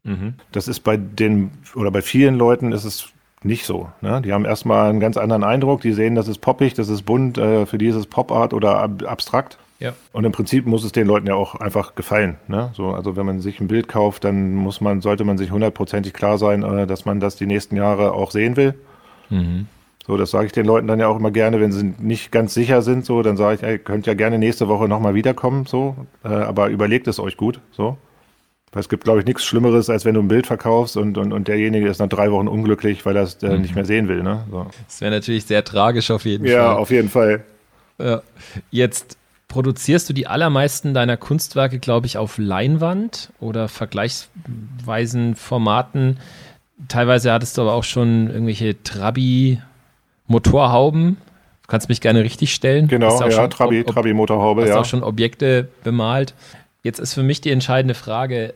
Mhm. 0.04 0.34
Das 0.52 0.68
ist 0.68 0.80
bei 0.80 0.96
den, 0.96 1.50
oder 1.74 1.90
bei 1.90 2.02
vielen 2.02 2.36
Leuten 2.36 2.72
ist 2.72 2.84
es 2.84 3.08
nicht 3.42 3.66
so. 3.66 3.90
Ne? 4.00 4.22
Die 4.22 4.32
haben 4.32 4.44
erstmal 4.44 4.90
einen 4.90 5.00
ganz 5.00 5.16
anderen 5.16 5.44
Eindruck. 5.44 5.82
Die 5.82 5.92
sehen, 5.92 6.14
das 6.14 6.28
ist 6.28 6.38
poppig, 6.38 6.74
das 6.74 6.88
ist 6.88 7.02
bunt, 7.02 7.38
äh, 7.38 7.66
für 7.66 7.78
die 7.78 7.88
ist 7.88 7.96
es 7.96 8.06
Pop-Art 8.06 8.54
oder 8.54 8.78
ab 8.78 9.02
abstrakt. 9.06 9.58
Ja. 9.80 9.92
Und 10.12 10.24
im 10.24 10.32
Prinzip 10.32 10.66
muss 10.66 10.84
es 10.84 10.92
den 10.92 11.06
Leuten 11.06 11.26
ja 11.26 11.34
auch 11.34 11.56
einfach 11.56 11.94
gefallen. 11.94 12.36
Ne? 12.48 12.70
So, 12.74 12.90
also 12.90 13.16
wenn 13.16 13.26
man 13.26 13.40
sich 13.40 13.60
ein 13.60 13.68
Bild 13.68 13.88
kauft, 13.88 14.24
dann 14.24 14.54
muss 14.54 14.80
man, 14.80 15.00
sollte 15.00 15.24
man 15.24 15.36
sich 15.36 15.50
hundertprozentig 15.50 16.14
klar 16.14 16.38
sein, 16.38 16.62
äh, 16.62 16.86
dass 16.86 17.04
man 17.04 17.20
das 17.20 17.36
die 17.36 17.46
nächsten 17.46 17.76
Jahre 17.76 18.12
auch 18.12 18.30
sehen 18.30 18.56
will. 18.56 18.74
Mhm. 19.30 19.66
So, 20.06 20.18
das 20.18 20.30
sage 20.30 20.46
ich 20.46 20.52
den 20.52 20.66
Leuten 20.66 20.86
dann 20.86 21.00
ja 21.00 21.08
auch 21.08 21.16
immer 21.16 21.30
gerne, 21.30 21.60
wenn 21.60 21.72
sie 21.72 21.94
nicht 21.98 22.30
ganz 22.30 22.52
sicher 22.52 22.82
sind, 22.82 23.06
so, 23.06 23.22
dann 23.22 23.38
sage 23.38 23.56
ich, 23.56 23.62
ihr 23.62 23.78
könnt 23.78 24.06
ja 24.06 24.12
gerne 24.12 24.38
nächste 24.38 24.68
Woche 24.68 24.86
nochmal 24.86 25.14
wiederkommen, 25.14 25.64
so, 25.64 25.96
äh, 26.24 26.28
aber 26.28 26.68
überlegt 26.68 27.08
es 27.08 27.18
euch 27.18 27.38
gut, 27.38 27.60
so. 27.72 27.96
Weil 28.72 28.80
es 28.80 28.88
gibt, 28.88 29.04
glaube 29.04 29.20
ich, 29.20 29.26
nichts 29.26 29.44
Schlimmeres, 29.44 29.88
als 29.88 30.04
wenn 30.04 30.14
du 30.14 30.20
ein 30.20 30.28
Bild 30.28 30.46
verkaufst 30.46 30.96
und, 30.96 31.16
und, 31.16 31.32
und 31.32 31.48
derjenige 31.48 31.88
ist 31.88 32.00
nach 32.00 32.08
drei 32.08 32.30
Wochen 32.32 32.48
unglücklich, 32.48 33.06
weil 33.06 33.16
er 33.16 33.22
es 33.22 33.42
äh, 33.42 33.50
mhm. 33.50 33.62
nicht 33.62 33.74
mehr 33.76 33.84
sehen 33.84 34.08
will. 34.08 34.22
Ne? 34.22 34.44
So. 34.50 34.66
Das 34.86 35.00
wäre 35.00 35.12
natürlich 35.12 35.44
sehr 35.46 35.64
tragisch 35.64 36.10
auf 36.10 36.24
jeden 36.24 36.44
ja, 36.44 36.50
Fall. 36.50 36.62
Ja, 36.64 36.74
auf 36.74 36.90
jeden 36.90 37.08
Fall. 37.08 37.44
Ja. 37.98 38.22
Jetzt 38.72 39.16
produzierst 39.46 40.08
du 40.08 40.12
die 40.12 40.26
allermeisten 40.26 40.92
deiner 40.92 41.16
Kunstwerke, 41.16 41.78
glaube 41.78 42.06
ich, 42.06 42.18
auf 42.18 42.36
Leinwand 42.36 43.30
oder 43.38 43.68
vergleichsweisen 43.68 45.36
Formaten. 45.36 46.18
Teilweise 46.88 47.32
hattest 47.32 47.56
du 47.56 47.62
aber 47.62 47.74
auch 47.74 47.84
schon 47.84 48.28
irgendwelche 48.28 48.82
Trabi-Motorhauben. 50.26 51.16
Du 51.62 51.68
kannst 51.68 51.88
mich 51.88 52.00
gerne 52.00 52.22
richtig 52.22 52.54
stellen. 52.54 52.88
Genau, 52.88 53.20
ja, 53.26 53.48
Trabi, 53.48 53.84
Trabi-Motorhaube, 53.84 54.62
ja. 54.62 54.74
Hast 54.74 54.76
auch 54.76 54.84
schon 54.84 55.02
Objekte 55.02 55.68
bemalt. 55.82 56.34
Jetzt 56.82 56.98
ist 56.98 57.14
für 57.14 57.22
mich 57.22 57.40
die 57.40 57.50
entscheidende 57.50 57.94
Frage, 57.94 58.54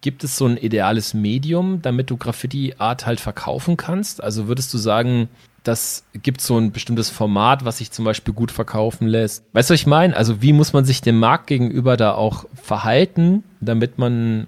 gibt 0.00 0.24
es 0.24 0.38
so 0.38 0.46
ein 0.46 0.56
ideales 0.56 1.12
Medium, 1.12 1.82
damit 1.82 2.10
du 2.10 2.16
Graffiti-Art 2.16 3.06
halt 3.06 3.20
verkaufen 3.20 3.76
kannst? 3.76 4.22
Also 4.22 4.48
würdest 4.48 4.72
du 4.72 4.78
sagen, 4.78 5.28
das 5.66 6.04
gibt 6.22 6.40
so 6.40 6.56
ein 6.56 6.70
bestimmtes 6.70 7.10
Format, 7.10 7.64
was 7.64 7.78
sich 7.78 7.90
zum 7.90 8.04
Beispiel 8.04 8.32
gut 8.32 8.52
verkaufen 8.52 9.08
lässt. 9.08 9.44
Weißt 9.52 9.68
du, 9.68 9.74
was 9.74 9.80
ich 9.80 9.86
meine? 9.86 10.16
Also 10.16 10.40
wie 10.40 10.52
muss 10.52 10.72
man 10.72 10.84
sich 10.84 11.00
dem 11.00 11.18
Markt 11.18 11.48
gegenüber 11.48 11.96
da 11.96 12.14
auch 12.14 12.44
verhalten, 12.54 13.42
damit 13.60 13.98
man 13.98 14.46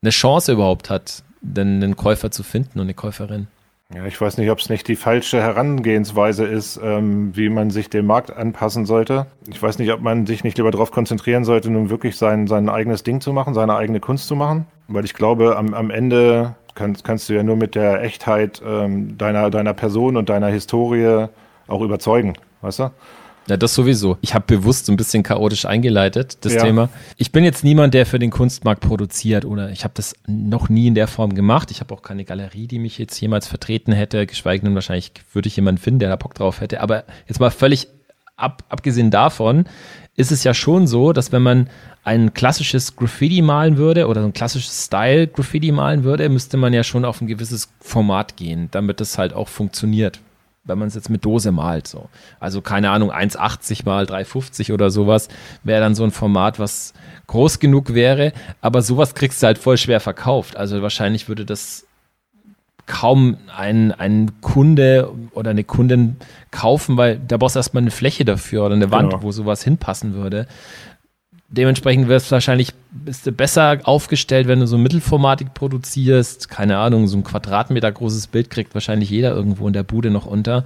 eine 0.00 0.10
Chance 0.10 0.52
überhaupt 0.52 0.90
hat, 0.90 1.24
denn 1.40 1.82
einen 1.82 1.96
Käufer 1.96 2.30
zu 2.30 2.42
finden 2.42 2.78
und 2.78 2.86
eine 2.86 2.94
Käuferin? 2.94 3.48
Ja, 3.94 4.06
ich 4.06 4.18
weiß 4.18 4.38
nicht, 4.38 4.50
ob 4.50 4.58
es 4.58 4.70
nicht 4.70 4.88
die 4.88 4.96
falsche 4.96 5.42
Herangehensweise 5.42 6.46
ist, 6.46 6.80
ähm, 6.82 7.36
wie 7.36 7.50
man 7.50 7.70
sich 7.70 7.90
dem 7.90 8.06
Markt 8.06 8.34
anpassen 8.34 8.86
sollte. 8.86 9.26
Ich 9.48 9.62
weiß 9.62 9.78
nicht, 9.78 9.92
ob 9.92 10.00
man 10.00 10.24
sich 10.24 10.44
nicht 10.44 10.56
lieber 10.56 10.70
darauf 10.70 10.90
konzentrieren 10.90 11.44
sollte, 11.44 11.70
nun 11.70 11.90
wirklich 11.90 12.16
sein, 12.16 12.46
sein 12.46 12.70
eigenes 12.70 13.02
Ding 13.02 13.20
zu 13.20 13.34
machen, 13.34 13.52
seine 13.52 13.76
eigene 13.76 14.00
Kunst 14.00 14.28
zu 14.28 14.36
machen. 14.36 14.66
Weil 14.88 15.04
ich 15.04 15.12
glaube, 15.12 15.56
am, 15.56 15.74
am 15.74 15.90
Ende 15.90 16.54
kannst, 16.74 17.04
kannst 17.04 17.28
du 17.28 17.34
ja 17.34 17.42
nur 17.42 17.56
mit 17.56 17.74
der 17.74 18.02
Echtheit 18.02 18.62
ähm, 18.66 19.18
deiner, 19.18 19.50
deiner 19.50 19.74
Person 19.74 20.16
und 20.16 20.30
deiner 20.30 20.48
Historie 20.48 21.26
auch 21.68 21.82
überzeugen, 21.82 22.32
weißt 22.62 22.78
du? 22.78 22.90
Ja, 23.48 23.56
das 23.56 23.74
sowieso. 23.74 24.18
Ich 24.20 24.34
habe 24.34 24.44
bewusst 24.46 24.86
so 24.86 24.92
ein 24.92 24.96
bisschen 24.96 25.22
chaotisch 25.22 25.66
eingeleitet, 25.66 26.38
das 26.44 26.54
ja. 26.54 26.62
Thema. 26.62 26.88
Ich 27.16 27.32
bin 27.32 27.42
jetzt 27.42 27.64
niemand, 27.64 27.92
der 27.92 28.06
für 28.06 28.18
den 28.18 28.30
Kunstmarkt 28.30 28.82
produziert 28.82 29.44
oder 29.44 29.70
ich 29.70 29.84
habe 29.84 29.94
das 29.96 30.14
noch 30.26 30.68
nie 30.68 30.86
in 30.86 30.94
der 30.94 31.08
Form 31.08 31.34
gemacht. 31.34 31.70
Ich 31.70 31.80
habe 31.80 31.92
auch 31.92 32.02
keine 32.02 32.24
Galerie, 32.24 32.68
die 32.68 32.78
mich 32.78 32.98
jetzt 32.98 33.20
jemals 33.20 33.48
vertreten 33.48 33.92
hätte, 33.92 34.26
geschweige 34.26 34.64
denn 34.64 34.74
wahrscheinlich 34.74 35.12
würde 35.32 35.48
ich 35.48 35.56
jemanden 35.56 35.80
finden, 35.80 36.00
der 36.00 36.08
da 36.08 36.16
Bock 36.16 36.34
drauf 36.34 36.60
hätte. 36.60 36.80
Aber 36.80 37.04
jetzt 37.26 37.40
mal 37.40 37.50
völlig 37.50 37.88
ab, 38.36 38.64
abgesehen 38.68 39.10
davon, 39.10 39.64
ist 40.14 40.30
es 40.30 40.44
ja 40.44 40.54
schon 40.54 40.86
so, 40.86 41.12
dass 41.12 41.32
wenn 41.32 41.42
man 41.42 41.68
ein 42.04 42.34
klassisches 42.34 42.96
Graffiti 42.96 43.42
malen 43.42 43.76
würde 43.76 44.08
oder 44.08 44.22
ein 44.24 44.32
klassisches 44.32 44.86
Style 44.86 45.26
Graffiti 45.26 45.72
malen 45.72 46.04
würde, 46.04 46.28
müsste 46.28 46.56
man 46.56 46.72
ja 46.72 46.84
schon 46.84 47.04
auf 47.04 47.20
ein 47.20 47.26
gewisses 47.26 47.72
Format 47.80 48.36
gehen, 48.36 48.68
damit 48.70 49.00
es 49.00 49.18
halt 49.18 49.32
auch 49.32 49.48
funktioniert. 49.48 50.20
Wenn 50.64 50.78
man 50.78 50.88
es 50.88 50.94
jetzt 50.94 51.10
mit 51.10 51.24
Dose 51.24 51.50
malt, 51.50 51.88
so. 51.88 52.08
Also 52.38 52.60
keine 52.60 52.90
Ahnung, 52.90 53.10
1,80 53.10 53.84
mal 53.84 54.04
3,50 54.04 54.72
oder 54.72 54.90
sowas 54.90 55.28
wäre 55.64 55.80
dann 55.80 55.96
so 55.96 56.04
ein 56.04 56.12
Format, 56.12 56.60
was 56.60 56.92
groß 57.26 57.58
genug 57.58 57.94
wäre. 57.94 58.32
Aber 58.60 58.82
sowas 58.82 59.14
kriegst 59.14 59.42
du 59.42 59.46
halt 59.46 59.58
voll 59.58 59.76
schwer 59.76 59.98
verkauft. 59.98 60.56
Also 60.56 60.80
wahrscheinlich 60.80 61.28
würde 61.28 61.44
das 61.44 61.86
kaum 62.86 63.38
ein, 63.56 63.92
ein 63.92 64.40
Kunde 64.40 65.12
oder 65.32 65.50
eine 65.50 65.64
Kundin 65.64 66.16
kaufen, 66.50 66.96
weil 66.96 67.18
da 67.18 67.36
brauchst 67.36 67.56
du 67.56 67.60
erstmal 67.60 67.82
eine 67.82 67.90
Fläche 67.90 68.24
dafür 68.24 68.66
oder 68.66 68.74
eine 68.74 68.90
Wand, 68.90 69.10
genau. 69.10 69.22
wo 69.22 69.32
sowas 69.32 69.62
hinpassen 69.62 70.14
würde. 70.14 70.46
Dementsprechend 71.52 72.08
wirst 72.08 72.28
du 72.28 72.32
wahrscheinlich 72.32 72.72
bist 72.90 73.26
du 73.26 73.32
besser 73.32 73.78
aufgestellt, 73.84 74.48
wenn 74.48 74.60
du 74.60 74.66
so 74.66 74.78
mittelformatig 74.78 75.52
produzierst. 75.52 76.48
Keine 76.48 76.78
Ahnung, 76.78 77.08
so 77.08 77.18
ein 77.18 77.24
Quadratmeter 77.24 77.92
großes 77.92 78.28
Bild 78.28 78.48
kriegt 78.48 78.72
wahrscheinlich 78.72 79.10
jeder 79.10 79.34
irgendwo 79.34 79.66
in 79.66 79.74
der 79.74 79.82
Bude 79.82 80.10
noch 80.10 80.24
unter. 80.24 80.64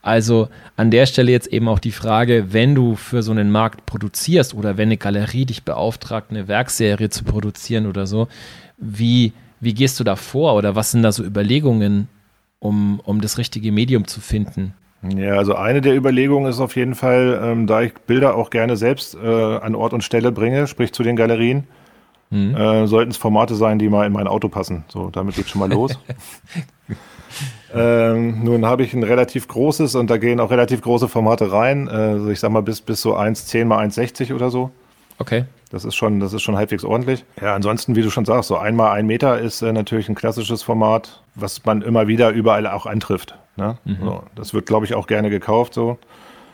Also 0.00 0.48
an 0.76 0.90
der 0.90 1.04
Stelle 1.04 1.30
jetzt 1.30 1.48
eben 1.48 1.68
auch 1.68 1.78
die 1.78 1.92
Frage, 1.92 2.52
wenn 2.54 2.74
du 2.74 2.96
für 2.96 3.22
so 3.22 3.32
einen 3.32 3.50
Markt 3.50 3.84
produzierst 3.84 4.54
oder 4.54 4.78
wenn 4.78 4.88
eine 4.88 4.96
Galerie 4.96 5.44
dich 5.44 5.62
beauftragt, 5.62 6.30
eine 6.30 6.48
Werkserie 6.48 7.10
zu 7.10 7.24
produzieren 7.24 7.86
oder 7.86 8.06
so, 8.06 8.28
wie, 8.78 9.32
wie 9.60 9.74
gehst 9.74 10.00
du 10.00 10.04
da 10.04 10.16
vor 10.16 10.54
oder 10.54 10.74
was 10.74 10.90
sind 10.90 11.02
da 11.02 11.12
so 11.12 11.22
Überlegungen, 11.22 12.08
um, 12.60 12.98
um 13.00 13.20
das 13.20 13.36
richtige 13.36 13.72
Medium 13.72 14.06
zu 14.06 14.22
finden? 14.22 14.72
Ja, 15.16 15.34
also 15.34 15.54
eine 15.54 15.80
der 15.80 15.94
Überlegungen 15.94 16.48
ist 16.48 16.60
auf 16.60 16.76
jeden 16.76 16.94
Fall, 16.94 17.40
ähm, 17.42 17.66
da 17.66 17.82
ich 17.82 17.94
Bilder 17.94 18.36
auch 18.36 18.50
gerne 18.50 18.76
selbst 18.76 19.14
äh, 19.14 19.56
an 19.56 19.74
Ort 19.74 19.92
und 19.92 20.02
Stelle 20.02 20.32
bringe, 20.32 20.66
sprich 20.66 20.92
zu 20.92 21.02
den 21.02 21.16
Galerien, 21.16 21.66
mhm. 22.30 22.54
äh, 22.54 22.86
sollten 22.86 23.10
es 23.10 23.16
Formate 23.16 23.54
sein, 23.54 23.78
die 23.78 23.88
mal 23.88 24.06
in 24.06 24.12
mein 24.12 24.26
Auto 24.26 24.48
passen. 24.48 24.84
So, 24.88 25.10
damit 25.10 25.36
geht's 25.36 25.50
schon 25.50 25.60
mal 25.60 25.70
los. 25.70 25.98
Ähm, 27.76 28.44
nun 28.44 28.64
habe 28.64 28.84
ich 28.84 28.94
ein 28.94 29.02
relativ 29.02 29.48
großes 29.48 29.96
und 29.96 30.08
da 30.08 30.16
gehen 30.16 30.38
auch 30.38 30.52
relativ 30.52 30.80
große 30.80 31.08
Formate 31.08 31.50
rein. 31.50 31.88
Also 31.88 32.30
ich 32.30 32.38
sag 32.38 32.52
mal 32.52 32.62
bis, 32.62 32.80
bis 32.80 33.02
so 33.02 33.16
1,10 33.16 33.64
mal 33.64 33.84
1,60 33.84 34.32
oder 34.32 34.50
so. 34.50 34.70
Okay. 35.18 35.44
Das 35.74 35.84
ist 35.84 35.96
schon, 35.96 36.20
das 36.20 36.32
ist 36.32 36.42
schon 36.42 36.56
halbwegs 36.56 36.84
ordentlich. 36.84 37.24
Ja, 37.42 37.52
ansonsten, 37.56 37.96
wie 37.96 38.02
du 38.02 38.08
schon 38.08 38.24
sagst, 38.24 38.46
so 38.46 38.56
einmal 38.56 38.92
ein 38.92 39.08
Meter 39.08 39.40
ist 39.40 39.60
äh, 39.60 39.72
natürlich 39.72 40.08
ein 40.08 40.14
klassisches 40.14 40.62
Format, 40.62 41.20
was 41.34 41.64
man 41.64 41.82
immer 41.82 42.06
wieder 42.06 42.30
überall 42.30 42.68
auch 42.68 42.86
antrifft. 42.86 43.36
Ne? 43.56 43.76
Mhm. 43.84 43.98
So, 44.00 44.22
das 44.36 44.54
wird, 44.54 44.66
glaube 44.66 44.86
ich, 44.86 44.94
auch 44.94 45.08
gerne 45.08 45.30
gekauft. 45.30 45.74
So. 45.74 45.98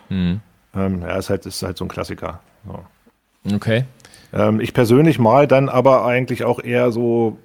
Mhm. 0.08 0.40
Ähm, 0.74 1.02
ja, 1.02 1.18
ist 1.18 1.28
halt, 1.28 1.44
ist 1.44 1.62
halt 1.62 1.76
so 1.76 1.84
ein 1.84 1.88
Klassiker. 1.88 2.40
So. 2.66 3.54
Okay. 3.54 3.84
Ähm, 4.32 4.58
ich 4.58 4.72
persönlich 4.72 5.18
mal 5.18 5.46
dann 5.46 5.68
aber 5.68 6.06
eigentlich 6.06 6.44
auch 6.44 6.58
eher 6.58 6.90
so 6.90 7.36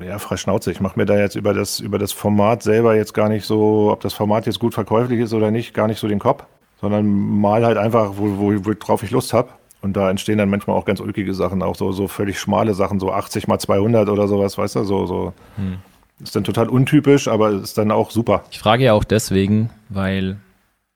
ja, 0.00 0.18
frei 0.18 0.38
Schnauze. 0.38 0.72
Ich 0.72 0.80
mache 0.80 0.98
mir 0.98 1.04
da 1.04 1.18
jetzt 1.18 1.36
über 1.36 1.52
das, 1.52 1.80
über 1.80 1.98
das 1.98 2.12
Format 2.12 2.62
selber 2.62 2.96
jetzt 2.96 3.12
gar 3.12 3.28
nicht 3.28 3.44
so, 3.44 3.90
ob 3.92 4.00
das 4.00 4.14
Format 4.14 4.46
jetzt 4.46 4.58
gut 4.58 4.72
verkäuflich 4.72 5.20
ist 5.20 5.34
oder 5.34 5.50
nicht, 5.50 5.74
gar 5.74 5.88
nicht 5.88 6.00
so 6.00 6.08
den 6.08 6.20
Kopf, 6.20 6.44
sondern 6.80 7.04
mal 7.06 7.66
halt 7.66 7.76
einfach, 7.76 8.12
wo, 8.16 8.38
wo, 8.38 8.64
worauf 8.64 9.02
ich 9.02 9.10
Lust 9.10 9.34
habe. 9.34 9.50
Und 9.82 9.94
da 9.96 10.10
entstehen 10.10 10.38
dann 10.38 10.50
manchmal 10.50 10.76
auch 10.76 10.84
ganz 10.84 11.00
ulkige 11.00 11.34
Sachen, 11.34 11.62
auch 11.62 11.74
so, 11.74 11.92
so 11.92 12.06
völlig 12.08 12.38
schmale 12.38 12.74
Sachen, 12.74 13.00
so 13.00 13.12
80 13.12 13.48
mal 13.48 13.58
200 13.58 14.08
oder 14.08 14.28
sowas, 14.28 14.58
weißt 14.58 14.76
du, 14.76 14.84
so, 14.84 15.06
so. 15.06 15.32
Hm. 15.56 15.78
Ist 16.22 16.36
dann 16.36 16.44
total 16.44 16.68
untypisch, 16.68 17.28
aber 17.28 17.50
ist 17.50 17.78
dann 17.78 17.90
auch 17.90 18.10
super. 18.10 18.44
Ich 18.50 18.58
frage 18.58 18.84
ja 18.84 18.92
auch 18.92 19.04
deswegen, 19.04 19.70
weil 19.88 20.36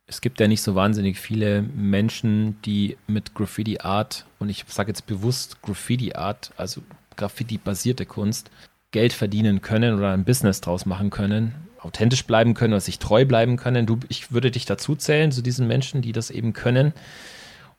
es 0.07 0.21
gibt 0.21 0.39
ja 0.39 0.49
nicht 0.49 0.61
so 0.61 0.75
wahnsinnig 0.75 1.19
viele 1.19 1.63
Menschen, 1.63 2.61
die 2.63 2.99
mit 3.07 3.35
Graffiti 3.35 3.81
Art, 3.81 4.27
und 4.39 4.51
ich 4.51 4.65
sage 4.69 4.91
jetzt 4.91 5.07
bewusst 5.07 5.63
Graffiti 5.63 6.15
Art, 6.15 6.53
also 6.59 6.83
Graffiti-basierte 7.17 8.05
Kunst, 8.05 8.51
Geld 8.91 9.13
verdienen 9.13 9.63
können 9.63 9.97
oder 9.97 10.13
ein 10.13 10.25
Business 10.25 10.61
draus 10.61 10.85
machen 10.85 11.11
können, 11.11 11.55
authentisch 11.81 12.25
bleiben 12.27 12.55
können 12.55 12.75
oder 12.75 12.81
sich 12.81 12.99
treu 12.99 13.25
bleiben 13.25 13.57
können. 13.57 13.87
Du, 13.87 13.99
ich 14.09 14.31
würde 14.31 14.51
dich 14.51 14.67
dazu 14.67 14.95
zählen, 14.95 15.33
zu 15.33 15.43
diesen 15.43 15.67
Menschen, 15.67 16.03
die 16.03 16.13
das 16.13 16.31
eben 16.31 16.53
können. 16.53 16.93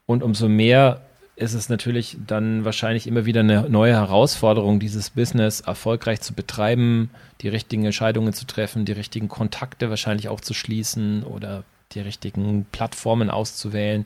Und 0.05 0.23
umso 0.23 0.47
mehr 0.47 1.01
ist 1.35 1.53
es 1.53 1.67
natürlich 1.67 2.17
dann 2.25 2.63
wahrscheinlich 2.63 3.07
immer 3.07 3.25
wieder 3.25 3.41
eine 3.41 3.69
neue 3.69 3.93
Herausforderung, 3.93 4.79
dieses 4.79 5.09
Business 5.09 5.61
erfolgreich 5.61 6.21
zu 6.21 6.33
betreiben, 6.33 7.09
die 7.41 7.49
richtigen 7.49 7.85
Entscheidungen 7.85 8.31
zu 8.31 8.45
treffen, 8.45 8.85
die 8.85 8.93
richtigen 8.93 9.27
Kontakte 9.27 9.89
wahrscheinlich 9.89 10.29
auch 10.29 10.39
zu 10.39 10.53
schließen 10.53 11.23
oder 11.23 11.63
die 11.91 11.99
richtigen 11.99 12.65
Plattformen 12.71 13.29
auszuwählen. 13.29 14.05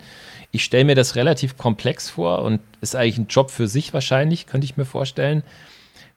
Ich 0.52 0.64
stelle 0.64 0.86
mir 0.86 0.96
das 0.96 1.16
relativ 1.16 1.58
komplex 1.58 2.10
vor 2.10 2.42
und 2.44 2.62
ist 2.82 2.96
eigentlich 2.96 3.20
ein 3.20 3.28
Job 3.28 3.52
für 3.52 3.68
sich 3.68 3.94
wahrscheinlich, 3.94 4.48
könnte 4.48 4.66
ich 4.66 4.78
mir 4.78 4.86
vorstellen 4.86 5.44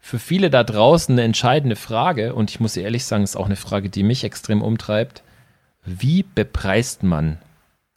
für 0.05 0.19
viele 0.19 0.51
da 0.51 0.65
draußen 0.65 1.15
eine 1.15 1.23
entscheidende 1.23 1.77
Frage, 1.77 2.35
und 2.35 2.51
ich 2.51 2.59
muss 2.59 2.77
ehrlich 2.77 3.05
sagen, 3.05 3.23
ist 3.23 3.37
auch 3.37 3.47
eine 3.47 3.57
Frage, 3.57 3.89
die 3.89 4.03
mich 4.03 4.25
extrem 4.25 4.61
umtreibt. 4.61 5.23
Wie 5.85 6.25
bepreist 6.25 7.05
man 7.05 7.39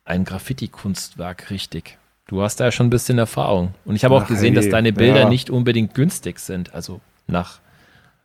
ein 0.05 0.23
Graffiti-Kunstwerk 0.23 1.49
richtig? 1.49 1.97
Du 2.27 2.41
hast 2.41 2.59
da 2.59 2.65
ja 2.65 2.71
schon 2.71 2.87
ein 2.87 2.91
bisschen 2.91 3.17
Erfahrung. 3.17 3.73
Und 3.83 3.95
ich 3.95 4.05
habe 4.05 4.15
auch 4.15 4.27
gesehen, 4.27 4.53
hey, 4.53 4.63
dass 4.63 4.69
deine 4.69 4.93
Bilder 4.93 5.21
ja. 5.21 5.29
nicht 5.29 5.49
unbedingt 5.49 5.93
günstig 5.93 6.39
sind, 6.39 6.73
also 6.73 7.01
nach 7.27 7.59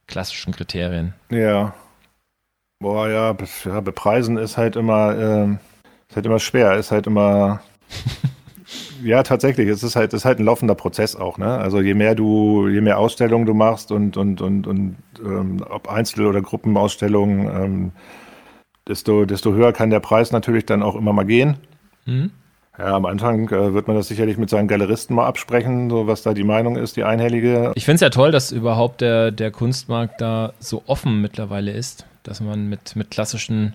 klassischen 0.07 0.55
Kriterien. 0.55 1.15
Ja. 1.31 1.75
Boah, 2.79 3.09
ja, 3.09 3.37
ja 3.67 3.81
bepreisen 3.81 4.39
ist 4.39 4.57
halt 4.57 4.77
immer, 4.77 5.15
äh, 5.15 5.53
ist 6.09 6.17
halt 6.17 6.27
immer 6.27 6.39
schwer, 6.39 6.77
ist 6.77 6.91
halt 6.91 7.07
immer 7.07 7.61
ja, 9.03 9.23
tatsächlich. 9.23 9.69
Es 9.69 9.83
ist 9.83 9.97
halt, 9.97 10.13
es 10.13 10.23
ist 10.23 10.25
halt 10.25 10.39
ein 10.39 10.45
laufender 10.45 10.75
Prozess 10.75 11.17
auch. 11.17 11.39
Ne? 11.39 11.59
Also 11.59 11.81
je 11.81 11.95
mehr 11.95 12.15
du, 12.15 12.69
je 12.69 12.81
mehr 12.81 12.99
Ausstellungen 12.99 13.47
du 13.47 13.55
machst 13.55 13.93
und 13.93 14.17
und 14.17 14.41
und 14.41 14.67
und 14.67 14.97
ähm, 15.23 15.65
ob 15.69 15.89
Einzel- 15.89 16.27
oder 16.27 16.41
Gruppenausstellungen, 16.41 17.47
ähm, 17.47 17.93
desto 18.89 19.25
desto 19.25 19.53
höher 19.53 19.73
kann 19.73 19.91
der 19.91 20.01
Preis 20.01 20.33
natürlich 20.33 20.67
dann 20.67 20.83
auch 20.83 20.95
immer 20.95 21.13
mal 21.13 21.25
gehen. 21.25 21.57
Mhm. 22.11 22.31
Ja, 22.79 22.97
am 22.97 23.05
Anfang 23.05 23.49
äh, 23.49 23.75
wird 23.75 23.89
man 23.89 23.97
das 23.97 24.09
sicherlich 24.09 24.39
mit 24.39 24.49
seinen 24.49 24.69
Galeristen 24.69 25.15
mal 25.15 25.27
absprechen, 25.27 25.91
so 25.91 26.07
was 26.07 26.23
da 26.23 26.33
die 26.33 26.45
Meinung 26.45 26.77
ist, 26.77 26.97
die 26.97 27.05
einhellige. 27.05 27.73
Ich 27.75 27.85
finde 27.85 27.97
es 27.97 28.01
ja 28.01 28.11
toll, 28.11 28.31
dass 28.31 28.53
überhaupt 28.53 29.01
der, 29.01 29.31
der 29.33 29.51
Kunstmarkt 29.51 30.21
da 30.21 30.53
so 30.61 30.83
offen 30.87 31.21
mittlerweile 31.21 31.73
ist, 31.73 32.07
dass 32.23 32.41
man 32.41 32.69
mit, 32.69 32.97
mit 32.97 33.11
klassischen 33.11 33.75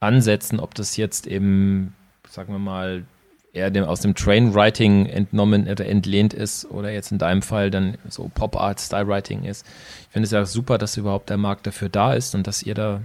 Ansätzen, 0.00 0.58
ob 0.58 0.74
das 0.74 0.96
jetzt 0.96 1.26
eben, 1.26 1.94
sagen 2.28 2.52
wir 2.52 2.58
mal, 2.58 3.04
eher 3.52 3.70
dem, 3.70 3.84
aus 3.84 4.00
dem 4.00 4.14
Trainwriting 4.14 5.06
entnommen 5.06 5.68
oder 5.68 5.86
entlehnt 5.86 6.34
ist 6.34 6.64
oder 6.64 6.90
jetzt 6.90 7.12
in 7.12 7.18
deinem 7.18 7.42
Fall 7.42 7.70
dann 7.70 7.98
so 8.08 8.30
Pop 8.34 8.56
Art, 8.56 8.80
Style 8.80 9.06
Writing 9.06 9.44
ist. 9.44 9.66
Ich 10.06 10.12
finde 10.12 10.24
es 10.24 10.32
ja 10.32 10.44
super, 10.46 10.78
dass 10.78 10.96
überhaupt 10.96 11.30
der 11.30 11.36
Markt 11.36 11.66
dafür 11.66 11.90
da 11.90 12.14
ist 12.14 12.34
und 12.34 12.46
dass 12.46 12.62
ihr 12.62 12.74
da 12.74 13.02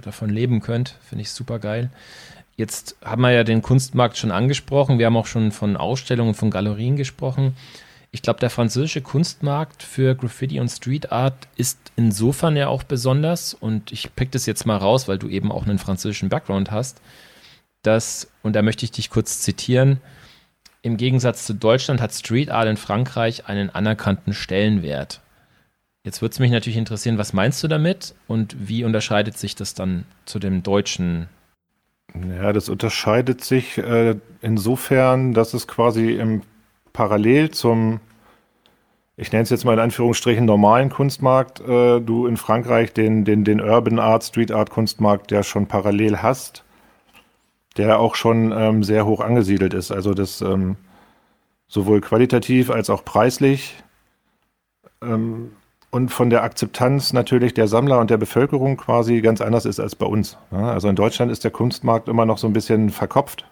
davon 0.00 0.30
leben 0.30 0.60
könnt. 0.60 0.94
Finde 1.08 1.22
ich 1.22 1.30
super 1.30 1.58
geil. 1.58 1.90
Jetzt 2.58 2.96
haben 3.02 3.22
wir 3.22 3.30
ja 3.30 3.44
den 3.44 3.62
Kunstmarkt 3.62 4.18
schon 4.18 4.30
angesprochen. 4.30 4.98
Wir 4.98 5.06
haben 5.06 5.16
auch 5.16 5.26
schon 5.26 5.50
von 5.50 5.78
Ausstellungen, 5.78 6.34
von 6.34 6.50
Galerien 6.50 6.96
gesprochen. 6.96 7.56
Ich 8.10 8.20
glaube, 8.20 8.40
der 8.40 8.50
französische 8.50 9.00
Kunstmarkt 9.00 9.82
für 9.82 10.14
Graffiti 10.14 10.60
und 10.60 10.68
Street 10.68 11.10
Art 11.10 11.48
ist 11.56 11.78
insofern 11.96 12.56
ja 12.56 12.68
auch 12.68 12.82
besonders. 12.82 13.54
Und 13.54 13.92
ich 13.92 14.14
pick 14.14 14.32
das 14.32 14.44
jetzt 14.44 14.66
mal 14.66 14.76
raus, 14.76 15.08
weil 15.08 15.18
du 15.18 15.28
eben 15.28 15.50
auch 15.50 15.62
einen 15.66 15.78
französischen 15.78 16.28
Background 16.28 16.70
hast 16.70 17.00
dass, 17.82 18.30
und 18.42 18.54
da 18.54 18.62
möchte 18.62 18.84
ich 18.84 18.90
dich 18.90 19.10
kurz 19.10 19.40
zitieren, 19.40 20.00
im 20.82 20.96
Gegensatz 20.96 21.44
zu 21.44 21.54
Deutschland 21.54 22.00
hat 22.00 22.12
Street 22.12 22.50
Art 22.50 22.68
in 22.68 22.76
Frankreich 22.76 23.46
einen 23.46 23.70
anerkannten 23.70 24.32
Stellenwert. 24.32 25.20
Jetzt 26.04 26.22
würde 26.22 26.32
es 26.32 26.38
mich 26.38 26.50
natürlich 26.50 26.76
interessieren, 26.76 27.18
was 27.18 27.32
meinst 27.32 27.62
du 27.62 27.68
damit 27.68 28.14
und 28.26 28.56
wie 28.68 28.84
unterscheidet 28.84 29.36
sich 29.36 29.56
das 29.56 29.74
dann 29.74 30.04
zu 30.24 30.38
dem 30.38 30.62
deutschen? 30.62 31.28
Ja, 32.14 32.52
das 32.52 32.68
unterscheidet 32.68 33.44
sich 33.44 33.78
äh, 33.78 34.16
insofern, 34.40 35.34
dass 35.34 35.54
es 35.54 35.68
quasi 35.68 36.12
im 36.12 36.42
Parallel 36.92 37.50
zum, 37.50 38.00
ich 39.16 39.30
nenne 39.30 39.42
es 39.42 39.50
jetzt 39.50 39.64
mal 39.64 39.74
in 39.74 39.80
Anführungsstrichen, 39.80 40.44
normalen 40.44 40.88
Kunstmarkt, 40.90 41.60
äh, 41.60 42.00
du 42.00 42.26
in 42.26 42.36
Frankreich 42.36 42.92
den, 42.92 43.24
den, 43.24 43.44
den 43.44 43.60
Urban 43.60 43.98
Art, 43.98 44.24
Street 44.24 44.52
Art 44.52 44.70
Kunstmarkt 44.70 45.30
ja 45.30 45.42
schon 45.42 45.66
parallel 45.66 46.22
hast 46.22 46.64
der 47.78 48.00
auch 48.00 48.16
schon 48.16 48.52
ähm, 48.52 48.82
sehr 48.82 49.06
hoch 49.06 49.20
angesiedelt 49.20 49.72
ist. 49.72 49.90
Also 49.92 50.12
das 50.12 50.40
ähm, 50.40 50.76
sowohl 51.68 52.00
qualitativ 52.00 52.70
als 52.70 52.90
auch 52.90 53.04
preislich 53.04 53.76
ähm, 55.00 55.52
und 55.90 56.10
von 56.10 56.30
der 56.30 56.42
Akzeptanz 56.42 57.12
natürlich 57.12 57.54
der 57.54 57.68
Sammler 57.68 57.98
und 57.98 58.10
der 58.10 58.18
Bevölkerung 58.18 58.76
quasi 58.76 59.20
ganz 59.20 59.40
anders 59.40 59.64
ist 59.64 59.80
als 59.80 59.96
bei 59.96 60.06
uns. 60.06 60.36
Ja, 60.50 60.72
also 60.72 60.88
in 60.88 60.96
Deutschland 60.96 61.32
ist 61.32 61.44
der 61.44 61.50
Kunstmarkt 61.50 62.08
immer 62.08 62.26
noch 62.26 62.38
so 62.38 62.46
ein 62.46 62.52
bisschen 62.52 62.90
verkopft. 62.90 63.46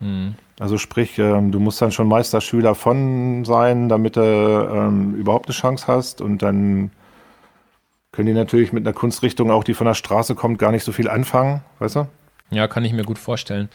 Mhm. 0.00 0.34
Also 0.58 0.78
sprich, 0.78 1.18
ähm, 1.18 1.52
du 1.52 1.60
musst 1.60 1.80
dann 1.80 1.92
schon 1.92 2.08
Meisterschüler 2.08 2.74
von 2.74 3.44
sein, 3.44 3.88
damit 3.88 4.16
du 4.16 4.20
ähm, 4.20 5.14
überhaupt 5.14 5.46
eine 5.46 5.54
Chance 5.54 5.86
hast 5.86 6.20
und 6.20 6.42
dann 6.42 6.90
können 8.10 8.26
die 8.26 8.34
natürlich 8.34 8.72
mit 8.72 8.86
einer 8.86 8.92
Kunstrichtung 8.92 9.50
auch, 9.50 9.64
die 9.64 9.74
von 9.74 9.86
der 9.86 9.94
Straße 9.94 10.34
kommt, 10.34 10.58
gar 10.58 10.70
nicht 10.72 10.84
so 10.84 10.92
viel 10.92 11.08
anfangen, 11.08 11.62
weißt 11.78 11.96
du? 11.96 12.06
Ja, 12.50 12.68
kann 12.68 12.84
ich 12.84 12.92
mir 12.92 13.04
gut 13.04 13.18
vorstellen. 13.18 13.70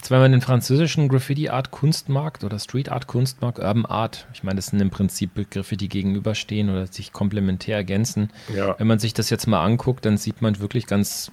Jetzt, 0.00 0.10
wenn 0.10 0.20
man 0.20 0.32
den 0.32 0.40
französischen 0.40 1.08
Graffiti-Art-Kunstmarkt 1.08 2.42
oder 2.42 2.58
Street-Art-Kunstmarkt, 2.58 3.58
Urban 3.58 3.84
Art, 3.84 4.26
ich 4.32 4.42
meine, 4.42 4.56
das 4.56 4.68
sind 4.68 4.80
im 4.80 4.88
Prinzip 4.88 5.34
Begriffe, 5.34 5.76
die 5.76 5.90
gegenüberstehen 5.90 6.70
oder 6.70 6.86
sich 6.86 7.12
komplementär 7.12 7.76
ergänzen. 7.76 8.30
Ja. 8.56 8.78
Wenn 8.78 8.86
man 8.86 8.98
sich 8.98 9.12
das 9.12 9.28
jetzt 9.28 9.46
mal 9.46 9.62
anguckt, 9.62 10.06
dann 10.06 10.16
sieht 10.16 10.40
man 10.40 10.58
wirklich 10.58 10.86
ganz 10.86 11.30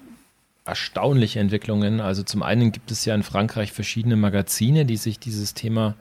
erstaunliche 0.66 1.40
Entwicklungen. 1.40 2.02
Also 2.02 2.24
zum 2.24 2.44
einen 2.44 2.74
gibt 2.74 2.92
es 2.92 3.06
ja 3.06 3.16
in 3.16 3.24
Frankreich 3.24 3.72
verschiedene 3.72 4.18
Magazine, 4.18 4.86
die 4.86 4.98
sich 4.98 5.18
dieses 5.18 5.54
Thema 5.54 5.96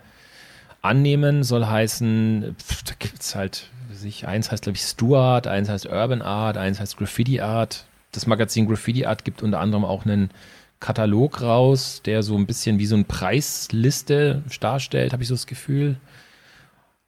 annehmen. 0.82 1.44
Soll 1.44 1.66
heißen, 1.66 2.56
pf, 2.58 2.82
da 2.82 2.94
gibt 2.98 3.22
es 3.22 3.36
halt, 3.36 3.70
sich, 3.92 4.26
eins 4.26 4.50
heißt, 4.50 4.64
glaube 4.64 4.76
ich, 4.76 4.82
Stuart, 4.82 5.46
eins 5.46 5.68
heißt 5.68 5.86
Urban 5.86 6.20
Art, 6.20 6.56
eins 6.56 6.80
heißt 6.80 6.96
Graffiti 6.96 7.40
Art. 7.40 7.84
Das 8.10 8.26
Magazin 8.26 8.66
Graffiti 8.66 9.06
Art 9.06 9.24
gibt 9.24 9.44
unter 9.44 9.60
anderem 9.60 9.84
auch 9.84 10.04
einen 10.04 10.30
Katalog 10.80 11.42
raus, 11.42 12.02
der 12.04 12.22
so 12.22 12.36
ein 12.36 12.46
bisschen 12.46 12.78
wie 12.78 12.86
so 12.86 12.94
eine 12.94 13.04
Preisliste 13.04 14.42
darstellt, 14.60 15.12
habe 15.12 15.22
ich 15.22 15.28
so 15.28 15.34
das 15.34 15.46
Gefühl. 15.46 15.96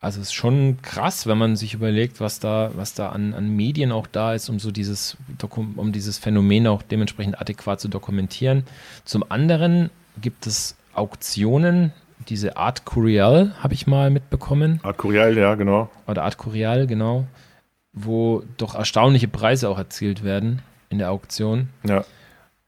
Also 0.00 0.20
es 0.20 0.28
ist 0.28 0.34
schon 0.34 0.80
krass, 0.80 1.26
wenn 1.26 1.38
man 1.38 1.56
sich 1.56 1.74
überlegt, 1.74 2.20
was 2.20 2.38
da, 2.38 2.70
was 2.74 2.94
da 2.94 3.08
an, 3.08 3.34
an 3.34 3.48
Medien 3.48 3.90
auch 3.90 4.06
da 4.06 4.32
ist, 4.32 4.48
um 4.48 4.60
so 4.60 4.70
dieses, 4.70 5.16
um 5.52 5.92
dieses 5.92 6.18
Phänomen 6.18 6.68
auch 6.68 6.82
dementsprechend 6.82 7.40
adäquat 7.40 7.80
zu 7.80 7.88
dokumentieren. 7.88 8.64
Zum 9.04 9.28
anderen 9.28 9.90
gibt 10.20 10.46
es 10.46 10.76
Auktionen, 10.94 11.92
diese 12.28 12.56
Art 12.56 12.84
Curial 12.84 13.54
habe 13.60 13.74
ich 13.74 13.86
mal 13.86 14.10
mitbekommen. 14.10 14.80
Art 14.82 14.98
Curial, 14.98 15.36
ja, 15.36 15.54
genau. 15.54 15.88
Oder 16.06 16.24
Art 16.24 16.36
Curial, 16.36 16.86
genau. 16.86 17.26
Wo 17.92 18.42
doch 18.56 18.74
erstaunliche 18.74 19.28
Preise 19.28 19.68
auch 19.68 19.78
erzielt 19.78 20.24
werden 20.24 20.62
in 20.90 20.98
der 20.98 21.10
Auktion. 21.10 21.68
Ja. 21.84 22.04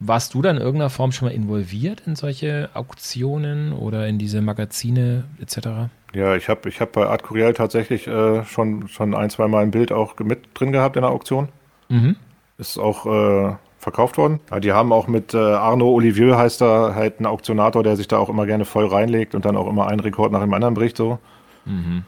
Warst 0.01 0.35
du 0.35 0.43
dann 0.43 0.57
in 0.57 0.63
irgendeiner 0.63 0.91
Form 0.91 1.13
schon 1.13 1.29
mal 1.29 1.35
involviert 1.35 2.03
in 2.07 2.17
solche 2.17 2.71
Auktionen 2.75 3.73
oder 3.73 4.07
in 4.09 4.19
diese 4.19 4.41
Magazine 4.41 5.25
etc.? 5.41 5.91
Ja, 6.15 6.35
ich 6.35 6.49
habe 6.49 6.69
ich 6.69 6.81
hab 6.81 6.93
bei 6.93 7.07
Art 7.07 7.23
Curiel 7.23 7.53
tatsächlich 7.53 8.07
äh, 8.07 8.45
schon, 8.45 8.89
schon 8.89 9.15
ein, 9.15 9.31
zwei 9.31 9.47
Mal 9.47 9.63
ein 9.63 9.71
Bild 9.71 9.93
auch 9.93 10.19
mit 10.19 10.49
drin 10.55 10.73
gehabt 10.73 10.97
in 10.97 11.03
der 11.03 11.11
Auktion. 11.11 11.49
Mhm. 11.89 12.17
Ist 12.59 12.79
auch, 12.79 13.07
äh, 13.07 13.55
verkauft 13.81 14.19
worden. 14.19 14.41
Ja, 14.51 14.61
die 14.61 14.73
haben 14.73 14.93
auch 14.93 15.09
mit 15.09 15.33
äh, 15.33 15.39
Arnaud 15.39 15.97
Olivier 15.97 16.37
heißt 16.37 16.61
er 16.61 16.95
halt 16.95 17.19
einen 17.19 17.27
Auktionator, 17.27 17.83
der 17.83 17.97
sich 17.97 18.07
da 18.07 18.19
auch 18.19 18.29
immer 18.29 18.47
gerne 18.47 18.67
voll 18.67 18.87
reinlegt 18.87 19.35
und 19.35 19.45
dann 19.45 19.57
auch 19.57 19.67
immer 19.67 19.87
einen 19.89 20.01
Rekord 20.01 20.33
nach 20.33 20.43
dem 20.43 20.53
anderen 20.53 20.75
bricht 20.75 20.99
so. 20.99 21.19
Mhm. 21.65 22.05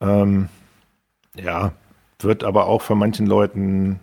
Ähm, 0.00 0.48
ja, 1.36 1.72
wird 2.20 2.42
aber 2.42 2.66
auch 2.66 2.80
von 2.80 2.98
manchen 2.98 3.26
Leuten 3.26 4.00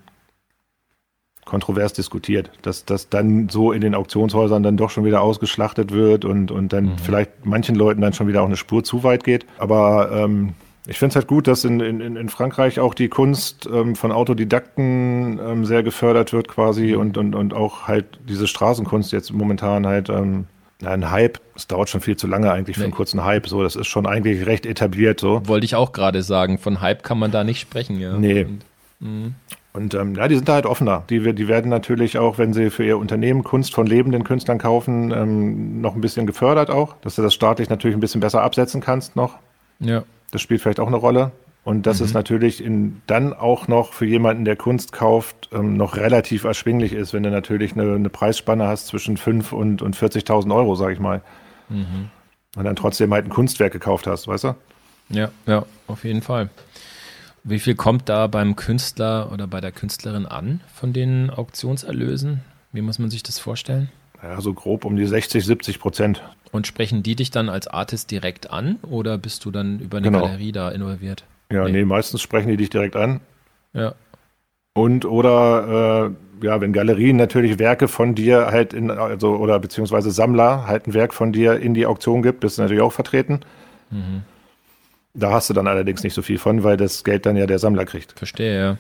kontrovers 1.48 1.94
diskutiert, 1.94 2.52
dass 2.62 2.86
das 2.86 3.10
dann 3.10 3.50
so 3.50 3.72
in 3.72 3.82
den 3.82 3.96
Auktionshäusern 3.96 4.62
dann 4.62 4.78
doch 4.78 4.92
schon 4.92 5.06
wieder 5.06 5.22
ausgeschlachtet 5.22 5.92
wird 5.92 6.26
und, 6.26 6.52
und 6.52 6.74
dann 6.74 6.86
mhm. 6.86 6.98
vielleicht 7.04 7.46
manchen 7.46 7.76
Leuten 7.76 8.02
dann 8.02 8.14
schon 8.14 8.28
wieder 8.28 8.42
auch 8.44 8.48
eine 8.48 8.58
Spur 8.58 8.84
zu 8.84 9.04
weit 9.04 9.24
geht. 9.24 9.46
Aber 9.58 10.12
ähm, 10.12 10.54
ich 10.86 11.00
finde 11.00 11.12
es 11.12 11.16
halt 11.18 11.28
gut, 11.28 11.48
dass 11.48 11.66
in, 11.66 11.80
in, 11.82 12.16
in 12.16 12.30
Frankreich 12.30 12.80
auch 12.80 12.94
die 12.94 13.10
Kunst 13.10 13.68
ähm, 13.72 13.96
von 13.96 14.12
Autodidakten 14.12 15.40
ähm, 15.40 15.66
sehr 15.66 15.84
gefördert 15.84 16.32
wird 16.32 16.48
quasi 16.48 16.94
mhm. 16.94 17.00
und, 17.00 17.18
und, 17.18 17.36
und 17.36 17.54
auch 17.54 17.88
halt 17.88 18.06
diese 18.28 18.48
Straßenkunst 18.48 19.12
jetzt 19.12 19.34
momentan 19.34 19.86
halt 19.88 20.10
ähm, 20.10 20.46
ein 20.86 21.10
Hype, 21.10 21.40
es 21.56 21.68
dauert 21.68 21.90
schon 21.90 22.02
viel 22.02 22.18
zu 22.18 22.28
lange 22.28 22.52
eigentlich 22.52 22.78
für 22.78 22.84
einen 22.84 22.94
kurzen 22.94 23.24
Hype, 23.24 23.48
so, 23.48 23.64
das 23.64 23.76
ist 23.76 23.88
schon 23.88 24.06
eigentlich 24.06 24.46
recht 24.46 24.66
etabliert, 24.66 25.20
so. 25.20 25.42
Wollte 25.48 25.66
ich 25.66 25.76
auch 25.76 25.92
gerade 25.92 26.22
sagen, 26.22 26.60
von 26.60 26.82
Hype 26.82 27.04
kann 27.04 27.18
man 27.18 27.32
da 27.32 27.44
nicht 27.44 27.60
sprechen, 27.60 28.00
ja. 28.00 28.16
Nee. 28.16 28.44
Und, 28.44 28.66
mhm. 29.00 29.36
Und 29.74 29.94
ähm, 29.94 30.16
ja, 30.16 30.28
die 30.28 30.36
sind 30.36 30.50
da 30.50 30.54
halt 30.54 30.66
offener. 30.66 31.04
Die, 31.10 31.34
die 31.36 31.48
werden 31.48 31.70
natürlich 31.70 32.18
auch, 32.18 32.38
wenn 32.38 32.54
sie 32.54 32.70
für 32.70 32.84
ihr 32.84 32.98
Unternehmen 32.98 33.44
Kunst 33.44 33.76
von 33.76 33.86
lebenden 33.86 34.24
Künstlern 34.24 34.58
kaufen, 34.58 35.12
ähm, 35.12 35.82
noch 35.82 35.94
ein 35.94 36.02
bisschen 36.02 36.26
gefördert 36.26 36.72
auch, 36.72 36.96
dass 37.02 37.16
du 37.16 37.22
das 37.22 37.34
staatlich 37.34 37.70
natürlich 37.70 37.96
ein 37.96 38.00
bisschen 38.00 38.22
besser 38.22 38.42
absetzen 38.42 38.82
kannst 38.82 39.16
noch. 39.16 39.38
Ja. 39.80 40.04
Das 40.32 40.42
spielt 40.42 40.62
vielleicht 40.62 40.80
auch 40.80 40.88
eine 40.88 40.96
Rolle. 40.96 41.32
Und 41.64 41.86
das 41.86 42.00
mhm. 42.00 42.06
ist 42.06 42.14
natürlich 42.14 42.64
in, 42.64 43.02
dann 43.08 43.34
auch 43.34 43.68
noch 43.68 43.92
für 43.92 44.06
jemanden, 44.06 44.46
der 44.46 44.56
Kunst 44.56 44.94
kauft, 44.94 45.50
ähm, 45.52 45.76
noch 45.76 45.98
relativ 45.98 46.46
erschwinglich 46.46 46.94
ist, 46.94 47.14
wenn 47.14 47.24
du 47.24 47.30
natürlich 47.30 47.74
eine, 47.74 47.94
eine 47.94 48.10
Preisspanne 48.10 48.68
hast 48.68 48.88
zwischen 48.88 49.18
5 49.18 49.52
und, 49.52 49.82
und 49.82 49.96
40.000 49.96 50.56
Euro, 50.56 50.76
sag 50.76 50.94
ich 50.94 51.00
mal. 51.00 51.22
Mhm. 51.68 52.10
Und 52.56 52.64
dann 52.64 52.78
trotzdem 52.78 53.14
halt 53.14 53.26
ein 53.26 53.30
Kunstwerk 53.30 53.74
gekauft 53.74 54.08
hast, 54.08 54.30
weißt 54.30 54.46
du? 54.46 54.56
Ja, 55.10 55.30
ja, 55.46 55.66
auf 55.88 56.06
jeden 56.06 56.22
Fall. 56.22 56.50
Wie 57.50 57.60
viel 57.60 57.76
kommt 57.76 58.10
da 58.10 58.28
beim 58.28 58.58
Künstler 58.58 59.32
oder 59.32 59.48
bei 59.48 59.62
der 59.62 59.72
Künstlerin 59.72 60.26
an 60.26 60.60
von 60.76 60.92
den 60.92 61.30
Auktionserlösen? 61.30 62.42
Wie 62.74 62.82
muss 62.82 63.00
man 63.00 63.10
sich 63.10 63.24
das 63.24 63.40
vorstellen? 63.40 63.88
Ja, 64.22 64.42
so 64.42 64.54
grob 64.54 64.84
um 64.84 64.98
die 64.98 65.06
60, 65.06 65.46
70 65.46 65.80
Prozent. 65.80 66.22
Und 66.52 66.68
sprechen 66.68 67.04
die 67.04 67.16
dich 67.16 67.32
dann 67.32 67.48
als 67.48 67.68
Artist 67.68 68.12
direkt 68.12 68.52
an 68.52 68.80
oder 68.82 69.18
bist 69.18 69.46
du 69.46 69.52
dann 69.52 69.80
über 69.80 69.98
eine 69.98 70.08
genau. 70.08 70.26
Galerie 70.26 70.52
da 70.52 70.70
involviert? 70.72 71.24
Ja, 71.50 71.64
nee. 71.64 71.72
nee. 71.72 71.86
meistens 71.86 72.22
sprechen 72.22 72.50
die 72.50 72.58
dich 72.58 72.70
direkt 72.70 72.98
an. 72.98 73.22
Ja. 73.72 73.96
Und 74.74 75.06
oder 75.06 76.12
äh, 76.42 76.46
ja, 76.46 76.60
wenn 76.60 76.74
Galerien 76.74 77.16
natürlich 77.16 77.60
Werke 77.60 77.88
von 77.88 78.14
dir 78.14 78.48
halt 78.48 78.74
in, 78.74 78.92
also 78.92 79.38
oder 79.38 79.58
beziehungsweise 79.60 80.12
Sammler 80.12 80.68
halt 80.68 80.88
ein 80.88 80.94
Werk 80.94 81.14
von 81.14 81.32
dir 81.32 81.58
in 81.62 81.74
die 81.74 81.86
Auktion 81.86 82.24
gibt, 82.24 82.42
bist 82.42 82.58
du 82.58 82.64
natürlich 82.64 82.84
auch 82.84 82.92
vertreten. 82.92 83.40
Mhm. 83.90 84.24
Da 85.20 85.32
hast 85.32 85.50
du 85.50 85.54
dann 85.54 85.68
allerdings 85.68 86.04
nicht 86.04 86.14
so 86.14 86.22
viel 86.22 86.38
von, 86.38 86.64
weil 86.64 86.78
das 86.78 87.04
Geld 87.04 87.26
dann 87.26 87.36
ja 87.36 87.48
der 87.48 87.58
Sammler 87.58 87.86
kriegt. 87.86 88.14
Verstehe, 88.18 88.60
ja. 88.60 88.78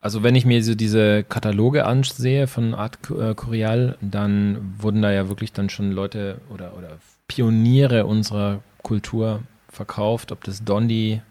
Also 0.00 0.22
wenn 0.22 0.36
ich 0.36 0.44
mir 0.44 0.62
so 0.62 0.74
diese 0.74 1.24
Kataloge 1.24 1.84
ansehe 1.84 2.46
von 2.46 2.74
Art 2.74 2.98
Curial, 3.02 3.96
dann 4.00 4.74
wurden 4.78 5.02
da 5.02 5.10
ja 5.10 5.28
wirklich 5.28 5.52
dann 5.52 5.70
schon 5.70 5.92
Leute 5.92 6.40
oder, 6.52 6.76
oder 6.76 6.98
Pioniere 7.26 8.06
unserer 8.06 8.60
Kultur 8.82 9.42
verkauft, 9.70 10.30
ob 10.30 10.44
das 10.44 10.62
Dondi, 10.62 11.22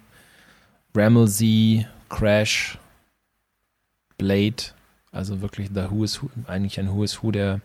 Ramelsey, 0.95 1.85
Crash, 2.09 2.77
Blade, 4.17 4.73
also 5.11 5.41
wirklich 5.41 5.71
der 5.71 5.91
Who 5.91 6.03
is 6.03 6.21
Who, 6.21 6.29
eigentlich 6.47 6.79
ein 6.79 6.93
Who 6.93 7.03
is 7.03 7.23
Who 7.23 7.31
der, 7.31 7.61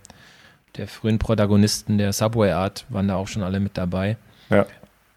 der 0.77 0.87
frühen 0.87 1.19
Protagonisten 1.19 1.99
der 1.99 2.13
Subway 2.13 2.53
Art 2.53 2.85
waren 2.91 3.09
da 3.09 3.17
auch 3.17 3.29
schon 3.29 3.43
alle 3.43 3.61
mit 3.61 3.77
dabei. 3.79 4.17
Ja. 4.51 4.67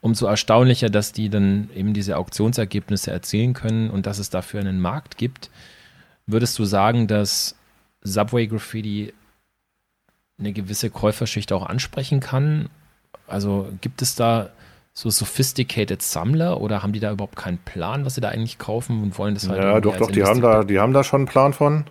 Umso 0.01 0.25
erstaunlicher, 0.25 0.89
dass 0.89 1.11
die 1.11 1.29
dann 1.29 1.69
eben 1.75 1.93
diese 1.93 2.17
Auktionsergebnisse 2.17 3.11
erzielen 3.11 3.53
können 3.53 3.89
und 3.89 4.07
dass 4.07 4.17
es 4.17 4.29
dafür 4.29 4.59
einen 4.59 4.79
Markt 4.79 5.17
gibt. 5.17 5.51
Würdest 6.25 6.57
du 6.57 6.65
sagen, 6.65 7.07
dass 7.07 7.55
Subway 8.01 8.47
Graffiti 8.47 9.13
eine 10.39 10.53
gewisse 10.53 10.89
Käuferschicht 10.89 11.51
auch 11.53 11.65
ansprechen 11.65 12.19
kann? 12.19 12.69
Also 13.27 13.69
gibt 13.81 14.01
es 14.01 14.15
da 14.15 14.49
so 14.93 15.09
sophisticated 15.09 16.01
Sammler 16.01 16.59
oder 16.59 16.83
haben 16.83 16.93
die 16.93 16.99
da 16.99 17.11
überhaupt 17.11 17.37
keinen 17.37 17.59
Plan, 17.59 18.05
was 18.05 18.15
sie 18.15 18.21
da 18.21 18.29
eigentlich 18.29 18.57
kaufen 18.57 19.01
und 19.01 19.17
wollen 19.17 19.35
das 19.35 19.47
halt 19.47 19.61
Ja, 19.61 19.79
doch, 19.79 19.95
doch, 19.97 20.11
die 20.11 20.23
haben 20.23 20.41
da, 20.41 20.63
die 20.63 20.79
haben 20.79 20.93
da 20.93 21.03
schon 21.03 21.21
einen 21.21 21.27
Plan 21.27 21.53
von. 21.53 21.85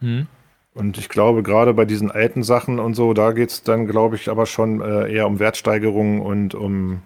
Hm. 0.00 0.26
Und 0.74 0.98
ich 0.98 1.08
glaube, 1.08 1.42
gerade 1.42 1.72
bei 1.72 1.84
diesen 1.84 2.10
alten 2.10 2.42
Sachen 2.42 2.78
und 2.78 2.94
so, 2.94 3.14
da 3.14 3.32
geht 3.32 3.50
es 3.50 3.62
dann, 3.62 3.86
glaube 3.86 4.16
ich, 4.16 4.28
aber 4.28 4.46
schon 4.46 4.80
äh, 4.80 5.12
eher 5.12 5.26
um 5.26 5.38
Wertsteigerung 5.38 6.20
und 6.20 6.54
um, 6.54 7.02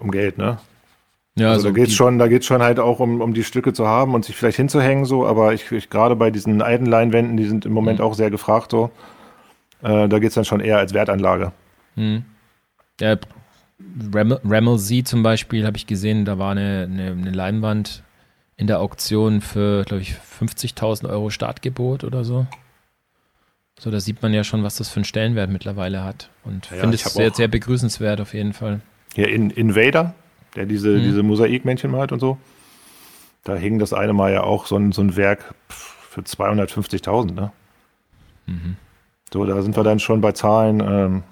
um 0.00 0.10
Geld, 0.10 0.38
ne? 0.38 0.58
Ja, 1.36 1.50
also, 1.50 1.68
also 1.68 1.68
da 1.68 1.74
geht's 1.74 1.94
schon, 1.94 2.18
da 2.18 2.28
geht's 2.28 2.46
schon 2.46 2.62
halt 2.62 2.80
auch 2.80 3.00
um, 3.00 3.20
um 3.20 3.34
die 3.34 3.44
Stücke 3.44 3.72
zu 3.72 3.86
haben 3.86 4.14
und 4.14 4.24
sich 4.24 4.36
vielleicht 4.36 4.56
hinzuhängen, 4.56 5.04
so, 5.04 5.26
aber 5.26 5.54
ich, 5.54 5.70
ich 5.72 5.88
gerade 5.88 6.16
bei 6.16 6.30
diesen 6.30 6.60
alten 6.60 6.86
Leinwänden, 6.86 7.36
die 7.36 7.46
sind 7.46 7.64
im 7.66 7.72
Moment 7.72 8.00
mhm. 8.00 8.04
auch 8.04 8.14
sehr 8.14 8.30
gefragt, 8.30 8.72
so. 8.72 8.90
Äh, 9.82 10.08
da 10.08 10.18
es 10.18 10.34
dann 10.34 10.44
schon 10.44 10.60
eher 10.60 10.78
als 10.78 10.92
Wertanlage. 10.92 11.52
Mhm. 11.96 12.24
Ja, 13.00 13.16
Ramel 14.12 14.78
Z 14.78 15.08
zum 15.08 15.22
Beispiel 15.22 15.64
habe 15.66 15.76
ich 15.76 15.86
gesehen, 15.86 16.24
da 16.24 16.38
war 16.38 16.50
eine, 16.50 16.88
eine, 16.90 17.12
eine, 17.12 17.30
Leinwand 17.30 18.02
in 18.56 18.66
der 18.66 18.80
Auktion 18.80 19.40
für, 19.40 19.84
glaube 19.84 20.02
ich, 20.02 20.14
50.000 20.14 21.08
Euro 21.08 21.30
Startgebot 21.30 22.04
oder 22.04 22.24
so. 22.24 22.46
So, 23.78 23.90
da 23.90 24.00
sieht 24.00 24.20
man 24.20 24.34
ja 24.34 24.44
schon, 24.44 24.62
was 24.62 24.76
das 24.76 24.90
für 24.90 24.96
einen 24.96 25.06
Stellenwert 25.06 25.48
mittlerweile 25.48 26.04
hat. 26.04 26.28
Und 26.44 26.70
ja, 26.70 26.76
finde 26.76 26.96
es 26.96 27.04
sehr, 27.04 27.32
sehr 27.32 27.48
begrüßenswert 27.48 28.20
auf 28.20 28.34
jeden 28.34 28.52
Fall. 28.52 28.80
Ja, 29.16 29.26
in 29.26 29.50
Invader, 29.50 30.14
der 30.56 30.66
diese, 30.66 30.90
mhm. 30.90 31.02
diese 31.02 31.22
Mosaikmännchen 31.22 31.90
malt 31.90 32.12
und 32.12 32.20
so. 32.20 32.38
Da 33.44 33.56
hing 33.56 33.78
das 33.78 33.92
eine 33.92 34.12
Mal 34.12 34.32
ja 34.32 34.42
auch 34.42 34.66
so 34.66 34.76
ein, 34.76 34.92
so 34.92 35.02
ein 35.02 35.16
Werk 35.16 35.54
für 35.68 36.20
250.000, 36.20 37.32
ne? 37.32 37.52
Mhm. 38.46 38.76
So, 39.32 39.44
da 39.44 39.62
sind 39.62 39.76
wir 39.76 39.84
dann 39.84 40.00
schon 40.00 40.20
bei 40.20 40.32
Zahlen. 40.32 40.80
Ähm, 40.80 41.22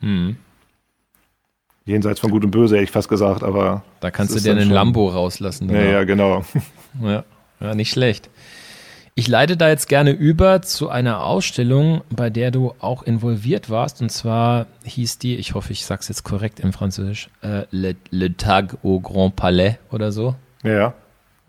mhm. 0.00 0.36
Jenseits 1.84 2.20
von 2.20 2.30
Gut 2.30 2.44
und 2.44 2.50
Böse, 2.50 2.76
hätte 2.76 2.84
ich 2.84 2.90
fast 2.90 3.08
gesagt, 3.08 3.42
aber. 3.42 3.82
Da 4.00 4.10
kannst 4.10 4.34
du 4.34 4.40
dir 4.40 4.52
einen 4.52 4.62
schon... 4.62 4.72
Lambo 4.72 5.08
rauslassen. 5.08 5.68
Ja, 5.70 5.82
ja, 5.82 6.04
genau. 6.04 6.44
Ja, 7.00 7.24
ja, 7.60 7.74
nicht 7.74 7.90
schlecht. 7.90 8.30
Ich 9.18 9.28
leite 9.28 9.56
da 9.56 9.70
jetzt 9.70 9.88
gerne 9.88 10.10
über 10.10 10.60
zu 10.60 10.90
einer 10.90 11.24
Ausstellung, 11.24 12.02
bei 12.10 12.28
der 12.28 12.50
du 12.50 12.74
auch 12.80 13.02
involviert 13.02 13.70
warst. 13.70 14.02
Und 14.02 14.10
zwar 14.10 14.66
hieß 14.84 15.16
die, 15.16 15.36
ich 15.36 15.54
hoffe, 15.54 15.72
ich 15.72 15.86
sage 15.86 16.00
es 16.02 16.08
jetzt 16.08 16.22
korrekt 16.22 16.60
im 16.60 16.74
Französisch, 16.74 17.30
äh, 17.40 17.62
Le, 17.70 17.96
Le 18.10 18.36
Tag 18.36 18.76
au 18.84 19.00
Grand 19.00 19.34
Palais 19.34 19.78
oder 19.90 20.12
so. 20.12 20.34
Ja. 20.62 20.92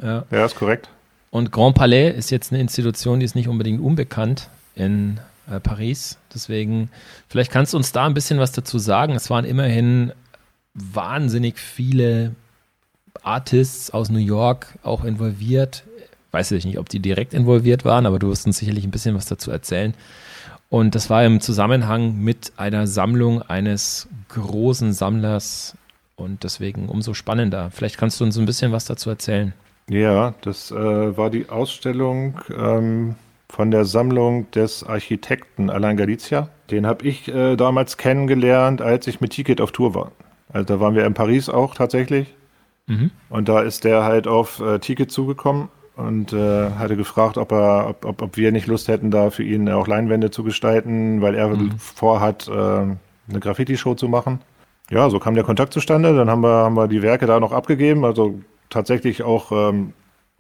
Ja, 0.02 0.24
ja 0.32 0.46
ist 0.46 0.56
korrekt. 0.56 0.88
Und 1.30 1.52
Grand 1.52 1.76
Palais 1.76 2.10
ist 2.10 2.32
jetzt 2.32 2.54
eine 2.54 2.62
Institution, 2.62 3.20
die 3.20 3.26
ist 3.26 3.36
nicht 3.36 3.50
unbedingt 3.50 3.82
unbekannt 3.82 4.50
in 4.74 5.20
äh, 5.52 5.60
Paris. 5.60 6.18
Deswegen, 6.34 6.90
vielleicht 7.28 7.52
kannst 7.52 7.74
du 7.74 7.78
uns 7.78 7.92
da 7.92 8.06
ein 8.06 8.14
bisschen 8.14 8.40
was 8.40 8.54
dazu 8.54 8.80
sagen. 8.80 9.14
Es 9.14 9.30
waren 9.30 9.44
immerhin 9.44 10.14
wahnsinnig 10.74 11.60
viele 11.60 12.34
Artists 13.24 13.92
aus 13.92 14.10
New 14.10 14.20
York 14.20 14.68
auch 14.84 15.04
involviert. 15.04 15.84
Weiß 16.38 16.52
ich 16.52 16.66
nicht, 16.66 16.78
ob 16.78 16.88
die 16.88 17.00
direkt 17.00 17.34
involviert 17.34 17.84
waren, 17.84 18.06
aber 18.06 18.20
du 18.20 18.30
wirst 18.30 18.46
uns 18.46 18.60
sicherlich 18.60 18.84
ein 18.84 18.92
bisschen 18.92 19.16
was 19.16 19.26
dazu 19.26 19.50
erzählen. 19.50 19.96
Und 20.70 20.94
das 20.94 21.10
war 21.10 21.26
im 21.26 21.42
Zusammenhang 21.42 22.20
mit 22.20 22.54
einer 22.58 22.86
Sammlung 22.86 23.42
eines 23.42 24.08
großen 24.30 24.94
Sammlers 24.94 25.76
und 26.16 26.44
deswegen 26.44 26.90
umso 26.90 27.16
spannender. 27.16 27.72
Vielleicht 27.72 27.98
kannst 27.98 28.20
du 28.20 28.24
uns 28.24 28.38
ein 28.38 28.46
bisschen 28.46 28.72
was 28.72 28.86
dazu 28.86 29.10
erzählen. 29.10 29.56
Ja, 29.90 30.36
das 30.42 30.70
äh, 30.70 31.18
war 31.18 31.32
die 31.32 31.50
Ausstellung 31.50 32.40
ähm, 32.56 33.16
von 33.50 33.72
der 33.72 33.86
Sammlung 33.86 34.52
des 34.52 34.84
Architekten 34.84 35.72
Alain 35.72 35.98
Galizia. 35.98 36.50
Den 36.70 36.86
habe 36.86 37.08
ich 37.08 37.30
äh, 37.30 37.56
damals 37.56 37.98
kennengelernt, 37.98 38.80
als 38.80 39.08
ich 39.08 39.22
mit 39.22 39.32
Ticket 39.32 39.60
auf 39.60 39.72
Tour 39.72 39.96
war. 39.96 40.12
Also 40.54 40.68
da 40.76 40.80
waren 40.80 40.94
wir 40.94 41.04
in 41.04 41.16
Paris 41.16 41.50
auch 41.50 41.74
tatsächlich. 41.74 42.28
Mhm. 42.86 43.10
Und 43.30 43.50
da 43.50 43.62
ist 43.62 43.86
der 43.86 44.04
halt 44.04 44.28
auf 44.28 44.60
äh, 44.60 44.78
Ticket 44.78 45.12
zugekommen 45.12 45.70
und 45.98 46.32
äh, 46.32 46.72
hatte 46.72 46.96
gefragt, 46.96 47.38
ob 47.38 47.52
er, 47.52 47.90
ob, 47.90 48.06
ob, 48.06 48.22
ob, 48.22 48.38
wir 48.38 48.52
nicht 48.52 48.68
Lust 48.68 48.88
hätten, 48.88 49.12
da 49.12 49.30
für 49.32 49.44
ihn 49.44 49.68
auch 49.70 49.88
Leinwände 49.88 50.32
zu 50.32 50.44
gestalten, 50.44 51.22
weil 51.22 51.36
er 51.36 51.50
mhm. 51.50 51.78
vorhat, 51.78 52.48
äh, 52.48 52.52
eine 52.52 53.40
Graffiti-Show 53.40 53.96
zu 53.96 54.08
machen. 54.08 54.40
Ja, 54.90 55.10
so 55.10 55.20
kam 55.20 55.34
der 55.34 55.44
Kontakt 55.44 55.74
zustande. 55.74 56.16
Dann 56.16 56.30
haben 56.30 56.42
wir, 56.42 56.64
haben 56.64 56.76
wir 56.76 56.88
die 56.88 57.02
Werke 57.02 57.26
da 57.26 57.40
noch 57.40 57.52
abgegeben. 57.52 58.06
Also 58.06 58.40
tatsächlich 58.70 59.24
auch 59.24 59.52
ähm, 59.52 59.94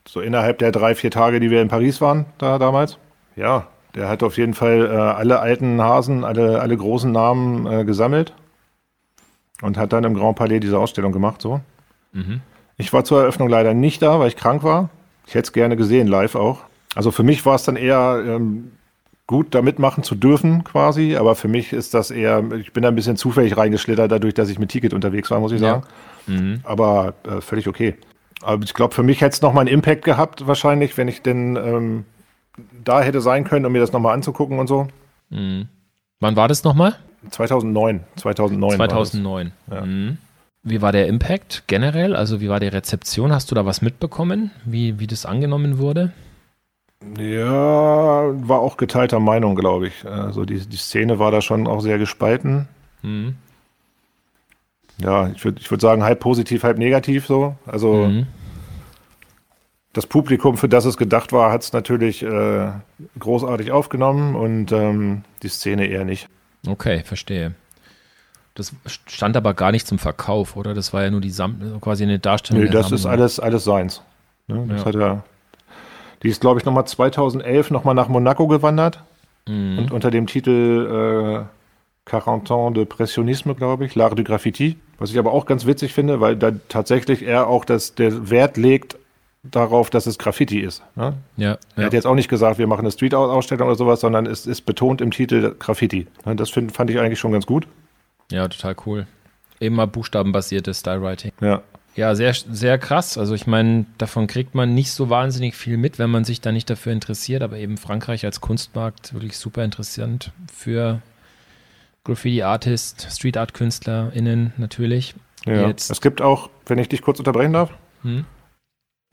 so 0.07 0.21
innerhalb 0.21 0.59
der 0.59 0.71
drei, 0.71 0.95
vier 0.95 1.11
Tage, 1.11 1.39
die 1.39 1.51
wir 1.51 1.61
in 1.61 1.67
Paris 1.67 1.99
waren, 1.99 2.25
da 2.37 2.57
damals. 2.59 2.97
Ja, 3.35 3.67
der 3.95 4.07
hat 4.07 4.23
auf 4.23 4.37
jeden 4.37 4.53
Fall 4.53 4.85
äh, 4.85 4.95
alle 4.95 5.39
alten 5.39 5.81
Hasen, 5.81 6.23
alle, 6.23 6.61
alle 6.61 6.77
großen 6.77 7.11
Namen 7.11 7.65
äh, 7.65 7.83
gesammelt 7.83 8.33
und 9.61 9.77
hat 9.77 9.91
dann 9.91 10.03
im 10.03 10.13
Grand 10.13 10.37
Palais 10.37 10.59
diese 10.59 10.79
Ausstellung 10.79 11.11
gemacht. 11.11 11.41
So. 11.41 11.61
Mhm. 12.13 12.41
Ich 12.77 12.93
war 12.93 13.03
zur 13.03 13.21
Eröffnung 13.21 13.49
leider 13.49 13.73
nicht 13.73 14.01
da, 14.01 14.19
weil 14.19 14.27
ich 14.27 14.37
krank 14.37 14.63
war. 14.63 14.89
Ich 15.27 15.35
hätte 15.35 15.47
es 15.47 15.53
gerne 15.53 15.75
gesehen, 15.75 16.07
live 16.07 16.35
auch. 16.35 16.63
Also 16.95 17.11
für 17.11 17.23
mich 17.23 17.45
war 17.45 17.55
es 17.55 17.63
dann 17.63 17.75
eher 17.75 18.23
ähm, 18.25 18.71
gut, 19.27 19.53
da 19.53 19.61
mitmachen 19.61 20.03
zu 20.03 20.15
dürfen, 20.15 20.63
quasi. 20.63 21.15
Aber 21.17 21.35
für 21.35 21.49
mich 21.49 21.73
ist 21.73 21.93
das 21.93 22.09
eher, 22.09 22.43
ich 22.53 22.73
bin 22.73 22.83
da 22.83 22.89
ein 22.89 22.95
bisschen 22.95 23.17
zufällig 23.17 23.57
reingeschlittert, 23.57 24.11
dadurch, 24.11 24.33
dass 24.33 24.49
ich 24.49 24.57
mit 24.57 24.69
Ticket 24.69 24.93
unterwegs 24.93 25.29
war, 25.29 25.39
muss 25.39 25.51
ich 25.51 25.59
sagen. 25.59 25.83
Ja. 26.27 26.33
Mhm. 26.33 26.61
Aber 26.63 27.13
äh, 27.23 27.41
völlig 27.41 27.67
okay. 27.67 27.95
Aber 28.41 28.63
ich 28.63 28.73
glaube, 28.73 28.95
für 28.95 29.03
mich 29.03 29.21
hätte 29.21 29.35
es 29.35 29.41
nochmal 29.41 29.61
einen 29.61 29.73
Impact 29.73 30.05
gehabt, 30.05 30.47
wahrscheinlich, 30.47 30.97
wenn 30.97 31.07
ich 31.07 31.21
denn 31.21 31.55
ähm, 31.57 32.05
da 32.83 33.01
hätte 33.01 33.21
sein 33.21 33.43
können, 33.43 33.65
um 33.65 33.71
mir 33.71 33.79
das 33.81 33.91
nochmal 33.91 34.13
anzugucken 34.13 34.59
und 34.59 34.67
so. 34.67 34.87
Mhm. 35.29 35.67
Wann 36.19 36.35
war 36.35 36.47
das 36.47 36.63
nochmal? 36.63 36.95
2009. 37.29 38.01
2009. 38.15 38.75
2009. 38.77 39.51
Ja. 39.69 39.81
Mhm. 39.85 40.17
Wie 40.69 40.81
war 40.81 40.91
der 40.91 41.07
Impact 41.07 41.63
generell? 41.67 42.13
Also 42.13 42.41
wie 42.41 42.49
war 42.49 42.59
die 42.59 42.67
Rezeption? 42.67 43.31
Hast 43.31 43.49
du 43.49 43.55
da 43.55 43.65
was 43.65 43.81
mitbekommen, 43.81 44.51
wie, 44.65 44.99
wie 44.99 45.07
das 45.07 45.25
angenommen 45.25 45.77
wurde? 45.77 46.11
Ja, 47.17 48.25
war 48.47 48.59
auch 48.59 48.75
geteilter 48.75 49.21
Meinung, 49.21 49.55
glaube 49.55 49.87
ich. 49.87 50.05
Also 50.05 50.43
die, 50.43 50.59
die 50.59 50.75
Szene 50.75 51.19
war 51.19 51.31
da 51.31 51.39
schon 51.41 51.67
auch 51.67 51.79
sehr 51.79 51.97
gespalten. 51.97 52.67
Mhm. 53.01 53.35
Ja, 54.99 55.29
ich 55.29 55.45
würde 55.45 55.61
ich 55.61 55.71
würd 55.71 55.79
sagen, 55.79 56.03
halb 56.03 56.19
positiv, 56.19 56.63
halb 56.63 56.79
negativ 56.79 57.27
so. 57.27 57.55
Also 57.65 58.07
mhm. 58.07 58.27
das 59.93 60.05
Publikum, 60.05 60.57
für 60.57 60.67
das 60.67 60.83
es 60.83 60.97
gedacht 60.97 61.31
war, 61.31 61.49
hat 61.49 61.61
es 61.61 61.71
natürlich 61.71 62.23
äh, 62.23 62.71
großartig 63.17 63.71
aufgenommen 63.71 64.35
und 64.35 64.73
ähm, 64.73 65.23
die 65.43 65.49
Szene 65.49 65.87
eher 65.87 66.03
nicht. 66.03 66.27
Okay, 66.67 67.03
verstehe. 67.05 67.53
Das 68.57 68.73
stand 69.05 69.37
aber 69.37 69.53
gar 69.53 69.71
nicht 69.71 69.85
zum 69.85 69.99
Verkauf, 69.99 70.55
oder? 70.55 70.73
Das 70.73 70.91
war 70.91 71.03
ja 71.03 71.11
nur 71.11 71.21
die 71.21 71.29
Sam 71.29 71.79
quasi 71.79 72.03
eine 72.03 72.17
Darstellung. 72.17 72.63
Nee, 72.63 72.69
das 72.69 72.91
ist 72.91 73.05
alles, 73.05 73.39
alles 73.39 73.63
seins. 73.63 74.01
Ne? 74.47 74.65
Das 74.67 74.79
ja. 74.79 74.85
hat 74.85 74.95
er 74.95 75.23
die 76.23 76.29
ist, 76.29 76.41
glaube 76.41 76.59
ich, 76.59 76.65
nochmal 76.65 76.85
2011 76.85 77.71
nochmal 77.71 77.95
nach 77.95 78.07
Monaco 78.07 78.47
gewandert. 78.47 79.03
Mhm. 79.47 79.77
Und 79.79 79.91
unter 79.91 80.11
dem 80.11 80.27
Titel 80.27 81.45
äh, 82.05 82.09
40 82.09 82.51
ans 82.51 82.73
de 82.73 82.85
Pressionisme, 82.85 83.55
glaube 83.55 83.85
ich, 83.85 83.93
L'Art 83.93 84.15
du 84.15 84.23
Graffiti. 84.23 84.77
Was 84.97 85.11
ich 85.11 85.19
aber 85.19 85.31
auch 85.31 85.45
ganz 85.45 85.65
witzig 85.65 85.93
finde, 85.93 86.19
weil 86.19 86.35
da 86.35 86.51
tatsächlich 86.69 87.21
er 87.21 87.47
auch 87.47 87.65
das, 87.65 87.93
der 87.93 88.29
Wert 88.29 88.57
legt 88.57 88.97
darauf, 89.43 89.89
dass 89.89 90.07
es 90.07 90.17
Graffiti 90.17 90.59
ist. 90.59 90.83
Ne? 90.95 91.13
Ja, 91.37 91.51
er 91.51 91.59
ja. 91.77 91.83
hat 91.85 91.93
jetzt 91.93 92.07
auch 92.07 92.15
nicht 92.15 92.29
gesagt, 92.29 92.57
wir 92.57 92.67
machen 92.67 92.81
eine 92.81 92.91
Street-Ausstellung 92.91 93.67
oder 93.67 93.77
sowas, 93.77 93.99
sondern 93.99 94.25
es 94.25 94.45
ist 94.47 94.61
betont 94.61 94.99
im 94.99 95.11
Titel 95.11 95.55
Graffiti. 95.57 96.07
Ne? 96.25 96.35
Das 96.35 96.49
find, 96.49 96.71
fand 96.71 96.89
ich 96.89 96.99
eigentlich 96.99 97.19
schon 97.19 97.31
ganz 97.31 97.45
gut. 97.45 97.67
Ja, 98.31 98.47
total 98.47 98.75
cool. 98.85 99.07
Immer 99.59 99.87
buchstabenbasiertes 99.87 100.79
Style-Writing. 100.81 101.31
Ja. 101.41 101.63
Ja, 101.95 102.13
sehr, 102.13 102.35
sehr 102.35 102.77
krass. 102.77 103.17
Also 103.17 103.33
ich 103.33 103.47
meine, 103.47 103.87
davon 103.97 104.27
kriegt 104.27 104.53
man 104.53 104.75
nicht 104.75 104.91
so 104.91 105.09
wahnsinnig 105.09 105.55
viel 105.55 105.77
mit, 105.77 105.97
wenn 105.97 106.11
man 106.11 106.25
sich 106.25 106.41
da 106.41 106.51
nicht 106.51 106.69
dafür 106.69 106.93
interessiert. 106.93 107.41
Aber 107.41 107.57
eben 107.57 107.77
Frankreich 107.77 108.23
als 108.23 108.39
Kunstmarkt 108.39 109.15
wirklich 109.15 109.35
super 109.35 109.63
interessant 109.63 110.31
für 110.53 111.01
Graffiti-Artist, 112.03 113.07
Street-Art-KünstlerInnen 113.09 114.53
natürlich. 114.57 115.15
Ja, 115.45 115.67
Jetzt. 115.67 115.89
es 115.89 115.99
gibt 115.99 116.21
auch, 116.21 116.51
wenn 116.67 116.77
ich 116.77 116.87
dich 116.87 117.01
kurz 117.01 117.17
unterbrechen 117.17 117.53
darf, 117.53 117.71
hm? 118.03 118.25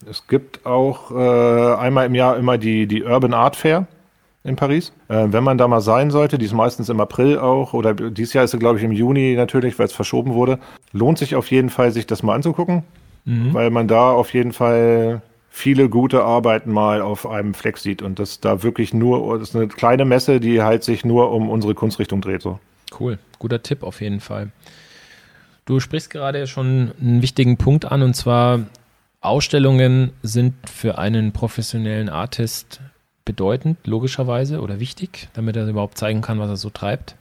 es 0.06 0.26
gibt 0.26 0.66
auch 0.66 1.10
äh, 1.10 1.76
einmal 1.76 2.06
im 2.06 2.14
Jahr 2.14 2.36
immer 2.36 2.58
die, 2.58 2.86
die 2.86 3.02
Urban 3.02 3.32
Art 3.32 3.56
Fair 3.56 3.86
in 4.44 4.56
Paris. 4.56 4.92
Äh, 5.08 5.26
wenn 5.30 5.42
man 5.42 5.58
da 5.58 5.66
mal 5.66 5.80
sein 5.80 6.10
sollte, 6.10 6.38
die 6.38 6.44
ist 6.44 6.52
meistens 6.52 6.88
im 6.90 7.00
April 7.00 7.38
auch, 7.38 7.72
oder 7.72 7.94
dieses 7.94 8.34
Jahr 8.34 8.44
ist 8.44 8.52
sie, 8.52 8.58
glaube 8.58 8.78
ich, 8.78 8.84
im 8.84 8.92
Juni 8.92 9.34
natürlich, 9.34 9.78
weil 9.78 9.86
es 9.86 9.92
verschoben 9.92 10.34
wurde. 10.34 10.58
Lohnt 10.92 11.18
sich 11.18 11.34
auf 11.34 11.50
jeden 11.50 11.70
Fall, 11.70 11.90
sich 11.90 12.06
das 12.06 12.22
mal 12.22 12.34
anzugucken, 12.34 12.84
mhm. 13.24 13.54
weil 13.54 13.70
man 13.70 13.88
da 13.88 14.12
auf 14.12 14.32
jeden 14.34 14.52
Fall 14.52 15.22
viele 15.48 15.88
gute 15.88 16.22
Arbeiten 16.24 16.72
mal 16.72 17.00
auf 17.00 17.26
einem 17.26 17.54
Fleck 17.54 17.78
sieht 17.78 18.02
und 18.02 18.18
das 18.18 18.40
da 18.40 18.62
wirklich 18.62 18.92
nur, 18.92 19.38
das 19.38 19.50
ist 19.50 19.56
eine 19.56 19.68
kleine 19.68 20.04
Messe, 20.04 20.40
die 20.40 20.62
halt 20.62 20.84
sich 20.84 21.04
nur 21.04 21.30
um 21.30 21.48
unsere 21.48 21.74
Kunstrichtung 21.74 22.20
dreht. 22.20 22.42
So. 22.42 22.58
Cool, 22.98 23.18
guter 23.38 23.62
Tipp 23.62 23.82
auf 23.82 24.00
jeden 24.00 24.20
Fall. 24.20 24.50
Du 25.64 25.80
sprichst 25.80 26.10
gerade 26.10 26.46
schon 26.46 26.92
einen 27.00 27.22
wichtigen 27.22 27.56
Punkt 27.56 27.84
an 27.86 28.02
und 28.02 28.14
zwar 28.14 28.66
Ausstellungen 29.20 30.12
sind 30.22 30.54
für 30.68 30.98
einen 30.98 31.32
professionellen 31.32 32.10
Artist 32.10 32.80
bedeutend, 33.24 33.78
logischerweise, 33.86 34.60
oder 34.60 34.80
wichtig, 34.80 35.28
damit 35.34 35.56
er 35.56 35.66
überhaupt 35.66 35.98
zeigen 35.98 36.20
kann, 36.20 36.38
was 36.38 36.50
er 36.50 36.56
so 36.56 36.70
treibt. 36.70 37.16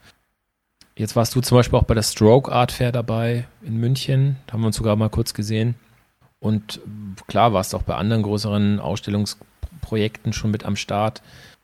Jetzt 0.95 1.15
warst 1.15 1.33
du 1.35 1.41
zum 1.41 1.57
Beispiel 1.57 1.79
auch 1.79 1.83
bei 1.83 1.95
der 1.95 2.03
Stroke 2.03 2.51
Art 2.51 2.71
Fair 2.71 2.91
dabei 2.91 3.45
in 3.63 3.77
München. 3.77 4.35
Da 4.45 4.53
haben 4.53 4.61
wir 4.61 4.67
uns 4.67 4.75
sogar 4.75 4.95
mal 4.95 5.09
kurz 5.09 5.33
gesehen. 5.33 5.75
Und 6.39 6.81
klar 7.27 7.53
warst 7.53 7.73
auch 7.73 7.83
bei 7.83 7.95
anderen 7.95 8.21
größeren 8.21 8.79
Ausstellungsprojekten 8.79 10.33
schon 10.33 10.51
mit 10.51 10.65
am 10.65 10.75
Start. 10.75 11.21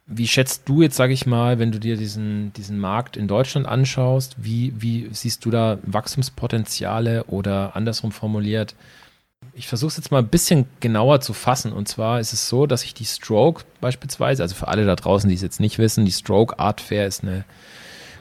Wie 0.08 0.28
schätzt 0.28 0.68
du 0.68 0.82
jetzt, 0.82 0.96
sage 0.96 1.14
ich 1.14 1.28
mal, 1.28 1.60
wenn 1.60 1.72
du 1.72 1.80
dir 1.80 1.96
diesen, 1.96 2.52
diesen 2.54 2.80
Markt 2.80 3.18
in 3.18 3.28
Deutschland 3.28 3.68
anschaust, 3.68 4.36
wie, 4.40 4.74
wie 4.76 5.10
siehst 5.12 5.46
du 5.46 5.52
da 5.52 5.78
Wachstumspotenziale 5.84 7.26
oder 7.26 7.76
andersrum 7.76 8.12
formuliert, 8.12 8.74
ich 9.60 9.68
versuche 9.68 9.90
es 9.90 9.98
jetzt 9.98 10.10
mal 10.10 10.20
ein 10.20 10.30
bisschen 10.30 10.68
genauer 10.80 11.20
zu 11.20 11.34
fassen. 11.34 11.74
Und 11.74 11.90
zwar 11.90 12.22
ist 12.22 12.32
es 12.32 12.48
so, 12.48 12.66
dass 12.66 12.86
ich 12.86 12.94
die 12.94 13.04
Stroke 13.04 13.66
beispielsweise, 13.82 14.42
also 14.42 14.56
für 14.56 14.70
alle 14.70 14.86
da 14.86 14.96
draußen, 14.96 15.28
die 15.28 15.36
es 15.36 15.42
jetzt 15.42 15.60
nicht 15.60 15.80
wissen, 15.80 16.06
die 16.06 16.14
Stroke 16.14 16.58
Art 16.60 16.80
Fair 16.80 17.06
ist 17.06 17.24
eine 17.24 17.44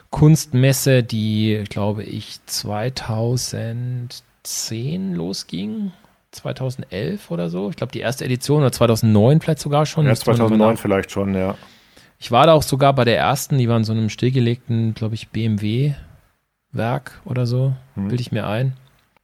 Kunstmesse, 0.09 1.01
die, 1.01 1.63
glaube 1.69 2.03
ich, 2.03 2.41
2010 2.45 5.15
losging. 5.15 5.93
2011 6.31 7.31
oder 7.31 7.49
so. 7.49 7.69
Ich 7.69 7.77
glaube, 7.77 7.93
die 7.93 8.01
erste 8.01 8.25
Edition 8.25 8.61
oder 8.61 8.71
2009 8.71 9.41
vielleicht 9.41 9.61
sogar 9.61 9.87
schon. 9.87 10.05
Ja, 10.05 10.13
2009 10.13 10.77
vielleicht 10.77 11.09
schon, 11.09 11.33
ja. 11.33 11.55
Ich 12.19 12.29
war 12.31 12.45
da 12.45 12.53
auch 12.53 12.61
sogar 12.63 12.93
bei 12.93 13.05
der 13.05 13.17
ersten, 13.17 13.57
die 13.57 13.69
war 13.69 13.77
in 13.77 13.85
so 13.85 13.93
einem 13.93 14.09
stillgelegten, 14.09 14.93
glaube 14.93 15.15
ich, 15.15 15.29
BMW-Werk 15.29 17.21
oder 17.25 17.47
so, 17.47 17.73
hm. 17.95 18.09
bilde 18.09 18.21
ich 18.21 18.31
mir 18.31 18.45
ein. 18.45 18.73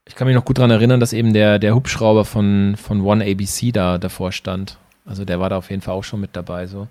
Ich 0.06 0.14
kann 0.14 0.26
mich 0.26 0.36
noch 0.36 0.44
gut 0.44 0.58
daran 0.58 0.70
erinnern, 0.70 1.00
dass 1.00 1.12
eben 1.12 1.32
der, 1.32 1.58
der 1.58 1.74
Hubschrauber 1.74 2.24
von, 2.24 2.76
von 2.76 3.00
One 3.02 3.24
ABC 3.24 3.72
da 3.72 3.98
davor 3.98 4.32
stand. 4.32 4.78
Also 5.04 5.24
der 5.24 5.40
war 5.40 5.50
da 5.50 5.58
auf 5.58 5.70
jeden 5.70 5.82
Fall 5.82 5.94
auch 5.94 6.04
schon 6.04 6.20
mit 6.20 6.36
dabei. 6.36 6.66
So. 6.66 6.88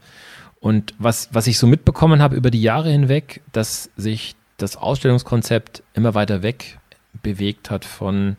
Und 0.59 0.93
was, 0.99 1.29
was 1.31 1.47
ich 1.47 1.57
so 1.57 1.67
mitbekommen 1.67 2.21
habe 2.21 2.35
über 2.35 2.51
die 2.51 2.61
Jahre 2.61 2.89
hinweg, 2.89 3.41
dass 3.51 3.89
sich 3.95 4.35
das 4.57 4.77
Ausstellungskonzept 4.77 5.83
immer 5.93 6.13
weiter 6.13 6.41
weg 6.41 6.79
bewegt 7.23 7.69
hat 7.69 7.85
von 7.85 8.35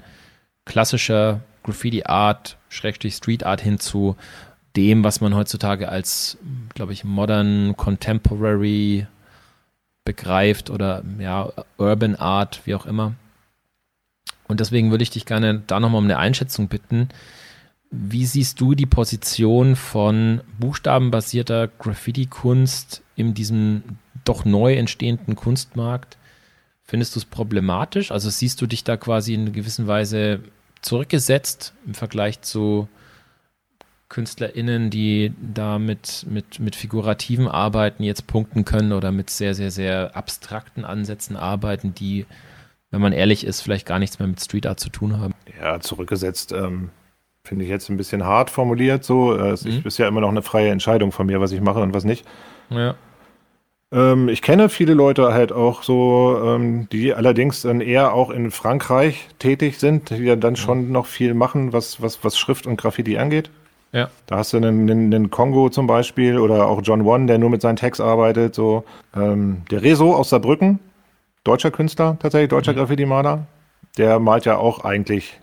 klassischer 0.65 1.41
Graffiti-Art, 1.63 2.57
Schrägstrich 2.69 3.15
Street-Art 3.15 3.61
hin 3.61 3.79
zu 3.79 4.17
dem, 4.77 5.05
was 5.05 5.21
man 5.21 5.35
heutzutage 5.35 5.89
als, 5.89 6.39
glaube 6.75 6.93
ich, 6.93 7.05
modern, 7.05 7.77
contemporary 7.77 9.07
begreift 10.05 10.71
oder 10.71 11.03
ja, 11.19 11.51
Urban 11.79 12.15
Art, 12.17 12.61
wie 12.65 12.75
auch 12.75 12.87
immer. 12.87 13.15
Und 14.49 14.61
deswegen 14.61 14.91
würde 14.91 15.03
ich 15.03 15.11
dich 15.11 15.27
gerne 15.27 15.63
da 15.67 15.81
nochmal 15.81 15.99
um 15.99 16.05
eine 16.05 16.19
Einschätzung 16.19 16.69
bitten. 16.69 17.09
Wie 17.91 18.27
siehst 18.27 18.61
du 18.61 18.75
die 18.75 18.87
Position 18.87 19.77
von 19.77 20.41
buchstabenbasierter 20.59 21.69
Graffiti-Kunst 21.69 23.03
in 23.15 23.35
diesem 23.35 23.83
doch 24.25 24.45
neu 24.45 24.75
entstehenden 24.75 25.37
Kunstmarkt? 25.37 26.17
Findest 26.85 27.15
du 27.15 27.21
es 27.21 27.25
problematisch? 27.25 28.13
Also 28.13 28.31
siehst 28.31 28.61
du 28.61 28.67
dich 28.67 28.85
da 28.85 28.97
quasi 28.97 29.35
in 29.35 29.53
gewisser 29.53 29.87
Weise 29.87 30.41
zurückgesetzt 30.83 31.75
im 31.85 31.95
Vergleich 31.95 32.43
zu 32.43 32.89
KünstlerInnen, 34.09 34.91
die 34.91 35.33
da 35.41 35.79
mit, 35.81 36.27
mit, 36.29 36.61
mit 36.61 36.77
figurativen 36.77 37.49
Arbeiten 37.49 38.05
jetzt 38.05 38.29
punkten 38.29 38.65
können 38.65 38.93
oder 38.93 39.11
mit 39.11 39.31
sehr, 39.31 39.55
sehr, 39.55 39.73
sehr 39.73 40.17
abstrakten 40.17 40.85
Ansätzen 40.85 41.37
arbeiten, 41.37 41.93
die 41.93 42.27
wenn 42.91 43.01
man 43.01 43.13
ehrlich 43.13 43.47
ist, 43.47 43.61
vielleicht 43.61 43.87
gar 43.87 43.99
nichts 43.99 44.19
mehr 44.19 44.29
mit 44.29 44.41
Street 44.41 44.67
Art 44.67 44.81
zu 44.81 44.89
tun 44.89 45.19
haben. 45.19 45.35
Ja, 45.61 45.81
zurückgesetzt 45.81 46.53
ähm, 46.53 46.91
finde 47.45 47.65
ich 47.65 47.71
jetzt 47.71 47.89
ein 47.89 47.97
bisschen 47.97 48.25
hart 48.25 48.51
formuliert. 48.51 49.05
So, 49.05 49.37
äh, 49.37 49.51
es 49.51 49.65
mhm. 49.65 49.83
ist 49.85 49.99
ja 49.99 50.09
immer 50.09 50.21
noch 50.21 50.29
eine 50.29 50.43
freie 50.43 50.71
Entscheidung 50.71 51.13
von 51.13 51.27
mir, 51.27 51.41
was 51.41 51.53
ich 51.53 51.61
mache 51.61 51.81
und 51.81 51.95
was 51.95 52.05
nicht. 52.05 52.27
Ja. 52.71 52.95
Ähm, 53.93 54.29
ich 54.29 54.43
kenne 54.43 54.69
viele 54.69 54.95
Leute 54.95 55.33
halt 55.33 55.53
auch 55.53 55.83
so, 55.83 56.41
ähm, 56.45 56.89
die 56.91 57.15
allerdings 57.15 57.63
dann 57.63 57.81
eher 57.81 58.13
auch 58.13 58.31
in 58.31 58.51
Frankreich 58.51 59.29
tätig 59.39 59.79
sind, 59.79 60.11
die 60.11 60.25
ja 60.25 60.37
dann 60.37 60.55
mhm. 60.55 60.57
schon 60.57 60.93
noch 60.93 61.07
viel 61.07 61.35
machen, 61.35 61.73
was, 61.73 62.03
was, 62.03 62.25
was 62.25 62.37
Schrift 62.37 62.67
und 62.67 62.77
Graffiti 62.77 63.17
angeht. 63.19 63.51
Ja. 63.93 64.11
Da 64.27 64.39
hast 64.39 64.53
du 64.53 64.57
einen, 64.57 64.91
einen, 64.91 65.15
einen, 65.15 65.31
Kongo 65.31 65.71
zum 65.71 65.87
Beispiel 65.87 66.39
oder 66.39 66.67
auch 66.67 66.83
John 66.83 67.03
One, 67.03 67.27
der 67.27 67.39
nur 67.39 67.49
mit 67.49 67.63
seinen 67.63 67.77
Tags 67.77 68.01
arbeitet. 68.01 68.55
So. 68.55 68.85
Ähm, 69.15 69.63
der 69.71 69.83
Rezo 69.83 70.15
aus 70.15 70.31
Saarbrücken, 70.31 70.81
deutscher 71.47 71.71
Künstler, 71.71 72.17
tatsächlich, 72.21 72.49
deutscher 72.49 72.73
mhm. 72.73 72.79
Graffiti-Maler. 72.79 73.47
Der 73.99 74.19
malt 74.19 74.45
ja 74.45 74.59
auch 74.59 74.85
eigentlich 74.85 75.41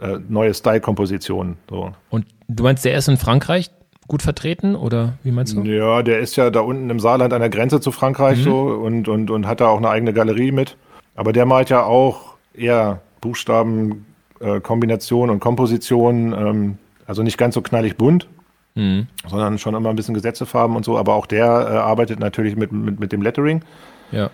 äh, 0.00 0.18
neue 0.28 0.52
Style-Kompositionen. 0.52 1.56
So. 1.70 1.92
Und 2.10 2.26
du 2.48 2.62
meinst, 2.62 2.84
der 2.84 2.96
ist 2.96 3.08
in 3.08 3.16
Frankreich 3.16 3.70
gut 4.06 4.22
vertreten 4.22 4.74
oder 4.74 5.14
wie 5.22 5.30
meinst 5.30 5.54
du? 5.56 5.62
Ja, 5.62 6.02
der 6.02 6.18
ist 6.18 6.36
ja 6.36 6.50
da 6.50 6.60
unten 6.60 6.88
im 6.88 6.98
Saarland 6.98 7.32
an 7.32 7.40
der 7.40 7.50
Grenze 7.50 7.80
zu 7.80 7.92
Frankreich 7.92 8.38
mhm. 8.38 8.42
so 8.42 8.60
und, 8.60 9.08
und, 9.08 9.30
und 9.30 9.46
hat 9.46 9.60
da 9.60 9.68
auch 9.68 9.78
eine 9.78 9.90
eigene 9.90 10.12
Galerie 10.12 10.52
mit. 10.52 10.76
Aber 11.14 11.32
der 11.32 11.46
malt 11.46 11.68
ja 11.70 11.84
auch 11.84 12.36
eher 12.54 13.00
Buchstaben, 13.20 14.06
äh, 14.40 14.60
Kombination 14.60 15.30
und 15.30 15.40
Komposition, 15.40 16.32
ähm, 16.32 16.78
also 17.06 17.22
nicht 17.22 17.38
ganz 17.38 17.54
so 17.54 17.62
knallig 17.62 17.96
bunt. 17.96 18.28
mhm. 18.78 19.06
sondern 19.26 19.58
schon 19.58 19.74
immer 19.74 19.90
ein 19.90 19.96
bisschen 19.96 20.14
Gesetzefarben 20.14 20.76
und 20.76 20.84
so. 20.84 20.96
Aber 20.96 21.14
auch 21.14 21.26
der 21.26 21.44
äh, 21.44 21.76
arbeitet 21.76 22.20
natürlich 22.20 22.56
mit, 22.56 22.72
mit, 22.72 23.00
mit 23.00 23.12
dem 23.12 23.20
Lettering. 23.20 23.62
Ja. 24.12 24.30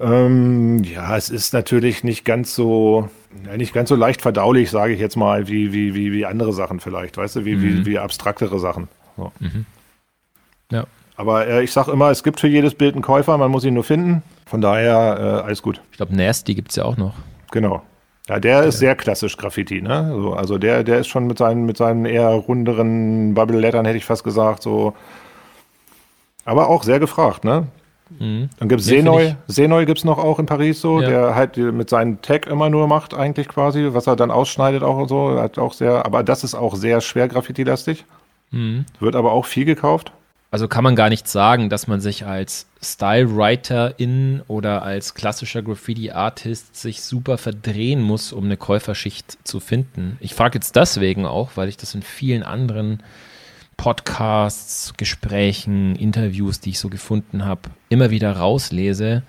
Ähm, 0.00 0.82
ja, 0.84 1.16
es 1.16 1.30
ist 1.30 1.52
natürlich 1.52 2.04
nicht 2.04 2.24
ganz 2.24 2.54
so, 2.54 3.08
nicht 3.56 3.72
ganz 3.72 3.88
so 3.88 3.96
leicht 3.96 4.22
verdaulich, 4.22 4.70
sage 4.70 4.92
ich 4.92 5.00
jetzt 5.00 5.16
mal, 5.16 5.48
wie, 5.48 5.72
wie, 5.72 5.94
wie, 5.94 6.12
wie 6.12 6.26
andere 6.26 6.52
Sachen 6.52 6.80
vielleicht, 6.80 7.16
weißt 7.16 7.36
du, 7.36 7.44
wie, 7.44 7.56
mhm. 7.56 7.62
wie, 7.62 7.86
wie 7.86 7.98
abstraktere 7.98 8.58
Sachen. 8.58 8.88
So. 9.16 9.32
Mhm. 9.40 9.66
Ja. 10.70 10.84
Aber 11.16 11.48
äh, 11.48 11.64
ich 11.64 11.72
sage 11.72 11.90
immer, 11.90 12.10
es 12.10 12.22
gibt 12.22 12.38
für 12.38 12.46
jedes 12.46 12.74
Bild 12.74 12.94
einen 12.94 13.02
Käufer, 13.02 13.36
man 13.38 13.50
muss 13.50 13.64
ihn 13.64 13.74
nur 13.74 13.82
finden. 13.82 14.22
Von 14.46 14.60
daher 14.60 15.18
äh, 15.18 15.46
alles 15.46 15.62
gut. 15.62 15.80
Ich 15.90 15.96
glaube, 15.96 16.14
Nasty 16.14 16.54
gibt 16.54 16.70
es 16.70 16.76
ja 16.76 16.84
auch 16.84 16.96
noch. 16.96 17.14
Genau. 17.50 17.82
Ja, 18.28 18.38
der 18.38 18.64
ist 18.64 18.78
sehr 18.78 18.94
klassisch 18.94 19.36
Graffiti, 19.36 19.80
ne? 19.80 20.12
So, 20.14 20.34
also 20.34 20.58
der, 20.58 20.84
der 20.84 20.98
ist 20.98 21.08
schon 21.08 21.26
mit 21.26 21.38
seinen, 21.38 21.64
mit 21.64 21.76
seinen 21.76 22.04
eher 22.04 22.28
runderen 22.28 23.34
Bubble-Lettern, 23.34 23.86
hätte 23.86 23.96
ich 23.96 24.04
fast 24.04 24.22
gesagt, 24.22 24.62
so. 24.62 24.94
Aber 26.44 26.68
auch 26.68 26.84
sehr 26.84 27.00
gefragt, 27.00 27.44
ne? 27.44 27.66
Mhm. 28.18 28.48
Dann 28.58 28.68
gibt 28.68 28.80
es 28.80 28.88
nee, 28.88 28.98
Senoy. 28.98 29.34
Senoy 29.48 29.86
gibt 29.86 29.98
es 29.98 30.04
noch 30.04 30.18
auch 30.18 30.38
in 30.38 30.46
Paris 30.46 30.80
so, 30.80 31.00
ja. 31.00 31.08
der 31.08 31.34
halt 31.34 31.56
mit 31.56 31.90
seinem 31.90 32.22
Tag 32.22 32.46
immer 32.46 32.70
nur 32.70 32.88
macht, 32.88 33.14
eigentlich 33.14 33.48
quasi, 33.48 33.88
was 33.90 34.06
er 34.06 34.16
dann 34.16 34.30
ausschneidet 34.30 34.82
auch 34.82 34.96
und 34.96 35.08
so. 35.08 35.38
Hat 35.40 35.58
auch 35.58 35.72
sehr, 35.72 36.04
aber 36.04 36.22
das 36.22 36.44
ist 36.44 36.54
auch 36.54 36.74
sehr 36.74 37.00
schwer 37.00 37.28
Graffiti-lastig. 37.28 38.04
Mhm. 38.50 38.86
Wird 39.00 39.16
aber 39.16 39.32
auch 39.32 39.46
viel 39.46 39.64
gekauft. 39.64 40.12
Also 40.50 40.66
kann 40.66 40.82
man 40.82 40.96
gar 40.96 41.10
nicht 41.10 41.28
sagen, 41.28 41.68
dass 41.68 41.88
man 41.88 42.00
sich 42.00 42.24
als 42.24 42.66
Style-Writer-In 42.82 44.42
oder 44.48 44.82
als 44.82 45.12
klassischer 45.12 45.62
Graffiti-Artist 45.62 46.74
sich 46.74 47.02
super 47.02 47.36
verdrehen 47.36 48.00
muss, 48.00 48.32
um 48.32 48.44
eine 48.44 48.56
Käuferschicht 48.56 49.46
zu 49.46 49.60
finden. 49.60 50.16
Ich 50.20 50.34
frage 50.34 50.56
jetzt 50.56 50.74
deswegen 50.74 51.26
auch, 51.26 51.50
weil 51.56 51.68
ich 51.68 51.76
das 51.76 51.94
in 51.94 52.00
vielen 52.00 52.42
anderen 52.42 53.02
Podcasts, 53.78 54.92
Gesprächen, 54.96 55.96
Interviews, 55.96 56.60
die 56.60 56.70
ich 56.70 56.80
so 56.80 56.90
gefunden 56.90 57.46
habe, 57.46 57.70
immer 57.88 58.10
wieder 58.10 58.32
rauslese, 58.32 59.22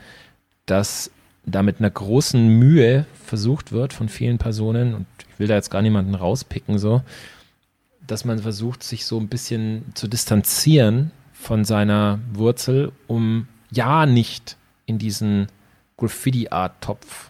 dass 0.66 1.12
da 1.46 1.64
mit 1.64 1.80
einer 1.80 1.92
großen 1.92 2.48
Mühe 2.48 3.06
versucht 3.24 3.72
wird 3.72 3.94
von 3.94 4.10
vielen 4.10 4.40
Personen, 4.40 4.94
und 4.94 5.06
ich 5.32 5.40
will 5.40 5.48
da 5.48 5.54
jetzt 5.54 5.70
gar 5.70 5.82
niemanden 5.82 6.16
rauspicken, 6.16 6.78
so, 6.80 7.04
dass 8.06 8.26
man 8.26 8.40
versucht, 8.40 8.84
sich 8.84 9.06
so 9.06 9.20
ein 9.20 9.28
bisschen 9.28 9.86
zu 9.94 10.08
distanzieren 10.08 11.12
von 11.32 11.64
seiner 11.64 12.20
Wurzel, 12.34 12.92
um 13.08 13.48
ja 13.72 14.08
nicht 14.08 14.58
in 14.88 14.98
diesen 14.98 15.48
Graffiti-Art-Topf 15.98 17.30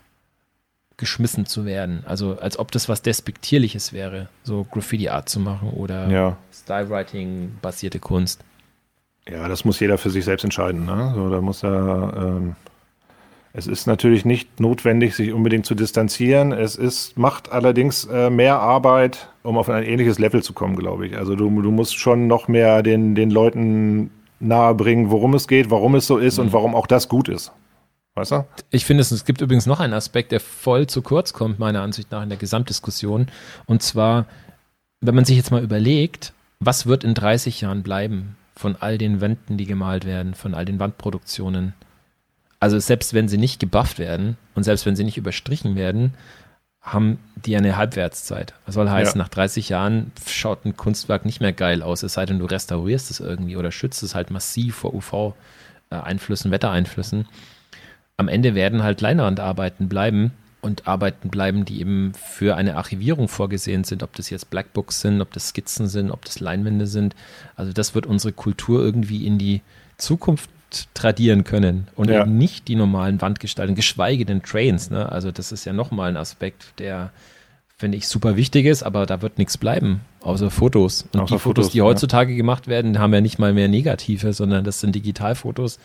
geschmissen 1.00 1.48
zu 1.48 1.66
werden. 1.66 2.04
Also 2.06 2.38
als 2.40 2.60
ob 2.60 2.72
das 2.72 2.88
was 2.88 3.02
Despektierliches 3.02 3.94
wäre, 3.94 4.30
so 4.44 4.66
Graffiti-Art 4.70 5.30
zu 5.30 5.40
machen 5.40 5.72
oder 5.72 6.08
ja. 6.10 6.38
Style-Writing-basierte 6.54 8.00
Kunst. 8.00 8.44
Ja, 9.28 9.48
das 9.48 9.66
muss 9.66 9.80
jeder 9.80 9.98
für 9.98 10.10
sich 10.10 10.26
selbst 10.26 10.44
entscheiden. 10.44 10.86
Ne? 10.86 11.14
So, 11.16 11.30
da 11.30 11.42
muss 11.42 11.64
er 11.64 12.14
ähm, 12.16 12.56
es 13.52 13.66
ist 13.66 13.88
natürlich 13.88 14.26
nicht 14.26 14.60
notwendig, 14.60 15.16
sich 15.16 15.34
unbedingt 15.34 15.66
zu 15.66 15.74
distanzieren. 15.74 16.52
Es 16.52 16.76
ist, 16.76 17.18
macht 17.18 17.52
allerdings 17.52 18.06
äh, 18.06 18.30
mehr 18.30 18.60
Arbeit, 18.60 19.30
um 19.42 19.58
auf 19.58 19.70
ein 19.70 19.84
ähnliches 19.84 20.20
Level 20.20 20.44
zu 20.44 20.54
kommen, 20.54 20.76
glaube 20.76 21.08
ich. 21.08 21.18
Also 21.18 21.36
du, 21.36 21.50
du 21.62 21.72
musst 21.72 21.98
schon 21.98 22.28
noch 22.28 22.48
mehr 22.48 22.84
den, 22.84 23.16
den 23.16 23.32
Leuten 23.32 24.12
nahebringen, 24.40 25.10
worum 25.10 25.34
es 25.34 25.48
geht, 25.48 25.72
warum 25.72 25.96
es 25.96 26.06
so 26.06 26.18
ist 26.18 26.38
mhm. 26.38 26.46
und 26.46 26.54
warum 26.54 26.76
auch 26.76 26.86
das 26.86 27.10
gut 27.10 27.28
ist. 27.28 27.52
Weißt 28.20 28.32
du? 28.32 28.46
Ich 28.70 28.86
finde, 28.86 29.02
es, 29.02 29.12
es 29.12 29.24
gibt 29.24 29.40
übrigens 29.40 29.66
noch 29.66 29.80
einen 29.80 29.94
Aspekt, 29.94 30.34
der 30.34 30.42
voll 30.42 30.88
zu 30.88 31.02
kurz 31.02 31.32
kommt, 31.32 31.58
meiner 31.58 31.82
Ansicht 31.82 32.12
nach, 32.12 32.22
in 32.22 32.30
der 32.30 32.38
Gesamtdiskussion. 32.38 33.28
Und 33.66 33.82
zwar, 33.82 34.26
wenn 35.00 35.16
man 35.16 35.24
sich 35.24 35.38
jetzt 35.38 35.52
mal 35.52 35.64
überlegt, 35.64 36.34
was 36.60 36.86
wird 36.86 37.06
in 37.06 37.14
30 37.14 37.62
Jahren 37.62 37.82
bleiben 37.82 38.36
von 38.56 38.76
all 38.78 38.98
den 38.98 39.22
Wänden, 39.22 39.56
die 39.56 39.66
gemalt 39.66 40.04
werden, 40.04 40.34
von 40.34 40.54
all 40.54 40.66
den 40.66 40.80
Wandproduktionen? 40.80 41.74
Also 42.60 42.78
selbst 42.78 43.14
wenn 43.14 43.30
sie 43.30 43.38
nicht 43.38 43.62
gebufft 43.62 44.00
werden 44.00 44.36
und 44.54 44.64
selbst 44.64 44.86
wenn 44.86 44.98
sie 44.98 45.06
nicht 45.06 45.18
überstrichen 45.18 45.78
werden, 45.78 46.14
haben 46.82 47.20
die 47.36 47.56
eine 47.56 47.78
Halbwertszeit. 47.78 48.54
Das 48.66 48.76
soll 48.76 48.90
heißen, 48.90 49.18
ja. 49.18 49.24
nach 49.24 49.30
30 49.30 49.70
Jahren 49.70 50.12
schaut 50.28 50.66
ein 50.66 50.76
Kunstwerk 50.76 51.24
nicht 51.24 51.40
mehr 51.40 51.54
geil 51.54 51.82
aus, 51.82 52.04
es 52.04 52.14
sei 52.14 52.26
denn, 52.26 52.40
du 52.40 52.46
restaurierst 52.46 53.12
es 53.12 53.22
irgendwie 53.22 53.56
oder 53.56 53.72
schützt 53.72 54.04
es 54.04 54.14
halt 54.14 54.30
massiv 54.30 54.76
vor 54.76 54.94
UV-Einflüssen, 54.94 56.52
Wettereinflüssen. 56.52 57.28
Am 58.20 58.28
Ende 58.28 58.54
werden 58.54 58.84
halt 58.84 59.00
Leinwandarbeiten 59.00 59.88
bleiben 59.88 60.32
und 60.60 60.90
Arbeiten 60.90 61.30
bleiben, 61.30 61.64
die 61.64 61.80
eben 61.80 62.12
für 62.14 62.58
eine 62.58 62.76
Archivierung 62.76 63.30
vorgesehen 63.30 63.86
sind, 63.86 64.04
ob 64.04 64.14
das 64.18 64.30
jetzt 64.30 64.50
Blackbooks 64.50 65.00
sind, 65.00 65.22
ob 65.22 65.32
das 65.32 65.48
Skizzen 65.48 65.88
sind, 65.88 66.12
ob 66.12 66.26
das 66.26 66.42
Leinwände 66.42 66.86
sind. 66.86 67.16
Also 67.56 67.72
das 67.72 67.96
wird 67.96 68.06
unsere 68.06 68.34
Kultur 68.34 68.84
irgendwie 68.84 69.26
in 69.26 69.38
die 69.38 69.62
Zukunft 69.98 70.50
tradieren 70.94 71.46
können 71.46 71.88
und 71.96 72.10
ja. 72.10 72.24
eben 72.24 72.38
nicht 72.38 72.68
die 72.68 72.76
normalen 72.76 73.22
Wandgestaltungen, 73.22 73.78
geschweige 73.78 74.26
denn 74.26 74.44
Trains. 74.44 74.90
Ne? 74.90 75.10
Also 75.10 75.32
das 75.32 75.54
ist 75.54 75.64
ja 75.64 75.72
nochmal 75.72 76.10
ein 76.10 76.18
Aspekt, 76.18 76.78
der 76.78 77.12
finde 77.80 77.98
ich 77.98 78.10
super 78.10 78.36
wichtig 78.36 78.66
ist, 78.66 78.84
aber 78.84 79.06
da 79.06 79.22
wird 79.22 79.38
nichts 79.38 79.58
bleiben, 79.58 80.02
außer 80.20 80.52
Fotos. 80.52 81.04
Und 81.14 81.22
außer 81.22 81.36
die 81.36 81.40
Fotos, 81.40 81.66
Fotos 81.68 81.72
die 81.72 81.82
heutzutage 81.82 82.32
ja. 82.32 82.38
gemacht 82.38 82.68
werden, 82.68 83.00
haben 83.00 83.14
ja 83.14 83.22
nicht 83.22 83.40
mal 83.40 83.54
mehr 83.54 83.70
negative, 83.70 84.34
sondern 84.34 84.66
das 84.66 84.82
sind 84.82 84.96
Digitalfotos, 84.96 85.80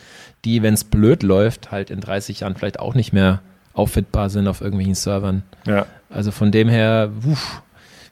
die, 0.45 0.63
wenn 0.63 0.75
es 0.75 0.83
blöd 0.83 1.23
läuft, 1.23 1.71
halt 1.71 1.91
in 1.91 2.01
30 2.01 2.41
Jahren 2.41 2.57
vielleicht 2.57 2.81
auch 2.81 2.97
nicht 2.97 3.13
mehr 3.13 3.43
auffindbar 3.75 4.29
sind 4.29 4.49
auf 4.49 4.61
irgendwelchen 4.61 4.97
Servern. 4.97 5.45
Ja. 5.67 5.87
Also 6.11 6.33
von 6.33 6.51
dem 6.51 6.69
her, 6.69 7.13
uff, 7.31 7.63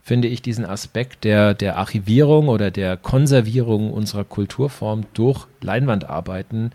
finde 0.00 0.28
ich 0.28 0.42
diesen 0.42 0.64
Aspekt 0.64 1.24
der, 1.24 1.52
der 1.52 1.76
Archivierung 1.76 2.46
oder 2.46 2.70
der 2.70 2.96
Konservierung 2.96 3.92
unserer 3.92 4.24
Kulturform 4.24 5.06
durch 5.12 5.46
Leinwandarbeiten 5.60 6.70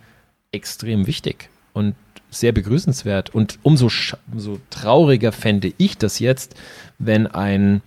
extrem 0.52 1.08
wichtig 1.08 1.50
und 1.72 1.96
sehr 2.30 2.52
begrüßenswert. 2.52 3.34
Und 3.34 3.60
umso, 3.64 3.90
umso 4.32 4.60
trauriger 4.70 5.32
fände 5.32 5.74
ich 5.78 5.98
das 5.98 6.20
jetzt, 6.20 6.56
wenn 7.00 7.28
ein 7.28 7.82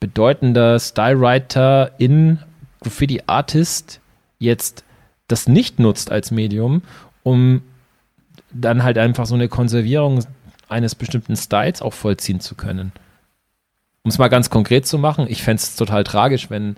bedeutender 0.00 0.78
Stylewriter 0.78 1.92
in 1.98 2.38
Graffiti 2.80 3.22
Artist 3.26 4.00
jetzt 4.38 4.84
das 5.26 5.48
nicht 5.48 5.78
nutzt 5.78 6.10
als 6.10 6.30
Medium, 6.30 6.82
um 7.22 7.62
dann 8.52 8.82
halt 8.82 8.96
einfach 8.96 9.26
so 9.26 9.34
eine 9.34 9.48
Konservierung 9.48 10.24
eines 10.68 10.94
bestimmten 10.94 11.36
Styles 11.36 11.82
auch 11.82 11.92
vollziehen 11.92 12.40
zu 12.40 12.54
können 12.54 12.92
um 14.08 14.10
es 14.10 14.16
mal 14.16 14.28
ganz 14.28 14.48
konkret 14.48 14.86
zu 14.86 14.96
machen, 14.96 15.26
ich 15.28 15.42
fände 15.42 15.60
es 15.60 15.76
total 15.76 16.02
tragisch, 16.02 16.48
wenn, 16.48 16.76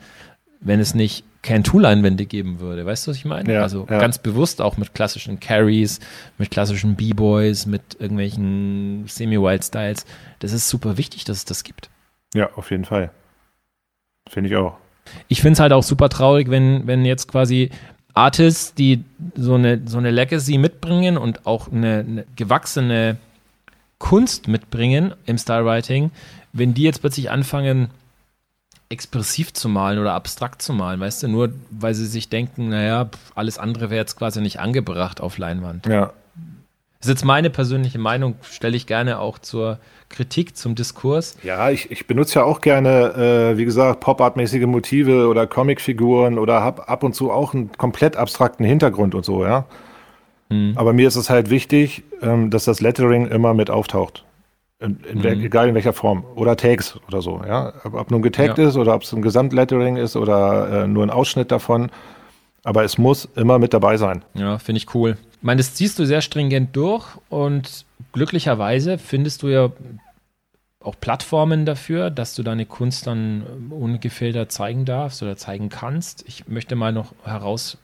wenn 0.60 0.80
es 0.80 0.94
nicht 0.96 1.24
Can-Tool-Leinwände 1.42 2.26
geben 2.26 2.60
würde. 2.60 2.84
Weißt 2.84 3.06
du, 3.06 3.10
was 3.10 3.16
ich 3.16 3.24
meine? 3.24 3.52
Ja, 3.52 3.62
also 3.62 3.86
ja. 3.88 3.98
ganz 3.98 4.18
bewusst 4.18 4.60
auch 4.60 4.76
mit 4.76 4.94
klassischen 4.94 5.40
Carries, 5.40 6.00
mit 6.36 6.50
klassischen 6.50 6.96
B-Boys, 6.96 7.66
mit 7.66 7.96
irgendwelchen 7.98 9.04
Semi-Wild-Styles. 9.06 10.04
Das 10.40 10.52
ist 10.52 10.68
super 10.68 10.98
wichtig, 10.98 11.24
dass 11.24 11.38
es 11.38 11.44
das 11.46 11.64
gibt. 11.64 11.88
Ja, 12.34 12.50
auf 12.56 12.70
jeden 12.70 12.84
Fall. 12.84 13.10
Finde 14.28 14.50
ich 14.50 14.56
auch. 14.56 14.76
Ich 15.28 15.40
finde 15.40 15.54
es 15.54 15.60
halt 15.60 15.72
auch 15.72 15.82
super 15.82 16.08
traurig, 16.08 16.50
wenn, 16.50 16.86
wenn 16.86 17.04
jetzt 17.04 17.26
quasi 17.26 17.70
Artists, 18.12 18.74
die 18.74 19.04
so 19.34 19.54
eine, 19.54 19.80
so 19.86 19.98
eine 19.98 20.10
Legacy 20.10 20.58
mitbringen 20.58 21.16
und 21.16 21.46
auch 21.46 21.72
eine, 21.72 22.04
eine 22.06 22.26
gewachsene 22.36 23.16
Kunst 23.98 24.46
mitbringen 24.46 25.14
im 25.26 25.38
Stylewriting, 25.38 26.10
wenn 26.52 26.74
die 26.74 26.82
jetzt 26.82 27.00
plötzlich 27.00 27.30
anfangen, 27.30 27.90
expressiv 28.90 29.54
zu 29.54 29.68
malen 29.68 29.98
oder 29.98 30.12
abstrakt 30.12 30.60
zu 30.60 30.72
malen, 30.72 31.00
weißt 31.00 31.22
du, 31.22 31.28
nur 31.28 31.50
weil 31.70 31.94
sie 31.94 32.06
sich 32.06 32.28
denken, 32.28 32.68
naja, 32.68 33.08
alles 33.34 33.56
andere 33.58 33.88
wäre 33.88 34.00
jetzt 34.00 34.16
quasi 34.16 34.40
nicht 34.40 34.58
angebracht 34.58 35.20
auf 35.20 35.38
Leinwand. 35.38 35.86
Ja. 35.86 36.12
Das 36.98 37.06
ist 37.06 37.14
jetzt 37.14 37.24
meine 37.24 37.48
persönliche 37.48 37.98
Meinung, 37.98 38.34
stelle 38.42 38.76
ich 38.76 38.86
gerne 38.86 39.20
auch 39.20 39.38
zur 39.38 39.78
Kritik, 40.10 40.56
zum 40.56 40.74
Diskurs. 40.74 41.38
Ja, 41.42 41.70
ich, 41.70 41.90
ich 41.90 42.06
benutze 42.06 42.40
ja 42.40 42.44
auch 42.44 42.60
gerne, 42.60 43.52
äh, 43.52 43.56
wie 43.56 43.64
gesagt, 43.64 44.00
Pop-Art-mäßige 44.00 44.66
Motive 44.66 45.28
oder 45.28 45.46
Comicfiguren 45.46 46.38
oder 46.38 46.60
habe 46.60 46.88
ab 46.88 47.02
und 47.02 47.14
zu 47.14 47.30
auch 47.30 47.54
einen 47.54 47.72
komplett 47.72 48.16
abstrakten 48.16 48.66
Hintergrund 48.66 49.14
und 49.14 49.24
so, 49.24 49.44
ja. 49.44 49.64
Hm. 50.50 50.72
Aber 50.74 50.92
mir 50.92 51.08
ist 51.08 51.16
es 51.16 51.30
halt 51.30 51.48
wichtig, 51.48 52.02
ähm, 52.20 52.50
dass 52.50 52.64
das 52.64 52.80
Lettering 52.80 53.28
immer 53.28 53.54
mit 53.54 53.70
auftaucht. 53.70 54.24
In, 54.81 54.98
in 55.01 55.19
mhm. 55.19 55.44
Egal 55.44 55.69
in 55.69 55.74
welcher 55.74 55.93
Form. 55.93 56.24
Oder 56.35 56.57
Tags 56.57 56.98
oder 57.07 57.20
so, 57.20 57.43
ja. 57.47 57.74
Ob, 57.85 57.94
ob 57.94 58.11
nun 58.11 58.23
getaggt 58.23 58.59
ja. 58.59 58.69
ist 58.69 58.77
oder 58.77 58.94
ob 58.94 59.02
es 59.02 59.12
ein 59.12 59.23
Gesamtlettering 59.23 59.97
ist 59.97 60.16
oder 60.16 60.85
äh, 60.85 60.86
nur 60.86 61.02
ein 61.02 61.11
Ausschnitt 61.11 61.51
davon. 61.51 61.90
Aber 62.65 62.85
es 62.85 62.98
muss 62.98 63.28
immer 63.36 63.59
mit 63.59 63.74
dabei 63.74 63.97
sein. 63.97 64.23
Ja, 64.35 64.59
finde 64.59 64.78
ich 64.78 64.94
cool. 64.94 65.16
Ich 65.32 65.43
meine, 65.43 65.59
das 65.59 65.74
ziehst 65.74 65.98
du 65.98 66.05
sehr 66.05 66.20
stringent 66.23 66.74
durch 66.77 67.07
und 67.28 67.85
glücklicherweise 68.12 68.98
findest 68.98 69.43
du 69.43 69.48
ja 69.48 69.70
auch 70.82 70.94
Plattformen 70.98 71.66
dafür, 71.66 72.11
dass 72.11 72.35
du 72.35 72.43
deine 72.43 72.65
Kunst 72.65 73.07
dann 73.07 73.44
ungefiltert 73.70 74.51
zeigen 74.51 74.86
darfst 74.86 75.23
oder 75.23 75.36
zeigen 75.36 75.69
kannst. 75.69 76.24
Ich 76.27 76.48
möchte 76.48 76.74
mal 76.74 76.93
noch 76.93 77.12
herausheben, 77.24 77.81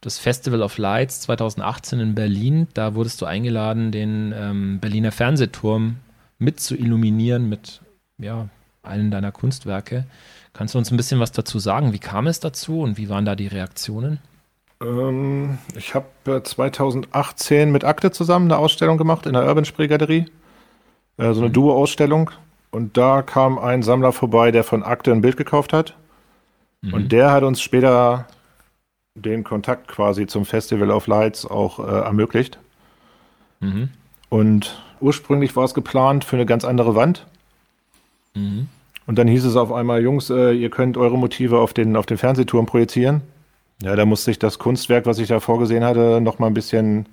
das 0.00 0.18
Festival 0.18 0.62
of 0.62 0.78
Lights 0.78 1.20
2018 1.22 2.00
in 2.00 2.14
Berlin. 2.14 2.68
Da 2.74 2.94
wurdest 2.94 3.20
du 3.20 3.26
eingeladen, 3.26 3.92
den 3.92 4.34
ähm, 4.36 4.78
Berliner 4.80 5.12
Fernsehturm 5.12 5.96
mit 6.38 6.60
zu 6.60 6.74
illuminieren 6.74 7.48
mit 7.48 7.80
ja, 8.18 8.48
einen 8.82 9.10
deiner 9.10 9.32
Kunstwerke. 9.32 10.06
Kannst 10.52 10.74
du 10.74 10.78
uns 10.78 10.90
ein 10.90 10.96
bisschen 10.96 11.20
was 11.20 11.32
dazu 11.32 11.58
sagen? 11.58 11.92
Wie 11.92 11.98
kam 11.98 12.26
es 12.26 12.40
dazu 12.40 12.80
und 12.80 12.96
wie 12.96 13.08
waren 13.08 13.24
da 13.24 13.34
die 13.36 13.46
Reaktionen? 13.46 14.18
Ähm, 14.82 15.58
ich 15.76 15.94
habe 15.94 16.42
2018 16.42 17.70
mit 17.70 17.84
Akte 17.84 18.10
zusammen 18.10 18.50
eine 18.50 18.58
Ausstellung 18.58 18.98
gemacht 18.98 19.26
in 19.26 19.34
der 19.34 19.46
Urban 19.46 19.64
Spree 19.64 19.86
Galerie. 19.86 20.26
Äh, 21.18 21.32
so 21.34 21.40
eine 21.40 21.48
mhm. 21.48 21.52
Duo-Ausstellung. 21.52 22.30
Und 22.70 22.96
da 22.96 23.22
kam 23.22 23.58
ein 23.58 23.82
Sammler 23.82 24.12
vorbei, 24.12 24.50
der 24.50 24.64
von 24.64 24.82
Akte 24.82 25.12
ein 25.12 25.20
Bild 25.20 25.36
gekauft 25.36 25.72
hat. 25.72 25.96
Mhm. 26.80 26.94
Und 26.94 27.12
der 27.12 27.32
hat 27.32 27.42
uns 27.42 27.60
später 27.60 28.26
den 29.14 29.44
Kontakt 29.44 29.88
quasi 29.88 30.26
zum 30.26 30.44
Festival 30.44 30.90
of 30.90 31.06
Lights 31.06 31.46
auch 31.46 31.78
äh, 31.78 32.00
ermöglicht. 32.04 32.58
Mhm. 33.60 33.90
Und 34.28 34.82
ursprünglich 35.00 35.56
war 35.56 35.64
es 35.64 35.74
geplant 35.74 36.24
für 36.24 36.36
eine 36.36 36.46
ganz 36.46 36.64
andere 36.64 36.94
Wand. 36.94 37.26
Mhm. 38.34 38.68
Und 39.06 39.18
dann 39.18 39.26
hieß 39.26 39.44
es 39.44 39.56
auf 39.56 39.72
einmal, 39.72 40.02
Jungs, 40.02 40.30
äh, 40.30 40.52
ihr 40.52 40.70
könnt 40.70 40.96
eure 40.96 41.18
Motive 41.18 41.58
auf 41.58 41.72
den, 41.72 41.96
auf 41.96 42.06
den 42.06 42.18
Fernsehturm 42.18 42.66
projizieren. 42.66 43.22
Ja, 43.82 43.96
da 43.96 44.04
musste 44.04 44.30
ich 44.30 44.38
das 44.38 44.58
Kunstwerk, 44.58 45.06
was 45.06 45.18
ich 45.18 45.28
da 45.28 45.40
vorgesehen 45.40 45.84
hatte, 45.84 46.20
noch 46.20 46.38
mal 46.38 46.46
ein 46.46 46.54
bisschen 46.54 47.06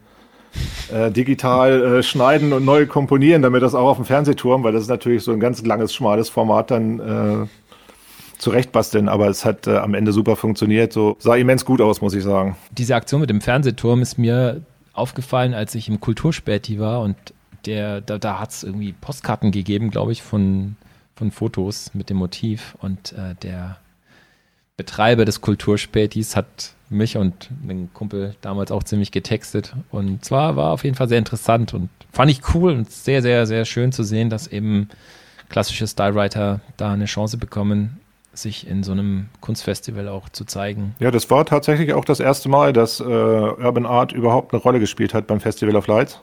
äh, 0.91 1.11
digital 1.11 1.83
äh, 1.83 2.03
schneiden 2.03 2.53
und 2.53 2.65
neu 2.65 2.85
komponieren, 2.85 3.41
damit 3.41 3.63
das 3.63 3.73
auch 3.73 3.87
auf 3.87 3.97
dem 3.97 4.05
Fernsehturm, 4.05 4.63
weil 4.63 4.73
das 4.73 4.83
ist 4.83 4.89
natürlich 4.89 5.23
so 5.23 5.31
ein 5.31 5.39
ganz 5.39 5.65
langes, 5.65 5.93
schmales 5.93 6.29
Format 6.29 6.71
dann 6.71 6.99
äh, 6.99 7.47
zurechtbasteln, 8.37 9.09
aber 9.09 9.27
es 9.27 9.45
hat 9.45 9.67
äh, 9.67 9.77
am 9.77 9.93
Ende 9.93 10.11
super 10.11 10.35
funktioniert. 10.35 10.93
So 10.93 11.15
sah 11.19 11.35
immens 11.35 11.65
gut 11.65 11.81
aus, 11.81 12.01
muss 12.01 12.13
ich 12.13 12.23
sagen. 12.23 12.55
Diese 12.71 12.95
Aktion 12.95 13.21
mit 13.21 13.29
dem 13.29 13.41
Fernsehturm 13.41 14.01
ist 14.01 14.17
mir 14.17 14.61
aufgefallen, 14.93 15.53
als 15.53 15.75
ich 15.75 15.89
im 15.89 15.99
Kulturspäti 15.99 16.79
war 16.79 17.01
und 17.01 17.15
der, 17.65 18.01
da, 18.01 18.17
da 18.17 18.39
hat 18.39 18.51
es 18.51 18.63
irgendwie 18.63 18.93
Postkarten 18.93 19.51
gegeben, 19.51 19.89
glaube 19.89 20.11
ich, 20.11 20.23
von, 20.23 20.75
von 21.15 21.31
Fotos 21.31 21.93
mit 21.93 22.09
dem 22.09 22.17
Motiv 22.17 22.75
und 22.81 23.13
äh, 23.13 23.35
der 23.41 23.77
Betreiber 24.77 25.25
des 25.25 25.41
Kulturspätis 25.41 26.35
hat 26.35 26.73
mich 26.89 27.17
und 27.17 27.49
einen 27.63 27.91
Kumpel 27.93 28.35
damals 28.41 28.71
auch 28.71 28.83
ziemlich 28.83 29.11
getextet. 29.11 29.73
Und 29.89 30.23
zwar 30.23 30.55
war 30.55 30.71
auf 30.71 30.83
jeden 30.83 30.95
Fall 30.95 31.09
sehr 31.09 31.17
interessant 31.17 31.73
und 31.73 31.89
fand 32.11 32.31
ich 32.31 32.53
cool 32.53 32.71
und 32.71 32.91
sehr, 32.91 33.21
sehr, 33.21 33.45
sehr 33.45 33.65
schön 33.65 33.91
zu 33.91 34.03
sehen, 34.03 34.29
dass 34.29 34.47
eben 34.47 34.89
klassische 35.49 35.87
Stylewriter 35.87 36.61
da 36.77 36.93
eine 36.93 37.05
Chance 37.05 37.37
bekommen, 37.37 37.99
sich 38.37 38.67
in 38.67 38.83
so 38.83 38.91
einem 38.91 39.27
Kunstfestival 39.41 40.07
auch 40.07 40.29
zu 40.29 40.45
zeigen. 40.45 40.95
Ja, 40.99 41.11
das 41.11 41.29
war 41.29 41.45
tatsächlich 41.45 41.93
auch 41.93 42.05
das 42.05 42.19
erste 42.19 42.49
Mal, 42.49 42.73
dass 42.73 42.99
äh, 42.99 43.03
Urban 43.03 43.85
Art 43.85 44.11
überhaupt 44.11 44.53
eine 44.53 44.61
Rolle 44.61 44.79
gespielt 44.79 45.13
hat 45.13 45.27
beim 45.27 45.39
Festival 45.39 45.75
of 45.75 45.87
Lights. 45.87 46.21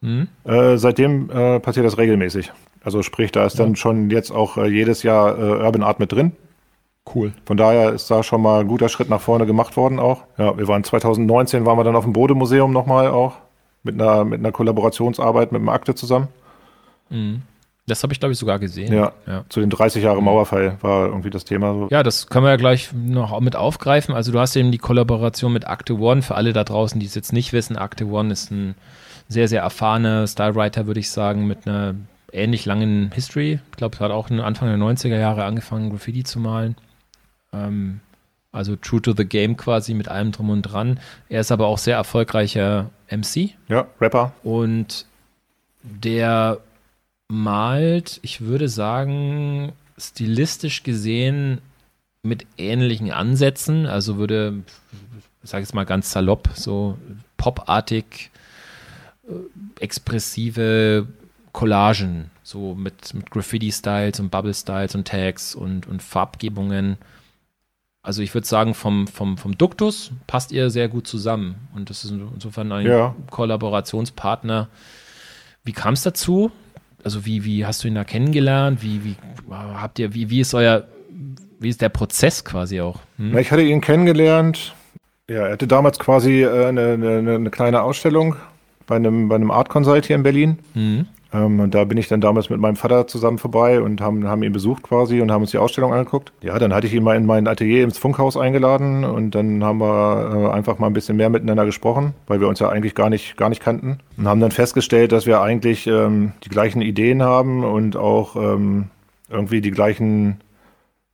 Mhm. 0.00 0.28
Äh, 0.44 0.76
seitdem 0.76 1.30
äh, 1.30 1.60
passiert 1.60 1.86
das 1.86 1.98
regelmäßig. 1.98 2.52
Also 2.82 3.02
sprich, 3.02 3.32
da 3.32 3.44
ist 3.44 3.58
ja. 3.58 3.64
dann 3.64 3.76
schon 3.76 4.10
jetzt 4.10 4.30
auch 4.30 4.56
äh, 4.56 4.68
jedes 4.68 5.02
Jahr 5.02 5.38
äh, 5.38 5.64
Urban 5.64 5.82
Art 5.82 6.00
mit 6.00 6.12
drin. 6.12 6.32
Cool. 7.14 7.32
Von 7.46 7.56
daher 7.56 7.92
ist 7.92 8.10
da 8.10 8.22
schon 8.22 8.42
mal 8.42 8.60
ein 8.60 8.68
guter 8.68 8.88
Schritt 8.88 9.08
nach 9.08 9.20
vorne 9.20 9.46
gemacht 9.46 9.76
worden 9.76 9.98
auch. 9.98 10.24
Ja, 10.36 10.56
wir 10.56 10.68
waren 10.68 10.84
2019 10.84 11.64
waren 11.64 11.78
wir 11.78 11.84
dann 11.84 11.96
auf 11.96 12.04
dem 12.04 12.12
Bodemuseum 12.12 12.72
nochmal 12.72 13.08
auch 13.08 13.36
mit 13.82 14.00
einer, 14.00 14.24
mit 14.24 14.40
einer 14.40 14.52
Kollaborationsarbeit 14.52 15.52
mit 15.52 15.60
dem 15.60 15.68
Akte 15.68 15.94
zusammen. 15.94 16.28
Mhm. 17.10 17.42
Das 17.88 18.02
habe 18.02 18.12
ich, 18.12 18.20
glaube 18.20 18.32
ich, 18.32 18.38
sogar 18.38 18.58
gesehen. 18.58 18.92
Ja, 18.92 19.12
ja, 19.26 19.44
zu 19.48 19.60
den 19.60 19.70
30 19.70 20.02
Jahre 20.02 20.22
Mauerfall 20.22 20.78
war 20.80 21.06
irgendwie 21.06 21.30
das 21.30 21.44
Thema. 21.44 21.88
Ja, 21.90 22.02
das 22.02 22.28
können 22.28 22.44
wir 22.44 22.50
ja 22.50 22.56
gleich 22.56 22.90
noch 22.92 23.38
mit 23.40 23.56
aufgreifen. 23.56 24.14
Also 24.14 24.30
du 24.32 24.38
hast 24.38 24.54
eben 24.56 24.70
die 24.70 24.78
Kollaboration 24.78 25.52
mit 25.52 25.66
Akte 25.66 25.98
One. 25.98 26.22
Für 26.22 26.34
alle 26.34 26.52
da 26.52 26.64
draußen, 26.64 27.00
die 27.00 27.06
es 27.06 27.14
jetzt 27.14 27.32
nicht 27.32 27.52
wissen, 27.52 27.76
Akte 27.76 28.06
One 28.06 28.32
ist 28.32 28.50
ein 28.50 28.74
sehr, 29.28 29.48
sehr 29.48 29.62
erfahrener 29.62 30.26
Stylewriter, 30.26 30.86
würde 30.86 31.00
ich 31.00 31.10
sagen, 31.10 31.46
mit 31.46 31.66
einer 31.66 31.94
ähnlich 32.32 32.64
langen 32.66 33.10
History. 33.12 33.60
Ich 33.70 33.76
glaube, 33.76 33.96
er 33.98 34.06
hat 34.06 34.10
auch 34.10 34.30
Anfang 34.30 34.68
der 34.68 34.78
90er 34.78 35.18
Jahre 35.18 35.44
angefangen, 35.44 35.90
Graffiti 35.90 36.24
zu 36.24 36.38
malen. 36.40 36.76
Ähm, 37.52 38.00
also 38.52 38.76
True 38.76 39.02
to 39.02 39.12
the 39.16 39.24
Game 39.24 39.56
quasi 39.56 39.94
mit 39.94 40.08
allem 40.08 40.32
drum 40.32 40.50
und 40.50 40.62
dran. 40.62 41.00
Er 41.28 41.40
ist 41.40 41.52
aber 41.52 41.66
auch 41.66 41.78
sehr 41.78 41.96
erfolgreicher 41.96 42.90
MC. 43.10 43.50
Ja, 43.68 43.86
Rapper. 44.00 44.32
Und 44.42 45.06
der 45.82 46.58
malt, 47.28 48.20
ich 48.22 48.40
würde 48.40 48.68
sagen, 48.68 49.72
stilistisch 49.98 50.82
gesehen 50.82 51.60
mit 52.22 52.46
ähnlichen 52.56 53.10
Ansätzen. 53.10 53.86
Also 53.86 54.16
würde, 54.16 54.62
ich 55.42 55.50
sage 55.50 55.62
jetzt 55.62 55.74
mal 55.74 55.84
ganz 55.84 56.10
salopp, 56.10 56.50
so 56.54 56.98
popartig, 57.36 58.30
äh, 59.28 59.32
expressive 59.80 61.06
Collagen, 61.52 62.30
so 62.42 62.74
mit, 62.74 63.14
mit 63.14 63.30
Graffiti-Styles 63.30 64.20
und 64.20 64.30
Bubble-Styles 64.30 64.94
und 64.94 65.06
Tags 65.06 65.54
und, 65.54 65.86
und 65.86 66.02
Farbgebungen. 66.02 66.96
Also 68.02 68.22
ich 68.22 68.32
würde 68.32 68.46
sagen, 68.46 68.74
vom, 68.74 69.06
vom, 69.06 69.36
vom 69.36 69.58
Duktus 69.58 70.12
passt 70.26 70.52
ihr 70.52 70.70
sehr 70.70 70.88
gut 70.88 71.06
zusammen. 71.06 71.56
Und 71.74 71.90
das 71.90 72.04
ist 72.04 72.10
insofern 72.10 72.72
ein 72.72 72.86
ja. 72.86 73.14
Kollaborationspartner. 73.30 74.68
Wie 75.64 75.72
kam 75.72 75.94
es 75.94 76.02
dazu? 76.02 76.50
Also 77.04 77.24
wie, 77.24 77.44
wie 77.44 77.64
hast 77.64 77.84
du 77.84 77.88
ihn 77.88 77.94
da 77.94 78.04
kennengelernt? 78.04 78.82
Wie, 78.82 79.04
wie 79.04 79.16
habt 79.50 79.98
ihr, 79.98 80.14
wie, 80.14 80.30
wie 80.30 80.40
ist 80.40 80.54
euer, 80.54 80.84
wie 81.60 81.68
ist 81.68 81.80
der 81.80 81.88
Prozess 81.88 82.44
quasi 82.44 82.80
auch? 82.80 83.00
Hm? 83.16 83.36
Ich 83.38 83.50
hatte 83.50 83.62
ihn 83.62 83.80
kennengelernt. 83.80 84.74
Ja, 85.28 85.46
er 85.46 85.52
hatte 85.52 85.66
damals 85.66 85.98
quasi 85.98 86.42
äh, 86.42 86.66
eine, 86.66 86.92
eine, 86.92 87.34
eine 87.34 87.50
kleine 87.50 87.82
Ausstellung 87.82 88.36
bei 88.86 88.96
einem, 88.96 89.28
bei 89.28 89.36
einem 89.36 89.50
Art 89.50 89.68
Consult 89.68 90.06
hier 90.06 90.16
in 90.16 90.22
Berlin. 90.22 90.58
Mhm. 90.74 91.06
Ähm, 91.32 91.60
und 91.60 91.74
da 91.74 91.84
bin 91.84 91.98
ich 91.98 92.08
dann 92.08 92.20
damals 92.20 92.48
mit 92.50 92.60
meinem 92.60 92.76
Vater 92.76 93.06
zusammen 93.06 93.38
vorbei 93.38 93.80
und 93.80 94.00
haben, 94.00 94.26
haben 94.26 94.42
ihn 94.42 94.52
besucht 94.52 94.82
quasi 94.82 95.20
und 95.20 95.30
haben 95.30 95.42
uns 95.42 95.50
die 95.50 95.58
Ausstellung 95.58 95.92
angeguckt. 95.92 96.32
Ja, 96.42 96.58
dann 96.58 96.74
hatte 96.74 96.86
ich 96.86 96.94
ihn 96.94 97.02
mal 97.02 97.16
in 97.16 97.26
mein 97.26 97.46
Atelier 97.46 97.84
ins 97.84 97.98
Funkhaus 97.98 98.36
eingeladen 98.36 99.04
und 99.04 99.34
dann 99.34 99.62
haben 99.62 99.78
wir 99.80 100.50
äh, 100.50 100.52
einfach 100.52 100.78
mal 100.78 100.86
ein 100.86 100.94
bisschen 100.94 101.16
mehr 101.16 101.28
miteinander 101.28 101.66
gesprochen, 101.66 102.14
weil 102.26 102.40
wir 102.40 102.48
uns 102.48 102.60
ja 102.60 102.68
eigentlich 102.68 102.94
gar 102.94 103.10
nicht, 103.10 103.36
gar 103.36 103.48
nicht 103.48 103.62
kannten. 103.62 103.98
Und 104.16 104.26
haben 104.26 104.40
dann 104.40 104.50
festgestellt, 104.52 105.12
dass 105.12 105.26
wir 105.26 105.40
eigentlich 105.40 105.86
ähm, 105.86 106.32
die 106.44 106.48
gleichen 106.48 106.80
Ideen 106.80 107.22
haben 107.22 107.64
und 107.64 107.96
auch 107.96 108.36
ähm, 108.36 108.86
irgendwie 109.28 109.60
die 109.60 109.70
gleichen 109.70 110.40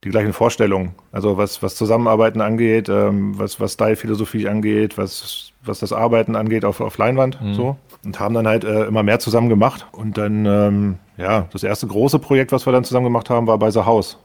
die 0.03 0.11
gleichen 0.11 0.33
Vorstellungen. 0.33 0.93
Also 1.11 1.35
was, 1.35 1.63
was 1.63 1.75
Zusammenarbeiten 1.75 2.39
angeht, 2.39 2.89
ähm, 2.89 3.39
was, 3.39 3.59
was 3.59 3.73
Style-Philosophie 3.73 4.47
angeht, 4.47 4.99
was, 4.99 5.51
was 5.63 5.79
das 5.79 5.91
Arbeiten 5.93 6.35
angeht 6.35 6.63
auf, 6.63 6.79
auf 6.79 6.99
Leinwand. 6.99 7.41
Mhm. 7.41 7.53
So 7.55 7.77
und 8.05 8.19
haben 8.19 8.33
dann 8.35 8.47
halt 8.47 8.63
äh, 8.63 8.85
immer 8.85 9.03
mehr 9.03 9.19
zusammen 9.19 9.49
gemacht. 9.49 9.87
Und 9.91 10.17
dann, 10.17 10.45
ähm, 10.45 10.95
ja, 11.17 11.47
das 11.51 11.63
erste 11.63 11.87
große 11.87 12.19
Projekt, 12.19 12.51
was 12.51 12.65
wir 12.65 12.73
dann 12.73 12.83
zusammen 12.83 13.05
gemacht 13.05 13.29
haben, 13.29 13.47
war 13.47 13.57
bei 13.57 13.71
The 13.71 13.81
House. 13.81 14.17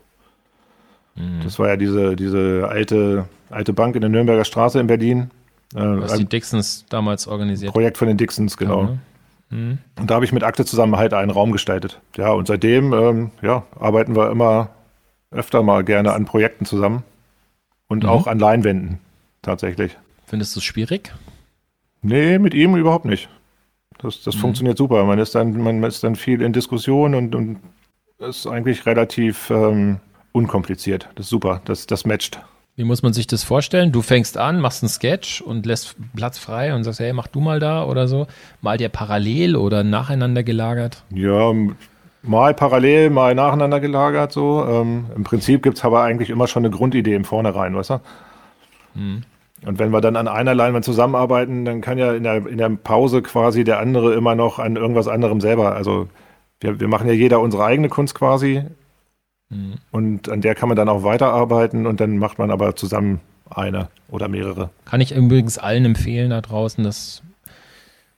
Mhm. 1.17 1.41
Das 1.43 1.59
war 1.59 1.69
ja 1.69 1.77
diese, 1.77 2.17
diese 2.17 2.69
alte, 2.69 3.27
alte 3.49 3.73
Bank 3.73 3.95
in 3.95 4.01
der 4.03 4.11
Nürnberger 4.11 4.45
Straße 4.45 4.79
in 4.79 4.87
Berlin. 4.87 5.31
Äh, 5.75 5.81
was 5.81 6.15
die 6.15 6.25
Dixons 6.25 6.85
damals 6.89 7.29
organisiert 7.29 7.73
Projekt 7.73 7.97
von 7.97 8.09
den 8.09 8.17
Dixons, 8.17 8.57
genau. 8.57 8.83
Ja, 8.83 8.89
ne? 8.89 8.99
mhm. 9.51 9.79
Und 9.99 10.11
da 10.11 10.15
habe 10.17 10.25
ich 10.25 10.33
mit 10.33 10.43
Akte 10.43 10.65
zusammen 10.65 10.97
halt 10.97 11.15
einen 11.15 11.31
Raum 11.31 11.53
gestaltet. 11.53 12.01
Ja, 12.17 12.33
und 12.33 12.47
seitdem, 12.49 12.93
ähm, 12.93 13.31
ja, 13.43 13.65
arbeiten 13.79 14.17
wir 14.17 14.31
immer 14.31 14.71
öfter 15.31 15.63
mal 15.63 15.85
gerne 15.85 16.13
an 16.13 16.25
Projekten 16.25 16.65
zusammen. 16.65 17.05
Und 17.89 18.05
mhm. 18.05 18.09
auch 18.09 18.27
an 18.27 18.39
Leinwänden, 18.39 18.99
tatsächlich. 19.43 19.97
Findest 20.27 20.55
du 20.55 20.61
es 20.61 20.65
schwierig? 20.65 21.13
Nee, 22.03 22.39
mit 22.39 22.55
ihm 22.55 22.77
überhaupt 22.77 23.05
nicht. 23.05 23.29
Das, 24.03 24.23
das 24.23 24.37
mhm. 24.37 24.41
funktioniert 24.41 24.79
super. 24.79 25.05
Man 25.05 25.19
ist 25.19 25.35
dann, 25.35 25.61
man 25.63 25.83
ist 25.83 26.03
dann 26.05 26.17
viel 26.17 26.43
in 26.43 26.53
Diskussion 26.53 27.15
und, 27.15 27.35
und 27.35 27.59
ist 28.19 28.47
eigentlich 28.47 28.87
relativ 28.87 29.51
ähm, 29.51 29.99
unkompliziert. 30.33 31.09
Das 31.15 31.27
ist 31.27 31.31
super. 31.31 31.61
Das, 31.65 31.87
das 31.87 32.05
matcht. 32.05 32.41
Wie 32.77 32.85
muss 32.85 33.03
man 33.03 33.13
sich 33.13 33.27
das 33.27 33.45
vorstellen? 33.45 33.93
Du 33.93 34.01
fängst 34.01 34.39
an, 34.39 34.61
machst 34.61 34.83
einen 34.83 34.89
Sketch 34.89 35.43
und 35.43 35.67
lässt 35.67 35.97
Platz 36.17 36.39
frei 36.39 36.75
und 36.75 36.85
sagst, 36.85 37.01
hey, 37.01 37.13
mach 37.13 37.27
du 37.27 37.41
mal 37.41 37.61
da 37.61 37.85
oder 37.85 38.09
so. 38.09 38.27
Malt 38.63 38.81
ihr 38.81 38.89
parallel 38.89 39.57
oder 39.57 39.85
nacheinander 39.85 40.43
gelagert? 40.43 41.05
Ja, 41.11 41.53
mal 42.23 42.55
parallel, 42.55 43.11
mal 43.11 43.35
nacheinander 43.35 43.81
gelagert 43.81 44.33
so. 44.33 44.65
Ähm, 44.67 45.07
Im 45.15 45.25
Prinzip 45.25 45.63
gibt 45.63 45.79
es 45.79 45.85
aber 45.85 46.03
eigentlich 46.03 46.31
immer 46.31 46.47
schon 46.47 46.65
eine 46.65 46.75
Grundidee 46.75 47.15
im 47.15 47.25
Vornherein, 47.25 47.75
weißt 47.75 47.91
du? 47.91 48.01
Mhm. 48.95 49.25
Und 49.67 49.79
wenn 49.79 49.91
wir 49.91 50.01
dann 50.01 50.17
an 50.17 50.29
einer 50.29 50.55
Leinwand 50.55 50.85
zusammenarbeiten, 50.85 51.65
dann 51.65 51.81
kann 51.81 51.99
ja 51.99 52.15
in 52.15 52.23
der, 52.23 52.47
in 52.47 52.59
der 52.59 52.71
Pause 52.71 53.23
quasi 53.23 53.65
der 53.65 53.79
andere 53.79 54.15
immer 54.15 54.35
noch 54.35 54.59
an 54.59 54.77
irgendwas 54.77 55.07
anderem 55.07 55.41
selber. 55.41 55.75
Also 55.75 56.09
wir, 56.61 56.81
wir 56.81 56.89
machen 56.89 57.09
ja 57.09 57.13
jeder 57.13 57.41
unsere 57.41 57.65
eigene 57.65 57.89
Kunst 57.89 58.15
quasi. 58.15 58.65
Mhm. 59.51 59.75
Und 59.91 60.29
an 60.29 60.41
der 60.41 60.55
kann 60.55 60.69
man 60.69 60.77
dann 60.77 60.89
auch 60.89 61.03
weiterarbeiten 61.03 61.87
und 61.87 62.01
dann 62.01 62.17
macht 62.17 62.39
man 62.39 62.51
aber 62.51 62.75
zusammen 62.77 63.21
eine 63.51 63.89
oder 64.09 64.29
mehrere. 64.29 64.71
Kann 64.85 65.01
ich 65.01 65.15
übrigens 65.15 65.59
allen 65.59 65.85
empfehlen 65.85 66.31
da 66.31 66.41
draußen, 66.41 66.83
dass 66.85 67.23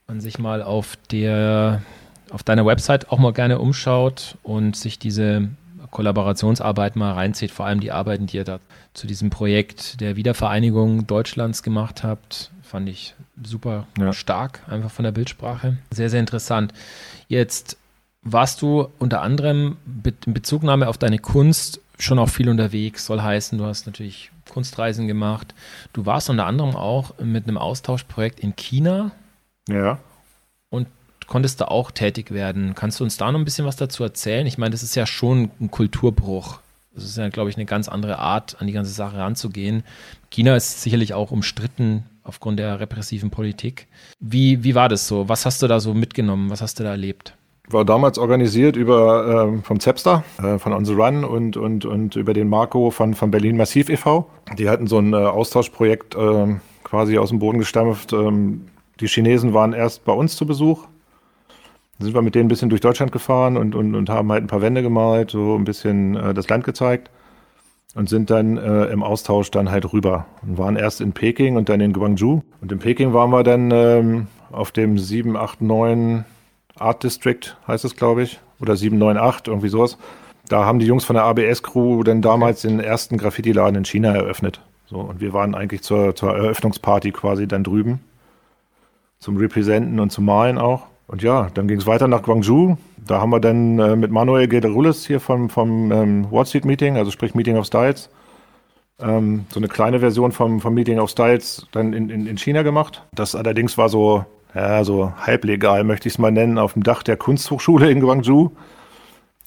man 0.07 0.21
sich 0.21 0.39
mal 0.39 0.63
auf 0.63 0.97
der 1.11 1.83
auf 2.31 2.43
deiner 2.43 2.65
Website 2.65 3.11
auch 3.11 3.19
mal 3.19 3.33
gerne 3.33 3.59
umschaut 3.59 4.39
und 4.43 4.75
sich 4.75 4.99
diese 4.99 5.51
Kollaborationsarbeit 5.91 6.97
mal 6.97 7.13
reinzieht, 7.13 7.51
vor 7.51 7.67
allem 7.67 7.81
die 7.81 7.93
Arbeiten, 7.93 8.27
die 8.27 8.39
ihr 8.39 8.45
da 8.45 8.59
zu 8.95 9.07
diesem 9.07 9.31
Projekt 9.31 10.01
der 10.01 10.17
Wiedervereinigung 10.17 11.07
Deutschlands 11.07 11.63
gemacht 11.63 12.03
habt, 12.03 12.51
fand 12.63 12.89
ich 12.89 13.15
super 13.43 13.87
ja. 13.99 14.13
stark, 14.13 14.63
einfach 14.69 14.91
von 14.91 15.05
der 15.05 15.13
Bildsprache. 15.13 15.79
Sehr, 15.91 16.11
sehr 16.11 16.21
interessant. 16.21 16.73
Jetzt 17.29 17.77
warst 18.23 18.63
du 18.63 18.89
unter 18.99 19.23
anderem 19.23 19.77
in 20.27 20.35
Bezugnahme 20.35 20.89
auf 20.89 20.99
deine 20.99 21.19
Kunst 21.19 21.81
schon 21.99 22.19
auch 22.19 22.29
viel 22.29 22.49
unterwegs, 22.49 23.07
soll 23.07 23.23
heißen, 23.23 23.59
du 23.59 23.65
hast 23.65 23.87
natürlich 23.87 24.31
Kunstreisen 24.51 25.07
gemacht. 25.07 25.55
Du 25.93 26.05
warst 26.07 26.29
unter 26.31 26.47
anderem 26.47 26.75
auch 26.77 27.19
mit 27.19 27.47
einem 27.47 27.59
Austauschprojekt 27.59 28.41
in 28.41 28.57
China. 28.57 29.13
Ja. 29.69 29.99
Und 30.69 30.89
konntest 31.27 31.61
da 31.61 31.67
auch 31.67 31.91
tätig 31.91 32.33
werden. 32.33 32.75
Kannst 32.75 33.01
du 33.01 33.05
uns 33.05 33.17
da 33.17 33.31
noch 33.31 33.39
ein 33.39 33.45
bisschen 33.45 33.67
was 33.67 33.77
dazu 33.77 34.03
erzählen? 34.03 34.47
Ich 34.47 34.59
meine, 34.59 34.73
das 34.73 34.83
ist 34.83 34.95
ja 34.95 35.07
schon 35.07 35.51
ein 35.61 35.71
Kulturbruch. 35.71 36.61
Das 36.95 37.05
ist 37.05 37.17
ja, 37.17 37.29
glaube 37.29 37.51
ich, 37.51 37.57
eine 37.57 37.65
ganz 37.65 37.89
andere 37.89 38.19
Art, 38.19 38.61
an 38.61 38.67
die 38.67 38.73
ganze 38.73 38.93
Sache 38.93 39.17
ranzugehen. 39.17 39.83
China 40.31 40.57
ist 40.57 40.83
sicherlich 40.83 41.15
auch 41.15 41.31
umstritten 41.31 42.05
aufgrund 42.23 42.59
der 42.59 42.81
repressiven 42.81 43.31
Politik. 43.31 43.89
Wie, 44.21 44.63
wie 44.63 44.75
war 44.75 44.89
das 44.89 45.09
so? 45.09 45.29
Was 45.29 45.47
hast 45.47 45.63
du 45.63 45.69
da 45.69 45.81
so 45.81 45.95
mitgenommen? 45.95 46.51
Was 46.51 46.61
hast 46.61 46.79
du 46.79 46.85
da 46.85 46.91
erlebt? 46.91 47.35
War 47.69 47.85
damals 47.85 48.19
organisiert 48.19 48.77
über 48.77 49.55
äh, 49.55 49.63
vom 49.63 49.81
Zepster, 49.81 50.25
äh, 50.43 50.59
von 50.59 50.73
On 50.73 50.85
the 50.85 50.93
Run 50.93 51.25
und, 51.25 51.57
und, 51.57 51.85
und 51.85 52.17
über 52.17 52.35
den 52.35 52.49
Marco 52.49 52.91
von, 52.91 53.15
von 53.15 53.31
Berlin 53.31 53.57
Massiv 53.57 53.89
e.V. 53.89 54.29
Die 54.59 54.69
hatten 54.69 54.87
so 54.87 54.99
ein 54.99 55.15
äh, 55.15 55.17
Austauschprojekt 55.17 56.15
äh, 56.15 56.57
quasi 56.85 57.17
aus 57.17 57.31
dem 57.31 57.39
Boden 57.39 57.59
gestampft. 57.59 58.13
Ähm, 58.13 58.67
die 59.01 59.07
Chinesen 59.07 59.55
waren 59.55 59.73
erst 59.73 60.05
bei 60.05 60.13
uns 60.13 60.37
zu 60.37 60.45
Besuch. 60.45 60.87
Dann 62.03 62.07
sind 62.07 62.15
wir 62.17 62.23
mit 62.23 62.35
denen 62.35 62.47
ein 62.47 62.49
bisschen 62.49 62.69
durch 62.69 62.81
Deutschland 62.81 63.13
gefahren 63.13 63.57
und, 63.57 63.77
und, 63.77 63.95
und 63.95 64.11
haben 64.11 64.33
halt 64.33 64.43
ein 64.43 64.49
paar 64.49 64.61
Wände 64.61 64.83
gemalt, 64.83 65.31
so 65.31 65.55
ein 65.55 65.63
bisschen 65.63 66.17
äh, 66.17 66.35
das 66.35 66.49
Land 66.49 66.65
gezeigt 66.65 67.11
und 67.95 68.09
sind 68.09 68.29
dann 68.29 68.57
äh, 68.57 68.87
im 68.87 69.05
Austausch 69.05 69.53
dann 69.53 69.71
halt 69.71 69.93
rüber 69.93 70.27
und 70.43 70.59
waren 70.59 70.75
erst 70.75 71.01
in 71.01 71.13
Peking 71.13 71.55
und 71.55 71.69
dann 71.69 71.81
in 71.81 71.93
Guangzhou. 71.93 72.43
Und 72.61 72.73
in 72.73 72.81
Peking 72.81 73.13
waren 73.13 73.31
wir 73.31 73.45
dann 73.45 73.71
ähm, 73.71 74.27
auf 74.51 74.73
dem 74.73 74.99
789 74.99 76.25
Art 76.77 77.05
District, 77.05 77.57
heißt 77.69 77.85
es, 77.85 77.95
glaube 77.95 78.25
ich, 78.25 78.41
oder 78.61 78.75
798, 78.75 79.47
irgendwie 79.47 79.69
sowas. 79.69 79.97
Da 80.49 80.65
haben 80.65 80.81
die 80.81 80.87
Jungs 80.87 81.05
von 81.05 81.15
der 81.15 81.23
ABS-Crew 81.23 82.03
dann 82.03 82.21
damals 82.21 82.63
den 82.63 82.81
ersten 82.81 83.17
Graffiti-Laden 83.17 83.77
in 83.77 83.85
China 83.85 84.13
eröffnet. 84.13 84.61
So, 84.87 84.97
und 84.97 85.21
wir 85.21 85.33
waren 85.33 85.55
eigentlich 85.55 85.83
zur, 85.83 86.17
zur 86.17 86.35
Eröffnungsparty 86.35 87.13
quasi 87.13 87.47
dann 87.47 87.63
drüben. 87.63 88.01
Zum 89.21 89.37
Repräsenten 89.37 90.01
und 90.01 90.11
zum 90.11 90.25
Malen 90.25 90.59
auch. 90.59 90.89
Und 91.13 91.23
ja, 91.23 91.49
dann 91.53 91.69
ging 91.69 91.77
es 91.77 91.87
weiter 91.87 92.09
nach 92.09 92.23
Guangzhou. 92.23 92.79
Da 93.07 93.21
haben 93.21 93.29
wir 93.29 93.39
dann 93.39 93.79
äh, 93.79 93.97
mit 93.97 94.11
Manuel 94.11 94.49
Gederulis 94.49 95.07
hier 95.07 95.21
vom, 95.21 95.51
vom 95.51 95.93
ähm, 95.93 96.27
Street 96.47 96.65
Meeting, 96.65 96.97
also 96.97 97.11
sprich 97.11 97.35
Meeting 97.35 97.59
of 97.59 97.67
Styles, 97.67 98.09
ähm, 98.99 99.45
so 99.51 99.61
eine 99.61 99.69
kleine 99.69 100.01
Version 100.01 100.33
vom, 100.33 100.63
vom 100.63 100.73
Meeting 100.73 100.99
of 100.99 101.11
Styles 101.11 101.67
dann 101.73 101.93
in, 101.93 102.09
in, 102.09 102.27
in 102.27 102.39
China 102.39 102.63
gemacht. 102.63 103.03
Das 103.15 103.35
allerdings 103.35 103.77
war 103.77 103.91
so, 103.91 104.25
ja, 104.55 104.85
so 104.85 105.13
halblegal, 105.19 105.85
möchte 105.85 106.09
ich 106.09 106.15
es 106.15 106.19
mal 106.19 106.33
nennen, 106.33 106.57
auf 106.57 106.73
dem 106.73 106.83
Dach 106.83 107.03
der 107.03 107.19
Kunsthochschule 107.19 107.91
in 107.91 108.01
Guangzhou. 108.01 108.53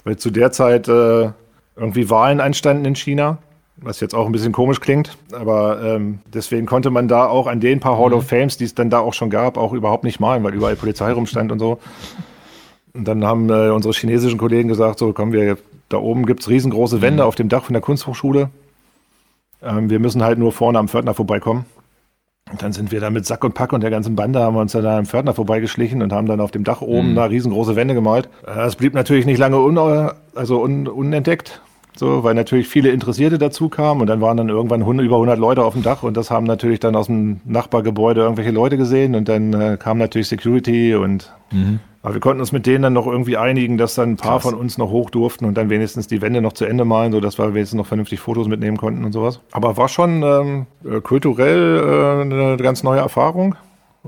Weil 0.03 0.17
zu 0.17 0.29
der 0.29 0.51
Zeit 0.51 0.87
äh, 0.87 1.31
irgendwie 1.75 2.11
Wahlen 2.11 2.41
anstanden 2.41 2.85
in 2.85 2.95
China 2.95 3.39
was 3.77 3.99
jetzt 3.99 4.15
auch 4.15 4.25
ein 4.25 4.31
bisschen 4.31 4.51
komisch 4.51 4.79
klingt, 4.79 5.17
aber 5.31 5.81
ähm, 5.83 6.19
deswegen 6.33 6.65
konnte 6.65 6.89
man 6.89 7.07
da 7.07 7.27
auch 7.27 7.47
an 7.47 7.59
den 7.59 7.79
paar 7.79 7.97
Hall 7.97 8.13
of 8.13 8.23
mhm. 8.23 8.27
Fames, 8.27 8.57
die 8.57 8.63
es 8.63 8.73
dann 8.73 8.89
da 8.89 8.99
auch 8.99 9.13
schon 9.13 9.29
gab, 9.29 9.57
auch 9.57 9.73
überhaupt 9.73 10.03
nicht 10.03 10.19
malen, 10.19 10.43
weil 10.43 10.53
überall 10.53 10.75
Polizei 10.75 11.11
rumstand 11.11 11.51
und 11.51 11.59
so. 11.59 11.79
Und 12.93 13.05
dann 13.05 13.25
haben 13.25 13.49
äh, 13.49 13.69
unsere 13.69 13.93
chinesischen 13.93 14.37
Kollegen 14.37 14.69
gesagt, 14.69 14.99
so 14.99 15.11
kommen 15.11 15.33
wir, 15.33 15.57
da 15.89 15.97
oben 15.97 16.25
gibt 16.25 16.41
es 16.41 16.49
riesengroße 16.49 17.01
Wände 17.01 17.23
mhm. 17.23 17.27
auf 17.27 17.35
dem 17.35 17.49
Dach 17.49 17.65
von 17.65 17.73
der 17.73 17.81
Kunsthochschule. 17.81 18.49
Ähm, 19.61 19.89
wir 19.89 19.99
müssen 19.99 20.23
halt 20.23 20.39
nur 20.39 20.53
vorne 20.53 20.79
am 20.79 20.87
Pförtner 20.87 21.13
vorbeikommen. 21.13 21.65
Und 22.51 22.61
dann 22.61 22.73
sind 22.73 22.91
wir 22.91 23.01
da 23.01 23.09
mit 23.09 23.25
Sack 23.25 23.43
und 23.43 23.55
Pack 23.55 23.73
und 23.73 23.81
der 23.81 23.89
ganzen 23.89 24.15
Bande 24.15 24.39
haben 24.39 24.55
wir 24.55 24.61
uns 24.61 24.71
dann 24.71 24.83
da 24.83 24.99
am 24.99 25.07
Pförtner 25.07 25.33
vorbeigeschlichen 25.33 26.03
und 26.03 26.13
haben 26.13 26.27
dann 26.27 26.39
auf 26.39 26.51
dem 26.51 26.63
Dach 26.63 26.81
oben 26.81 27.11
mhm. 27.11 27.15
da 27.15 27.25
riesengroße 27.25 27.75
Wände 27.75 27.95
gemalt. 27.95 28.29
Äh, 28.47 28.61
es 28.61 28.75
blieb 28.75 28.93
natürlich 28.93 29.25
nicht 29.25 29.39
lange 29.39 29.59
un 29.59 29.77
also 30.35 30.63
un 30.63 30.87
unentdeckt. 30.87 31.61
So, 31.97 32.23
weil 32.23 32.33
natürlich 32.33 32.67
viele 32.67 32.89
Interessierte 32.89 33.37
dazu 33.37 33.69
kamen 33.69 34.01
und 34.01 34.07
dann 34.07 34.19
waren 34.19 34.35
dann 34.35 34.49
irgendwann 34.49 34.81
100, 34.81 35.05
über 35.05 35.15
100 35.15 35.39
Leute 35.39 35.63
auf 35.63 35.73
dem 35.73 35.83
Dach 35.83 36.03
und 36.03 36.17
das 36.17 36.29
haben 36.29 36.45
natürlich 36.45 36.81
dann 36.81 36.95
aus 36.95 37.07
dem 37.07 37.39
Nachbargebäude 37.45 38.21
irgendwelche 38.21 38.51
Leute 38.51 38.75
gesehen 38.75 39.15
und 39.15 39.29
dann 39.29 39.53
äh, 39.53 39.77
kam 39.79 39.97
natürlich 39.97 40.27
Security 40.27 40.95
und 40.95 41.31
mhm. 41.51 41.79
aber 42.01 42.15
wir 42.15 42.19
konnten 42.19 42.41
uns 42.41 42.51
mit 42.51 42.65
denen 42.65 42.83
dann 42.83 42.93
noch 42.93 43.07
irgendwie 43.07 43.37
einigen, 43.37 43.77
dass 43.77 43.95
dann 43.95 44.11
ein 44.11 44.17
paar 44.17 44.39
Krass. 44.39 44.51
von 44.51 44.55
uns 44.55 44.77
noch 44.77 44.89
hoch 44.89 45.09
durften 45.09 45.45
und 45.45 45.55
dann 45.55 45.69
wenigstens 45.69 46.07
die 46.07 46.21
Wände 46.21 46.41
noch 46.41 46.51
zu 46.51 46.65
Ende 46.65 46.83
malen, 46.83 47.13
so 47.13 47.21
dass 47.21 47.37
wir 47.37 47.53
wenigstens 47.53 47.77
noch 47.77 47.87
vernünftig 47.87 48.19
Fotos 48.19 48.49
mitnehmen 48.49 48.75
konnten 48.75 49.05
und 49.05 49.13
sowas. 49.13 49.39
Aber 49.53 49.77
war 49.77 49.87
schon 49.87 50.21
ähm, 50.21 50.65
äh, 50.83 50.99
kulturell 50.99 51.77
äh, 51.77 52.21
eine 52.21 52.57
ganz 52.57 52.83
neue 52.83 52.99
Erfahrung 52.99 53.55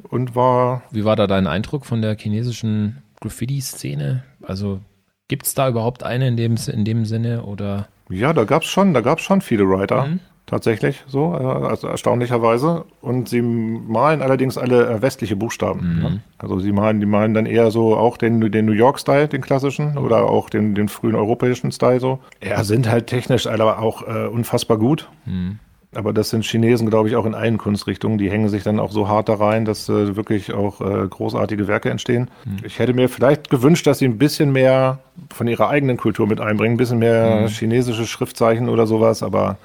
und 0.10 0.36
war. 0.36 0.84
Wie 0.92 1.06
war 1.06 1.16
da 1.16 1.26
dein 1.26 1.48
Eindruck 1.48 1.86
von 1.86 2.02
der 2.02 2.18
chinesischen 2.18 3.02
Graffiti-Szene? 3.22 4.24
Also 4.42 4.82
Gibt 5.28 5.46
es 5.46 5.54
da 5.54 5.70
überhaupt 5.70 6.04
eine 6.04 6.28
in 6.28 6.38
dem, 6.38 6.56
in 6.72 6.86
dem 6.86 7.06
Sinne 7.06 7.44
oder? 7.44 7.88
Ja, 8.10 8.34
da 8.34 8.46
gab 8.46 8.64
es 8.64 8.70
schon, 8.70 8.94
da 8.94 9.02
gab 9.02 9.20
schon 9.20 9.42
viele 9.42 9.68
Writer. 9.68 10.08
Mhm. 10.08 10.20
Tatsächlich, 10.46 11.04
so, 11.08 11.32
also 11.32 11.90
erstaunlicherweise. 11.90 12.86
Und 13.02 13.28
sie 13.28 13.42
malen 13.42 14.22
allerdings 14.22 14.58
alle 14.58 14.88
äh, 14.88 15.02
westliche 15.02 15.36
Buchstaben. 15.36 15.96
Mhm. 15.96 16.02
Ne? 16.02 16.20
Also 16.38 16.58
sie 16.62 16.72
malen, 16.72 17.02
die 17.02 17.06
malen 17.06 17.34
dann 17.34 17.46
eher 17.46 17.70
so 17.70 17.98
auch 17.98 18.16
den, 18.16 18.40
den 18.50 18.66
New 18.66 18.72
York-Style, 18.72 19.28
den 19.28 19.42
klassischen, 19.42 19.98
oder 19.98 20.24
auch 20.24 20.50
den, 20.50 20.74
den 20.74 20.88
frühen 20.88 21.16
europäischen 21.16 21.74
Style 21.74 22.00
so. 22.00 22.20
Ja, 22.42 22.64
sind 22.64 22.90
halt 22.90 23.08
technisch 23.08 23.46
aber 23.46 23.80
auch 23.80 24.08
äh, 24.08 24.28
unfassbar 24.28 24.78
gut. 24.78 25.10
Mhm. 25.26 25.60
Aber 25.98 26.14
das 26.14 26.30
sind 26.30 26.46
Chinesen, 26.46 26.92
glaube 26.92 27.10
ich, 27.10 27.16
auch 27.16 27.26
in 27.26 27.34
allen 27.34 27.58
Kunstrichtungen. 27.58 28.20
Die 28.20 28.30
hängen 28.30 28.50
sich 28.50 28.62
dann 28.62 28.80
auch 28.80 28.92
so 28.92 29.08
hart 29.08 29.30
da 29.30 29.34
rein, 29.34 29.66
dass 29.66 29.90
äh, 29.90 30.16
wirklich 30.16 30.54
auch 30.54 30.80
äh, 30.80 31.08
großartige 31.08 31.68
Werke 31.68 31.90
entstehen. 31.90 32.30
Mhm. 32.46 32.58
Ich 32.64 32.78
hätte 32.78 32.94
mir 32.94 33.10
vielleicht 33.10 33.50
gewünscht, 33.50 33.88
dass 33.88 33.98
sie 33.98 34.06
ein 34.06 34.20
bisschen 34.20 34.52
mehr 34.52 35.00
von 35.34 35.48
ihrer 35.48 35.70
eigenen 35.70 35.98
Kultur 35.98 36.28
mit 36.28 36.40
einbringen, 36.40 36.76
ein 36.76 36.78
bisschen 36.78 37.00
mehr 37.00 37.42
mhm. 37.42 37.48
chinesische 37.48 38.06
Schriftzeichen 38.06 38.70
oder 38.70 38.86
sowas, 38.86 39.24
aber 39.24 39.58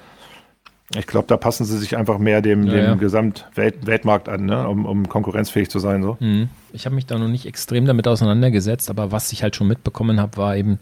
ich 0.97 1.05
glaube, 1.05 1.27
da 1.27 1.37
passen 1.37 1.65
sie 1.65 1.77
sich 1.77 1.95
einfach 1.97 2.17
mehr 2.17 2.41
dem, 2.41 2.65
ja, 2.65 2.73
dem 2.73 2.83
ja. 2.83 2.95
Gesamtweltmarkt 2.95 4.27
an, 4.27 4.47
ne? 4.47 4.67
um, 4.67 4.87
um, 4.87 5.07
konkurrenzfähig 5.07 5.69
zu 5.69 5.77
sein. 5.77 6.01
So. 6.01 6.17
Mhm. 6.19 6.49
Ich 6.71 6.87
habe 6.87 6.95
mich 6.95 7.05
da 7.05 7.19
noch 7.19 7.27
nicht 7.27 7.45
extrem 7.45 7.85
damit 7.85 8.07
auseinandergesetzt, 8.07 8.89
aber 8.89 9.11
was 9.11 9.31
ich 9.31 9.43
halt 9.43 9.55
schon 9.55 9.67
mitbekommen 9.67 10.19
habe, 10.19 10.37
war 10.37 10.57
eben, 10.57 10.79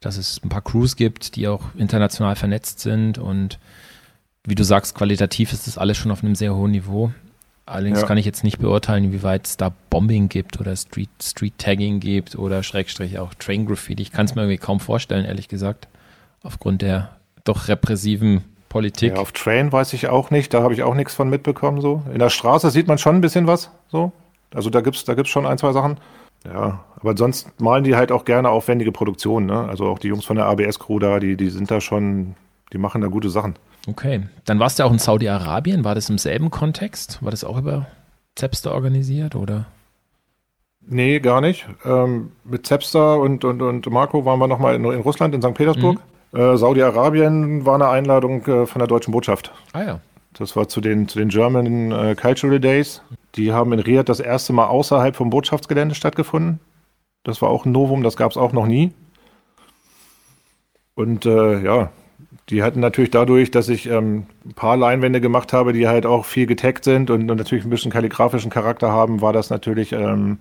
dass 0.00 0.16
es 0.16 0.40
ein 0.44 0.48
paar 0.48 0.62
Crews 0.62 0.96
gibt, 0.96 1.36
die 1.36 1.46
auch 1.46 1.62
international 1.76 2.34
vernetzt 2.34 2.80
sind 2.80 3.18
und 3.18 3.60
wie 4.44 4.54
du 4.54 4.64
sagst, 4.64 4.94
qualitativ 4.94 5.52
ist 5.52 5.66
das 5.66 5.78
alles 5.78 5.96
schon 5.96 6.10
auf 6.10 6.22
einem 6.22 6.34
sehr 6.34 6.54
hohen 6.54 6.70
Niveau. 6.70 7.12
Allerdings 7.66 8.00
ja. 8.00 8.06
kann 8.06 8.18
ich 8.18 8.26
jetzt 8.26 8.42
nicht 8.42 8.58
beurteilen, 8.58 9.12
wie 9.12 9.22
weit 9.22 9.46
es 9.46 9.56
da 9.56 9.72
Bombing 9.90 10.28
gibt 10.28 10.58
oder 10.58 10.74
Street, 10.74 11.10
Street 11.22 11.54
Tagging 11.58 12.00
gibt 12.00 12.36
oder 12.36 12.62
Schrägstrich 12.62 13.18
auch 13.18 13.32
Train 13.34 13.66
Graffiti. 13.66 14.02
Ich 14.02 14.10
kann 14.10 14.26
es 14.26 14.34
mir 14.34 14.42
irgendwie 14.42 14.58
kaum 14.58 14.80
vorstellen, 14.80 15.24
ehrlich 15.24 15.46
gesagt, 15.46 15.86
aufgrund 16.42 16.82
der 16.82 17.16
doch 17.44 17.68
repressiven 17.68 18.44
Politik. 18.68 19.14
Ja, 19.14 19.20
auf 19.20 19.32
Train 19.32 19.70
weiß 19.70 19.92
ich 19.92 20.08
auch 20.08 20.30
nicht, 20.30 20.52
da 20.52 20.62
habe 20.62 20.74
ich 20.74 20.82
auch 20.82 20.94
nichts 20.94 21.14
von 21.14 21.30
mitbekommen. 21.30 21.80
So. 21.80 22.02
In 22.12 22.18
der 22.18 22.30
Straße 22.30 22.70
sieht 22.70 22.88
man 22.88 22.98
schon 22.98 23.16
ein 23.16 23.20
bisschen 23.20 23.46
was. 23.46 23.70
So. 23.88 24.12
Also 24.52 24.70
da 24.70 24.80
gibt 24.80 24.96
es 24.96 25.04
da 25.04 25.14
gibt's 25.14 25.30
schon 25.30 25.46
ein, 25.46 25.58
zwei 25.58 25.72
Sachen. 25.72 25.98
Ja, 26.44 26.84
aber 26.98 27.16
sonst 27.16 27.60
malen 27.60 27.84
die 27.84 27.94
halt 27.94 28.10
auch 28.10 28.24
gerne 28.24 28.48
aufwendige 28.48 28.92
Produktionen. 28.92 29.46
Ne? 29.46 29.68
Also 29.68 29.86
auch 29.86 29.98
die 29.98 30.08
Jungs 30.08 30.24
von 30.24 30.36
der 30.36 30.46
ABS-Crew 30.46 30.98
da, 30.98 31.20
die, 31.20 31.36
die 31.36 31.50
sind 31.50 31.70
da 31.70 31.80
schon, 31.80 32.34
die 32.72 32.78
machen 32.78 33.02
da 33.02 33.08
gute 33.08 33.30
Sachen. 33.30 33.54
Okay. 33.86 34.22
Dann 34.44 34.58
warst 34.58 34.78
du 34.78 34.84
auch 34.84 34.92
in 34.92 34.98
Saudi-Arabien. 34.98 35.84
War 35.84 35.94
das 35.94 36.10
im 36.10 36.18
selben 36.18 36.50
Kontext? 36.50 37.22
War 37.22 37.30
das 37.30 37.44
auch 37.44 37.58
über 37.58 37.86
Zepster 38.34 38.72
organisiert 38.72 39.34
oder? 39.34 39.66
Nee, 40.86 41.20
gar 41.20 41.40
nicht. 41.40 41.66
Ähm, 41.84 42.32
mit 42.44 42.66
Zepster 42.66 43.18
und, 43.18 43.44
und, 43.44 43.62
und 43.62 43.90
Marco 43.90 44.24
waren 44.24 44.38
wir 44.38 44.48
nochmal 44.48 44.74
in, 44.74 44.84
in 44.84 45.00
Russland, 45.00 45.34
in 45.34 45.42
St. 45.42 45.54
Petersburg. 45.54 46.00
Mhm. 46.32 46.38
Äh, 46.38 46.56
Saudi-Arabien 46.56 47.66
war 47.66 47.74
eine 47.74 47.88
Einladung 47.88 48.44
äh, 48.46 48.66
von 48.66 48.78
der 48.78 48.88
deutschen 48.88 49.12
Botschaft. 49.12 49.52
Ah 49.72 49.82
ja. 49.82 50.00
Das 50.32 50.56
war 50.56 50.68
zu 50.68 50.80
den, 50.80 51.08
zu 51.08 51.18
den 51.18 51.28
German 51.28 51.90
äh, 51.90 52.14
Cultural 52.14 52.60
Days. 52.60 53.02
Die 53.34 53.52
haben 53.52 53.72
in 53.72 53.80
Riyadh 53.80 54.08
das 54.08 54.20
erste 54.20 54.52
Mal 54.52 54.66
außerhalb 54.66 55.16
vom 55.16 55.30
Botschaftsgelände 55.30 55.94
stattgefunden. 55.94 56.60
Das 57.24 57.42
war 57.42 57.50
auch 57.50 57.66
ein 57.66 57.72
Novum, 57.72 58.02
das 58.02 58.16
gab 58.16 58.30
es 58.30 58.36
auch 58.36 58.52
noch 58.52 58.66
nie. 58.66 58.92
Und 60.94 61.26
äh, 61.26 61.62
ja, 61.62 61.90
die 62.50 62.62
hatten 62.62 62.80
natürlich 62.80 63.10
dadurch, 63.10 63.50
dass 63.50 63.68
ich 63.68 63.88
ähm, 63.88 64.26
ein 64.44 64.54
paar 64.54 64.76
Leinwände 64.76 65.20
gemacht 65.20 65.52
habe, 65.52 65.72
die 65.72 65.86
halt 65.86 66.04
auch 66.04 66.24
viel 66.24 66.46
getaggt 66.46 66.84
sind 66.84 67.10
und, 67.10 67.30
und 67.30 67.36
natürlich 67.36 67.64
ein 67.64 67.70
bisschen 67.70 67.92
kalligrafischen 67.92 68.50
Charakter 68.50 68.90
haben, 68.90 69.20
war 69.20 69.32
das 69.32 69.50
natürlich 69.50 69.92
ähm, 69.92 70.38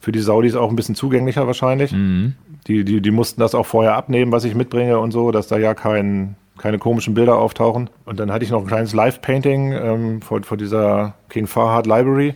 für 0.00 0.12
die 0.12 0.20
Saudis 0.20 0.54
auch 0.54 0.70
ein 0.70 0.76
bisschen 0.76 0.94
zugänglicher 0.94 1.46
wahrscheinlich. 1.46 1.92
Mhm. 1.92 2.34
Die, 2.66 2.84
die, 2.84 3.00
die 3.00 3.10
mussten 3.10 3.40
das 3.40 3.54
auch 3.54 3.66
vorher 3.66 3.96
abnehmen, 3.96 4.30
was 4.30 4.44
ich 4.44 4.54
mitbringe 4.54 4.98
und 4.98 5.10
so, 5.10 5.30
dass 5.30 5.48
da 5.48 5.56
ja 5.56 5.74
kein, 5.74 6.36
keine 6.58 6.78
komischen 6.78 7.14
Bilder 7.14 7.38
auftauchen. 7.38 7.90
Und 8.04 8.20
dann 8.20 8.30
hatte 8.30 8.44
ich 8.44 8.50
noch 8.50 8.60
ein 8.60 8.66
kleines 8.66 8.92
Live-Painting 8.92 9.72
ähm, 9.72 10.22
vor, 10.22 10.42
vor 10.42 10.56
dieser 10.56 11.14
King 11.28 11.46
Fahad 11.46 11.86
Library. 11.86 12.34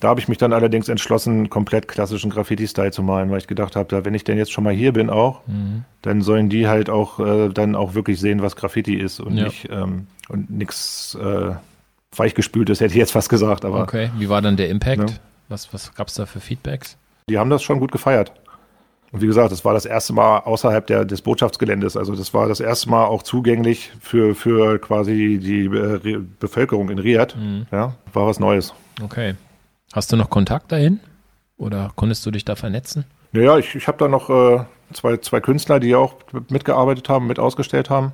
Da 0.00 0.08
habe 0.08 0.20
ich 0.20 0.28
mich 0.28 0.38
dann 0.38 0.52
allerdings 0.52 0.88
entschlossen, 0.88 1.48
komplett 1.50 1.88
klassischen 1.88 2.30
Graffiti-Style 2.30 2.90
zu 2.90 3.02
malen, 3.02 3.30
weil 3.30 3.38
ich 3.38 3.46
gedacht 3.46 3.76
habe, 3.76 4.04
wenn 4.04 4.14
ich 4.14 4.24
denn 4.24 4.36
jetzt 4.36 4.52
schon 4.52 4.64
mal 4.64 4.74
hier 4.74 4.92
bin 4.92 5.08
auch, 5.08 5.46
mhm. 5.46 5.84
dann 6.02 6.20
sollen 6.20 6.48
die 6.48 6.66
halt 6.66 6.90
auch 6.90 7.20
äh, 7.20 7.48
dann 7.48 7.74
auch 7.74 7.94
wirklich 7.94 8.20
sehen, 8.20 8.42
was 8.42 8.56
Graffiti 8.56 8.96
ist 8.96 9.20
und 9.20 9.36
ja. 9.36 9.44
nicht 9.44 9.68
ähm, 9.70 10.08
und 10.28 10.50
nichts 10.50 11.16
äh, 11.20 11.52
weichgespültes, 12.14 12.80
hätte 12.80 12.92
ich 12.92 12.98
jetzt 12.98 13.12
fast 13.12 13.28
gesagt. 13.28 13.64
Aber, 13.64 13.82
okay, 13.82 14.10
wie 14.18 14.28
war 14.28 14.42
dann 14.42 14.56
der 14.56 14.68
Impact? 14.68 15.10
Ja. 15.10 15.16
Was, 15.48 15.72
was 15.72 15.94
gab 15.94 16.08
es 16.08 16.14
da 16.14 16.26
für 16.26 16.40
Feedbacks? 16.40 16.96
Die 17.28 17.38
haben 17.38 17.50
das 17.50 17.62
schon 17.62 17.80
gut 17.80 17.92
gefeiert. 17.92 18.32
Und 19.12 19.22
wie 19.22 19.26
gesagt, 19.26 19.52
das 19.52 19.64
war 19.64 19.74
das 19.74 19.86
erste 19.86 20.12
Mal 20.12 20.38
außerhalb 20.38 20.86
der, 20.88 21.04
des 21.04 21.22
Botschaftsgeländes. 21.22 21.96
Also 21.96 22.16
das 22.16 22.34
war 22.34 22.48
das 22.48 22.58
erste 22.58 22.90
Mal 22.90 23.04
auch 23.04 23.22
zugänglich 23.22 23.92
für, 24.00 24.34
für 24.34 24.80
quasi 24.80 25.38
die 25.40 25.66
äh, 25.66 26.18
Bevölkerung 26.40 26.90
in 26.90 26.98
Riyadh. 26.98 27.36
Mhm. 27.36 27.66
Ja, 27.70 27.94
war 28.12 28.26
was 28.26 28.40
Neues. 28.40 28.74
Okay. 29.00 29.34
Hast 29.94 30.10
du 30.10 30.16
noch 30.16 30.28
Kontakt 30.28 30.72
dahin? 30.72 30.98
Oder 31.56 31.92
konntest 31.94 32.26
du 32.26 32.32
dich 32.32 32.44
da 32.44 32.56
vernetzen? 32.56 33.04
Naja, 33.30 33.58
ich, 33.58 33.76
ich 33.76 33.86
habe 33.86 33.96
da 33.96 34.08
noch 34.08 34.28
äh, 34.28 34.64
zwei, 34.92 35.18
zwei 35.18 35.38
Künstler, 35.40 35.78
die 35.78 35.94
auch 35.94 36.16
mitgearbeitet 36.48 37.08
haben, 37.08 37.28
mit 37.28 37.38
ausgestellt 37.38 37.90
haben. 37.90 38.10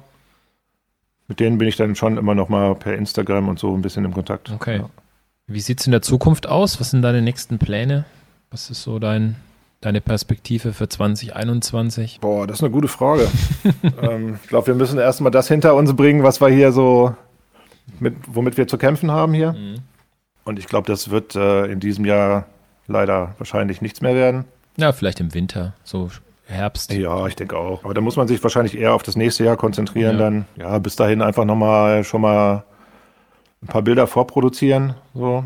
Mit 1.26 1.40
denen 1.40 1.56
bin 1.56 1.68
ich 1.68 1.76
dann 1.76 1.96
schon 1.96 2.18
immer 2.18 2.34
noch 2.34 2.50
mal 2.50 2.74
per 2.74 2.96
Instagram 2.96 3.48
und 3.48 3.58
so 3.58 3.74
ein 3.74 3.80
bisschen 3.80 4.04
im 4.04 4.12
Kontakt. 4.12 4.50
Okay. 4.50 4.80
Ja. 4.80 4.90
Wie 5.46 5.60
sieht 5.60 5.80
es 5.80 5.86
in 5.86 5.92
der 5.92 6.02
Zukunft 6.02 6.46
aus? 6.46 6.80
Was 6.80 6.90
sind 6.90 7.00
deine 7.00 7.22
nächsten 7.22 7.58
Pläne? 7.58 8.04
Was 8.50 8.68
ist 8.68 8.82
so 8.82 8.98
dein 8.98 9.36
deine 9.80 10.02
Perspektive 10.02 10.74
für 10.74 10.86
2021? 10.86 12.20
Boah, 12.20 12.46
das 12.46 12.58
ist 12.58 12.62
eine 12.62 12.72
gute 12.72 12.88
Frage. 12.88 13.26
ähm, 14.02 14.38
ich 14.42 14.50
glaube, 14.50 14.66
wir 14.66 14.74
müssen 14.74 14.98
erstmal 14.98 15.32
das 15.32 15.48
hinter 15.48 15.74
uns 15.74 15.96
bringen, 15.96 16.22
was 16.24 16.42
wir 16.42 16.48
hier 16.48 16.72
so, 16.72 17.14
mit, 18.00 18.16
womit 18.26 18.58
wir 18.58 18.68
zu 18.68 18.76
kämpfen 18.76 19.10
haben 19.10 19.32
hier. 19.32 19.52
Mhm. 19.52 19.76
Und 20.44 20.58
ich 20.58 20.66
glaube, 20.66 20.86
das 20.86 21.10
wird 21.10 21.36
äh, 21.36 21.66
in 21.66 21.80
diesem 21.80 22.04
Jahr 22.04 22.46
leider 22.86 23.34
wahrscheinlich 23.38 23.80
nichts 23.82 24.00
mehr 24.00 24.14
werden. 24.14 24.44
Ja, 24.76 24.92
vielleicht 24.92 25.20
im 25.20 25.34
Winter, 25.34 25.74
so 25.84 26.10
Herbst. 26.50 26.92
Ja, 26.92 27.26
ich 27.26 27.36
denke 27.36 27.56
auch. 27.56 27.84
Aber 27.84 27.94
da 27.94 28.00
muss 28.00 28.16
man 28.16 28.28
sich 28.28 28.42
wahrscheinlich 28.42 28.76
eher 28.76 28.94
auf 28.94 29.02
das 29.02 29.16
nächste 29.16 29.44
Jahr 29.44 29.56
konzentrieren. 29.56 30.18
Ja. 30.18 30.24
Dann, 30.24 30.44
ja, 30.56 30.78
bis 30.78 30.96
dahin 30.96 31.22
einfach 31.22 31.44
nochmal 31.44 32.04
schon 32.04 32.20
mal 32.20 32.64
ein 33.62 33.68
paar 33.68 33.82
Bilder 33.82 34.06
vorproduzieren. 34.06 34.94
So. 35.14 35.44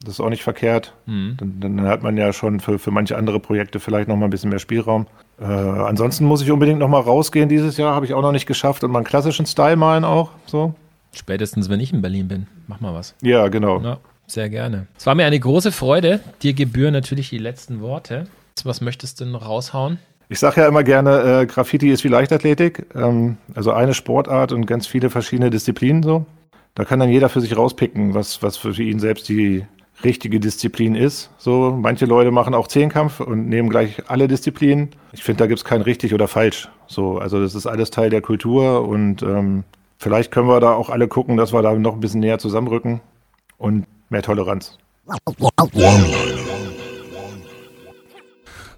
Das 0.00 0.14
ist 0.14 0.20
auch 0.20 0.30
nicht 0.30 0.42
verkehrt. 0.42 0.94
Mhm. 1.06 1.36
Dann, 1.38 1.60
dann, 1.60 1.86
hat 1.86 2.02
man 2.02 2.16
ja 2.16 2.32
schon 2.32 2.60
für, 2.60 2.78
für 2.78 2.90
manche 2.90 3.16
andere 3.16 3.40
Projekte 3.40 3.80
vielleicht 3.80 4.08
noch 4.08 4.16
mal 4.16 4.26
ein 4.26 4.30
bisschen 4.30 4.50
mehr 4.50 4.58
Spielraum. 4.58 5.06
Äh, 5.40 5.44
ansonsten 5.44 6.24
muss 6.24 6.42
ich 6.42 6.50
unbedingt 6.50 6.78
noch 6.78 6.88
mal 6.88 7.00
rausgehen 7.00 7.48
dieses 7.48 7.76
Jahr. 7.76 7.94
Habe 7.94 8.06
ich 8.06 8.14
auch 8.14 8.22
noch 8.22 8.32
nicht 8.32 8.46
geschafft. 8.46 8.84
Und 8.84 8.90
meinen 8.90 9.04
klassischen 9.04 9.46
Style 9.46 9.76
malen 9.76 10.04
auch. 10.04 10.30
So. 10.46 10.74
Spätestens, 11.16 11.68
wenn 11.68 11.80
ich 11.80 11.92
in 11.92 12.02
Berlin 12.02 12.28
bin. 12.28 12.46
Mach 12.66 12.80
mal 12.80 12.94
was. 12.94 13.14
Ja, 13.22 13.48
genau. 13.48 13.80
Ja, 13.80 13.98
sehr 14.26 14.48
gerne. 14.48 14.86
Es 14.96 15.06
war 15.06 15.14
mir 15.14 15.24
eine 15.24 15.40
große 15.40 15.72
Freude. 15.72 16.20
Dir 16.42 16.52
gebühren 16.52 16.92
natürlich 16.92 17.30
die 17.30 17.38
letzten 17.38 17.80
Worte. 17.80 18.26
Was 18.64 18.80
möchtest 18.80 19.20
du 19.20 19.26
noch 19.26 19.46
raushauen? 19.46 19.98
Ich 20.28 20.40
sage 20.40 20.60
ja 20.60 20.68
immer 20.68 20.82
gerne, 20.82 21.42
äh, 21.42 21.46
Graffiti 21.46 21.90
ist 21.90 22.02
wie 22.02 22.08
Leichtathletik. 22.08 22.86
Ähm, 22.94 23.36
also 23.54 23.72
eine 23.72 23.94
Sportart 23.94 24.52
und 24.52 24.66
ganz 24.66 24.86
viele 24.86 25.10
verschiedene 25.10 25.50
Disziplinen 25.50 26.02
so. 26.02 26.26
Da 26.74 26.84
kann 26.84 26.98
dann 26.98 27.08
jeder 27.08 27.28
für 27.28 27.40
sich 27.40 27.56
rauspicken, 27.56 28.14
was, 28.14 28.42
was 28.42 28.56
für 28.56 28.82
ihn 28.82 28.98
selbst 28.98 29.28
die 29.28 29.64
richtige 30.04 30.40
Disziplin 30.40 30.94
ist. 30.94 31.30
So, 31.38 31.76
manche 31.80 32.04
Leute 32.04 32.30
machen 32.30 32.54
auch 32.54 32.68
Zehnkampf 32.68 33.20
und 33.20 33.48
nehmen 33.48 33.70
gleich 33.70 34.02
alle 34.08 34.28
Disziplinen. 34.28 34.90
Ich 35.12 35.22
finde, 35.22 35.38
da 35.38 35.46
gibt 35.46 35.58
es 35.60 35.64
kein 35.64 35.80
richtig 35.80 36.12
oder 36.12 36.28
falsch. 36.28 36.68
So, 36.86 37.18
also 37.18 37.40
das 37.40 37.54
ist 37.54 37.66
alles 37.66 37.90
Teil 37.90 38.10
der 38.10 38.20
Kultur 38.20 38.86
und 38.86 39.22
ähm, 39.22 39.64
vielleicht 39.98 40.30
können 40.30 40.48
wir 40.48 40.60
da 40.60 40.72
auch 40.72 40.90
alle 40.90 41.08
gucken, 41.08 41.36
dass 41.36 41.52
wir 41.52 41.62
da 41.62 41.72
noch 41.74 41.94
ein 41.94 42.00
bisschen 42.00 42.20
näher 42.20 42.38
zusammenrücken 42.38 43.00
und 43.58 43.86
mehr 44.08 44.22
Toleranz. 44.22 44.78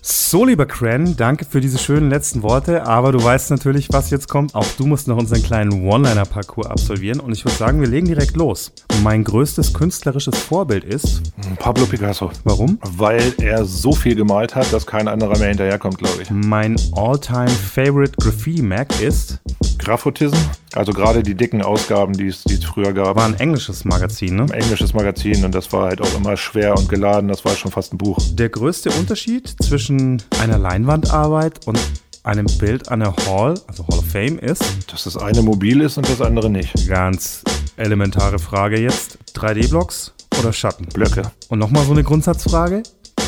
So, 0.01 0.45
lieber 0.45 0.65
Cran, 0.67 1.17
danke 1.17 1.45
für 1.45 1.61
diese 1.61 1.79
schönen 1.79 2.09
letzten 2.09 2.43
Worte, 2.43 2.87
aber 2.87 3.13
du 3.13 3.23
weißt 3.23 3.51
natürlich, 3.51 3.89
was 3.91 4.11
jetzt 4.11 4.29
kommt. 4.29 4.55
Auch 4.55 4.67
du 4.77 4.87
musst 4.87 5.09
noch 5.09 5.17
unseren 5.17 5.43
kleinen 5.43 5.87
One-Liner-Parcours 5.87 6.67
absolvieren 6.67 7.21
und 7.21 7.33
ich 7.33 7.45
würde 7.45 7.57
sagen, 7.57 7.81
wir 7.81 7.89
legen 7.89 8.07
direkt 8.07 8.37
los. 8.37 8.73
Mein 9.03 9.25
größtes 9.25 9.75
künstlerisches 9.75 10.39
Vorbild 10.39 10.85
ist 10.85 11.23
Pablo 11.59 11.85
Picasso. 11.87 12.31
Warum? 12.45 12.79
Weil 12.97 13.35
er 13.39 13.65
so 13.65 13.93
viel 13.93 14.15
gemalt 14.15 14.55
hat, 14.55 14.73
dass 14.73 14.87
kein 14.87 15.09
anderer 15.09 15.37
mehr 15.39 15.49
hinterherkommt, 15.49 15.99
glaube 15.99 16.23
ich. 16.23 16.31
Mein 16.31 16.77
all-time 16.95 17.49
favorite 17.49 18.13
Graffiti-Mac 18.19 19.01
ist 19.01 19.41
Graphotism. 19.89 20.37
Also 20.75 20.93
gerade 20.93 21.23
die 21.23 21.35
dicken 21.35 21.63
Ausgaben, 21.63 22.13
die 22.13 22.27
es, 22.27 22.45
die 22.45 22.55
es 22.55 22.65
früher 22.65 22.93
gab. 22.93 23.17
War 23.17 23.25
ein 23.25 23.41
englisches 23.41 23.87
Magazin, 23.87 24.37
ne? 24.37 24.43
Ein 24.43 24.51
englisches 24.51 24.93
Magazin 24.93 25.47
und 25.47 25.55
das 25.55 25.73
war 25.73 25.87
halt 25.89 26.03
auch 26.03 26.15
immer 26.15 26.37
schwer 26.37 26.77
und 26.77 26.91
geladen. 26.91 27.29
Das 27.29 27.43
war 27.47 27.57
schon 27.57 27.71
fast 27.71 27.95
ein 27.95 27.99
Buch. 27.99 28.19
Der 28.33 28.51
größte 28.51 28.91
Unterschied 28.91 29.57
zwischen 29.63 30.23
einer 30.43 30.59
Leinwandarbeit 30.59 31.67
und 31.67 31.81
einem 32.23 32.47
Bild 32.59 32.91
an 32.91 33.01
der 33.01 33.17
Hall, 33.17 33.59
also 33.67 33.87
Hall 33.89 34.01
of 34.01 34.07
Fame, 34.07 34.39
ist? 34.39 34.63
Dass 34.93 35.05
das 35.05 35.17
eine 35.17 35.41
mobil 35.41 35.81
ist 35.81 35.97
und 35.97 36.07
das 36.07 36.21
andere 36.21 36.51
nicht. 36.51 36.87
Ganz 36.87 37.43
elementare 37.79 38.39
Frage 38.39 38.79
jetzt. 38.79 39.17
3D-Blocks 39.37 40.13
oder 40.39 40.53
Schatten? 40.53 40.85
Blöcke. 40.93 41.33
Und 41.49 41.61
nochmal 41.61 41.87
so 41.87 41.93
eine 41.93 42.05
Grundsatzfrage. 42.05 42.83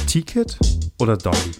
T-Kit 0.06 0.58
oder 0.98 1.16
Dolly? 1.16 1.52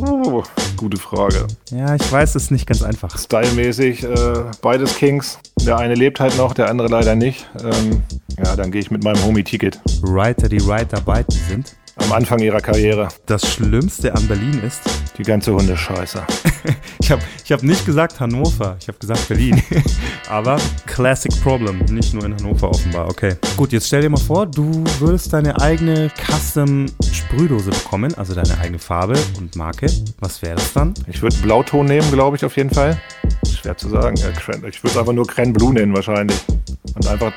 Oh, 0.00 0.42
gute 0.76 0.96
Frage. 0.96 1.46
Ja, 1.70 1.94
ich 1.94 2.12
weiß, 2.12 2.34
es 2.34 2.44
ist 2.44 2.50
nicht 2.50 2.66
ganz 2.66 2.82
einfach. 2.82 3.18
Stylmäßig 3.18 4.04
äh, 4.04 4.44
beides 4.60 4.96
Kings. 4.96 5.38
Der 5.60 5.78
eine 5.78 5.94
lebt 5.94 6.20
halt 6.20 6.36
noch, 6.36 6.54
der 6.54 6.68
andere 6.68 6.88
leider 6.88 7.14
nicht. 7.14 7.48
Ähm, 7.62 8.02
ja, 8.42 8.56
dann 8.56 8.72
gehe 8.72 8.80
ich 8.80 8.90
mit 8.90 9.04
meinem 9.04 9.22
Homie 9.24 9.44
Ticket. 9.44 9.80
Writer, 10.02 10.48
die 10.48 10.64
Writer 10.66 11.00
beide 11.04 11.32
sind 11.32 11.74
am 12.02 12.12
Anfang 12.12 12.38
ihrer 12.40 12.60
Karriere. 12.60 13.08
Das 13.26 13.46
Schlimmste 13.50 14.14
an 14.14 14.26
Berlin 14.26 14.60
ist? 14.64 14.80
Die 15.18 15.22
ganze 15.22 15.52
Hundescheiße. 15.52 16.22
ich 17.00 17.10
habe 17.10 17.22
ich 17.44 17.52
hab 17.52 17.62
nicht 17.62 17.86
gesagt 17.86 18.20
Hannover, 18.20 18.76
ich 18.80 18.88
habe 18.88 18.98
gesagt 18.98 19.28
Berlin. 19.28 19.62
Aber 20.28 20.56
Classic 20.86 21.32
Problem, 21.42 21.78
nicht 21.90 22.14
nur 22.14 22.24
in 22.24 22.34
Hannover 22.34 22.70
offenbar. 22.70 23.08
Okay. 23.08 23.36
Gut, 23.56 23.72
jetzt 23.72 23.86
stell 23.86 24.02
dir 24.02 24.10
mal 24.10 24.16
vor, 24.16 24.46
du 24.46 24.84
würdest 24.98 25.32
deine 25.32 25.60
eigene 25.60 26.10
Custom 26.26 26.86
Sprühdose 27.12 27.70
bekommen, 27.70 28.14
also 28.16 28.34
deine 28.34 28.58
eigene 28.58 28.78
Farbe 28.78 29.18
und 29.38 29.56
Marke. 29.56 29.86
Was 30.20 30.42
wäre 30.42 30.56
das 30.56 30.72
dann? 30.72 30.94
Ich 31.06 31.22
würde 31.22 31.36
Blauton 31.36 31.86
nehmen, 31.86 32.10
glaube 32.12 32.36
ich, 32.36 32.44
auf 32.44 32.56
jeden 32.56 32.70
Fall. 32.70 33.00
Schwer 33.62 33.76
zu 33.76 33.88
sagen. 33.88 34.16
Ich 34.16 34.48
würde 34.48 34.66
es 34.84 34.96
einfach 34.96 35.12
nur 35.12 35.26
Cran 35.26 35.52
Blue 35.52 35.72
nennen 35.72 35.94
wahrscheinlich. 35.94 36.38
Und 36.94 37.06
einfach 37.06 37.32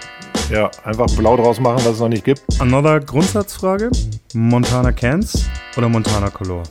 ja, 0.49 0.69
einfach 0.83 1.07
blau 1.15 1.37
draus 1.37 1.59
machen, 1.59 1.83
was 1.85 1.93
es 1.93 1.99
noch 1.99 2.09
nicht 2.09 2.23
gibt. 2.23 2.41
Another 2.59 2.99
Grundsatzfrage. 2.99 3.89
Montana 4.33 4.91
Cans 4.91 5.45
oder 5.77 5.89
Montana 5.89 6.29
Color? 6.29 6.63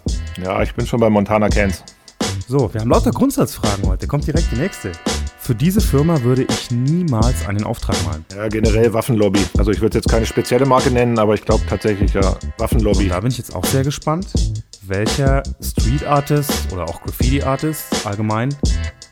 Ja, 0.42 0.62
ich 0.62 0.74
bin 0.74 0.86
schon 0.86 1.00
bei 1.00 1.10
Montana 1.10 1.48
Cans. 1.48 1.82
So, 2.46 2.72
wir 2.72 2.80
haben 2.80 2.90
lauter 2.90 3.10
Grundsatzfragen 3.10 3.86
heute. 3.88 4.06
Kommt 4.06 4.26
direkt 4.26 4.50
die 4.52 4.56
nächste. 4.56 4.92
Für 5.38 5.54
diese 5.54 5.80
Firma 5.80 6.22
würde 6.22 6.42
ich 6.42 6.70
niemals 6.70 7.46
einen 7.46 7.64
Auftrag 7.64 7.96
malen. 8.06 8.24
Ja, 8.34 8.48
generell 8.48 8.92
Waffenlobby. 8.92 9.40
Also 9.58 9.70
ich 9.70 9.80
würde 9.80 9.98
jetzt 9.98 10.08
keine 10.08 10.26
spezielle 10.26 10.66
Marke 10.66 10.90
nennen, 10.90 11.18
aber 11.18 11.34
ich 11.34 11.42
glaube 11.42 11.64
tatsächlich 11.68 12.14
ja 12.14 12.36
Waffenlobby. 12.58 13.04
Und 13.04 13.10
da 13.10 13.20
bin 13.20 13.30
ich 13.30 13.38
jetzt 13.38 13.54
auch 13.54 13.64
sehr 13.64 13.84
gespannt, 13.84 14.26
welcher 14.82 15.42
Street 15.60 16.04
Artist 16.06 16.50
oder 16.72 16.84
auch 16.84 17.02
Graffiti 17.02 17.42
Artist 17.42 17.84
allgemein 18.04 18.54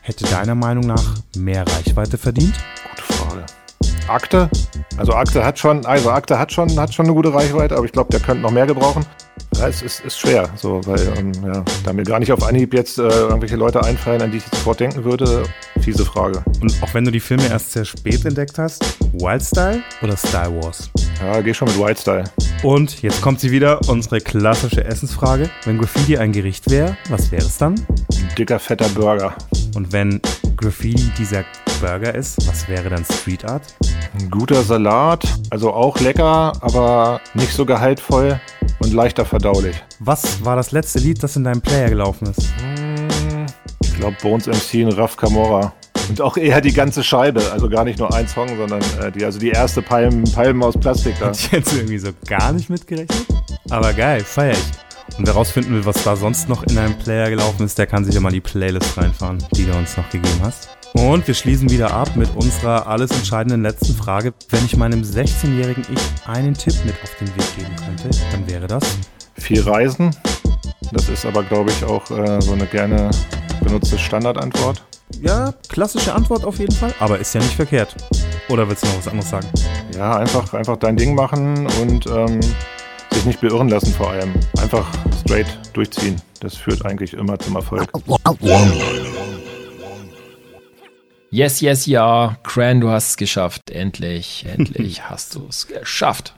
hätte 0.01 0.25
deiner 0.25 0.55
Meinung 0.55 0.85
nach 0.85 1.15
mehr 1.35 1.65
Reichweite 1.67 2.17
verdient? 2.17 2.53
Gute. 2.89 3.02
Akte. 4.07 4.49
Also 4.97 5.13
Akte 5.13 5.43
hat 5.43 5.57
schon, 5.57 5.85
also 5.85 6.09
Akte 6.09 6.37
hat 6.37 6.51
schon, 6.51 6.79
hat 6.79 6.93
schon 6.93 7.05
eine 7.05 7.15
gute 7.15 7.33
Reichweite, 7.33 7.75
aber 7.75 7.85
ich 7.85 7.91
glaube, 7.91 8.09
der 8.11 8.19
könnte 8.19 8.41
noch 8.41 8.51
mehr 8.51 8.65
gebrauchen. 8.65 9.05
Ja, 9.57 9.67
es 9.67 9.81
ist, 9.81 9.99
ist 10.01 10.19
schwer, 10.19 10.49
so, 10.55 10.81
weil 10.85 10.99
ähm, 11.17 11.31
ja, 11.45 11.63
da 11.83 11.93
mir 11.93 12.03
gar 12.03 12.19
nicht 12.19 12.31
auf 12.31 12.43
Anhieb 12.43 12.73
jetzt 12.73 12.97
äh, 12.97 13.03
irgendwelche 13.03 13.55
Leute 13.55 13.83
einfallen, 13.83 14.21
an 14.21 14.31
die 14.31 14.37
ich 14.37 14.45
sofort 14.45 14.79
denken 14.79 15.03
würde, 15.03 15.43
fiese 15.81 16.05
Frage. 16.05 16.43
Und 16.59 16.75
auch 16.81 16.93
wenn 16.93 17.05
du 17.05 17.11
die 17.11 17.19
Filme 17.19 17.47
erst 17.47 17.71
sehr 17.71 17.85
spät 17.85 18.25
entdeckt 18.25 18.57
hast, 18.57 18.83
Wildstyle 19.13 19.83
oder 20.01 20.17
Style 20.17 20.61
Wars? 20.61 20.89
Ja, 21.21 21.41
geh 21.41 21.53
schon 21.53 21.67
mit 21.67 21.77
Wildstyle. 21.77 22.23
Und 22.63 23.01
jetzt 23.01 23.21
kommt 23.21 23.39
sie 23.39 23.51
wieder, 23.51 23.79
unsere 23.87 24.19
klassische 24.21 24.83
Essensfrage. 24.83 25.49
Wenn 25.65 25.77
Graffiti 25.77 26.17
ein 26.17 26.31
Gericht 26.31 26.69
wäre, 26.69 26.97
was 27.09 27.31
wäre 27.31 27.43
es 27.43 27.57
dann? 27.57 27.75
Ein 27.75 28.29
dicker, 28.37 28.59
fetter 28.59 28.89
Burger. 28.89 29.35
Und 29.75 29.91
wenn 29.91 30.19
Graffiti 30.57 31.11
dieser 31.17 31.43
Burger 31.83 32.15
ist, 32.15 32.47
was 32.47 32.69
wäre 32.69 32.89
dann 32.89 33.03
Street 33.03 33.43
Art? 33.43 33.75
Ein 34.17 34.29
guter 34.29 34.63
Salat, 34.63 35.25
also 35.49 35.73
auch 35.73 35.99
lecker, 35.99 36.53
aber 36.61 37.19
nicht 37.33 37.51
so 37.51 37.65
gehaltvoll 37.65 38.39
und 38.79 38.93
leichter 38.93 39.25
verdaulich. 39.25 39.75
Was 39.99 40.45
war 40.45 40.55
das 40.55 40.71
letzte 40.71 40.99
Lied, 40.99 41.21
das 41.21 41.35
in 41.35 41.43
deinem 41.43 41.59
Player 41.59 41.89
gelaufen 41.89 42.27
ist? 42.27 42.53
Ich 43.83 43.95
glaube 43.95 44.15
Bones 44.21 44.47
MC 44.47 44.85
und 44.85 44.93
Raf 44.93 45.17
Camora. 45.17 45.73
Und 46.07 46.21
auch 46.21 46.37
eher 46.37 46.61
die 46.61 46.71
ganze 46.71 47.03
Scheibe, 47.03 47.41
also 47.51 47.67
gar 47.67 47.83
nicht 47.83 47.99
nur 47.99 48.13
ein 48.13 48.29
Song, 48.29 48.47
sondern 48.55 48.81
äh, 49.01 49.11
die, 49.11 49.25
also 49.25 49.37
die 49.37 49.49
erste 49.49 49.81
Palmen, 49.81 50.23
Palmen 50.31 50.63
aus 50.63 50.77
Plastik 50.77 51.15
da. 51.19 51.27
Hätte 51.27 51.37
ich 51.37 51.51
jetzt 51.51 51.73
irgendwie 51.73 51.97
so 51.97 52.11
gar 52.27 52.53
nicht 52.53 52.69
mitgerechnet. 52.69 53.25
Aber 53.69 53.91
geil, 53.91 54.21
feier 54.21 54.53
ich. 54.53 55.17
Und 55.17 55.27
wer 55.27 55.33
rausfinden 55.33 55.73
will, 55.73 55.85
was 55.85 56.01
da 56.05 56.15
sonst 56.15 56.47
noch 56.47 56.63
in 56.63 56.77
deinem 56.77 56.97
Player 56.97 57.29
gelaufen 57.29 57.65
ist, 57.65 57.77
der 57.77 57.87
kann 57.87 58.05
sich 58.05 58.15
ja 58.15 58.21
mal 58.21 58.31
die 58.31 58.39
Playlist 58.39 58.97
reinfahren, 58.97 59.43
die 59.51 59.65
du 59.65 59.73
uns 59.73 59.97
noch 59.97 60.09
gegeben 60.09 60.39
hast. 60.41 60.69
Und 60.93 61.27
wir 61.27 61.33
schließen 61.33 61.69
wieder 61.71 61.91
ab 61.91 62.15
mit 62.15 62.29
unserer 62.35 62.87
alles 62.87 63.09
entscheidenden 63.11 63.63
letzten 63.63 63.95
Frage. 63.95 64.33
Wenn 64.49 64.63
ich 64.65 64.77
meinem 64.77 65.01
16-jährigen 65.01 65.85
Ich 65.91 66.27
einen 66.27 66.53
Tipp 66.53 66.75
mit 66.85 66.93
auf 67.03 67.15
den 67.19 67.27
Weg 67.35 67.57
geben 67.57 67.75
könnte, 67.83 68.09
dann 68.31 68.47
wäre 68.47 68.67
das? 68.67 68.83
Viel 69.35 69.61
Reisen. 69.61 70.15
Das 70.91 71.09
ist 71.09 71.25
aber, 71.25 71.43
glaube 71.43 71.71
ich, 71.71 71.83
auch 71.83 72.09
äh, 72.11 72.39
so 72.41 72.53
eine 72.53 72.67
gerne 72.67 73.09
benutzte 73.63 73.97
Standardantwort. 73.97 74.83
Ja, 75.19 75.53
klassische 75.67 76.13
Antwort 76.13 76.45
auf 76.45 76.59
jeden 76.59 76.75
Fall, 76.75 76.93
aber 76.99 77.17
ist 77.17 77.33
ja 77.33 77.41
nicht 77.41 77.55
verkehrt. 77.55 77.95
Oder 78.49 78.67
willst 78.67 78.83
du 78.83 78.87
noch 78.87 78.97
was 78.97 79.07
anderes 79.07 79.29
sagen? 79.29 79.47
Ja, 79.95 80.17
einfach, 80.17 80.53
einfach 80.53 80.77
dein 80.77 80.95
Ding 80.95 81.15
machen 81.15 81.67
und 81.81 82.05
ähm, 82.07 82.39
sich 83.11 83.25
nicht 83.25 83.41
beirren 83.41 83.69
lassen 83.69 83.93
vor 83.93 84.11
allem. 84.11 84.33
Einfach 84.61 84.87
straight 85.23 85.47
durchziehen. 85.73 86.21
Das 86.39 86.55
führt 86.55 86.85
eigentlich 86.85 87.13
immer 87.13 87.39
zum 87.39 87.55
Erfolg. 87.55 87.89
Yes, 91.33 91.61
yes, 91.61 91.87
ja. 91.87 92.37
Cran, 92.43 92.79
du 92.79 92.89
hast 92.89 93.09
es 93.09 93.17
geschafft. 93.17 93.71
Endlich, 93.71 94.45
endlich 94.55 95.09
hast 95.09 95.33
du 95.33 95.47
es 95.49 95.65
geschafft. 95.65 96.35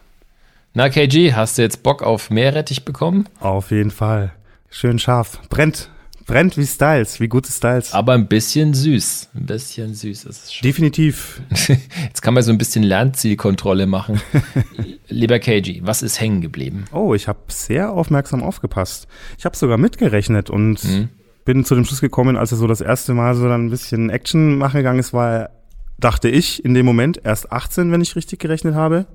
Na, 0.73 0.87
KG, 0.87 1.33
hast 1.33 1.57
du 1.57 1.63
jetzt 1.63 1.83
Bock 1.83 2.01
auf 2.01 2.29
Meerrettich 2.29 2.85
bekommen? 2.85 3.27
Auf 3.41 3.71
jeden 3.71 3.91
Fall. 3.91 4.31
Schön 4.69 4.97
scharf. 4.97 5.41
Brennt. 5.49 5.89
Brennt 6.25 6.57
wie 6.57 6.65
Styles, 6.65 7.19
wie 7.19 7.27
gute 7.27 7.51
Styles. 7.51 7.91
Aber 7.91 8.13
ein 8.13 8.27
bisschen 8.27 8.73
süß. 8.73 9.31
Ein 9.35 9.45
bisschen 9.45 9.93
süß 9.93 10.23
ist 10.23 10.43
es 10.45 10.53
schon. 10.53 10.65
Definitiv. 10.65 11.41
Jetzt 12.03 12.21
kann 12.21 12.33
man 12.33 12.43
so 12.43 12.53
ein 12.53 12.57
bisschen 12.57 12.81
Lernzielkontrolle 12.81 13.87
machen. 13.87 14.21
Lieber 15.09 15.39
KG, 15.39 15.81
was 15.83 16.03
ist 16.03 16.21
hängen 16.21 16.39
geblieben? 16.39 16.85
Oh, 16.93 17.13
ich 17.13 17.27
habe 17.27 17.39
sehr 17.49 17.91
aufmerksam 17.91 18.43
aufgepasst. 18.43 19.09
Ich 19.37 19.43
habe 19.43 19.57
sogar 19.57 19.77
mitgerechnet 19.77 20.49
und 20.49 20.81
mhm. 20.85 21.09
Bin 21.45 21.63
zu 21.63 21.75
dem 21.75 21.85
Schluss 21.85 22.01
gekommen, 22.01 22.35
als 22.35 22.51
er 22.51 22.57
so 22.57 22.67
das 22.67 22.81
erste 22.81 23.13
Mal 23.13 23.35
so 23.35 23.47
dann 23.47 23.67
ein 23.67 23.69
bisschen 23.69 24.09
Action 24.09 24.57
machen 24.57 24.77
gegangen 24.77 24.99
ist, 24.99 25.13
war 25.13 25.31
er, 25.31 25.49
dachte 25.97 26.27
ich, 26.27 26.65
in 26.65 26.73
dem 26.73 26.85
Moment 26.85 27.21
erst 27.23 27.51
18, 27.51 27.91
wenn 27.91 28.01
ich 28.01 28.15
richtig 28.15 28.39
gerechnet 28.39 28.75
habe. 28.75 29.05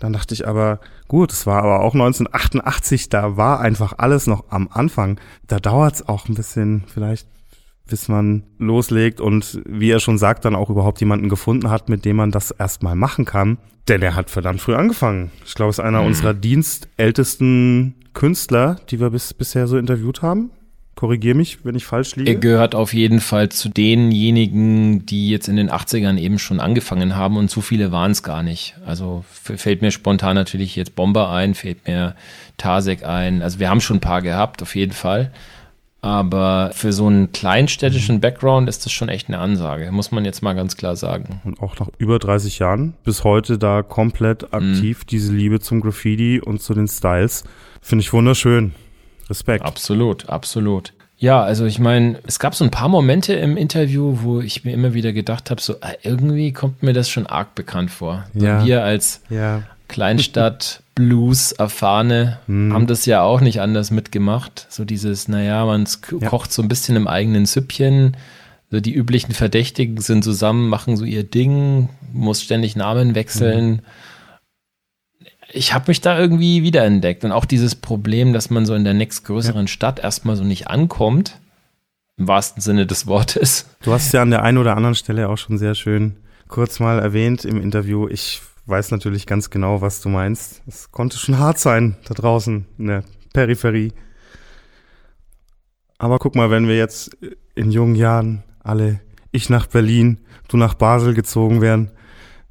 Dann 0.00 0.12
dachte 0.12 0.34
ich 0.34 0.48
aber, 0.48 0.80
gut, 1.06 1.30
es 1.30 1.46
war 1.46 1.62
aber 1.62 1.80
auch 1.80 1.94
1988, 1.94 3.10
da 3.10 3.36
war 3.36 3.60
einfach 3.60 3.94
alles 3.98 4.26
noch 4.26 4.50
am 4.50 4.68
Anfang. 4.72 5.20
Da 5.46 5.60
dauert 5.60 5.94
es 5.94 6.08
auch 6.08 6.28
ein 6.28 6.34
bisschen 6.34 6.84
vielleicht, 6.92 7.28
bis 7.86 8.08
man 8.08 8.44
loslegt 8.58 9.20
und 9.20 9.62
wie 9.66 9.90
er 9.90 10.00
schon 10.00 10.18
sagt, 10.18 10.44
dann 10.46 10.56
auch 10.56 10.70
überhaupt 10.70 11.00
jemanden 11.00 11.28
gefunden 11.28 11.70
hat, 11.70 11.88
mit 11.88 12.04
dem 12.04 12.16
man 12.16 12.32
das 12.32 12.50
erstmal 12.50 12.96
machen 12.96 13.24
kann. 13.24 13.58
Denn 13.86 14.02
er 14.02 14.16
hat 14.16 14.30
verdammt 14.30 14.62
früh 14.62 14.74
angefangen. 14.74 15.30
Ich 15.44 15.54
glaube, 15.54 15.70
es 15.70 15.78
ist 15.78 15.84
einer 15.84 16.00
mhm. 16.00 16.06
unserer 16.08 16.34
dienstältesten 16.34 17.94
Künstler, 18.14 18.76
die 18.88 18.98
wir 18.98 19.10
bis, 19.10 19.34
bisher 19.34 19.66
so 19.66 19.76
interviewt 19.76 20.22
haben. 20.22 20.50
Korrigier 21.04 21.34
mich, 21.34 21.58
wenn 21.64 21.74
ich 21.74 21.84
falsch 21.84 22.16
liege. 22.16 22.30
Er 22.30 22.36
gehört 22.36 22.74
auf 22.74 22.94
jeden 22.94 23.20
Fall 23.20 23.50
zu 23.50 23.68
denjenigen, 23.68 25.04
die 25.04 25.28
jetzt 25.28 25.48
in 25.48 25.56
den 25.56 25.70
80ern 25.70 26.16
eben 26.16 26.38
schon 26.38 26.60
angefangen 26.60 27.14
haben 27.14 27.36
und 27.36 27.50
zu 27.50 27.60
viele 27.60 27.92
waren 27.92 28.12
es 28.12 28.22
gar 28.22 28.42
nicht. 28.42 28.74
Also 28.86 29.22
fällt 29.28 29.82
mir 29.82 29.90
spontan 29.90 30.34
natürlich 30.34 30.76
jetzt 30.76 30.96
Bomber 30.96 31.28
ein, 31.28 31.54
fällt 31.54 31.86
mir 31.86 32.14
Tasek 32.56 33.04
ein. 33.04 33.42
Also 33.42 33.58
wir 33.58 33.68
haben 33.68 33.82
schon 33.82 33.98
ein 33.98 34.00
paar 34.00 34.22
gehabt, 34.22 34.62
auf 34.62 34.74
jeden 34.74 34.92
Fall. 34.92 35.30
Aber 36.00 36.70
für 36.72 36.94
so 36.94 37.06
einen 37.06 37.32
kleinstädtischen 37.32 38.20
Background 38.20 38.66
ist 38.66 38.86
das 38.86 38.92
schon 38.92 39.10
echt 39.10 39.28
eine 39.28 39.40
Ansage, 39.40 39.92
muss 39.92 40.10
man 40.10 40.24
jetzt 40.24 40.42
mal 40.42 40.54
ganz 40.54 40.78
klar 40.78 40.96
sagen. 40.96 41.42
Und 41.44 41.60
auch 41.60 41.78
nach 41.78 41.90
über 41.98 42.18
30 42.18 42.60
Jahren 42.60 42.94
bis 43.04 43.24
heute 43.24 43.58
da 43.58 43.82
komplett 43.82 44.54
aktiv 44.54 45.00
mhm. 45.00 45.06
diese 45.10 45.34
Liebe 45.34 45.60
zum 45.60 45.82
Graffiti 45.82 46.40
und 46.40 46.62
zu 46.62 46.72
den 46.72 46.88
Styles. 46.88 47.44
Finde 47.82 48.00
ich 48.00 48.14
wunderschön. 48.14 48.72
Respekt. 49.28 49.64
Absolut, 49.64 50.28
absolut. 50.28 50.92
Ja, 51.16 51.42
also 51.42 51.64
ich 51.64 51.78
meine, 51.78 52.18
es 52.26 52.38
gab 52.38 52.54
so 52.54 52.64
ein 52.64 52.70
paar 52.70 52.88
Momente 52.88 53.32
im 53.34 53.56
Interview, 53.56 54.18
wo 54.22 54.40
ich 54.40 54.64
mir 54.64 54.72
immer 54.72 54.94
wieder 54.94 55.12
gedacht 55.12 55.50
habe, 55.50 55.60
so 55.60 55.74
äh, 55.74 55.96
irgendwie 56.02 56.52
kommt 56.52 56.82
mir 56.82 56.92
das 56.92 57.08
schon 57.08 57.26
arg 57.26 57.54
bekannt 57.54 57.90
vor. 57.90 58.24
Ja. 58.34 58.64
Wir 58.64 58.84
als 58.84 59.22
ja. 59.30 59.62
Kleinstadt 59.88 60.82
Blues 60.94 61.52
erfahrene 61.52 62.38
hm. 62.46 62.72
haben 62.72 62.86
das 62.86 63.06
ja 63.06 63.22
auch 63.22 63.40
nicht 63.40 63.60
anders 63.60 63.90
mitgemacht. 63.90 64.66
So 64.68 64.84
dieses, 64.84 65.28
naja, 65.28 65.64
man 65.64 65.88
ja. 66.20 66.28
kocht 66.28 66.52
so 66.52 66.62
ein 66.62 66.68
bisschen 66.68 66.96
im 66.96 67.08
eigenen 67.08 67.46
Süppchen. 67.46 68.16
So 68.70 68.80
die 68.80 68.92
üblichen 68.92 69.32
Verdächtigen 69.32 70.00
sind 70.00 70.24
zusammen, 70.24 70.68
machen 70.68 70.96
so 70.96 71.04
ihr 71.04 71.22
Ding, 71.22 71.88
muss 72.12 72.42
ständig 72.42 72.76
Namen 72.76 73.14
wechseln. 73.14 73.70
Mhm 73.70 73.80
ich 75.54 75.72
habe 75.72 75.84
mich 75.88 76.00
da 76.00 76.18
irgendwie 76.18 76.62
wiederentdeckt. 76.62 77.24
Und 77.24 77.32
auch 77.32 77.44
dieses 77.44 77.74
Problem, 77.74 78.32
dass 78.32 78.50
man 78.50 78.66
so 78.66 78.74
in 78.74 78.84
der 78.84 78.94
nächstgrößeren 78.94 79.62
ja. 79.62 79.68
Stadt 79.68 80.00
erstmal 80.00 80.36
so 80.36 80.44
nicht 80.44 80.68
ankommt, 80.68 81.40
im 82.16 82.28
wahrsten 82.28 82.60
Sinne 82.60 82.86
des 82.86 83.06
Wortes. 83.06 83.68
Du 83.82 83.92
hast 83.92 84.12
ja 84.12 84.22
an 84.22 84.30
der 84.30 84.42
einen 84.42 84.58
oder 84.58 84.76
anderen 84.76 84.94
Stelle 84.94 85.28
auch 85.28 85.38
schon 85.38 85.58
sehr 85.58 85.74
schön 85.74 86.16
kurz 86.48 86.80
mal 86.80 86.98
erwähnt 86.98 87.44
im 87.44 87.60
Interview. 87.60 88.08
Ich 88.08 88.42
weiß 88.66 88.90
natürlich 88.90 89.26
ganz 89.26 89.50
genau, 89.50 89.80
was 89.80 90.00
du 90.00 90.08
meinst. 90.08 90.62
Es 90.66 90.90
konnte 90.90 91.18
schon 91.18 91.38
hart 91.38 91.58
sein 91.58 91.96
da 92.06 92.14
draußen 92.14 92.66
in 92.78 92.86
der 92.86 93.04
Peripherie. 93.32 93.92
Aber 95.98 96.18
guck 96.18 96.34
mal, 96.34 96.50
wenn 96.50 96.68
wir 96.68 96.76
jetzt 96.76 97.16
in 97.54 97.70
jungen 97.70 97.94
Jahren 97.94 98.42
alle, 98.60 99.00
ich 99.30 99.50
nach 99.50 99.66
Berlin, 99.66 100.18
du 100.48 100.56
nach 100.56 100.74
Basel 100.74 101.14
gezogen 101.14 101.60
wären, 101.60 101.90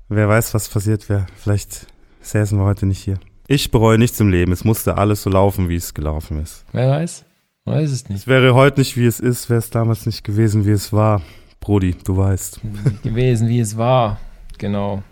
wer 0.10 0.28
weiß, 0.28 0.54
was 0.54 0.70
passiert 0.70 1.10
wäre. 1.10 1.28
Vielleicht 1.36 1.88
säßen 2.24 2.58
wir 2.58 2.66
heute 2.66 2.86
nicht 2.86 3.04
hier. 3.04 3.20
Ich 3.48 3.72
bereue 3.72 3.98
nichts 3.98 4.20
im 4.20 4.30
Leben. 4.30 4.52
Es 4.52 4.64
musste 4.64 4.98
alles 4.98 5.24
so 5.24 5.30
laufen, 5.30 5.70
wie 5.70 5.76
es 5.76 5.94
gelaufen 5.94 6.42
ist. 6.42 6.66
Wer 6.72 6.90
weiß? 6.90 7.26
Weiß 7.66 7.92
es 7.92 8.10
nicht. 8.10 8.22
Es 8.22 8.28
wäre 8.28 8.56
heute 8.56 8.82
nicht, 8.82 8.98
wie 8.98 9.06
es 9.06 9.20
ist, 9.20 9.50
wäre 9.50 9.60
es 9.60 9.70
damals 9.70 10.06
nicht 10.06 10.24
gewesen, 10.24 10.66
wie 10.66 10.72
es 10.72 10.92
war. 10.92 11.22
Brody, 11.60 11.96
du 12.04 12.18
weißt. 12.18 12.60
Gewesen, 13.04 13.48
wie 13.48 13.60
es 13.60 13.78
war. 13.78 14.20
Genau. 14.58 15.04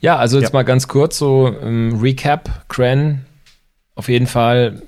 Ja, 0.00 0.16
also 0.16 0.38
jetzt 0.38 0.50
ja. 0.50 0.58
mal 0.58 0.64
ganz 0.64 0.88
kurz 0.88 1.18
so 1.18 1.48
ähm, 1.60 1.98
Recap. 2.00 2.68
Cran, 2.68 3.24
auf 3.94 4.08
jeden 4.08 4.26
Fall 4.26 4.82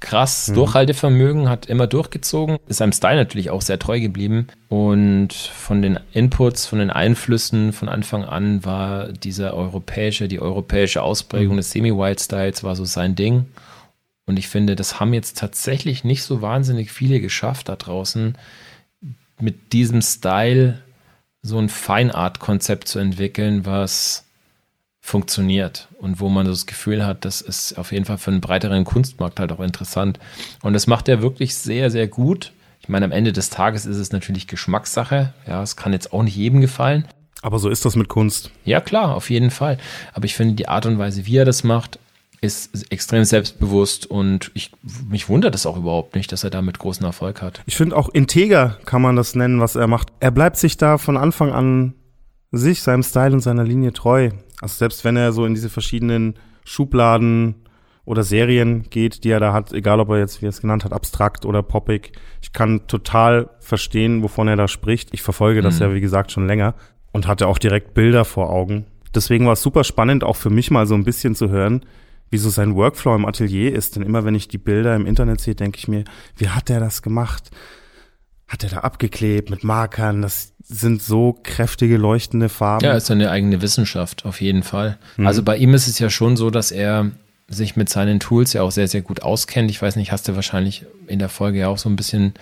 krass 0.00 0.48
mhm. 0.48 0.54
Durchhaltevermögen, 0.54 1.48
hat 1.48 1.66
immer 1.66 1.86
durchgezogen, 1.86 2.58
ist 2.66 2.78
seinem 2.78 2.92
Style 2.92 3.16
natürlich 3.16 3.50
auch 3.50 3.62
sehr 3.62 3.78
treu 3.78 4.00
geblieben. 4.00 4.48
Und 4.68 5.32
von 5.32 5.82
den 5.82 6.00
Inputs, 6.12 6.66
von 6.66 6.78
den 6.78 6.90
Einflüssen 6.90 7.72
von 7.72 7.88
Anfang 7.88 8.24
an 8.24 8.64
war 8.64 9.12
dieser 9.12 9.54
europäische, 9.54 10.26
die 10.28 10.40
europäische 10.40 11.02
Ausprägung 11.02 11.54
mhm. 11.54 11.58
des 11.58 11.70
Semi-Wild-Styles 11.70 12.64
war 12.64 12.74
so 12.76 12.84
sein 12.84 13.14
Ding. 13.14 13.46
Und 14.26 14.38
ich 14.38 14.48
finde, 14.48 14.76
das 14.76 15.00
haben 15.00 15.12
jetzt 15.12 15.38
tatsächlich 15.38 16.04
nicht 16.04 16.22
so 16.22 16.40
wahnsinnig 16.40 16.92
viele 16.92 17.20
geschafft 17.20 17.68
da 17.68 17.76
draußen, 17.76 18.36
mit 19.40 19.72
diesem 19.72 20.02
Style 20.02 20.82
so 21.42 21.58
ein 21.58 21.68
Feinart-Konzept 21.68 22.86
zu 22.86 22.98
entwickeln, 22.98 23.66
was 23.66 24.26
funktioniert 25.00 25.88
und 25.98 26.20
wo 26.20 26.28
man 26.28 26.46
das 26.46 26.66
Gefühl 26.66 27.04
hat, 27.04 27.24
das 27.24 27.40
ist 27.40 27.78
auf 27.78 27.92
jeden 27.92 28.04
Fall 28.04 28.18
für 28.18 28.30
einen 28.30 28.40
breiteren 28.40 28.84
Kunstmarkt 28.84 29.40
halt 29.40 29.50
auch 29.52 29.60
interessant. 29.60 30.18
Und 30.62 30.74
das 30.74 30.86
macht 30.86 31.08
er 31.08 31.22
wirklich 31.22 31.54
sehr, 31.54 31.90
sehr 31.90 32.06
gut. 32.06 32.52
Ich 32.80 32.88
meine, 32.88 33.06
am 33.06 33.12
Ende 33.12 33.32
des 33.32 33.50
Tages 33.50 33.86
ist 33.86 33.96
es 33.96 34.12
natürlich 34.12 34.46
Geschmackssache. 34.46 35.32
Ja, 35.46 35.62
es 35.62 35.76
kann 35.76 35.92
jetzt 35.92 36.12
auch 36.12 36.22
nicht 36.22 36.36
jedem 36.36 36.60
gefallen. 36.60 37.06
Aber 37.42 37.58
so 37.58 37.70
ist 37.70 37.84
das 37.84 37.96
mit 37.96 38.08
Kunst. 38.08 38.50
Ja, 38.64 38.80
klar, 38.80 39.14
auf 39.14 39.30
jeden 39.30 39.50
Fall. 39.50 39.78
Aber 40.12 40.26
ich 40.26 40.34
finde, 40.34 40.54
die 40.54 40.68
Art 40.68 40.86
und 40.86 40.98
Weise, 40.98 41.26
wie 41.26 41.36
er 41.36 41.44
das 41.44 41.64
macht, 41.64 41.98
ist 42.42 42.90
extrem 42.90 43.24
selbstbewusst 43.24 44.06
und 44.06 44.50
ich, 44.54 44.72
mich 45.08 45.28
wundert 45.28 45.54
es 45.54 45.66
auch 45.66 45.76
überhaupt 45.76 46.14
nicht, 46.14 46.32
dass 46.32 46.42
er 46.42 46.50
damit 46.50 46.78
großen 46.78 47.04
Erfolg 47.04 47.42
hat. 47.42 47.60
Ich 47.66 47.76
finde 47.76 47.96
auch 47.96 48.08
integer 48.08 48.78
kann 48.86 49.02
man 49.02 49.14
das 49.16 49.34
nennen, 49.34 49.60
was 49.60 49.76
er 49.76 49.86
macht. 49.86 50.08
Er 50.20 50.30
bleibt 50.30 50.56
sich 50.56 50.78
da 50.78 50.96
von 50.96 51.18
Anfang 51.18 51.52
an 51.52 51.94
sich, 52.52 52.82
seinem 52.82 53.02
Style 53.02 53.32
und 53.32 53.40
seiner 53.40 53.64
Linie 53.64 53.92
treu. 53.92 54.30
Also 54.60 54.74
selbst 54.74 55.04
wenn 55.04 55.16
er 55.16 55.32
so 55.32 55.44
in 55.44 55.54
diese 55.54 55.68
verschiedenen 55.68 56.34
Schubladen 56.64 57.54
oder 58.04 58.22
Serien 58.22 58.84
geht, 58.90 59.24
die 59.24 59.30
er 59.30 59.40
da 59.40 59.52
hat, 59.52 59.72
egal 59.72 60.00
ob 60.00 60.10
er 60.10 60.18
jetzt, 60.18 60.42
wie 60.42 60.46
er 60.46 60.50
es 60.50 60.60
genannt 60.60 60.84
hat, 60.84 60.92
abstrakt 60.92 61.44
oder 61.44 61.62
poppig, 61.62 62.12
ich 62.42 62.52
kann 62.52 62.86
total 62.86 63.50
verstehen, 63.60 64.22
wovon 64.22 64.48
er 64.48 64.56
da 64.56 64.68
spricht. 64.68 65.10
Ich 65.12 65.22
verfolge 65.22 65.62
das 65.62 65.76
mhm. 65.76 65.82
ja, 65.82 65.94
wie 65.94 66.00
gesagt, 66.00 66.32
schon 66.32 66.46
länger 66.46 66.74
und 67.12 67.26
hatte 67.26 67.46
auch 67.46 67.58
direkt 67.58 67.94
Bilder 67.94 68.24
vor 68.24 68.50
Augen. 68.50 68.86
Deswegen 69.14 69.46
war 69.46 69.54
es 69.54 69.62
super 69.62 69.84
spannend, 69.84 70.24
auch 70.24 70.36
für 70.36 70.50
mich 70.50 70.70
mal 70.70 70.86
so 70.86 70.94
ein 70.94 71.04
bisschen 71.04 71.34
zu 71.34 71.50
hören, 71.50 71.84
wie 72.30 72.38
so 72.38 72.48
sein 72.48 72.76
Workflow 72.76 73.14
im 73.16 73.26
Atelier 73.26 73.74
ist. 73.74 73.96
Denn 73.96 74.02
immer 74.02 74.24
wenn 74.24 74.36
ich 74.36 74.48
die 74.48 74.58
Bilder 74.58 74.94
im 74.94 75.06
Internet 75.06 75.40
sehe, 75.40 75.54
denke 75.54 75.78
ich 75.78 75.88
mir, 75.88 76.04
wie 76.36 76.48
hat 76.48 76.70
er 76.70 76.80
das 76.80 77.02
gemacht? 77.02 77.50
Hat 78.50 78.64
er 78.64 78.70
da 78.70 78.78
abgeklebt 78.78 79.48
mit 79.48 79.64
Markern. 79.64 80.22
Das 80.22 80.52
sind 80.62 81.02
so 81.02 81.38
kräftige, 81.42 81.96
leuchtende 81.96 82.48
Farben. 82.48 82.84
Ja, 82.84 82.92
ist 82.92 83.10
eine 83.10 83.30
eigene 83.30 83.62
Wissenschaft, 83.62 84.26
auf 84.26 84.40
jeden 84.40 84.64
Fall. 84.64 84.98
Mhm. 85.16 85.26
Also 85.26 85.42
bei 85.42 85.56
ihm 85.56 85.72
ist 85.72 85.86
es 85.86 85.98
ja 85.98 86.10
schon 86.10 86.36
so, 86.36 86.50
dass 86.50 86.72
er 86.72 87.12
sich 87.48 87.76
mit 87.76 87.88
seinen 87.88 88.20
Tools 88.20 88.52
ja 88.52 88.62
auch 88.62 88.72
sehr, 88.72 88.88
sehr 88.88 89.02
gut 89.02 89.22
auskennt. 89.22 89.70
Ich 89.70 89.80
weiß 89.80 89.96
nicht, 89.96 90.12
hast 90.12 90.28
du 90.28 90.34
wahrscheinlich 90.34 90.84
in 91.06 91.18
der 91.18 91.28
Folge 91.28 91.60
ja 91.60 91.68
auch 91.68 91.78
so 91.78 91.88
ein 91.88 91.96
bisschen 91.96 92.34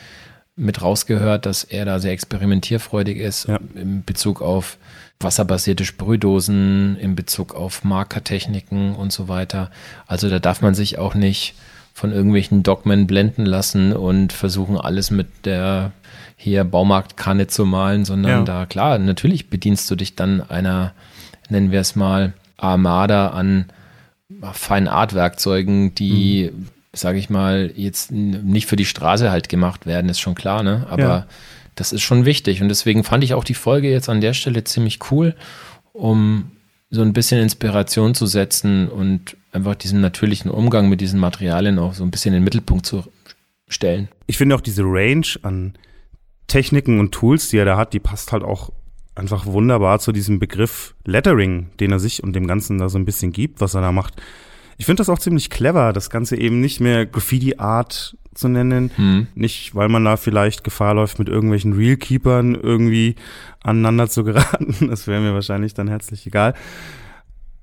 mit 0.56 0.82
rausgehört, 0.82 1.46
dass 1.46 1.62
er 1.62 1.84
da 1.84 1.98
sehr 1.98 2.12
experimentierfreudig 2.12 3.18
ist 3.18 3.46
ja. 3.46 3.60
in 3.74 4.04
Bezug 4.04 4.42
auf 4.42 4.76
wasserbasierte 5.20 5.84
Sprühdosen, 5.84 6.96
in 6.96 7.16
Bezug 7.16 7.54
auf 7.54 7.84
Markertechniken 7.84 8.94
und 8.94 9.12
so 9.12 9.28
weiter. 9.28 9.70
Also 10.06 10.28
da 10.28 10.38
darf 10.38 10.62
man 10.62 10.74
sich 10.74 10.98
auch 10.98 11.14
nicht 11.14 11.54
von 11.98 12.12
irgendwelchen 12.12 12.62
Dogmen 12.62 13.08
blenden 13.08 13.44
lassen 13.44 13.92
und 13.92 14.32
versuchen 14.32 14.78
alles 14.78 15.10
mit 15.10 15.26
der 15.44 15.90
hier 16.36 16.62
Baumarktkanne 16.62 17.48
zu 17.48 17.66
malen, 17.66 18.04
sondern 18.04 18.30
ja. 18.30 18.42
da, 18.44 18.66
klar, 18.66 19.00
natürlich 19.00 19.50
bedienst 19.50 19.90
du 19.90 19.96
dich 19.96 20.14
dann 20.14 20.40
einer, 20.40 20.92
nennen 21.48 21.72
wir 21.72 21.80
es 21.80 21.96
mal, 21.96 22.34
Armada 22.56 23.30
an 23.30 23.66
feinen 24.52 24.86
Artwerkzeugen, 24.86 25.96
die, 25.96 26.52
mhm. 26.54 26.68
sage 26.92 27.18
ich 27.18 27.30
mal, 27.30 27.72
jetzt 27.74 28.12
nicht 28.12 28.68
für 28.68 28.76
die 28.76 28.84
Straße 28.84 29.32
halt 29.32 29.48
gemacht 29.48 29.84
werden, 29.84 30.08
ist 30.08 30.20
schon 30.20 30.36
klar, 30.36 30.62
ne? 30.62 30.86
Aber 30.90 31.02
ja. 31.02 31.26
das 31.74 31.92
ist 31.92 32.02
schon 32.02 32.24
wichtig 32.24 32.62
und 32.62 32.68
deswegen 32.68 33.02
fand 33.02 33.24
ich 33.24 33.34
auch 33.34 33.42
die 33.42 33.54
Folge 33.54 33.90
jetzt 33.90 34.08
an 34.08 34.20
der 34.20 34.34
Stelle 34.34 34.62
ziemlich 34.62 35.00
cool, 35.10 35.34
um 35.92 36.52
so 36.90 37.02
ein 37.02 37.12
bisschen 37.12 37.42
Inspiration 37.42 38.14
zu 38.14 38.26
setzen 38.26 38.88
und 38.88 39.36
einfach 39.52 39.74
diesen 39.74 40.00
natürlichen 40.00 40.50
Umgang 40.50 40.88
mit 40.88 41.00
diesen 41.00 41.20
Materialien 41.20 41.78
auch 41.78 41.94
so 41.94 42.04
ein 42.04 42.10
bisschen 42.10 42.34
in 42.34 42.40
den 42.40 42.44
Mittelpunkt 42.44 42.86
zu 42.86 43.04
stellen. 43.68 44.08
Ich 44.26 44.38
finde 44.38 44.54
auch 44.54 44.60
diese 44.60 44.82
Range 44.84 45.26
an 45.42 45.74
Techniken 46.46 47.00
und 47.00 47.12
Tools, 47.12 47.48
die 47.48 47.58
er 47.58 47.64
da 47.64 47.76
hat, 47.76 47.92
die 47.92 48.00
passt 48.00 48.32
halt 48.32 48.42
auch 48.42 48.70
einfach 49.14 49.46
wunderbar 49.46 49.98
zu 49.98 50.12
diesem 50.12 50.38
Begriff 50.38 50.94
Lettering, 51.04 51.70
den 51.80 51.92
er 51.92 51.98
sich 51.98 52.22
und 52.22 52.34
dem 52.34 52.46
Ganzen 52.46 52.78
da 52.78 52.88
so 52.88 52.98
ein 52.98 53.04
bisschen 53.04 53.32
gibt, 53.32 53.60
was 53.60 53.74
er 53.74 53.80
da 53.80 53.92
macht. 53.92 54.20
Ich 54.78 54.86
finde 54.86 55.00
das 55.00 55.08
auch 55.08 55.18
ziemlich 55.18 55.50
clever, 55.50 55.92
das 55.92 56.08
Ganze 56.08 56.36
eben 56.36 56.60
nicht 56.60 56.80
mehr 56.80 57.04
Graffiti-Art 57.04 58.16
zu 58.32 58.48
nennen. 58.48 58.92
Hm. 58.94 59.26
Nicht, 59.34 59.74
weil 59.74 59.88
man 59.88 60.04
da 60.04 60.16
vielleicht 60.16 60.62
Gefahr 60.62 60.94
läuft, 60.94 61.18
mit 61.18 61.28
irgendwelchen 61.28 61.72
Realkeepern 61.72 62.54
irgendwie 62.54 63.16
aneinander 63.60 64.08
zu 64.08 64.22
geraten. 64.22 64.76
Das 64.88 65.08
wäre 65.08 65.20
mir 65.20 65.34
wahrscheinlich 65.34 65.74
dann 65.74 65.88
herzlich 65.88 66.26
egal. 66.26 66.54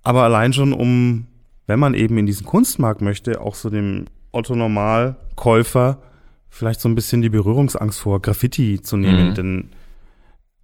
Aber 0.04 0.24
allein 0.24 0.52
schon, 0.52 0.74
um, 0.74 1.28
wenn 1.68 1.80
man 1.80 1.94
eben 1.94 2.18
in 2.18 2.26
diesen 2.26 2.46
Kunstmarkt 2.46 3.02
möchte, 3.02 3.42
auch 3.42 3.56
so 3.56 3.70
dem 3.70 4.06
Otto-Normal-Käufer 4.32 6.00
vielleicht 6.50 6.80
so 6.80 6.88
ein 6.88 6.96
bisschen 6.96 7.22
die 7.22 7.30
Berührungsangst 7.30 8.00
vor 8.00 8.22
Graffiti 8.22 8.82
zu 8.82 8.98
nehmen. 8.98 9.30
Mhm. 9.30 9.34
Denn 9.36 9.70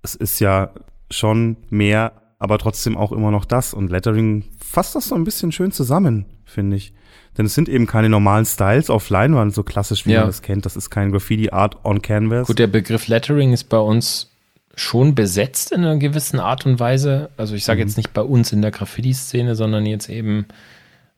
es 0.04 0.16
ist 0.16 0.40
ja 0.40 0.72
schon 1.10 1.58
mehr, 1.70 2.14
aber 2.40 2.58
trotzdem 2.58 2.98
auch 2.98 3.12
immer 3.12 3.32
noch 3.32 3.46
das. 3.46 3.74
Und 3.74 3.92
Lettering 3.92 4.46
fasst 4.64 4.96
das 4.96 5.10
so 5.10 5.16
ein 5.16 5.24
bisschen 5.24 5.52
schön 5.52 5.72
zusammen, 5.72 6.26
finde 6.46 6.78
ich. 6.78 6.94
Denn 7.38 7.46
es 7.46 7.56
sind 7.56 7.70
eben 7.70 7.88
keine 7.88 8.10
normalen 8.10 8.46
Styles 8.46 8.90
auf 8.90 9.10
Leinwand, 9.10 9.54
so 9.54 9.64
klassisch 9.64 10.06
wie 10.06 10.12
ja. 10.12 10.22
man 10.22 10.30
das 10.30 10.42
kennt. 10.42 10.66
Das 10.66 10.76
ist 10.76 10.90
kein 10.90 11.12
Graffiti-Art 11.12 11.84
on 11.86 12.02
Canvas. 12.02 12.48
Gut, 12.48 12.60
der 12.60 12.68
Begriff 12.68 13.08
Lettering 13.08 13.54
ist 13.54 13.66
bei 13.66 13.80
uns 13.80 14.32
schon 14.76 15.16
besetzt 15.16 15.72
in 15.72 15.82
einer 15.82 15.98
gewissen 15.98 16.40
Art 16.40 16.66
und 16.66 16.80
Weise. 16.80 17.30
Also 17.38 17.56
ich 17.56 17.66
sage 17.66 17.82
mhm. 17.82 17.88
jetzt 17.88 17.98
nicht 17.98 18.14
bei 18.14 18.22
uns 18.22 18.52
in 18.52 18.62
der 18.62 18.72
Graffiti-Szene, 18.72 19.56
sondern 19.56 19.86
jetzt 19.86 20.10
eben 20.10 20.46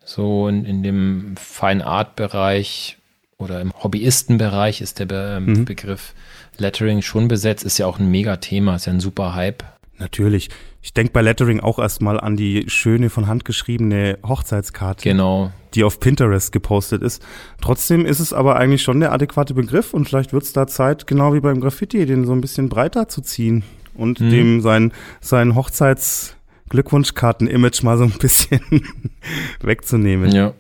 so 0.06 0.48
in, 0.48 0.66
in 0.66 0.84
dem 0.84 1.36
Fine 1.38 1.86
Art-Bereich 1.86 2.98
oder 3.38 3.62
im 3.62 3.72
Hobbyistenbereich 3.72 4.82
ist 4.82 5.00
der 5.00 5.06
Be 5.06 5.40
mhm. 5.42 5.66
Begriff 5.66 6.14
Lettering 6.58 7.02
schon 7.02 7.28
besetzt. 7.28 7.64
Ist 7.64 7.78
ja 7.78 7.88
auch 7.88 8.00
ein 8.00 8.10
Mega-Thema, 8.12 8.76
ist 8.76 8.86
ja 8.86 8.94
ein 8.94 9.00
super 9.00 9.36
Hype. 9.36 9.64
Natürlich. 9.98 10.50
Ich 10.82 10.94
denke 10.94 11.14
bei 11.14 11.22
Lettering 11.22 11.62
auch 11.62 11.80
erstmal 11.80 12.20
an 12.20 12.36
die 12.36 12.66
schöne 12.68 13.10
von 13.10 13.28
Hand 13.28 13.46
geschriebene 13.46 14.18
Hochzeitskarte. 14.26 15.02
Genau. 15.02 15.52
Die 15.76 15.84
auf 15.84 16.00
Pinterest 16.00 16.52
gepostet 16.52 17.02
ist. 17.02 17.24
Trotzdem 17.62 18.06
ist 18.06 18.20
es 18.20 18.34
aber 18.34 18.58
eigentlich 18.58 18.84
schon 18.84 19.00
der 19.00 19.14
adäquate 19.14 19.54
Begriff 19.54 19.94
und 19.94 20.06
vielleicht 20.06 20.34
wird 20.34 20.44
es 20.44 20.54
da 20.54 20.68
Zeit, 20.68 21.08
genau 21.08 21.34
wie 21.34 21.40
beim 21.40 21.62
Graffiti, 21.62 22.06
den 22.06 22.26
so 22.26 22.34
ein 22.34 22.42
bisschen 22.42 22.70
breiter 22.70 23.08
zu 23.08 23.22
ziehen 23.22 23.64
und 23.94 24.20
mhm. 24.20 24.30
dem 24.30 24.62
sein, 24.62 24.92
sein 25.22 25.54
Hochzeits- 25.56 26.36
Glückwunschkarten-Image 26.74 27.84
mal 27.84 28.00
so 28.00 28.04
ein 28.04 28.18
bisschen 28.18 28.60
wegzunehmen. 29.62 30.32
Ja. 30.34 30.54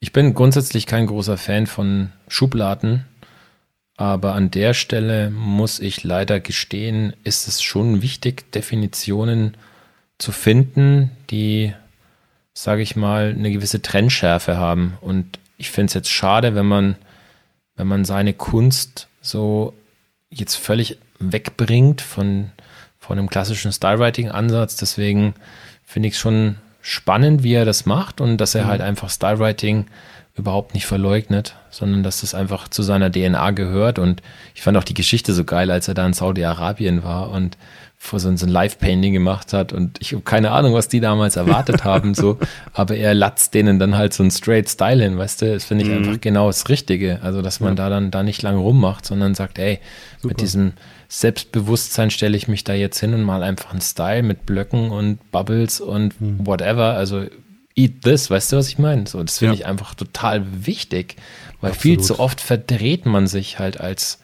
Ich 0.00 0.12
bin 0.12 0.34
grundsätzlich 0.34 0.86
kein 0.86 1.06
großer 1.06 1.38
Fan 1.38 1.68
von 1.68 2.10
Schubladen, 2.26 3.04
aber 3.96 4.34
an 4.34 4.50
der 4.50 4.74
Stelle 4.74 5.30
muss 5.30 5.78
ich 5.78 6.02
leider 6.02 6.40
gestehen, 6.40 7.14
ist 7.22 7.46
es 7.46 7.62
schon 7.62 8.02
wichtig, 8.02 8.50
Definitionen 8.50 9.56
zu 10.18 10.32
finden, 10.32 11.12
die, 11.30 11.72
sage 12.52 12.82
ich 12.82 12.96
mal, 12.96 13.32
eine 13.36 13.52
gewisse 13.52 13.82
Trennschärfe 13.82 14.56
haben. 14.56 14.98
Und 15.00 15.38
ich 15.58 15.70
finde 15.70 15.90
es 15.90 15.94
jetzt 15.94 16.10
schade, 16.10 16.56
wenn 16.56 16.66
man, 16.66 16.96
wenn 17.76 17.86
man 17.86 18.04
seine 18.04 18.34
Kunst 18.34 19.06
so 19.20 19.74
jetzt 20.28 20.56
völlig 20.56 20.98
wegbringt 21.20 22.00
von, 22.00 22.50
von 23.06 23.18
einem 23.18 23.30
klassischen 23.30 23.72
Stylewriting-Ansatz. 23.72 24.76
Deswegen 24.76 25.34
finde 25.84 26.08
ich 26.08 26.14
es 26.14 26.20
schon 26.20 26.56
spannend, 26.80 27.42
wie 27.42 27.54
er 27.54 27.64
das 27.64 27.86
macht 27.86 28.20
und 28.20 28.36
dass 28.38 28.54
er 28.54 28.64
mhm. 28.64 28.68
halt 28.68 28.80
einfach 28.80 29.10
Stylewriting 29.10 29.86
überhaupt 30.36 30.74
nicht 30.74 30.86
verleugnet, 30.86 31.56
sondern 31.70 32.02
dass 32.02 32.20
das 32.20 32.34
einfach 32.34 32.68
zu 32.68 32.82
seiner 32.82 33.10
DNA 33.10 33.52
gehört. 33.52 33.98
Und 33.98 34.22
ich 34.54 34.62
fand 34.62 34.76
auch 34.76 34.84
die 34.84 34.94
Geschichte 34.94 35.32
so 35.32 35.44
geil, 35.44 35.70
als 35.70 35.88
er 35.88 35.94
da 35.94 36.04
in 36.04 36.12
Saudi-Arabien 36.12 37.02
war 37.02 37.30
und 37.30 37.56
vor 37.98 38.20
so, 38.20 38.28
ein 38.28 38.36
Live-Painting 38.36 39.12
gemacht 39.12 39.52
hat. 39.52 39.72
Und 39.72 40.00
ich 40.00 40.12
habe 40.12 40.22
keine 40.22 40.52
Ahnung, 40.52 40.74
was 40.74 40.88
die 40.88 41.00
damals 41.00 41.36
erwartet 41.36 41.84
haben, 41.84 42.14
so. 42.14 42.38
Aber 42.72 42.96
er 42.96 43.14
latzt 43.14 43.54
denen 43.54 43.78
dann 43.78 43.96
halt 43.96 44.12
so 44.14 44.22
ein 44.22 44.30
straight 44.30 44.68
Style 44.68 45.02
hin, 45.02 45.18
weißt 45.18 45.42
du? 45.42 45.52
Das 45.52 45.64
finde 45.64 45.84
ich 45.84 45.90
mhm. 45.90 45.98
einfach 45.98 46.20
genau 46.20 46.46
das 46.46 46.68
Richtige. 46.68 47.20
Also, 47.22 47.42
dass 47.42 47.60
man 47.60 47.70
ja. 47.70 47.74
da 47.76 47.88
dann 47.90 48.10
da 48.10 48.22
nicht 48.22 48.42
lange 48.42 48.58
rummacht, 48.58 49.06
sondern 49.06 49.34
sagt, 49.34 49.58
ey, 49.58 49.80
Super. 50.18 50.28
mit 50.28 50.40
diesem 50.40 50.72
Selbstbewusstsein 51.08 52.10
stelle 52.10 52.36
ich 52.36 52.48
mich 52.48 52.64
da 52.64 52.74
jetzt 52.74 52.98
hin 52.98 53.14
und 53.14 53.22
mal 53.22 53.42
einfach 53.42 53.72
einen 53.72 53.80
Style 53.80 54.22
mit 54.22 54.46
Blöcken 54.46 54.90
und 54.90 55.30
Bubbles 55.30 55.80
und 55.80 56.20
mhm. 56.20 56.46
whatever. 56.46 56.94
Also 56.94 57.24
eat 57.76 58.02
this, 58.02 58.30
weißt 58.30 58.52
du, 58.52 58.56
was 58.56 58.68
ich 58.68 58.78
meine? 58.78 59.06
So, 59.06 59.22
das 59.22 59.38
finde 59.38 59.54
ja. 59.54 59.60
ich 59.60 59.66
einfach 59.66 59.94
total 59.94 60.66
wichtig, 60.66 61.16
weil 61.60 61.72
Absolut. 61.72 61.82
viel 61.82 62.00
zu 62.00 62.18
oft 62.18 62.40
verdreht 62.40 63.06
man 63.06 63.26
sich 63.26 63.58
halt 63.58 63.80
als 63.80 64.18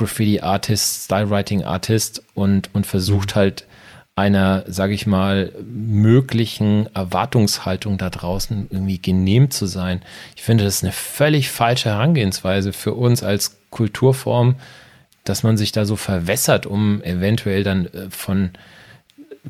Graffiti-Artist, 0.00 1.04
Style-Writing-Artist 1.04 2.22
und, 2.34 2.70
und 2.74 2.86
versucht 2.86 3.34
mhm. 3.36 3.40
halt 3.40 3.66
einer, 4.16 4.64
sage 4.66 4.92
ich 4.92 5.06
mal, 5.06 5.52
möglichen 5.64 6.94
Erwartungshaltung 6.94 7.96
da 7.96 8.10
draußen 8.10 8.68
irgendwie 8.70 9.00
genehm 9.00 9.50
zu 9.50 9.66
sein. 9.66 10.02
Ich 10.36 10.42
finde, 10.42 10.64
das 10.64 10.76
ist 10.76 10.84
eine 10.84 10.92
völlig 10.92 11.50
falsche 11.50 11.90
Herangehensweise 11.90 12.72
für 12.72 12.94
uns 12.94 13.22
als 13.22 13.58
Kulturform, 13.70 14.56
dass 15.24 15.42
man 15.42 15.56
sich 15.56 15.72
da 15.72 15.84
so 15.84 15.96
verwässert, 15.96 16.66
um 16.66 17.02
eventuell 17.02 17.62
dann 17.62 17.86
äh, 17.86 18.10
von, 18.10 18.50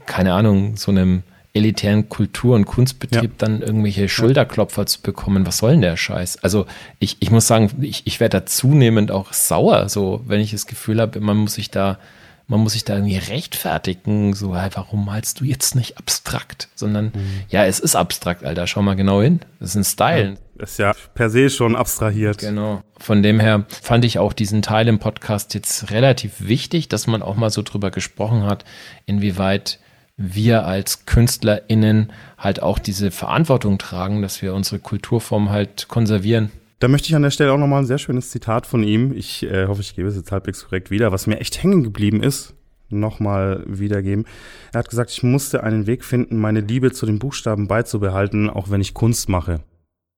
keine 0.06 0.34
Ahnung, 0.34 0.76
so 0.76 0.90
einem 0.90 1.22
elitären 1.52 2.08
Kultur- 2.08 2.54
und 2.54 2.64
Kunstbetrieb 2.64 3.22
ja. 3.22 3.36
dann 3.38 3.60
irgendwelche 3.60 4.08
Schulterklopfer 4.08 4.86
zu 4.86 5.02
bekommen. 5.02 5.46
Was 5.46 5.58
soll 5.58 5.72
denn 5.72 5.80
der 5.80 5.96
Scheiß? 5.96 6.42
Also 6.44 6.66
ich, 6.98 7.16
ich 7.20 7.30
muss 7.30 7.46
sagen, 7.46 7.70
ich, 7.80 8.06
ich 8.06 8.20
werde 8.20 8.40
da 8.40 8.46
zunehmend 8.46 9.10
auch 9.10 9.32
sauer, 9.32 9.88
so 9.88 10.22
wenn 10.26 10.40
ich 10.40 10.52
das 10.52 10.66
Gefühl 10.66 11.00
habe, 11.00 11.20
man 11.20 11.36
muss 11.36 11.54
sich 11.54 11.70
da, 11.70 11.98
man 12.46 12.60
muss 12.60 12.74
sich 12.74 12.84
da 12.84 12.94
irgendwie 12.94 13.16
rechtfertigen, 13.16 14.34
so, 14.34 14.56
hey, 14.56 14.70
warum 14.74 15.04
malst 15.04 15.40
du 15.40 15.44
jetzt 15.44 15.74
nicht 15.74 15.98
abstrakt? 15.98 16.68
Sondern, 16.76 17.06
mhm. 17.06 17.42
ja, 17.48 17.64
es 17.64 17.80
ist 17.80 17.96
abstrakt, 17.96 18.44
Alter, 18.44 18.68
schau 18.68 18.82
mal 18.82 18.94
genau 18.94 19.20
hin. 19.20 19.40
Das 19.58 19.70
ist 19.70 19.76
ein 19.76 19.84
Style. 19.84 20.36
Ja, 20.56 20.62
ist 20.62 20.78
ja 20.78 20.92
per 21.14 21.30
se 21.30 21.50
schon 21.50 21.74
abstrahiert. 21.74 22.38
Genau. 22.38 22.82
Von 22.98 23.24
dem 23.24 23.40
her 23.40 23.64
fand 23.82 24.04
ich 24.04 24.18
auch 24.20 24.32
diesen 24.32 24.62
Teil 24.62 24.86
im 24.86 25.00
Podcast 25.00 25.54
jetzt 25.54 25.90
relativ 25.90 26.46
wichtig, 26.46 26.88
dass 26.88 27.08
man 27.08 27.22
auch 27.22 27.34
mal 27.34 27.50
so 27.50 27.62
drüber 27.62 27.90
gesprochen 27.90 28.44
hat, 28.44 28.64
inwieweit 29.06 29.80
wir 30.22 30.66
als 30.66 31.06
KünstlerInnen 31.06 32.12
halt 32.36 32.62
auch 32.62 32.78
diese 32.78 33.10
Verantwortung 33.10 33.78
tragen, 33.78 34.20
dass 34.20 34.42
wir 34.42 34.54
unsere 34.54 34.78
Kulturform 34.78 35.48
halt 35.48 35.88
konservieren. 35.88 36.50
Da 36.78 36.88
möchte 36.88 37.08
ich 37.08 37.16
an 37.16 37.22
der 37.22 37.30
Stelle 37.30 37.52
auch 37.52 37.58
nochmal 37.58 37.82
ein 37.82 37.86
sehr 37.86 37.98
schönes 37.98 38.30
Zitat 38.30 38.66
von 38.66 38.82
ihm. 38.82 39.12
Ich 39.12 39.42
äh, 39.42 39.66
hoffe, 39.66 39.80
ich 39.80 39.96
gebe 39.96 40.08
es 40.08 40.16
jetzt 40.16 40.30
halbwegs 40.30 40.64
korrekt 40.64 40.90
wieder, 40.90 41.10
was 41.10 41.26
mir 41.26 41.40
echt 41.40 41.62
hängen 41.62 41.82
geblieben 41.82 42.22
ist, 42.22 42.54
nochmal 42.90 43.64
wiedergeben. 43.66 44.26
Er 44.72 44.80
hat 44.80 44.90
gesagt, 44.90 45.10
ich 45.10 45.22
musste 45.22 45.64
einen 45.64 45.86
Weg 45.86 46.04
finden, 46.04 46.36
meine 46.36 46.60
Liebe 46.60 46.92
zu 46.92 47.06
den 47.06 47.18
Buchstaben 47.18 47.66
beizubehalten, 47.66 48.50
auch 48.50 48.70
wenn 48.70 48.82
ich 48.82 48.92
Kunst 48.92 49.30
mache. 49.30 49.60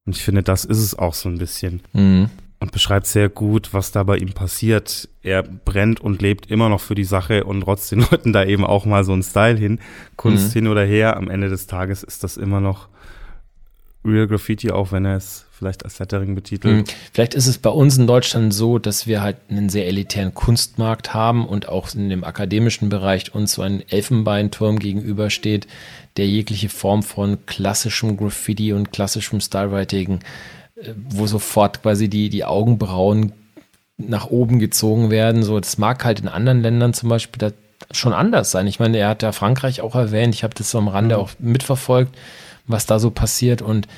Und 0.05 0.17
ich 0.17 0.25
finde, 0.25 0.43
das 0.43 0.65
ist 0.65 0.79
es 0.79 0.99
auch 0.99 1.15
so 1.15 1.29
ein 1.29 1.39
bisschen. 1.39 1.81
Mhm 1.93 2.29
und 2.63 2.71
beschreibt 2.71 3.09
sehr 3.09 3.29
gut, 3.29 3.75
was 3.75 3.91
da 3.91 4.05
bei 4.05 4.19
ihm 4.19 4.35
passiert. 4.35 5.09
Er 5.25 5.43
brennt 5.43 6.01
und 6.01 6.23
lebt 6.23 6.49
immer 6.49 6.69
noch 6.69 6.81
für 6.81 6.95
die 6.95 7.03
Sache 7.03 7.43
und 7.43 7.65
rotzt 7.65 7.91
den 7.91 8.01
Leuten 8.11 8.33
da 8.33 8.45
eben 8.45 8.65
auch 8.65 8.87
mal 8.87 9.03
so 9.03 9.13
einen 9.13 9.25
Style 9.25 9.59
hin. 9.59 9.81
Kunst 10.15 10.51
mhm. 10.51 10.53
hin 10.53 10.69
oder 10.69 10.85
her. 10.85 11.17
Am 11.17 11.29
Ende 11.29 11.49
des 11.49 11.67
Tages 11.67 12.05
ist 12.05 12.23
das 12.23 12.37
immer 12.37 12.61
noch 12.61 12.87
Real 14.05 14.29
Graffiti, 14.29 14.71
auch 14.71 14.93
wenn 14.93 15.05
er 15.05 15.17
es 15.17 15.45
vielleicht 15.51 15.85
als 15.85 15.99
Lettering 15.99 16.37
betitelt. 16.37 16.87
Mhm. 16.87 16.95
Vielleicht 17.13 17.35
ist 17.35 17.49
es 17.49 17.59
bei 17.59 17.71
uns 17.71 17.99
in 17.99 18.07
Deutschland 18.07 18.55
so, 18.55 18.79
dass 18.79 19.09
wir 19.09 19.23
halt 19.23 19.39
einen 19.51 19.69
sehr 19.69 19.89
elitären 19.89 20.33
Kunstmarkt 20.33 21.15
haben 21.15 21.47
und 21.49 21.69
auch 21.69 21.93
in 21.95 22.11
dem 22.11 22.23
akademischen 22.23 22.89
Bereich 22.89 23.35
uns 23.35 23.55
so 23.55 23.63
ein 23.63 23.83
Elfenbeinturm 23.89 24.79
gegenübersteht, 24.79 25.67
der 26.17 26.29
jegliche 26.29 26.69
Form 26.69 27.03
von 27.03 27.45
klassischem 27.47 28.17
Graffiti 28.17 28.73
und 28.73 28.93
klassischem 28.93 29.41
Stylewriting 29.41 30.21
wo 31.09 31.27
sofort 31.27 31.83
quasi 31.83 32.09
die, 32.09 32.29
die 32.29 32.45
Augenbrauen 32.45 33.33
nach 33.99 34.27
oben 34.27 34.59
gezogen 34.59 35.11
werden. 35.11 35.43
So, 35.43 35.61
das 35.61 35.79
mag 35.79 36.05
halt 36.05 36.21
in 36.21 36.29
anderen 36.29 36.63
Ländern 36.63 36.95
zum 36.95 37.09
Beispiel 37.09 37.53
schon 37.91 38.13
anders 38.13 38.51
sein. 38.51 38.67
Ich 38.67 38.79
meine, 38.79 38.99
er 38.99 39.09
hat 39.09 39.23
ja 39.23 39.33
Frankreich 39.33 39.81
auch 39.81 39.95
erwähnt. 39.95 40.35
Ich 40.35 40.45
habe 40.45 40.55
das 40.55 40.71
so 40.71 40.79
am 40.79 40.89
Rande 40.89 41.17
mhm. 41.17 41.21
auch 41.21 41.31
mitverfolgt, 41.39 42.17
was 42.67 42.87
da 42.87 42.99
so 42.99 43.11
passiert. 43.11 43.63
Und 43.63 43.89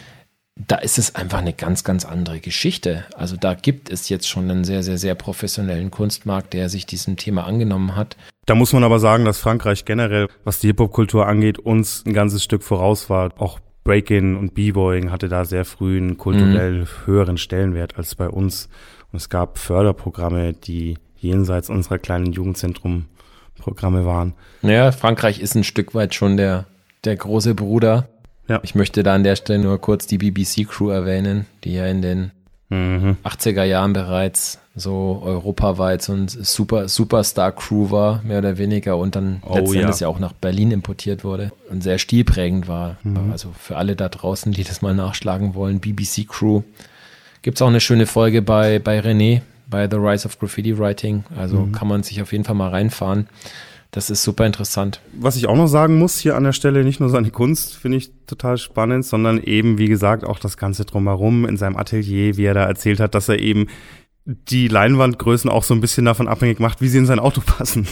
da 0.57 0.77
ist 0.77 0.99
es 0.99 1.15
einfach 1.15 1.39
eine 1.39 1.53
ganz, 1.53 1.85
ganz 1.85 2.05
andere 2.05 2.41
Geschichte. 2.41 3.05
Also 3.17 3.37
da 3.37 3.55
gibt 3.55 3.91
es 3.91 4.09
jetzt 4.09 4.29
schon 4.29 4.51
einen 4.51 4.65
sehr, 4.65 4.83
sehr, 4.83 4.99
sehr 4.99 5.15
professionellen 5.15 5.91
Kunstmarkt, 5.91 6.53
der 6.55 6.69
sich 6.69 6.87
diesem 6.87 7.17
Thema 7.17 7.45
angenommen 7.45 7.97
hat. 7.97 8.17
Da 8.47 8.55
muss 8.55 8.73
man 8.73 8.85
aber 8.85 8.99
sagen, 8.99 9.25
dass 9.25 9.39
Frankreich 9.39 9.85
generell, 9.85 10.29
was 10.45 10.61
die 10.61 10.69
Hip-Hop-Kultur 10.69 11.27
angeht, 11.27 11.59
uns 11.59 12.05
ein 12.07 12.13
ganzes 12.13 12.45
Stück 12.45 12.63
voraus 12.63 13.11
war. 13.11 13.31
Auch 13.39 13.59
Breaking 13.85 14.37
und 14.37 14.55
B-Boying 14.55 15.11
hatte 15.11 15.29
da 15.29 15.45
sehr 15.45 15.67
früh 15.67 15.99
einen 15.99 16.17
kulturell 16.17 16.81
mhm. 16.81 16.87
höheren 17.05 17.37
Stellenwert 17.37 17.97
als 17.97 18.15
bei 18.15 18.29
uns. 18.29 18.69
Und 19.13 19.19
es 19.19 19.29
gab 19.29 19.59
Förderprogramme, 19.59 20.55
die 20.55 20.97
jenseits 21.19 21.69
unserer 21.69 21.99
kleinen 21.99 22.33
Jugendzentrum-Programme 22.33 24.07
waren. 24.07 24.33
Naja, 24.63 24.91
Frankreich 24.91 25.39
ist 25.39 25.55
ein 25.55 25.65
Stück 25.65 25.95
weit 25.95 26.15
schon 26.15 26.37
der, 26.37 26.65
der 27.05 27.17
große 27.17 27.55
Bruder. 27.55 28.09
Ja. 28.49 28.61
Ich 28.63 28.75
möchte 28.75 29.03
da 29.03 29.15
an 29.15 29.25
der 29.25 29.37
Stelle 29.37 29.63
nur 29.63 29.79
kurz 29.81 30.07
die 30.07 30.19
BBC-Crew 30.19 30.89
erwähnen, 30.89 31.47
die 31.65 31.75
ja 31.75 31.87
in 31.87 32.03
den 32.03 32.31
mhm. 32.71 33.17
80er 33.23 33.65
Jahren 33.65 33.93
bereits 33.93 34.61
so 34.77 35.23
europaweit 35.25 36.03
so 36.03 36.13
ein 36.13 36.27
super 36.27 36.89
Superstar-Crew 36.89 37.91
war, 37.91 38.23
mehr 38.25 38.39
oder 38.39 38.59
weniger, 38.59 38.97
und 38.97 39.15
dann 39.15 39.41
oh, 39.47 39.55
letztendlich 39.55 40.01
ja. 40.01 40.07
ja. 40.07 40.09
auch 40.09 40.19
nach 40.19 40.33
Berlin 40.33 40.73
importiert 40.73 41.23
wurde 41.23 41.53
und 41.71 41.83
sehr 41.83 41.99
stilprägend 41.99 42.67
war. 42.67 42.97
Mhm. 43.05 43.31
Also 43.31 43.51
für 43.59 43.77
alle 43.77 43.95
da 43.95 44.09
draußen, 44.09 44.53
die 44.53 44.65
das 44.65 44.83
mal 44.83 44.95
nachschlagen 44.95 45.55
wollen, 45.55 45.79
BBC-Crew. 45.79 46.63
Gibt 47.43 47.59
es 47.59 47.63
auch 47.63 47.69
eine 47.69 47.81
schöne 47.81 48.07
Folge 48.07 48.43
bei, 48.43 48.81
bei 48.81 48.99
René, 48.99 49.43
bei 49.69 49.89
The 49.89 49.97
Rise 49.97 50.27
of 50.27 50.39
Graffiti 50.39 50.77
Writing. 50.77 51.25
Also 51.37 51.59
mhm. 51.59 51.73
kann 51.73 51.87
man 51.87 52.03
sich 52.03 52.21
auf 52.21 52.33
jeden 52.33 52.45
Fall 52.45 52.57
mal 52.57 52.71
reinfahren. 52.71 53.29
Das 53.93 54.11
ist 54.11 54.25
super 54.25 54.45
interessant. 54.45 55.01
Was 55.13 55.37
ich 55.37 55.47
auch 55.47 55.55
noch 55.55 55.69
sagen 55.69 55.99
muss 56.01 56.19
hier 56.19 56.35
an 56.35 56.43
der 56.43 56.53
Stelle, 56.53 56.83
nicht 56.83 56.99
nur 56.99 57.11
seine 57.11 57.31
Kunst 57.31 57.77
finde 57.77 57.99
ich 57.99 58.11
total 58.27 58.59
spannend, 58.59 59.05
sondern 59.05 59.41
eben, 59.41 59.79
wie 59.79 59.87
gesagt, 59.87 60.25
auch 60.25 60.41
das 60.41 60.57
Ganze 60.57 60.85
drumherum 60.85 61.45
in 61.47 61.57
seinem 61.57 61.77
Atelier, 61.77 62.37
wie 62.37 62.45
er 62.45 62.55
da 62.55 62.65
erzählt 62.65 62.99
hat, 62.99 63.15
dass 63.15 63.29
er 63.29 63.39
eben 63.39 63.69
die 64.27 64.69
Leinwandgrößen 64.69 65.51
auch 65.51 65.65
so 65.65 65.75
ein 65.75 65.83
bisschen 65.83 66.07
davon 66.07 66.29
abhängig 66.29 66.59
macht, 66.59 66.81
wie 66.81 66.89
sie 66.89 66.99
in 66.99 67.07
sein 67.07 67.19
Auto 67.19 67.41
passen 67.47 67.87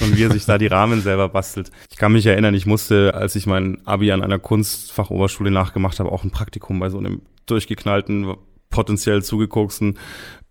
und 0.00 0.16
wie 0.16 0.22
er 0.22 0.32
sich 0.32 0.46
da 0.46 0.58
die 0.58 0.66
Rahmen 0.66 1.02
selber 1.02 1.28
bastelt. 1.28 1.70
Ich 1.90 1.96
kann 1.96 2.12
mich 2.12 2.26
erinnern, 2.26 2.54
ich 2.54 2.66
musste, 2.66 3.14
als 3.14 3.36
ich 3.36 3.46
mein 3.46 3.86
Abi 3.86 4.10
an 4.12 4.22
einer 4.22 4.38
Kunstfachoberschule 4.38 5.50
nachgemacht 5.50 6.00
habe, 6.00 6.10
auch 6.10 6.24
ein 6.24 6.30
Praktikum 6.30 6.80
bei 6.80 6.88
so 6.88 6.98
einem 6.98 7.22
durchgeknallten, 7.46 8.34
potenziell 8.70 9.22
zugekoksten 9.22 9.98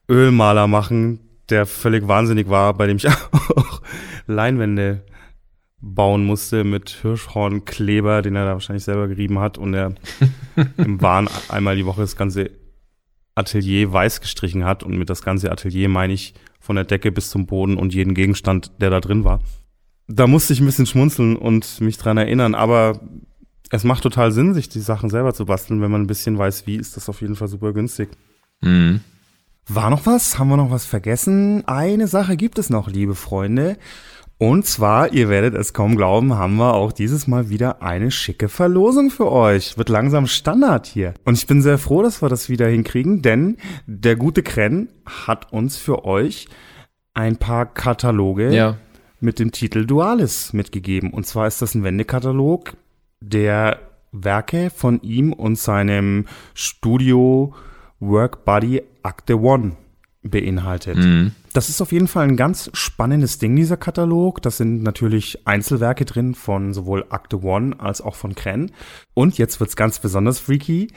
Ölmaler 0.07 0.67
machen, 0.67 1.19
der 1.49 1.65
völlig 1.65 2.07
wahnsinnig 2.07 2.49
war, 2.49 2.75
bei 2.75 2.85
dem 2.85 2.97
ich 2.97 3.07
auch 3.55 3.81
Leinwände 4.27 5.03
bauen 5.81 6.25
musste 6.25 6.63
mit 6.63 6.89
Hirschhornkleber, 7.01 8.21
den 8.21 8.35
er 8.35 8.45
da 8.45 8.53
wahrscheinlich 8.53 8.85
selber 8.85 9.07
gerieben 9.07 9.39
hat 9.39 9.57
und 9.57 9.73
er 9.73 9.95
im 10.77 11.01
Wahn 11.01 11.27
einmal 11.49 11.75
die 11.75 11.85
Woche 11.85 12.01
das 12.01 12.15
ganze 12.15 12.51
Atelier 13.35 13.91
weiß 13.91 14.21
gestrichen 14.21 14.63
hat 14.63 14.83
und 14.83 14.97
mit 14.97 15.09
das 15.09 15.21
ganze 15.21 15.51
Atelier 15.51 15.89
meine 15.89 16.13
ich 16.13 16.33
von 16.59 16.75
der 16.75 16.85
Decke 16.85 17.11
bis 17.11 17.29
zum 17.29 17.45
Boden 17.45 17.77
und 17.77 17.93
jeden 17.93 18.13
Gegenstand, 18.13 18.71
der 18.79 18.89
da 18.89 18.99
drin 18.99 19.23
war. 19.23 19.41
Da 20.07 20.27
musste 20.27 20.53
ich 20.53 20.59
ein 20.59 20.65
bisschen 20.65 20.85
schmunzeln 20.85 21.35
und 21.35 21.81
mich 21.81 21.97
dran 21.97 22.17
erinnern, 22.17 22.55
aber 22.55 22.99
es 23.69 23.83
macht 23.83 24.03
total 24.03 24.31
Sinn, 24.31 24.53
sich 24.53 24.69
die 24.69 24.79
Sachen 24.79 25.09
selber 25.09 25.33
zu 25.33 25.45
basteln, 25.45 25.81
wenn 25.81 25.91
man 25.91 26.01
ein 26.01 26.07
bisschen 26.07 26.37
weiß, 26.37 26.67
wie 26.67 26.75
ist 26.75 26.95
das 26.95 27.09
auf 27.09 27.21
jeden 27.21 27.35
Fall 27.35 27.47
super 27.47 27.73
günstig. 27.73 28.09
Mhm. 28.61 29.01
War 29.67 29.89
noch 29.89 30.05
was? 30.05 30.37
Haben 30.37 30.49
wir 30.49 30.57
noch 30.57 30.71
was 30.71 30.85
vergessen? 30.85 31.67
Eine 31.67 32.07
Sache 32.07 32.35
gibt 32.35 32.59
es 32.59 32.69
noch, 32.69 32.89
liebe 32.89 33.15
Freunde. 33.15 33.77
Und 34.37 34.65
zwar, 34.65 35.13
ihr 35.13 35.29
werdet 35.29 35.53
es 35.55 35.73
kaum 35.73 35.95
glauben, 35.95 36.33
haben 36.33 36.57
wir 36.57 36.73
auch 36.73 36.91
dieses 36.91 37.27
Mal 37.27 37.49
wieder 37.49 37.81
eine 37.81 38.11
schicke 38.11 38.49
Verlosung 38.49 39.09
für 39.09 39.31
euch. 39.31 39.77
Wird 39.77 39.89
langsam 39.89 40.27
Standard 40.27 40.85
hier. 40.87 41.13
Und 41.23 41.37
ich 41.37 41.47
bin 41.47 41.61
sehr 41.61 41.77
froh, 41.77 42.01
dass 42.01 42.21
wir 42.21 42.29
das 42.29 42.49
wieder 42.49 42.67
hinkriegen, 42.67 43.21
denn 43.21 43.57
der 43.85 44.15
gute 44.15 44.43
Kren 44.43 44.89
hat 45.05 45.53
uns 45.53 45.77
für 45.77 46.03
euch 46.05 46.47
ein 47.13 47.37
paar 47.37 47.65
Kataloge 47.65 48.53
ja. 48.53 48.77
mit 49.19 49.39
dem 49.39 49.51
Titel 49.51 49.85
Dualis 49.85 50.51
mitgegeben. 50.51 51.11
Und 51.11 51.25
zwar 51.25 51.47
ist 51.47 51.61
das 51.61 51.75
ein 51.75 51.83
Wendekatalog 51.83 52.73
der 53.21 53.79
Werke 54.11 54.69
von 54.69 55.01
ihm 55.01 55.31
und 55.31 55.57
seinem 55.57 56.25
Studio 56.53 57.53
Work 57.99 58.45
Buddy 58.45 58.81
Akte 59.01 59.39
One 59.39 59.77
beinhaltet. 60.21 60.97
Mhm. 60.97 61.31
Das 61.53 61.69
ist 61.69 61.81
auf 61.81 61.91
jeden 61.91 62.07
Fall 62.07 62.27
ein 62.27 62.35
ganz 62.35 62.71
spannendes 62.73 63.37
Ding, 63.37 63.55
dieser 63.55 63.77
Katalog. 63.77 64.41
Das 64.41 64.57
sind 64.57 64.81
natürlich 64.81 65.45
Einzelwerke 65.45 66.03
drin 66.03 66.33
von 66.33 66.73
sowohl 66.73 67.05
Akte 67.09 67.43
One 67.43 67.79
als 67.79 68.01
auch 68.01 68.15
von 68.15 68.33
Kren. 68.33 68.71
Und 69.13 69.37
jetzt 69.37 69.59
wird's 69.59 69.75
ganz 69.75 69.99
besonders 69.99 70.39
freaky. 70.39 70.87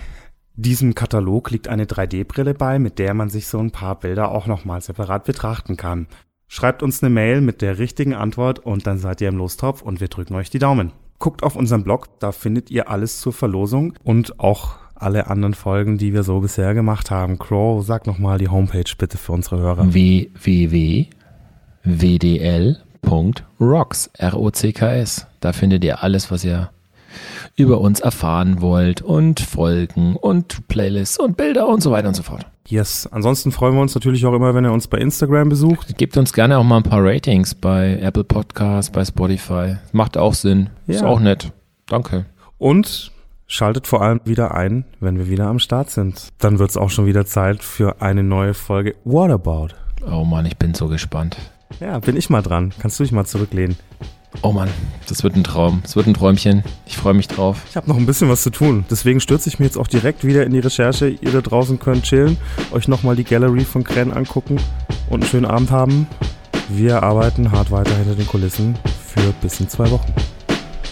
Diesem 0.54 0.94
Katalog 0.94 1.50
liegt 1.50 1.68
eine 1.68 1.84
3D-Brille 1.84 2.54
bei, 2.54 2.78
mit 2.78 2.98
der 2.98 3.12
man 3.12 3.28
sich 3.28 3.48
so 3.48 3.58
ein 3.58 3.70
paar 3.70 4.00
Bilder 4.00 4.30
auch 4.30 4.46
nochmal 4.46 4.80
separat 4.80 5.24
betrachten 5.24 5.76
kann. 5.76 6.06
Schreibt 6.48 6.82
uns 6.82 7.02
eine 7.02 7.10
Mail 7.10 7.42
mit 7.42 7.60
der 7.60 7.78
richtigen 7.78 8.14
Antwort 8.14 8.60
und 8.60 8.86
dann 8.86 8.98
seid 8.98 9.20
ihr 9.20 9.28
im 9.28 9.36
Lostopf 9.36 9.82
und 9.82 10.00
wir 10.00 10.08
drücken 10.08 10.36
euch 10.36 10.48
die 10.48 10.58
Daumen. 10.58 10.92
Guckt 11.18 11.42
auf 11.42 11.56
unseren 11.56 11.84
Blog, 11.84 12.18
da 12.18 12.32
findet 12.32 12.70
ihr 12.70 12.88
alles 12.88 13.20
zur 13.20 13.34
Verlosung 13.34 13.92
und 14.04 14.40
auch 14.40 14.78
alle 14.96 15.28
anderen 15.28 15.54
Folgen, 15.54 15.98
die 15.98 16.12
wir 16.12 16.22
so 16.22 16.40
bisher 16.40 16.74
gemacht 16.74 17.10
haben. 17.10 17.38
Crow, 17.38 17.84
sag 17.84 18.06
nochmal 18.06 18.38
die 18.38 18.48
Homepage 18.48 18.90
bitte 18.96 19.18
für 19.18 19.32
unsere 19.32 19.58
Hörer. 19.58 19.92
www.wdl.rocks, 19.92 21.10
R-O-C-K-S. 24.14 25.26
Da 25.40 25.52
findet 25.52 25.84
ihr 25.84 26.02
alles, 26.02 26.30
was 26.30 26.44
ihr 26.44 26.70
über 27.56 27.80
uns 27.80 28.00
erfahren 28.00 28.60
wollt 28.60 29.00
und 29.02 29.40
Folgen 29.40 30.16
und 30.16 30.68
Playlists 30.68 31.18
und 31.18 31.36
Bilder 31.36 31.66
und 31.68 31.82
so 31.82 31.90
weiter 31.90 32.08
und 32.08 32.14
so 32.14 32.22
fort. 32.22 32.46
Yes. 32.68 33.08
Ansonsten 33.10 33.52
freuen 33.52 33.74
wir 33.74 33.80
uns 33.80 33.94
natürlich 33.94 34.26
auch 34.26 34.34
immer, 34.34 34.54
wenn 34.54 34.64
ihr 34.64 34.72
uns 34.72 34.88
bei 34.88 34.98
Instagram 34.98 35.48
besucht. 35.48 35.96
Gebt 35.96 36.16
uns 36.16 36.32
gerne 36.32 36.58
auch 36.58 36.64
mal 36.64 36.78
ein 36.78 36.82
paar 36.82 37.04
Ratings 37.04 37.54
bei 37.54 37.98
Apple 38.00 38.24
Podcasts, 38.24 38.90
bei 38.90 39.04
Spotify. 39.04 39.76
Macht 39.92 40.16
auch 40.16 40.34
Sinn. 40.34 40.70
Ja. 40.86 40.96
Ist 40.96 41.04
auch 41.04 41.20
nett. 41.20 41.52
Danke. 41.86 42.26
Und 42.58 43.12
Schaltet 43.48 43.86
vor 43.86 44.02
allem 44.02 44.20
wieder 44.24 44.54
ein, 44.54 44.84
wenn 44.98 45.18
wir 45.18 45.28
wieder 45.28 45.46
am 45.46 45.60
Start 45.60 45.90
sind. 45.90 46.32
Dann 46.38 46.58
wird 46.58 46.70
es 46.70 46.76
auch 46.76 46.90
schon 46.90 47.06
wieder 47.06 47.26
Zeit 47.26 47.62
für 47.62 48.02
eine 48.02 48.24
neue 48.24 48.54
Folge 48.54 48.96
What 49.04 49.30
Oh 50.04 50.24
Mann, 50.24 50.46
ich 50.46 50.56
bin 50.56 50.74
so 50.74 50.88
gespannt. 50.88 51.36
Ja, 51.80 51.98
bin 52.00 52.16
ich 52.16 52.28
mal 52.28 52.42
dran. 52.42 52.72
Kannst 52.80 52.98
du 52.98 53.04
dich 53.04 53.12
mal 53.12 53.24
zurücklehnen? 53.24 53.76
Oh 54.42 54.52
Mann, 54.52 54.68
das 55.08 55.22
wird 55.22 55.36
ein 55.36 55.44
Traum. 55.44 55.80
Das 55.82 55.94
wird 55.94 56.08
ein 56.08 56.14
Träumchen. 56.14 56.64
Ich 56.86 56.96
freue 56.96 57.14
mich 57.14 57.28
drauf. 57.28 57.62
Ich 57.70 57.76
habe 57.76 57.88
noch 57.88 57.96
ein 57.96 58.04
bisschen 58.04 58.28
was 58.28 58.42
zu 58.42 58.50
tun. 58.50 58.84
Deswegen 58.90 59.20
stürze 59.20 59.48
ich 59.48 59.60
mir 59.60 59.66
jetzt 59.66 59.78
auch 59.78 59.86
direkt 59.86 60.24
wieder 60.24 60.44
in 60.44 60.52
die 60.52 60.58
Recherche. 60.58 61.08
Ihr 61.08 61.30
da 61.30 61.40
draußen 61.40 61.78
könnt 61.78 62.02
chillen, 62.02 62.36
euch 62.72 62.88
nochmal 62.88 63.14
die 63.14 63.24
Gallery 63.24 63.64
von 63.64 63.84
Kren 63.84 64.12
angucken 64.12 64.58
und 65.08 65.22
einen 65.22 65.30
schönen 65.30 65.46
Abend 65.46 65.70
haben. 65.70 66.08
Wir 66.68 67.04
arbeiten 67.04 67.52
hart 67.52 67.70
weiter 67.70 67.94
hinter 67.94 68.16
den 68.16 68.26
Kulissen 68.26 68.76
für 69.06 69.32
bis 69.40 69.60
in 69.60 69.68
zwei 69.68 69.88
Wochen. 69.90 70.12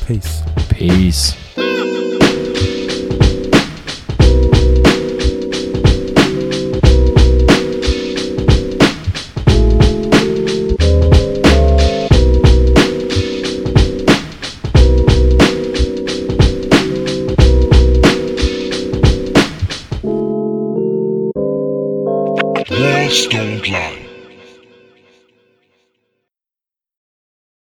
Peace. 0.07 0.45
Peace. 0.69 1.37